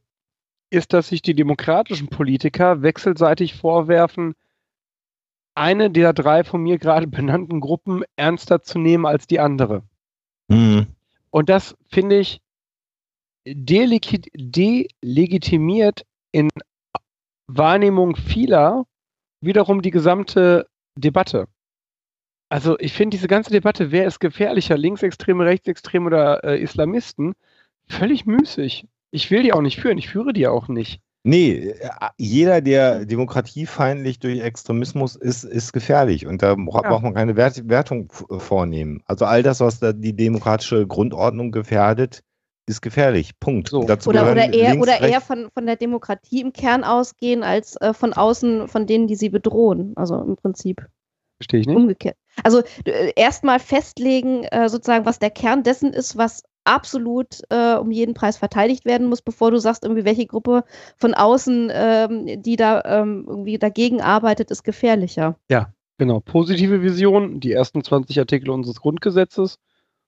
[0.70, 4.36] ist, dass sich die demokratischen Politiker wechselseitig vorwerfen,
[5.56, 9.84] eine der drei von mir gerade benannten Gruppen ernster zu nehmen als die andere.
[10.48, 10.88] Mhm.
[11.32, 12.42] Und das finde ich
[13.46, 16.50] delegitimiert in
[17.48, 18.86] Wahrnehmung vieler
[19.42, 21.48] wiederum die gesamte Debatte.
[22.50, 27.34] Also ich finde diese ganze Debatte, wer ist gefährlicher, Linksextreme, Rechtsextreme oder äh, Islamisten,
[27.88, 28.88] völlig müßig.
[29.12, 31.02] Ich will die auch nicht führen, ich führe die auch nicht.
[31.24, 36.26] Nee, äh, jeder, der demokratiefeindlich durch Extremismus ist, ist gefährlich.
[36.26, 37.00] Und da braucht ja.
[37.00, 39.04] man keine Wert Wertung vornehmen.
[39.06, 42.22] Also all das, was da die demokratische Grundordnung gefährdet,
[42.68, 43.38] ist gefährlich.
[43.40, 43.70] Punkt.
[43.70, 43.82] So.
[43.82, 47.94] oder, oder eher, links, oder eher von, von der Demokratie im Kern ausgehen, als äh,
[47.94, 49.94] von außen von denen, die sie bedrohen.
[49.98, 50.86] Also im Prinzip.
[51.38, 51.76] Verstehe ich nicht.
[51.76, 52.16] Umgekehrt.
[52.44, 57.92] Also äh, erstmal festlegen, äh, sozusagen, was der Kern dessen ist, was absolut äh, um
[57.92, 60.64] jeden Preis verteidigt werden muss, bevor du sagst, irgendwie welche Gruppe
[60.98, 65.38] von außen, ähm, die da ähm, irgendwie dagegen arbeitet, ist gefährlicher.
[65.50, 66.20] Ja, genau.
[66.20, 69.58] Positive Vision, die ersten 20 Artikel unseres Grundgesetzes,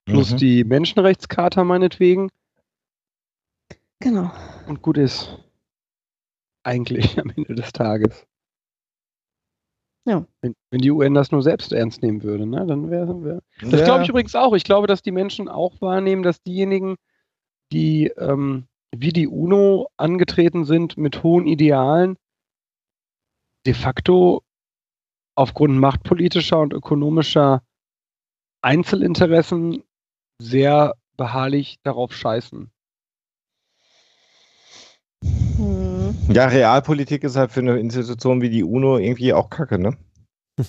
[0.05, 0.37] plus mhm.
[0.37, 2.29] die Menschenrechtscharta meinetwegen.
[3.99, 4.31] Genau.
[4.67, 5.37] Und gut ist.
[6.63, 8.27] Eigentlich am Ende des Tages.
[10.05, 10.25] Ja.
[10.41, 13.23] Wenn, wenn, die UN das nur selbst ernst nehmen würde, ne, dann wäre.
[13.23, 13.85] Wär, das ja.
[13.85, 14.53] glaube ich übrigens auch.
[14.53, 16.95] Ich glaube, dass die Menschen auch wahrnehmen, dass diejenigen,
[17.71, 22.17] die ähm, wie die UNO angetreten sind mit hohen Idealen,
[23.65, 24.41] de facto
[25.35, 27.63] aufgrund machtpolitischer und ökonomischer
[28.61, 29.83] Einzelinteressen
[30.39, 32.71] sehr beharrlich darauf scheißen.
[36.29, 39.97] Ja, Realpolitik ist halt für eine Institution wie die UNO irgendwie auch kacke, ne?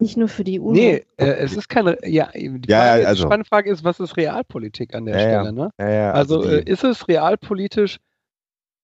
[0.00, 0.72] Nicht nur für die UNO.
[0.72, 1.96] Nee, äh, es ist keine.
[2.06, 3.22] Ja, die, ja, Frage, also.
[3.22, 5.52] die spannende Frage ist, was ist Realpolitik an der ja, Stelle?
[5.52, 5.70] Ne?
[5.78, 8.00] Ja, ja, also, also äh, ist es realpolitisch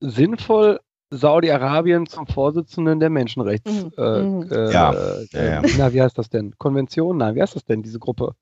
[0.00, 0.80] sinnvoll,
[1.10, 3.70] Saudi-Arabien zum Vorsitzenden der Menschenrechts.
[3.70, 3.92] Mhm.
[3.98, 4.52] Äh, mhm.
[4.52, 5.24] Äh, ja.
[5.32, 5.62] ja.
[5.76, 6.54] Na, wie heißt das denn?
[6.58, 7.16] Konvention?
[7.16, 8.34] Nein, wie heißt das denn, diese Gruppe?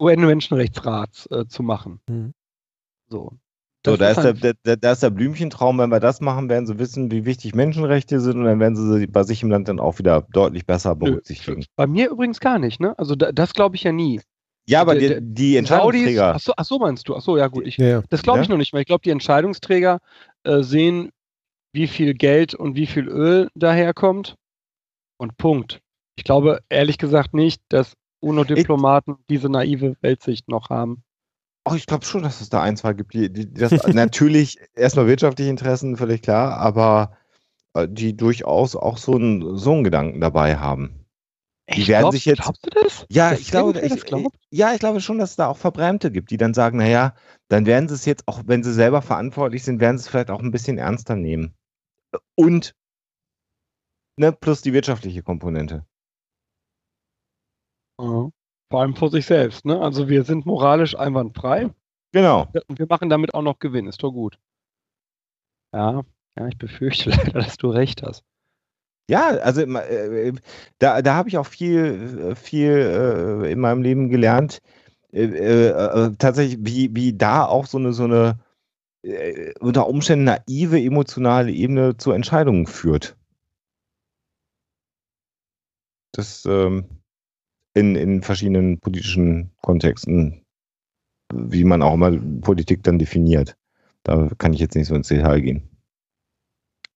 [0.00, 2.00] UN-Menschenrechtsrats äh, zu machen.
[2.08, 2.34] Mhm.
[3.08, 3.32] So.
[3.84, 6.78] So, da ist, der, der, da ist der Blümchentraum, wenn wir das machen, werden sie
[6.78, 9.80] wissen, wie wichtig Menschenrechte sind und dann werden sie sie bei sich im Land dann
[9.80, 11.64] auch wieder deutlich besser berücksichtigen.
[11.74, 12.96] Bei mir übrigens gar nicht, ne?
[12.96, 14.20] Also da, das glaube ich ja nie.
[14.66, 16.34] Ja, aber die, die Entscheidungsträger.
[16.34, 17.16] Achso, ach so meinst du?
[17.16, 17.66] Achso, ja gut.
[17.66, 18.02] Ich, ja, ja.
[18.10, 18.52] Das glaube ich ja?
[18.52, 19.98] noch nicht, weil ich glaube, die Entscheidungsträger
[20.44, 21.10] äh, sehen,
[21.72, 24.36] wie viel Geld und wie viel Öl daherkommt
[25.16, 25.80] und Punkt.
[26.16, 31.02] Ich glaube ehrlich gesagt nicht, dass UNO-Diplomaten diese naive Weltsicht noch haben.
[31.64, 35.06] Oh, ich glaube schon, dass es da ein, zwei gibt, die, die das natürlich erstmal
[35.06, 37.16] wirtschaftliche Interessen, völlig klar, aber
[37.74, 41.02] äh, die durchaus auch so einen, so einen Gedanken dabei haben.
[41.72, 42.42] Die werden glaub, sich jetzt.
[42.42, 43.06] Glaubst du das?
[43.08, 44.04] Ja, das ich glaube, ich,
[44.50, 47.14] ja, ich glaube schon, dass es da auch Verbrämte gibt, die dann sagen, naja,
[47.48, 50.30] dann werden sie es jetzt, auch wenn sie selber verantwortlich sind, werden sie es vielleicht
[50.30, 51.54] auch ein bisschen ernster nehmen.
[52.34, 52.74] Und
[54.16, 55.86] ne, plus die wirtschaftliche Komponente.
[57.98, 58.32] Mhm.
[58.72, 59.66] Vor allem vor sich selbst.
[59.66, 59.78] Ne?
[59.78, 61.68] Also wir sind moralisch einwandfrei.
[62.12, 62.48] Genau.
[62.68, 63.86] Und wir machen damit auch noch Gewinn.
[63.86, 64.38] Ist doch gut.
[65.74, 66.02] Ja,
[66.38, 68.24] ja, ich befürchte leider, dass du recht hast.
[69.10, 70.32] Ja, also äh,
[70.78, 74.62] da, da habe ich auch viel, viel äh, in meinem Leben gelernt.
[75.12, 78.38] Äh, äh, äh tatsächlich, wie, wie da auch so eine, so eine
[79.02, 83.18] äh, unter Umständen naive emotionale Ebene zu Entscheidungen führt.
[86.12, 87.01] Das, ähm,
[87.74, 90.42] in, in verschiedenen politischen Kontexten,
[91.32, 93.56] wie man auch immer Politik dann definiert.
[94.02, 95.62] Da kann ich jetzt nicht so ins Detail gehen.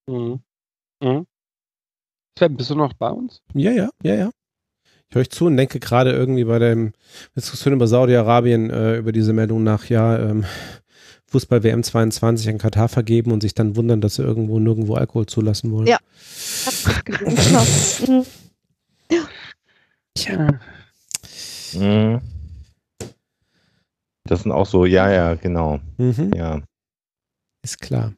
[0.08, 0.40] Mhm.
[1.02, 1.26] Mhm.
[2.38, 3.42] Sven, bist du noch bei uns?
[3.55, 4.30] Ja, ja, ja, ja.
[5.08, 6.92] Ich höre euch zu und denke gerade irgendwie bei der
[7.36, 10.44] Diskussion über Saudi-Arabien äh, über diese Meldung nach, ja, ähm,
[11.28, 15.26] Fußball WM 22 an Katar vergeben und sich dann wundern, dass sie irgendwo nirgendwo Alkohol
[15.26, 15.86] zulassen wollen.
[15.86, 15.98] Ja.
[20.16, 20.48] Tja.
[21.74, 22.20] Mhm.
[24.24, 25.78] Das sind auch so, ja, ja, genau.
[25.98, 26.32] Mhm.
[26.34, 26.60] Ja.
[27.62, 28.12] Ist klar.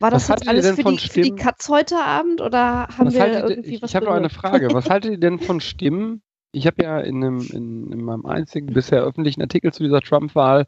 [0.00, 1.32] War das Was jetzt alles denn für von die, für die?
[1.32, 4.30] Katz heute Abend oder haben Was wir irgendwie ich was ich habe noch eine?
[4.30, 4.68] Frage.
[4.72, 6.22] Was haltet ihr denn von Stimmen?
[6.52, 10.66] Ich habe ja in, einem, in, in meinem einzigen bisher öffentlichen Artikel zu dieser Trump-Wahl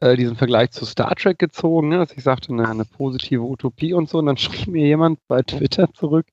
[0.00, 3.92] äh, diesen Vergleich zu Star Trek gezogen, ne, dass ich sagte, eine, eine positive Utopie
[3.92, 4.18] und so.
[4.18, 6.26] Und dann schrieb mir jemand bei Twitter zurück,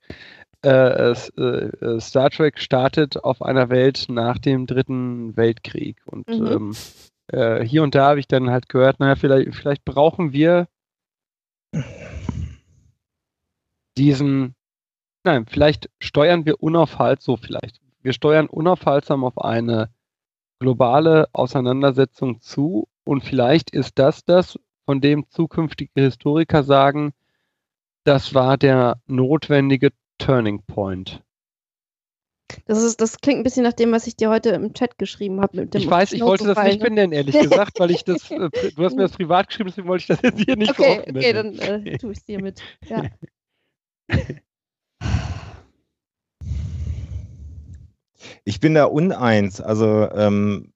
[0.64, 6.02] äh, äh, äh, Star Trek startet auf einer Welt nach dem Dritten Weltkrieg.
[6.06, 6.48] Und Mhm.
[6.48, 6.76] ähm,
[7.28, 10.68] äh, hier und da habe ich dann halt gehört, naja, vielleicht, vielleicht brauchen wir
[13.98, 14.56] diesen,
[15.24, 19.90] nein, vielleicht steuern wir unaufhaltsam, so vielleicht, wir steuern unaufhaltsam auf eine
[20.60, 27.14] globale Auseinandersetzung zu und vielleicht ist das das, von dem zukünftige Historiker sagen,
[28.04, 29.92] das war der notwendige
[30.22, 31.24] Turning Point.
[32.66, 35.42] Das, ist, das klingt ein bisschen nach dem, was ich dir heute im Chat geschrieben
[35.42, 35.58] habe.
[35.58, 38.50] Mit dem Ich weiß, ich wollte das nicht benennen, ehrlich gesagt, weil ich das, äh,
[38.76, 41.34] du hast mir das privat geschrieben, deswegen wollte ich das jetzt hier nicht Okay, okay,
[41.34, 41.58] nennen.
[41.58, 42.62] dann äh, tue ich es dir mit.
[42.88, 43.04] Ja.
[48.44, 49.62] Ich bin da uneins.
[49.62, 50.74] Also, ähm,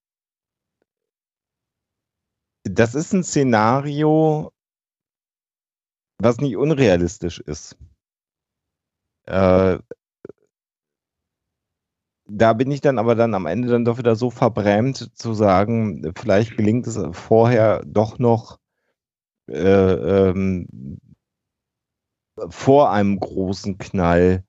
[2.64, 4.51] das ist ein Szenario,
[6.17, 7.77] was nicht unrealistisch ist.
[9.25, 9.79] Äh,
[12.27, 16.11] da bin ich dann aber dann am Ende dann doch wieder so verbrämt zu sagen,
[16.17, 18.59] vielleicht gelingt es vorher doch noch
[19.47, 20.67] äh, ähm,
[22.49, 24.43] vor einem großen Knall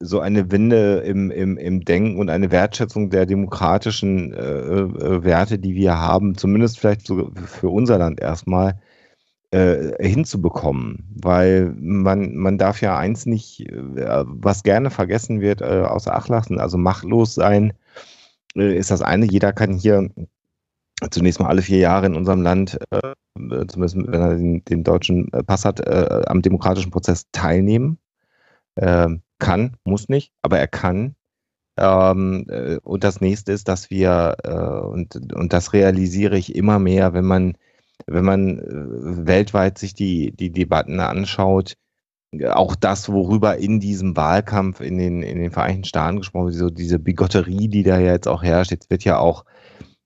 [0.00, 5.58] so eine Wende im, im, im Denken und eine Wertschätzung der demokratischen äh, äh, Werte,
[5.58, 8.80] die wir haben, zumindest vielleicht so für unser Land erstmal,
[9.52, 11.04] äh, hinzubekommen.
[11.22, 16.28] Weil man, man darf ja eins nicht, äh, was gerne vergessen wird, äh, außer Acht
[16.28, 17.72] lassen, also machtlos sein
[18.56, 19.26] äh, ist das eine.
[19.26, 20.10] Jeder kann hier
[21.10, 23.12] zunächst mal alle vier Jahre in unserem Land, äh,
[23.66, 27.98] zumindest wenn er den, den deutschen Pass hat, äh, am demokratischen Prozess teilnehmen.
[28.76, 31.14] Ähm, kann, muss nicht, aber er kann.
[31.76, 36.78] Ähm, äh, und das nächste ist, dass wir, äh, und, und das realisiere ich immer
[36.78, 37.56] mehr, wenn man,
[38.06, 41.74] wenn man äh, weltweit sich die, die Debatten anschaut,
[42.50, 46.70] auch das, worüber in diesem Wahlkampf in den, in den Vereinigten Staaten gesprochen wird, so
[46.70, 49.44] diese Bigotterie, die da jetzt auch herrscht, jetzt wird ja auch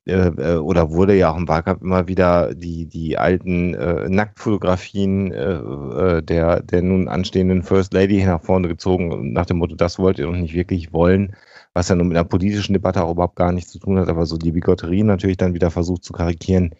[0.06, 5.32] äh, äh, oder wurde ja auch im Wahlkampf immer wieder die, die alten äh, Nacktfotografien
[5.32, 10.18] äh, der, der nun anstehenden First Lady nach vorne gezogen, nach dem Motto, das wollt
[10.18, 11.34] ihr doch nicht wirklich wollen,
[11.74, 14.26] was ja nun mit einer politischen Debatte auch überhaupt gar nichts zu tun hat, aber
[14.26, 16.74] so die Bigotterie natürlich dann wieder versucht zu karikieren.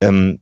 [0.00, 0.40] Ähm,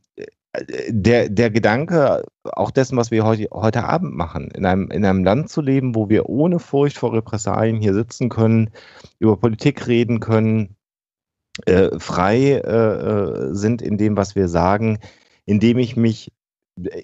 [0.88, 5.24] der, der Gedanke auch dessen, was wir heute, heute Abend machen, in einem, in einem
[5.24, 8.70] Land zu leben, wo wir ohne Furcht vor Repressalien hier sitzen können,
[9.20, 10.76] über Politik reden können,
[11.66, 14.98] äh, frei äh, sind in dem, was wir sagen,
[15.46, 16.32] indem ich mich,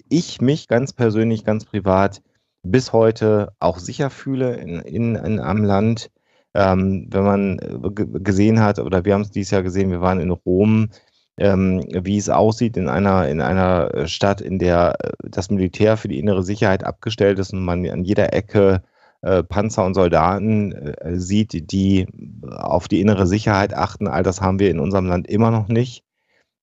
[0.09, 2.21] ich mich ganz persönlich, ganz privat
[2.63, 6.11] bis heute auch sicher fühle in, in, in einem Land.
[6.53, 10.31] Ähm, wenn man gesehen hat, oder wir haben es dieses Jahr gesehen, wir waren in
[10.31, 10.89] Rom,
[11.37, 16.19] ähm, wie es aussieht in einer, in einer Stadt, in der das Militär für die
[16.19, 18.81] innere Sicherheit abgestellt ist und man an jeder Ecke
[19.21, 22.07] äh, Panzer und Soldaten äh, sieht, die
[22.49, 24.07] auf die innere Sicherheit achten.
[24.07, 26.03] All das haben wir in unserem Land immer noch nicht.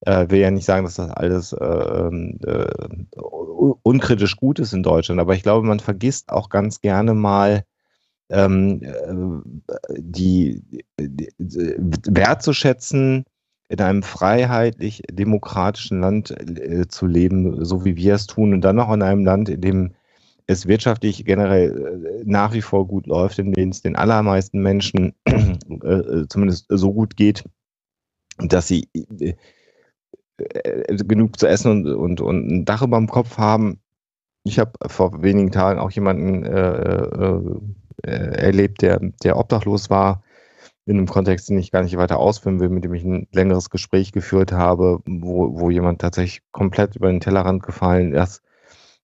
[0.01, 2.11] Äh, will ja nicht sagen, dass das alles äh,
[3.83, 7.65] unkritisch gut ist in Deutschland, aber ich glaube, man vergisst auch ganz gerne mal
[8.31, 9.63] ähm,
[9.97, 10.63] die,
[11.01, 13.25] die, die wertzuschätzen,
[13.69, 18.93] in einem freiheitlich-demokratischen Land äh, zu leben, so wie wir es tun, und dann noch
[18.93, 19.95] in einem Land, in dem
[20.47, 26.27] es wirtschaftlich generell nach wie vor gut läuft, in dem es den allermeisten Menschen äh,
[26.29, 27.45] zumindest so gut geht,
[28.39, 29.35] dass sie äh,
[30.89, 33.81] genug zu essen und, und, und ein Dach über dem Kopf haben.
[34.43, 37.39] Ich habe vor wenigen Tagen auch jemanden äh,
[38.03, 40.23] erlebt, der, der obdachlos war,
[40.87, 43.71] in einem Kontext, den ich gar nicht weiter ausführen will, mit dem ich ein längeres
[43.71, 48.43] Gespräch geführt habe, wo, wo jemand tatsächlich komplett über den Tellerrand gefallen ist.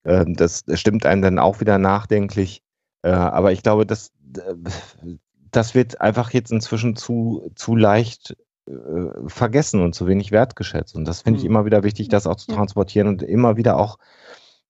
[0.02, 2.62] Das stimmt einen dann auch wieder nachdenklich.
[3.02, 4.12] Aber ich glaube, dass
[5.50, 8.36] das wird einfach jetzt inzwischen zu, zu leicht
[8.66, 10.94] äh, vergessen und zu wenig wertgeschätzt.
[10.94, 11.50] Und das finde ich mhm.
[11.50, 13.98] immer wieder wichtig, das auch zu transportieren und immer wieder auch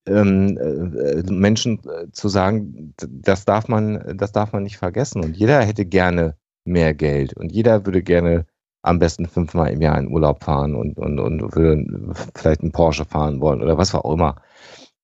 [0.06, 5.22] ähm, äh, Menschen äh, zu sagen, das darf man, das darf man nicht vergessen.
[5.22, 8.46] Und jeder hätte gerne mehr Geld und jeder würde gerne
[8.82, 13.04] am besten fünfmal im Jahr in Urlaub fahren und, und, und würde vielleicht einen Porsche
[13.04, 14.36] fahren wollen oder was auch immer.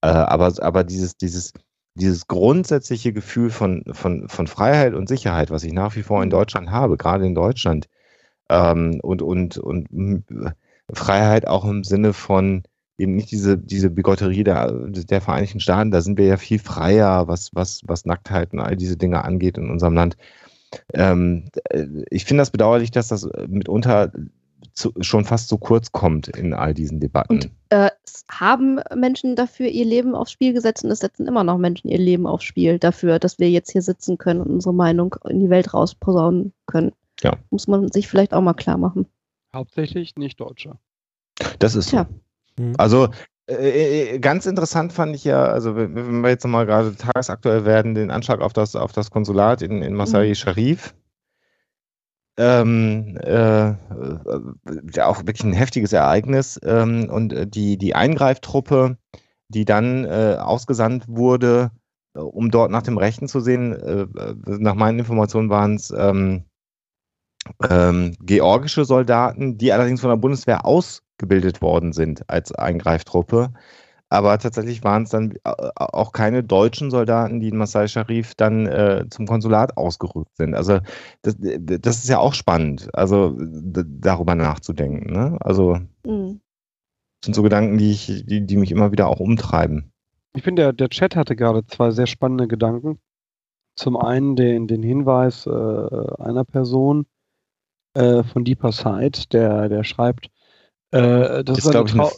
[0.01, 1.53] Äh, aber, aber dieses, dieses,
[1.95, 6.31] dieses grundsätzliche Gefühl von, von, von Freiheit und Sicherheit, was ich nach wie vor in
[6.31, 7.89] Deutschland habe, gerade in Deutschland,
[8.49, 10.25] ähm, und, und, und
[10.93, 12.63] Freiheit auch im Sinne von
[12.99, 17.29] eben nicht diese, diese Bigotterie der, der Vereinigten Staaten, da sind wir ja viel freier,
[17.29, 20.17] was, was, was Nacktheit und all diese Dinge angeht in unserem Land.
[20.93, 21.45] Ähm,
[22.11, 24.13] ich finde das bedauerlich, dass das mitunter
[24.73, 27.35] zu, schon fast so kurz kommt in all diesen Debatten.
[27.35, 27.91] Und äh,
[28.31, 31.99] haben Menschen dafür ihr Leben aufs Spiel gesetzt und es setzen immer noch Menschen ihr
[31.99, 35.51] Leben aufs Spiel dafür, dass wir jetzt hier sitzen können und unsere Meinung in die
[35.51, 36.93] Welt rausposaunen können.
[37.21, 37.37] Ja.
[37.51, 39.07] Muss man sich vielleicht auch mal klar machen.
[39.55, 40.77] Hauptsächlich nicht Deutsche.
[41.59, 42.07] Das ist so.
[42.59, 42.75] Mhm.
[42.77, 43.11] Also äh, äh,
[44.21, 48.41] ganz interessant fand ich ja, also wenn wir jetzt nochmal gerade tagesaktuell werden, den Anschlag
[48.41, 50.35] auf das, auf das Konsulat in, in Masai mhm.
[50.35, 50.95] Sharif.
[52.39, 56.61] Ähm, äh, äh, auch wirklich ein heftiges Ereignis.
[56.65, 58.99] Ähm, und die, die Eingreiftruppe,
[59.49, 61.71] die dann äh, ausgesandt wurde,
[62.15, 64.07] um dort nach dem Rechten zu sehen, äh,
[64.47, 66.45] nach meinen Informationen waren es ähm,
[67.71, 70.65] ähm, georgische Soldaten, die allerdings von der Bundeswehr
[71.17, 73.53] ausgebildet worden sind als Eingreiftruppe.
[74.09, 78.67] Aber tatsächlich waren es dann äh, auch keine deutschen Soldaten, die in Masai Sharif dann
[78.67, 80.55] äh, zum Konsulat ausgerückt sind.
[80.55, 80.79] Also
[81.23, 85.13] das, das, ist ja auch spannend, also darüber nachzudenken.
[85.13, 85.37] Ne?
[85.41, 86.41] Also mhm.
[87.25, 89.91] sind so Gedanken, die, ich, die, die mich immer wieder auch umtreiben.
[90.35, 93.01] Ich finde, der, der Chat hatte gerade zwei sehr spannende Gedanken.
[93.75, 97.07] Zum einen den, den Hinweis äh, einer Person,
[97.97, 100.31] äh, von Deeper Side, der, der schreibt,
[100.99, 102.11] äh, das ist, ist eine, Trau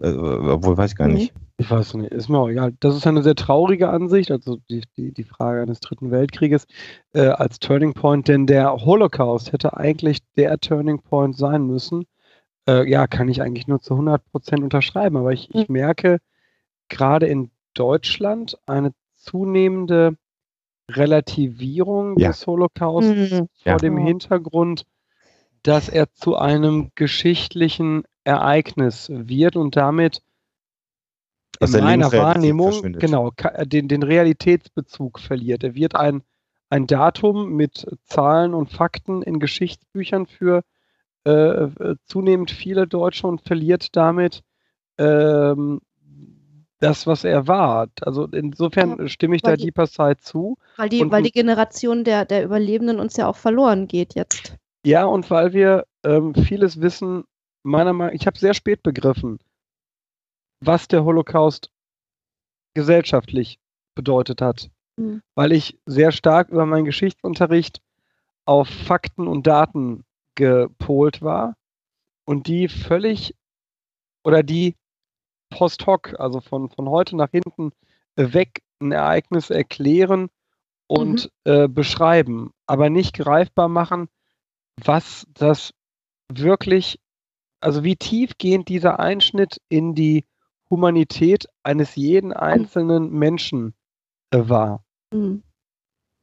[0.00, 1.32] äh, obwohl weiß ich gar nicht.
[1.56, 2.74] Ich weiß nicht, ist mir auch egal.
[2.80, 6.66] Das ist eine sehr traurige Ansicht, also die, die, die Frage eines dritten Weltkrieges
[7.12, 12.06] äh, als Turning Point, denn der Holocaust hätte eigentlich der Turning Point sein müssen.
[12.68, 15.72] Äh, ja, kann ich eigentlich nur zu 100 Prozent unterschreiben, aber ich, ich hm.
[15.72, 16.18] merke
[16.88, 20.16] gerade in Deutschland eine zunehmende
[20.90, 22.28] Relativierung ja.
[22.28, 23.28] des Holocaust mhm.
[23.30, 23.76] vor ja.
[23.76, 24.84] dem Hintergrund
[25.64, 30.22] dass er zu einem geschichtlichen Ereignis wird und damit
[31.60, 35.62] in meiner Wahrnehmung genau äh, den, den Realitätsbezug verliert.
[35.62, 36.22] Er wird ein,
[36.68, 40.62] ein Datum mit Zahlen und Fakten in Geschichtsbüchern für
[41.26, 44.42] äh, äh zunehmend viele Deutsche und verliert damit
[44.98, 45.80] ähm,
[46.80, 47.88] das, was er war.
[48.02, 50.56] Also insofern ja, stimme ich da die, Side zu.
[50.76, 54.56] Weil die, weil die Generation der, der Überlebenden uns ja auch verloren geht jetzt.
[54.84, 57.24] Ja, und weil wir ähm, vieles wissen,
[57.64, 59.38] meiner Meinung ich habe sehr spät begriffen,
[60.60, 61.70] was der Holocaust
[62.74, 63.58] gesellschaftlich
[63.94, 64.70] bedeutet hat.
[64.96, 65.22] Mhm.
[65.34, 67.80] Weil ich sehr stark über meinen Geschichtsunterricht
[68.46, 71.56] auf Fakten und Daten gepolt war
[72.26, 73.34] und die völlig
[74.24, 74.76] oder die
[75.50, 77.72] post hoc, also von, von heute nach hinten
[78.16, 80.28] weg ein Ereignis erklären
[80.86, 81.52] und mhm.
[81.52, 84.08] äh, beschreiben, aber nicht greifbar machen,
[84.82, 85.72] was das
[86.28, 87.00] wirklich,
[87.64, 90.24] also wie tiefgehend dieser Einschnitt in die
[90.70, 93.74] Humanität eines jeden einzelnen Menschen
[94.30, 94.84] äh, war.
[95.12, 95.42] Mhm.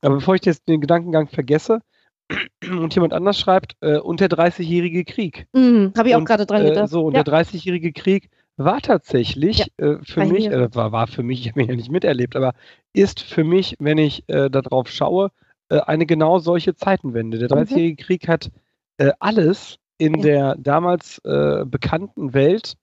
[0.01, 1.81] Aber bevor ich jetzt den Gedankengang vergesse
[2.69, 5.47] und jemand anders schreibt, äh, und der 30-jährige Krieg.
[5.53, 6.85] Mhm, Habe ich auch gerade dran äh, gedacht.
[6.85, 7.23] Äh, so, und ja.
[7.23, 11.49] der 30-jährige Krieg war tatsächlich ja, äh, für mich, äh, war, war für mich, ich
[11.51, 12.53] habe ihn ja nicht miterlebt, aber
[12.93, 15.31] ist für mich, wenn ich äh, darauf schaue,
[15.69, 17.37] äh, eine genau solche Zeitenwende.
[17.39, 18.05] Der 30-jährige mhm.
[18.05, 18.51] Krieg hat
[18.97, 20.21] äh, alles in ja.
[20.21, 22.73] der damals äh, bekannten Welt,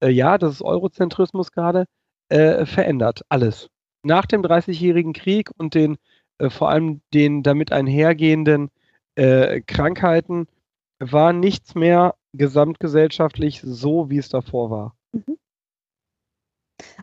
[0.00, 1.86] äh, ja, das ist Eurozentrismus gerade,
[2.28, 3.22] äh, verändert.
[3.30, 3.70] Alles.
[4.02, 5.96] Nach dem 30-jährigen Krieg und den
[6.36, 8.70] äh, vor allem den damit einhergehenden
[9.66, 10.46] Krankheiten
[10.98, 14.95] war nichts mehr gesamtgesellschaftlich so, wie es davor war.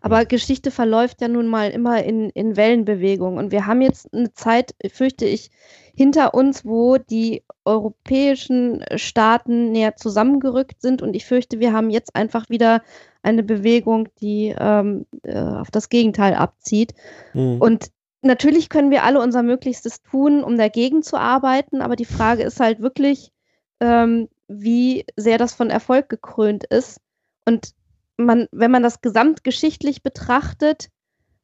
[0.02, 3.38] Aber Geschichte verläuft ja nun mal immer in, in Wellenbewegung.
[3.38, 5.50] Und wir haben jetzt eine Zeit, fürchte ich,
[5.96, 11.02] hinter uns, wo die europäischen Staaten näher zusammengerückt sind.
[11.02, 12.82] Und ich fürchte, wir haben jetzt einfach wieder
[13.22, 16.94] eine Bewegung, die ähm, äh, auf das Gegenteil abzieht.
[17.34, 17.62] Mhm.
[17.62, 21.82] Und natürlich können wir alle unser Möglichstes tun, um dagegen zu arbeiten.
[21.82, 23.32] Aber die Frage ist halt wirklich,
[23.80, 27.00] ähm, wie sehr das von Erfolg gekrönt ist.
[27.46, 27.74] Und
[28.18, 30.90] man, wenn man das gesamtgeschichtlich betrachtet,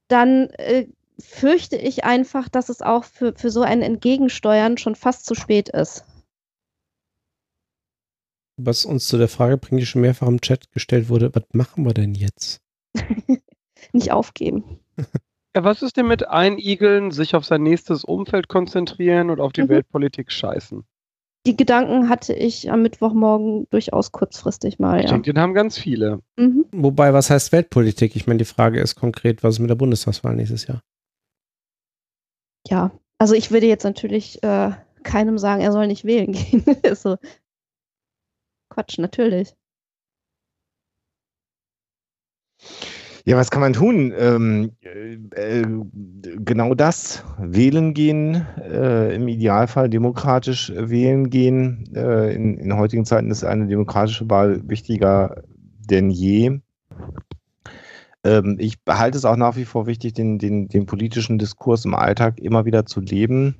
[0.07, 0.87] dann äh,
[1.19, 5.69] fürchte ich einfach, dass es auch für, für so ein Entgegensteuern schon fast zu spät
[5.69, 6.05] ist.
[8.57, 11.85] Was uns zu der Frage bringt, die schon mehrfach im Chat gestellt wurde, was machen
[11.85, 12.61] wir denn jetzt?
[13.93, 14.79] Nicht aufgeben.
[15.55, 19.63] Ja, was ist denn mit Einigeln, sich auf sein nächstes Umfeld konzentrieren und auf die
[19.63, 19.69] mhm.
[19.69, 20.85] Weltpolitik scheißen?
[21.49, 24.99] Die Gedanken hatte ich am Mittwochmorgen durchaus kurzfristig mal.
[24.99, 25.13] Ich ja.
[25.13, 26.21] denke, den haben ganz viele.
[26.37, 26.65] Mhm.
[26.71, 28.15] Wobei, was heißt Weltpolitik?
[28.15, 30.83] Ich meine, die Frage ist konkret, was ist mit der Bundestagswahl nächstes Jahr?
[32.67, 36.63] Ja, also ich würde jetzt natürlich äh, keinem sagen, er soll nicht wählen gehen.
[36.93, 37.17] so.
[38.69, 39.55] Quatsch, natürlich.
[43.25, 44.13] Ja, was kann man tun?
[44.17, 45.63] Ähm, äh,
[46.37, 47.23] genau das.
[47.37, 51.89] Wählen gehen, äh, im Idealfall demokratisch wählen gehen.
[51.95, 55.43] Äh, in, in heutigen Zeiten ist eine demokratische Wahl wichtiger
[55.89, 56.59] denn je.
[58.23, 61.95] Ähm, ich halte es auch nach wie vor wichtig, den, den, den politischen Diskurs im
[61.95, 63.55] Alltag immer wieder zu leben.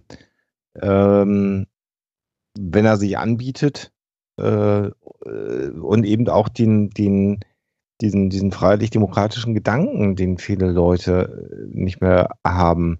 [0.81, 1.65] Ähm,
[2.57, 3.91] wenn er sich anbietet
[4.39, 7.39] äh, äh, und eben auch den, den,
[8.01, 12.99] diesen, diesen freiheitlich-demokratischen Gedanken, den viele Leute äh, nicht mehr haben,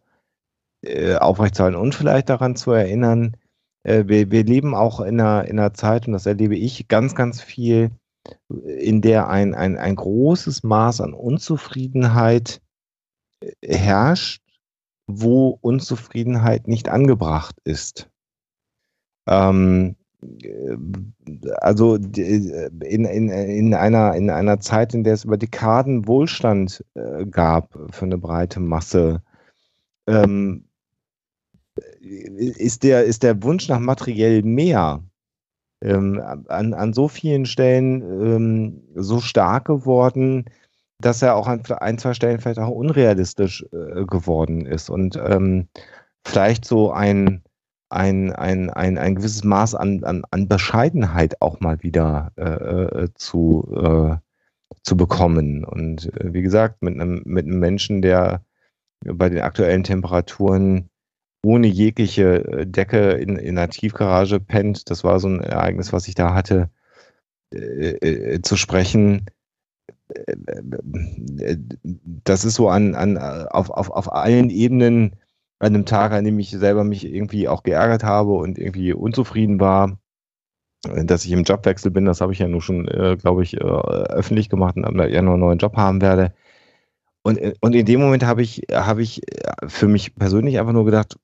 [0.81, 3.35] äh, aufrechtzuerhalten und vielleicht daran zu erinnern,
[3.83, 7.15] äh, wir, wir leben auch in einer, in einer Zeit, und das erlebe ich ganz,
[7.15, 7.91] ganz viel,
[8.49, 12.61] in der ein, ein, ein großes Maß an Unzufriedenheit
[13.63, 14.43] herrscht,
[15.07, 18.09] wo Unzufriedenheit nicht angebracht ist.
[19.27, 20.08] Ähm, äh,
[21.61, 27.25] also in, in, in, einer, in einer Zeit, in der es über Dekaden Wohlstand äh,
[27.25, 29.21] gab für eine breite Masse,
[30.07, 30.65] ähm,
[32.01, 35.03] ist, der, ist der Wunsch nach materiell mehr
[35.81, 40.45] ähm, an, an so vielen Stellen ähm, so stark geworden,
[40.99, 44.89] dass er auch an ein, zwei Stellen vielleicht auch unrealistisch äh, geworden ist.
[44.89, 45.69] Und ähm,
[46.25, 47.43] vielleicht so ein
[47.89, 52.43] ein, ein, ein, ein gewisses Maß an, an, an Bescheidenheit auch mal wieder äh,
[53.03, 54.15] äh, zu, äh,
[54.83, 55.63] zu bekommen.
[55.63, 58.43] Und äh, wie gesagt, mit einem, mit einem Menschen, der
[59.03, 60.89] bei den aktuellen Temperaturen
[61.43, 66.07] ohne jegliche äh, Decke in, in einer Tiefgarage pennt, das war so ein Ereignis, was
[66.07, 66.69] ich da hatte,
[67.51, 69.25] äh, zu sprechen.
[72.23, 75.15] Das ist so an, an, auf, auf, auf allen Ebenen
[75.59, 79.59] an einem Tag, an dem ich selber mich irgendwie auch geärgert habe und irgendwie unzufrieden
[79.59, 79.99] war,
[80.85, 82.05] äh, dass ich im Jobwechsel bin.
[82.05, 85.33] Das habe ich ja nur schon, äh, glaube ich, äh, öffentlich gemacht und am Januar
[85.33, 86.33] einen neuen Job haben werde.
[87.23, 90.73] Und, äh, und in dem Moment habe ich, habe ich äh, für mich persönlich einfach
[90.73, 91.17] nur gedacht,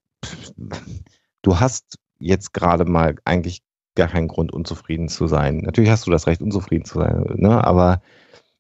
[1.42, 3.62] du hast jetzt gerade mal eigentlich
[3.96, 5.60] gar keinen Grund, unzufrieden zu sein.
[5.60, 7.64] Natürlich hast du das Recht, unzufrieden zu sein, ne?
[7.64, 8.02] aber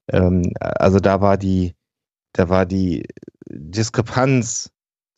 [0.07, 1.75] ähm, also da war die,
[2.33, 3.07] da war die
[3.47, 4.71] Diskrepanz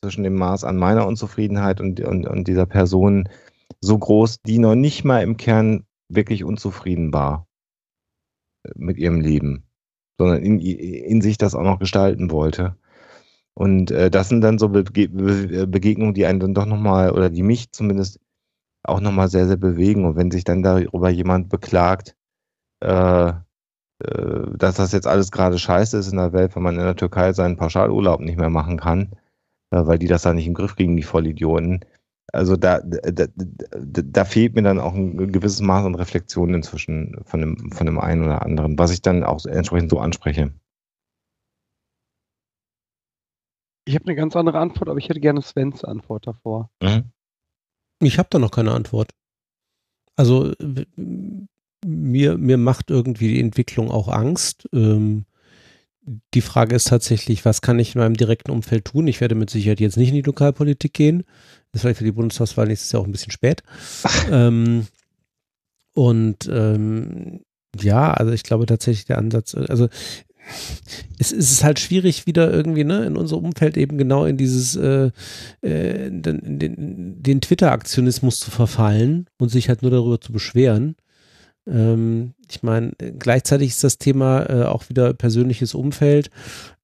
[0.03, 3.29] zwischen dem Maß an meiner Unzufriedenheit und, und, und dieser Person
[3.81, 7.47] so groß, die noch nicht mal im Kern wirklich unzufrieden war
[8.63, 9.65] äh, mit ihrem Leben,
[10.17, 12.77] sondern in, in sich das auch noch gestalten wollte.
[13.53, 15.09] Und äh, das sind dann so Bege
[15.67, 18.19] Begegnungen, die einen dann doch nochmal, oder die mich zumindest
[18.83, 20.05] auch nochmal sehr, sehr bewegen.
[20.05, 22.15] Und wenn sich dann darüber jemand beklagt,
[22.81, 23.33] äh, äh,
[24.57, 27.33] dass das jetzt alles gerade scheiße ist in der Welt, wenn man in der Türkei
[27.33, 29.11] seinen Pauschalurlaub nicht mehr machen kann,
[29.69, 31.85] weil die das da nicht im Griff kriegen, die Vollidioten.
[32.33, 37.39] Also da, da, da, fehlt mir dann auch ein gewisses Maß an Reflexion inzwischen von
[37.39, 40.51] dem, von dem einen oder anderen, was ich dann auch entsprechend so anspreche.
[43.85, 46.69] Ich habe eine ganz andere Antwort, aber ich hätte gerne Svens Antwort davor.
[46.83, 47.11] Mhm.
[48.01, 49.11] Ich habe da noch keine Antwort.
[50.17, 50.53] Also
[51.85, 54.67] mir, mir macht irgendwie die Entwicklung auch Angst.
[54.73, 55.25] Ähm,
[56.33, 59.07] die Frage ist tatsächlich, was kann ich in meinem direkten Umfeld tun?
[59.07, 61.23] Ich werde mit Sicherheit jetzt nicht in die Lokalpolitik gehen.
[61.71, 63.61] Das ist vielleicht für die Bundestagswahl nächstes Jahr auch ein bisschen spät.
[64.31, 64.87] ähm,
[65.93, 67.41] und ähm,
[67.79, 69.89] ja, also ich glaube tatsächlich der Ansatz, also
[71.17, 74.75] es, es ist halt schwierig, wieder irgendwie ne, in unser Umfeld eben genau in dieses
[74.75, 75.11] äh,
[75.61, 80.95] äh, den, den, den Twitter-Aktionismus zu verfallen und sich halt nur darüber zu beschweren.
[81.67, 86.29] Ähm, ich meine, gleichzeitig ist das Thema äh, auch wieder persönliches Umfeld.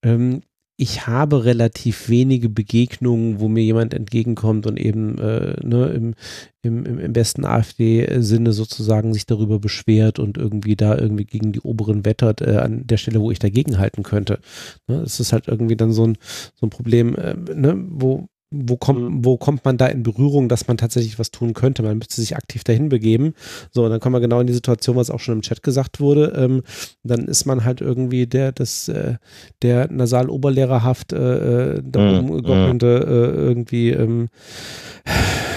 [0.03, 0.41] Ähm,
[0.75, 6.15] ich habe relativ wenige Begegnungen, wo mir jemand entgegenkommt und eben äh, ne, im,
[6.63, 12.05] im, im besten AfD-Sinne sozusagen sich darüber beschwert und irgendwie da irgendwie gegen die Oberen
[12.05, 14.39] wettert, äh, an der Stelle, wo ich dagegen halten könnte.
[14.87, 16.17] Ne, es ist halt irgendwie dann so ein,
[16.55, 19.25] so ein Problem, äh, ne, wo wo kommt, mhm.
[19.25, 21.83] wo kommt man da in Berührung, dass man tatsächlich was tun könnte?
[21.83, 23.33] Man müsste sich aktiv dahin begeben.
[23.71, 25.99] So, und dann kommen wir genau in die Situation, was auch schon im Chat gesagt
[25.99, 26.33] wurde.
[26.37, 26.63] Ähm,
[27.03, 29.15] dann ist man halt irgendwie der, das, äh,
[29.61, 32.29] der nasal-oberlehrerhaft äh, äh da mhm.
[32.29, 34.29] umgockelnde äh, irgendwie ähm,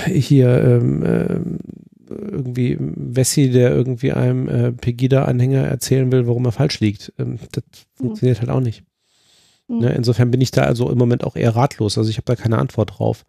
[0.07, 1.41] hier ähm, äh,
[2.09, 7.13] irgendwie Wessi, der irgendwie einem äh, Pegida-Anhänger erzählen will, warum er falsch liegt.
[7.19, 8.07] Ähm, das mhm.
[8.07, 8.85] funktioniert halt auch nicht.
[9.69, 9.79] Mhm.
[9.79, 11.99] Ne, insofern bin ich da also im Moment auch eher ratlos.
[11.99, 13.25] Also ich habe da keine Antwort drauf.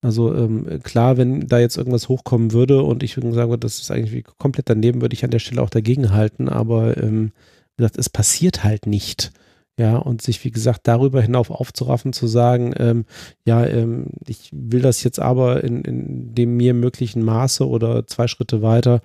[0.00, 3.90] Also ähm, klar, wenn da jetzt irgendwas hochkommen würde und ich sagen würde, das ist
[3.90, 6.48] eigentlich komplett daneben, würde ich an der Stelle auch dagegen halten.
[6.48, 7.32] Aber ähm,
[7.76, 9.32] wie gesagt, es passiert halt nicht.
[9.78, 13.04] Ja, und sich, wie gesagt, darüber hinauf aufzuraffen, zu sagen, ähm,
[13.44, 18.26] ja, ähm, ich will das jetzt aber in, in dem mir möglichen Maße oder zwei
[18.26, 19.00] Schritte weiter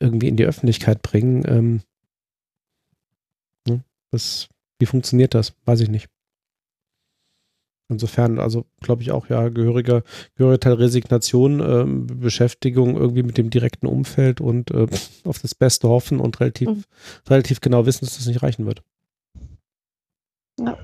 [0.00, 1.44] irgendwie in die Öffentlichkeit bringen.
[1.46, 1.80] Ähm,
[3.68, 4.48] ne, das
[4.82, 5.54] wie funktioniert das?
[5.64, 6.08] Weiß ich nicht.
[7.88, 10.02] Insofern, also glaube ich auch, ja, gehöriger,
[10.34, 14.88] gehöriger Teil Resignation, ähm, Beschäftigung irgendwie mit dem direkten Umfeld und äh,
[15.24, 16.84] auf das Beste hoffen und relativ, mhm.
[17.28, 18.82] relativ genau wissen, dass das nicht reichen wird.
[20.58, 20.76] Ja.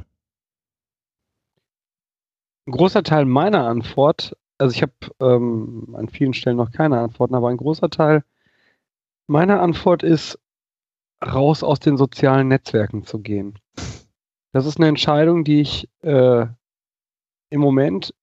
[2.69, 7.35] Ein großer Teil meiner Antwort, also ich habe ähm, an vielen Stellen noch keine Antworten,
[7.35, 8.23] aber ein großer Teil
[9.27, 10.39] meiner Antwort ist,
[11.25, 13.59] raus aus den sozialen Netzwerken zu gehen.
[14.53, 16.47] Das ist eine Entscheidung, die ich äh,
[17.51, 18.15] im Moment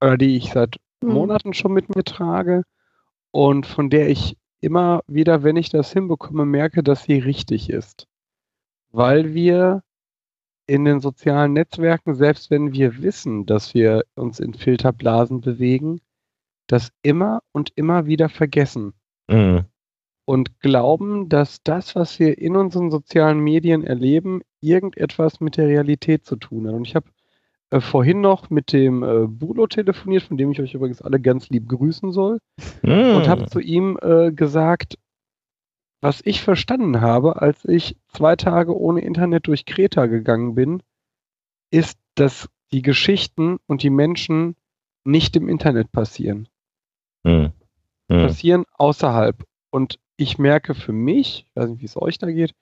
[0.00, 1.12] oder die ich seit mhm.
[1.12, 2.64] Monaten schon mit mir trage
[3.30, 8.06] und von der ich immer wieder, wenn ich das hinbekomme, merke, dass sie richtig ist.
[8.90, 9.82] Weil wir
[10.66, 16.00] in den sozialen Netzwerken, selbst wenn wir wissen, dass wir uns in Filterblasen bewegen,
[16.68, 18.94] das immer und immer wieder vergessen.
[19.28, 19.66] Mhm
[20.24, 26.24] und glauben, dass das, was wir in unseren sozialen Medien erleben, irgendetwas mit der Realität
[26.24, 26.74] zu tun hat.
[26.74, 27.06] Und ich habe
[27.70, 31.48] äh, vorhin noch mit dem äh, Bulo telefoniert, von dem ich euch übrigens alle ganz
[31.50, 32.38] lieb grüßen soll,
[32.82, 33.16] mm.
[33.16, 34.98] und habe zu ihm äh, gesagt,
[36.00, 40.82] was ich verstanden habe, als ich zwei Tage ohne Internet durch Kreta gegangen bin,
[41.70, 44.56] ist, dass die Geschichten und die Menschen
[45.04, 46.48] nicht im Internet passieren.
[47.24, 47.46] Mm.
[48.08, 48.26] Mm.
[48.26, 49.44] Passieren außerhalb.
[49.70, 52.54] Und ich merke für mich, ich weiß nicht, wie es euch da geht,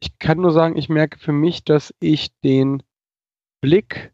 [0.00, 2.82] ich kann nur sagen, ich merke für mich, dass ich den
[3.60, 4.12] Blick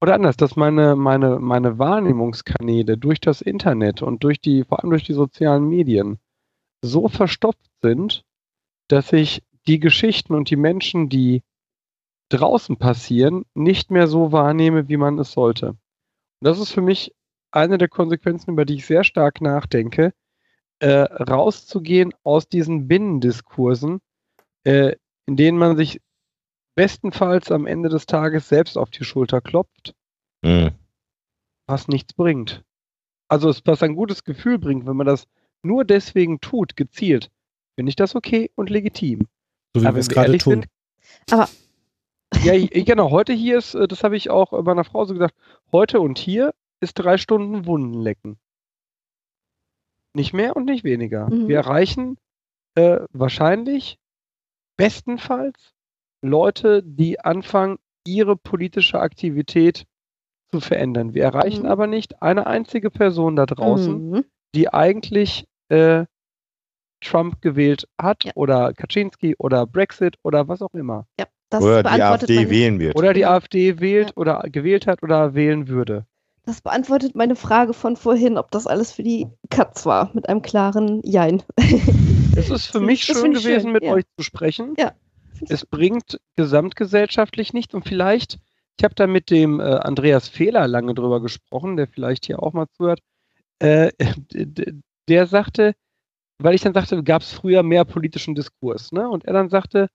[0.00, 4.90] oder anders, dass meine, meine, meine Wahrnehmungskanäle durch das Internet und durch die, vor allem
[4.90, 6.18] durch die sozialen Medien
[6.82, 8.24] so verstopft sind,
[8.86, 11.42] dass ich die Geschichten und die Menschen, die
[12.28, 15.70] draußen passieren, nicht mehr so wahrnehme, wie man es sollte.
[15.70, 15.78] Und
[16.40, 17.12] das ist für mich
[17.50, 20.12] eine der Konsequenzen, über die ich sehr stark nachdenke,
[20.80, 24.00] äh, rauszugehen aus diesen Binnendiskursen,
[24.64, 26.00] äh, in denen man sich
[26.74, 29.94] bestenfalls am Ende des Tages selbst auf die Schulter klopft,
[30.42, 30.70] mhm.
[31.66, 32.62] was nichts bringt.
[33.28, 35.26] Also was ein gutes Gefühl bringt, wenn man das
[35.62, 37.30] nur deswegen tut, gezielt,
[37.74, 39.26] finde ich das okay und legitim.
[39.74, 40.52] So wie Aber wir es gerade tun.
[40.52, 40.68] Sind,
[41.32, 41.48] Aber
[42.42, 45.34] ja, genau, heute hier ist, äh, das habe ich auch meiner Frau so gesagt,
[45.72, 48.38] heute und hier ist drei Stunden Wundenlecken.
[50.14, 51.28] Nicht mehr und nicht weniger.
[51.28, 51.48] Mhm.
[51.48, 52.16] Wir erreichen
[52.74, 53.98] äh, wahrscheinlich
[54.76, 55.74] bestenfalls
[56.22, 59.84] Leute, die anfangen, ihre politische Aktivität
[60.50, 61.14] zu verändern.
[61.14, 61.70] Wir erreichen mhm.
[61.70, 64.24] aber nicht eine einzige Person da draußen, mhm.
[64.54, 66.06] die eigentlich äh,
[67.00, 68.32] Trump gewählt hat ja.
[68.34, 71.06] oder Kaczynski oder Brexit oder was auch immer.
[71.18, 71.26] Ja,
[71.60, 72.96] oder die AfD wählen wird.
[72.96, 74.16] Oder die AfD wählt ja.
[74.16, 76.06] oder gewählt hat oder wählen würde.
[76.48, 80.40] Das beantwortet meine Frage von vorhin, ob das alles für die Katz war, mit einem
[80.40, 81.42] klaren Jein.
[82.34, 83.72] Es ist für mich schön gewesen, schön.
[83.72, 83.92] mit ja.
[83.92, 84.74] euch zu sprechen.
[84.78, 84.94] Ja.
[85.46, 88.38] Es bringt gesamtgesellschaftlich nichts und vielleicht,
[88.78, 92.54] ich habe da mit dem äh, Andreas Fehler lange drüber gesprochen, der vielleicht hier auch
[92.54, 93.00] mal zuhört,
[93.58, 93.90] äh,
[95.08, 95.74] der sagte,
[96.38, 99.06] weil ich dann sagte, gab es früher mehr politischen Diskurs, ne?
[99.06, 99.88] Und er dann sagte,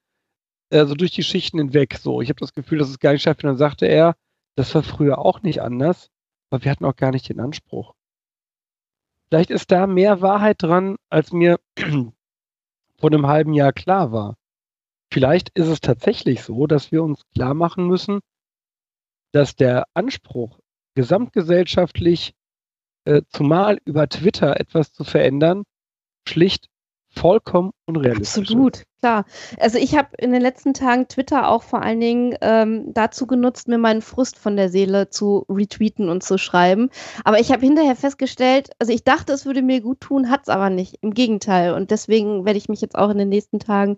[0.72, 3.44] also durch die Schichten hinweg, so, ich habe das Gefühl, dass es gar nicht schafft.
[3.44, 4.16] Und dann sagte er,
[4.56, 6.12] das war früher auch nicht anders
[6.54, 7.96] aber wir hatten auch gar nicht den Anspruch.
[9.28, 14.38] Vielleicht ist da mehr Wahrheit dran, als mir vor einem halben Jahr klar war.
[15.12, 18.20] Vielleicht ist es tatsächlich so, dass wir uns klar machen müssen,
[19.32, 20.60] dass der Anspruch,
[20.94, 22.36] gesamtgesellschaftlich,
[23.06, 25.64] äh, zumal über Twitter etwas zu verändern,
[26.28, 26.70] schlicht
[27.16, 28.50] vollkommen unrealistisch.
[28.50, 29.26] Absolut, klar.
[29.60, 33.68] Also ich habe in den letzten Tagen Twitter auch vor allen Dingen ähm, dazu genutzt,
[33.68, 36.90] mir meinen Frust von der Seele zu retweeten und zu schreiben.
[37.24, 40.50] Aber ich habe hinterher festgestellt, also ich dachte, es würde mir gut tun, hat es
[40.50, 40.98] aber nicht.
[41.02, 41.74] Im Gegenteil.
[41.74, 43.98] Und deswegen werde ich mich jetzt auch in den nächsten Tagen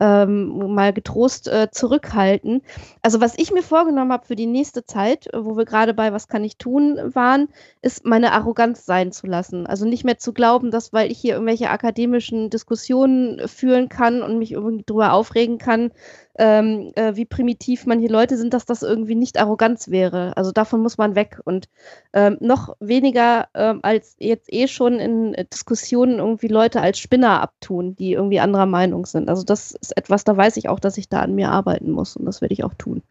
[0.00, 2.62] ähm, mal getrost äh, zurückhalten.
[3.02, 6.28] Also was ich mir vorgenommen habe für die nächste Zeit, wo wir gerade bei Was
[6.28, 7.48] kann ich tun waren,
[7.82, 9.66] ist meine Arroganz sein zu lassen.
[9.66, 14.38] Also nicht mehr zu glauben, dass weil ich hier irgendwelche akademischen Diskussionen führen kann und
[14.38, 15.92] mich irgendwie darüber aufregen kann,
[16.38, 20.36] ähm, äh, wie primitiv manche Leute sind, dass das irgendwie nicht Arroganz wäre.
[20.36, 21.68] Also davon muss man weg und
[22.12, 27.94] ähm, noch weniger ähm, als jetzt eh schon in Diskussionen irgendwie Leute als Spinner abtun,
[27.96, 29.28] die irgendwie anderer Meinung sind.
[29.28, 32.16] Also das ist etwas, da weiß ich auch, dass ich da an mir arbeiten muss
[32.16, 33.02] und das werde ich auch tun.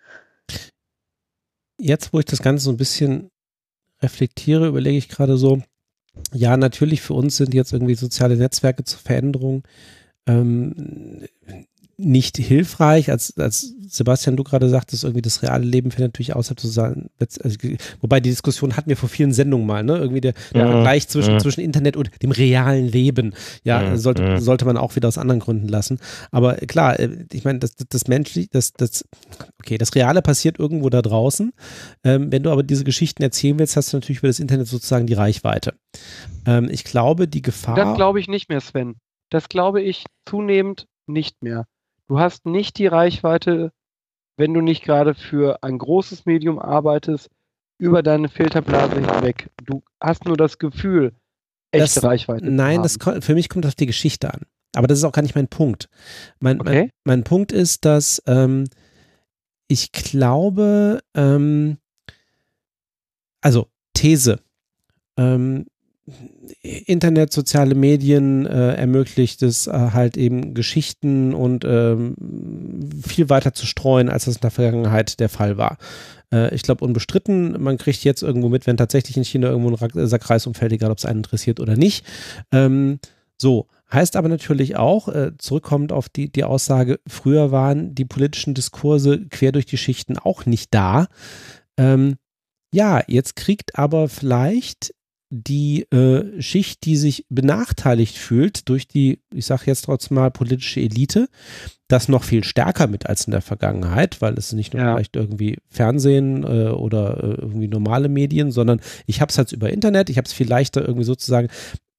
[1.78, 3.30] Jetzt, wo ich das Ganze so ein bisschen
[4.02, 5.62] reflektiere, überlege ich gerade so,
[6.34, 9.64] ja, natürlich für uns sind jetzt irgendwie soziale Netzwerke zur Veränderung
[10.28, 11.26] ähm,
[12.04, 16.60] nicht hilfreich, als, als Sebastian, du gerade sagtest, irgendwie das reale Leben findet natürlich außerhalb
[16.60, 17.10] zu sein.
[17.20, 17.58] Also,
[18.00, 19.98] wobei die Diskussion hatten wir vor vielen Sendungen mal, ne?
[19.98, 21.40] Irgendwie der, der ja, Vergleich zwischen, ja.
[21.40, 23.34] zwischen Internet und dem realen Leben.
[23.64, 26.00] Ja, ja sollte, sollte man auch wieder aus anderen Gründen lassen.
[26.32, 29.06] Aber klar, äh, ich meine, das, das menschliche, das, das,
[29.60, 31.52] okay, das Reale passiert irgendwo da draußen.
[32.04, 35.06] Ähm, wenn du aber diese Geschichten erzählen willst, hast du natürlich über das Internet sozusagen
[35.06, 35.74] die Reichweite.
[36.46, 37.76] Ähm, ich glaube, die Gefahr.
[37.76, 38.96] Das glaube ich nicht mehr, Sven.
[39.30, 41.66] Das glaube ich zunehmend nicht mehr.
[42.12, 43.72] Du hast nicht die Reichweite,
[44.36, 47.30] wenn du nicht gerade für ein großes Medium arbeitest,
[47.78, 49.50] über deine Filterblase hinweg.
[49.64, 51.14] Du hast nur das Gefühl,
[51.72, 52.52] echte das, Reichweite.
[52.52, 54.42] Nein, das, für mich kommt das auf die Geschichte an.
[54.76, 55.88] Aber das ist auch gar nicht mein Punkt.
[56.42, 56.70] Mein, okay.
[56.82, 58.68] mein, mein Punkt ist, dass ähm,
[59.70, 61.78] ich glaube, ähm,
[63.40, 64.42] also These,
[65.16, 65.66] ähm,
[66.64, 72.16] Internet, soziale Medien äh, ermöglicht es äh, halt eben Geschichten und ähm,
[73.06, 75.78] viel weiter zu streuen, als das in der Vergangenheit der Fall war.
[76.34, 80.08] Äh, ich glaube, unbestritten, man kriegt jetzt irgendwo mit, wenn tatsächlich in China irgendwo ein
[80.08, 82.06] Sack Reis umfällt, egal ob es einen interessiert oder nicht.
[82.52, 83.00] Ähm,
[83.38, 88.54] so, heißt aber natürlich auch, äh, zurückkommt auf die, die Aussage, früher waren die politischen
[88.54, 91.08] Diskurse quer durch die Schichten auch nicht da.
[91.78, 92.16] Ähm,
[92.74, 94.94] ja, jetzt kriegt aber vielleicht
[95.34, 100.82] die äh, Schicht, die sich benachteiligt fühlt durch die, ich sage jetzt trotzdem mal, politische
[100.82, 101.30] Elite,
[101.88, 104.96] das noch viel stärker mit als in der Vergangenheit, weil es nicht nur ja.
[104.96, 109.70] vielleicht irgendwie Fernsehen äh, oder äh, irgendwie normale Medien, sondern ich habe es halt über
[109.72, 111.48] Internet, ich habe es viel leichter irgendwie sozusagen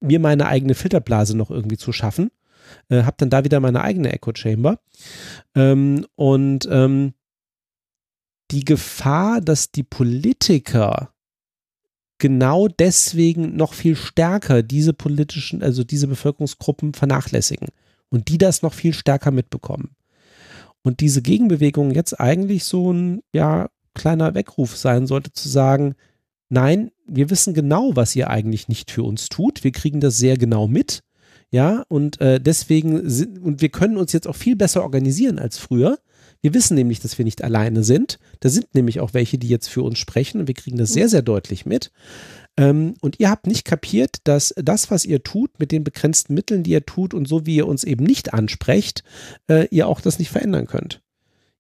[0.01, 2.31] mir meine eigene Filterblase noch irgendwie zu schaffen,
[2.91, 4.79] äh, habe dann da wieder meine eigene Echo Chamber
[5.55, 7.15] ähm, und ähm,
[8.51, 11.12] die Gefahr, dass die Politiker
[12.23, 17.71] genau deswegen noch viel stärker diese politischen, also diese Bevölkerungsgruppen vernachlässigen
[18.11, 19.97] und die das noch viel stärker mitbekommen.
[20.83, 25.97] Und diese Gegenbewegung jetzt eigentlich so ein, ja, kleiner Weckruf sein sollte, zu sagen,
[26.49, 29.65] nein, wir wissen genau, was ihr eigentlich nicht für uns tut.
[29.65, 31.01] Wir kriegen das sehr genau mit.
[31.51, 35.59] Ja, und äh, deswegen sind, und wir können uns jetzt auch viel besser organisieren als
[35.59, 35.99] früher.
[36.43, 38.19] Wir wissen nämlich, dass wir nicht alleine sind.
[38.41, 41.09] Da sind nämlich auch welche, die jetzt für uns sprechen und wir kriegen das sehr,
[41.09, 41.93] sehr deutlich mit.
[42.57, 46.65] Ähm, und ihr habt nicht kapiert, dass das, was ihr tut, mit den begrenzten Mitteln,
[46.65, 49.05] die ihr tut und so wie ihr uns eben nicht ansprecht,
[49.49, 51.01] äh, ihr auch das nicht verändern könnt.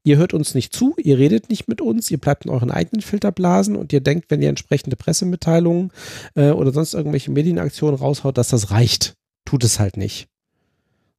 [0.04, 3.02] Ihr hört uns nicht zu, ihr redet nicht mit uns, ihr bleibt in euren eigenen
[3.02, 5.92] Filterblasen und ihr denkt, wenn ihr entsprechende Pressemitteilungen
[6.34, 9.14] äh, oder sonst irgendwelche Medienaktionen raushaut, dass das reicht.
[9.44, 10.26] Tut es halt nicht.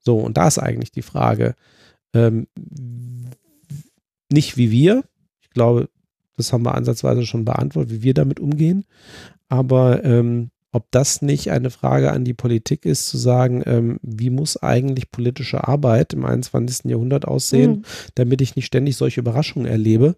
[0.02, 1.56] So, und da ist eigentlich die Frage,
[2.14, 2.48] ähm,
[4.34, 5.04] nicht wie wir.
[5.42, 5.90] Ich glaube,
[6.36, 8.86] das haben wir ansatzweise schon beantwortet, wie wir damit umgehen.
[9.48, 14.32] Aber ähm, ob das nicht eine Frage an die Politik ist, zu sagen, ähm, wie
[14.32, 16.90] muss eigentlich politische Arbeit im 21.
[16.90, 17.84] Jahrhundert aussehen, mhm.
[18.16, 20.16] damit ich nicht ständig solche Überraschungen erlebe,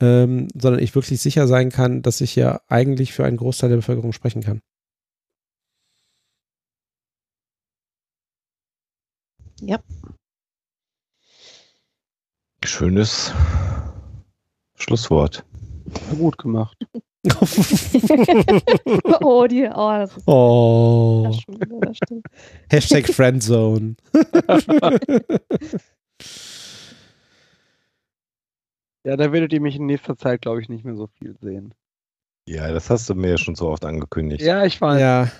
[0.00, 3.76] ähm, sondern ich wirklich sicher sein kann, dass ich ja eigentlich für einen Großteil der
[3.76, 4.60] Bevölkerung sprechen kann.
[9.60, 9.78] Ja,
[12.66, 13.32] Schönes
[14.76, 15.44] Schlusswort.
[16.18, 16.76] Gut gemacht.
[19.22, 21.22] oh, die, oh, das ist oh.
[21.26, 22.26] Das stimmt, das stimmt.
[22.70, 23.96] Hashtag Friendzone.
[29.04, 31.72] ja, da werdet ihr mich in nächster Zeit, glaube ich, nicht mehr so viel sehen.
[32.46, 34.42] Ja, das hast du mir ja schon so oft angekündigt.
[34.42, 35.00] Ja, ich weiß.
[35.00, 35.30] Ja.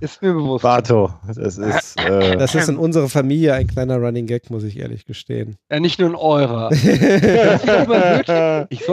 [0.00, 0.62] Ist mir bewusst.
[0.62, 2.00] Bato, das ist.
[2.00, 5.56] Äh, das ist in unserer Familie ein kleiner Running Gag, muss ich ehrlich gestehen.
[5.70, 6.70] Ja, nicht nur in eurer.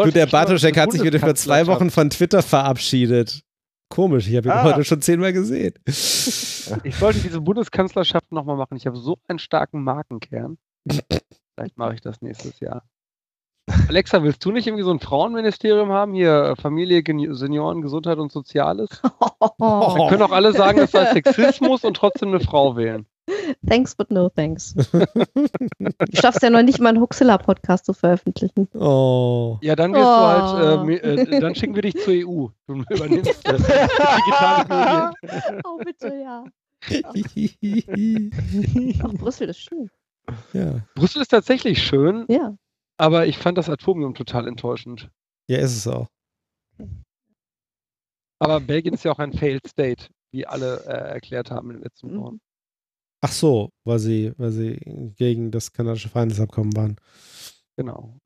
[0.03, 3.41] du, der Bartoschek hat sich wieder für zwei Wochen von Twitter verabschiedet.
[3.89, 4.63] Komisch, ich habe ihn ah.
[4.63, 5.73] heute schon zehnmal gesehen.
[5.85, 8.77] Ich sollte diese Bundeskanzlerschaft nochmal machen.
[8.77, 10.57] Ich habe so einen starken Markenkern.
[10.87, 12.83] Vielleicht mache ich das nächstes Jahr.
[13.87, 16.13] Alexa, willst du nicht irgendwie so ein Frauenministerium haben?
[16.13, 17.03] Hier äh, Familie,
[17.35, 18.89] Senioren, Gesundheit und Soziales?
[19.01, 23.05] Wir können auch alle sagen, das sei Sexismus und trotzdem eine Frau wählen.
[23.67, 24.73] Thanks, but no thanks.
[24.73, 25.05] Du
[26.13, 28.67] schaffst ja noch nicht mal einen Huxilla-Podcast zu veröffentlichen.
[28.73, 29.59] Oh.
[29.61, 30.89] Ja, dann wirst du halt, äh, Oh.
[31.35, 32.47] äh, dann schicken wir dich zur EU.
[32.65, 35.61] Du übernimmst äh, digitale Medien.
[35.63, 36.43] Oh, bitte, ja.
[39.03, 39.89] Ach, Brüssel ist schön.
[40.53, 40.79] ja.
[40.95, 42.55] Brüssel ist tatsächlich schön, Ja.
[42.99, 45.09] Aber ich fand das Atomium total enttäuschend.
[45.49, 46.07] ja, ist es auch.
[48.39, 51.83] Aber Belgien ist ja auch ein Failed State, wie alle äh, erklärt haben in den
[51.83, 52.19] letzten Mhm.
[52.21, 52.39] Wochen.
[53.21, 56.95] Ach so, weil sie, weil sie gegen das kanadische Freihandelsabkommen waren.
[57.75, 58.17] Genau.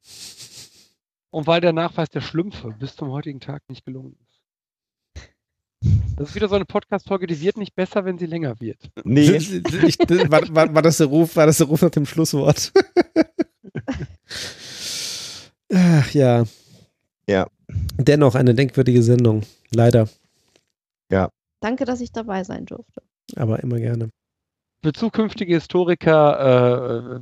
[1.32, 4.44] Und weil der Nachweis der Schlümpfe bis zum heutigen Tag nicht gelungen ist.
[6.16, 8.92] Das ist wieder so eine Podcast-Folge, die wird nicht besser, wenn sie länger wird.
[9.04, 9.50] Nee, Ich,
[10.30, 12.72] war, war, war, das der Ruf, war das der Ruf nach dem Schlusswort?
[15.74, 16.46] Ach, ja.
[17.28, 17.48] Ja.
[17.98, 19.44] Dennoch eine denkwürdige Sendung.
[19.72, 20.08] Leider.
[21.64, 23.02] Danke, dass ich dabei sein durfte.
[23.38, 24.10] Aber immer gerne.
[24.84, 27.20] Für zukünftige Historiker, äh,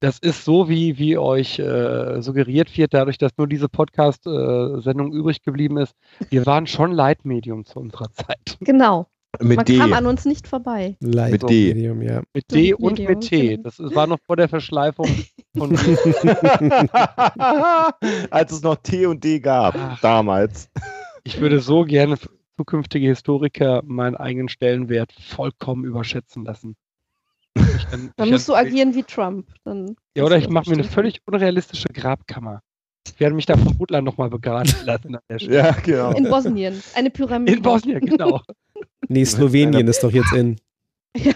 [0.00, 5.40] das ist so, wie, wie euch äh, suggeriert wird, dadurch, dass nur diese Podcast-Sendung übrig
[5.44, 5.94] geblieben ist.
[6.30, 8.58] Wir waren schon Leitmedium zu unserer Zeit.
[8.58, 9.06] Genau.
[9.40, 9.78] mit Man D.
[9.78, 10.96] kam an uns nicht vorbei.
[10.98, 11.72] Live Mit auf D.
[11.72, 12.22] Medium, ja.
[12.34, 13.48] Mit D und Medium, mit T.
[13.50, 13.62] genau.
[13.62, 15.06] Das war noch vor der Verschleifung
[15.56, 15.76] von
[18.30, 20.00] Als es noch T und D gab, Ach.
[20.00, 20.70] damals.
[21.24, 22.16] Ich würde so gerne
[22.56, 26.76] zukünftige Historiker meinen eigenen Stellenwert vollkommen überschätzen lassen.
[27.54, 29.46] Ich dann, Dann ich musst du agieren wie Trump.
[29.64, 32.60] Dann Ja, oder ich mache mir eine völlig unrealistische Grabkammer.
[33.06, 35.56] Ich werde mich da vom Butler nochmal begraben lassen an der Stelle.
[35.56, 36.12] Ja, genau.
[36.12, 36.82] In Bosnien.
[36.94, 37.56] Eine Pyramide.
[37.56, 38.40] In Bosnien, genau.
[39.08, 40.56] Nee, Slowenien ist doch jetzt in.
[41.16, 41.32] Ja,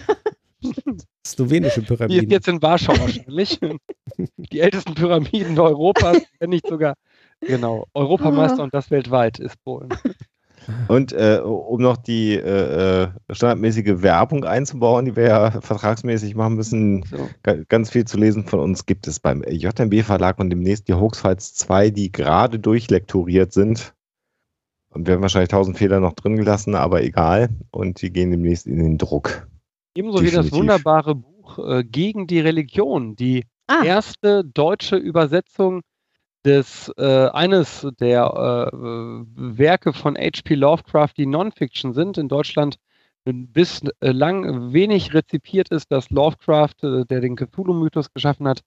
[1.25, 2.29] Slowenische Die ist Pyramiden.
[2.29, 3.59] jetzt in Warschau wahrscheinlich.
[4.37, 6.95] Die ältesten Pyramiden Europas, wenn nicht sogar.
[7.41, 8.63] Genau, Europameister Ah.
[8.63, 9.89] und das weltweit ist Polen.
[10.87, 16.53] Und äh, um noch die äh, äh, standardmäßige Werbung einzubauen, die wir ja vertragsmäßig machen
[16.55, 17.29] müssen, So.
[17.41, 20.93] ga- ganz viel zu lesen von uns gibt es beim JMB Verlag und demnächst die
[20.93, 23.93] Hoaxfiles 2, die gerade durchlektoriert sind.
[24.93, 27.49] Und wir haben wahrscheinlich tausend Fehler noch drin gelassen, aber egal.
[27.71, 29.47] Und die gehen demnächst in den Druck.
[29.95, 30.57] Ebenso wie das Definitiv.
[30.59, 35.81] wunderbare Buch äh, Gegen die Religion, die Ah, erste deutsche Übersetzung
[36.43, 38.75] des äh, eines der äh,
[39.35, 40.55] Werke von H.P.
[40.55, 42.77] Lovecraft, die Non-Fiction sind, in Deutschland
[43.23, 48.61] bislang wenig rezipiert ist, dass Lovecraft, äh, der den Cthulhu-Mythos geschaffen hat,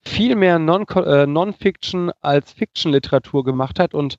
[0.00, 4.16] viel mehr Non- äh, Non-Fiction als Fiction-Literatur gemacht hat und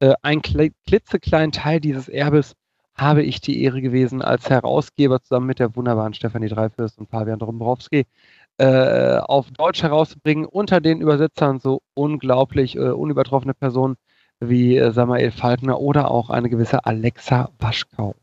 [0.00, 2.54] äh, ein kle- klitzekleinen Teil dieses Erbes
[3.00, 7.38] habe ich die Ehre gewesen, als Herausgeber zusammen mit der wunderbaren Stefanie Dreifürst und Fabian
[7.38, 8.06] Dombrowski
[8.58, 13.96] äh, auf Deutsch herauszubringen, unter den Übersetzern so unglaublich äh, unübertroffene Personen
[14.40, 18.14] wie äh, Samael Falkner oder auch eine gewisse Alexa Waschkau.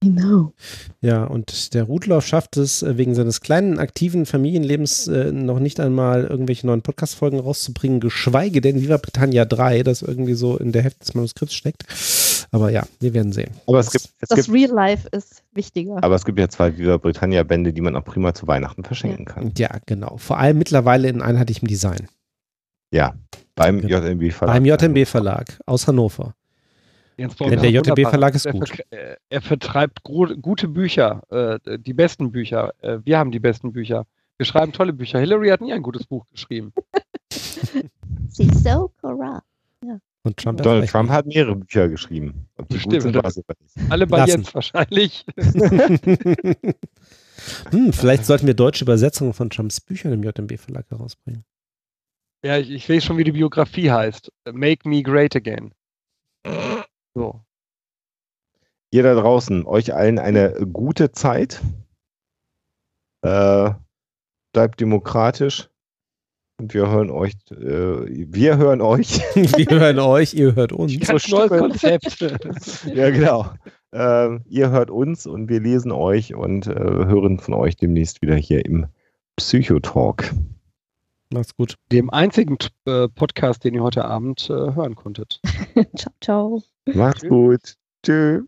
[0.00, 0.52] genau.
[1.00, 5.78] Ja, und der Rudloff schafft es äh, wegen seines kleinen aktiven Familienlebens äh, noch nicht
[5.78, 10.82] einmal irgendwelche neuen Podcast-Folgen rauszubringen, geschweige denn Viva Britannia 3, das irgendwie so in der
[10.82, 11.84] Hälfte des Manuskripts steckt.
[12.50, 13.50] Aber ja, wir werden sehen.
[13.66, 16.02] Aber es gibt, es Das gibt, Real Life ist wichtiger.
[16.02, 19.52] aber es gibt ja zwei Viva Britannia-Bände, die man auch prima zu Weihnachten verschenken kann.
[19.56, 20.16] Ja, genau.
[20.16, 22.08] Vor allem mittlerweile in einheitlichem Design.
[22.92, 23.14] Ja,
[23.54, 23.98] beim Genau.
[24.04, 24.54] JMB Verlag.
[24.54, 26.34] Beim JMB Verlag aus Hannover.
[27.16, 28.10] Jens Denn der wunderbar.
[28.10, 28.72] Verlag ist er gut.
[28.90, 32.72] äh, Er vertreibt gute Bücher, äh, die besten Bücher.
[32.80, 34.04] Äh, wir haben die besten Bücher.
[34.36, 35.20] Wir schreiben tolle Bücher.
[35.20, 36.72] Hillary hat nie ein gutes Buch geschrieben.
[38.36, 39.42] She's so corrupt.
[40.24, 42.48] Und Trump Donald Trump hat mehrere Bücher geschrieben.
[42.56, 43.22] Ob die gut Stimmt.
[43.90, 44.30] Alle bei Lassen.
[44.30, 45.26] Jens wahrscheinlich.
[47.70, 51.44] hm, vielleicht sollten wir deutsche Übersetzungen von Trumps Büchern im JMB Verlag herausbringen.
[52.42, 54.32] Ja, ich, ich weiß schon, wie die Biografie heißt.
[54.50, 55.72] Make Me Great Again.
[57.16, 57.44] So.
[58.90, 61.62] Ihr da draußen, euch allen eine gute Zeit.
[63.22, 63.70] Äh,
[64.52, 65.70] bleibt demokratisch.
[66.58, 69.18] Und wir hören euch, äh, wir hören euch.
[69.34, 70.98] wir hören euch, ihr hört uns.
[71.00, 72.20] Ganz neues Konzept.
[72.94, 73.50] ja, genau.
[73.92, 78.36] Äh, ihr hört uns und wir lesen euch und äh, hören von euch demnächst wieder
[78.36, 78.86] hier im
[79.36, 80.32] Psychotalk.
[81.32, 81.74] Macht's gut.
[81.90, 85.40] Dem einzigen äh, Podcast, den ihr heute Abend äh, hören konntet.
[85.96, 86.62] ciao, ciao.
[86.86, 87.74] Macht's gut.
[88.04, 88.44] Tschüss.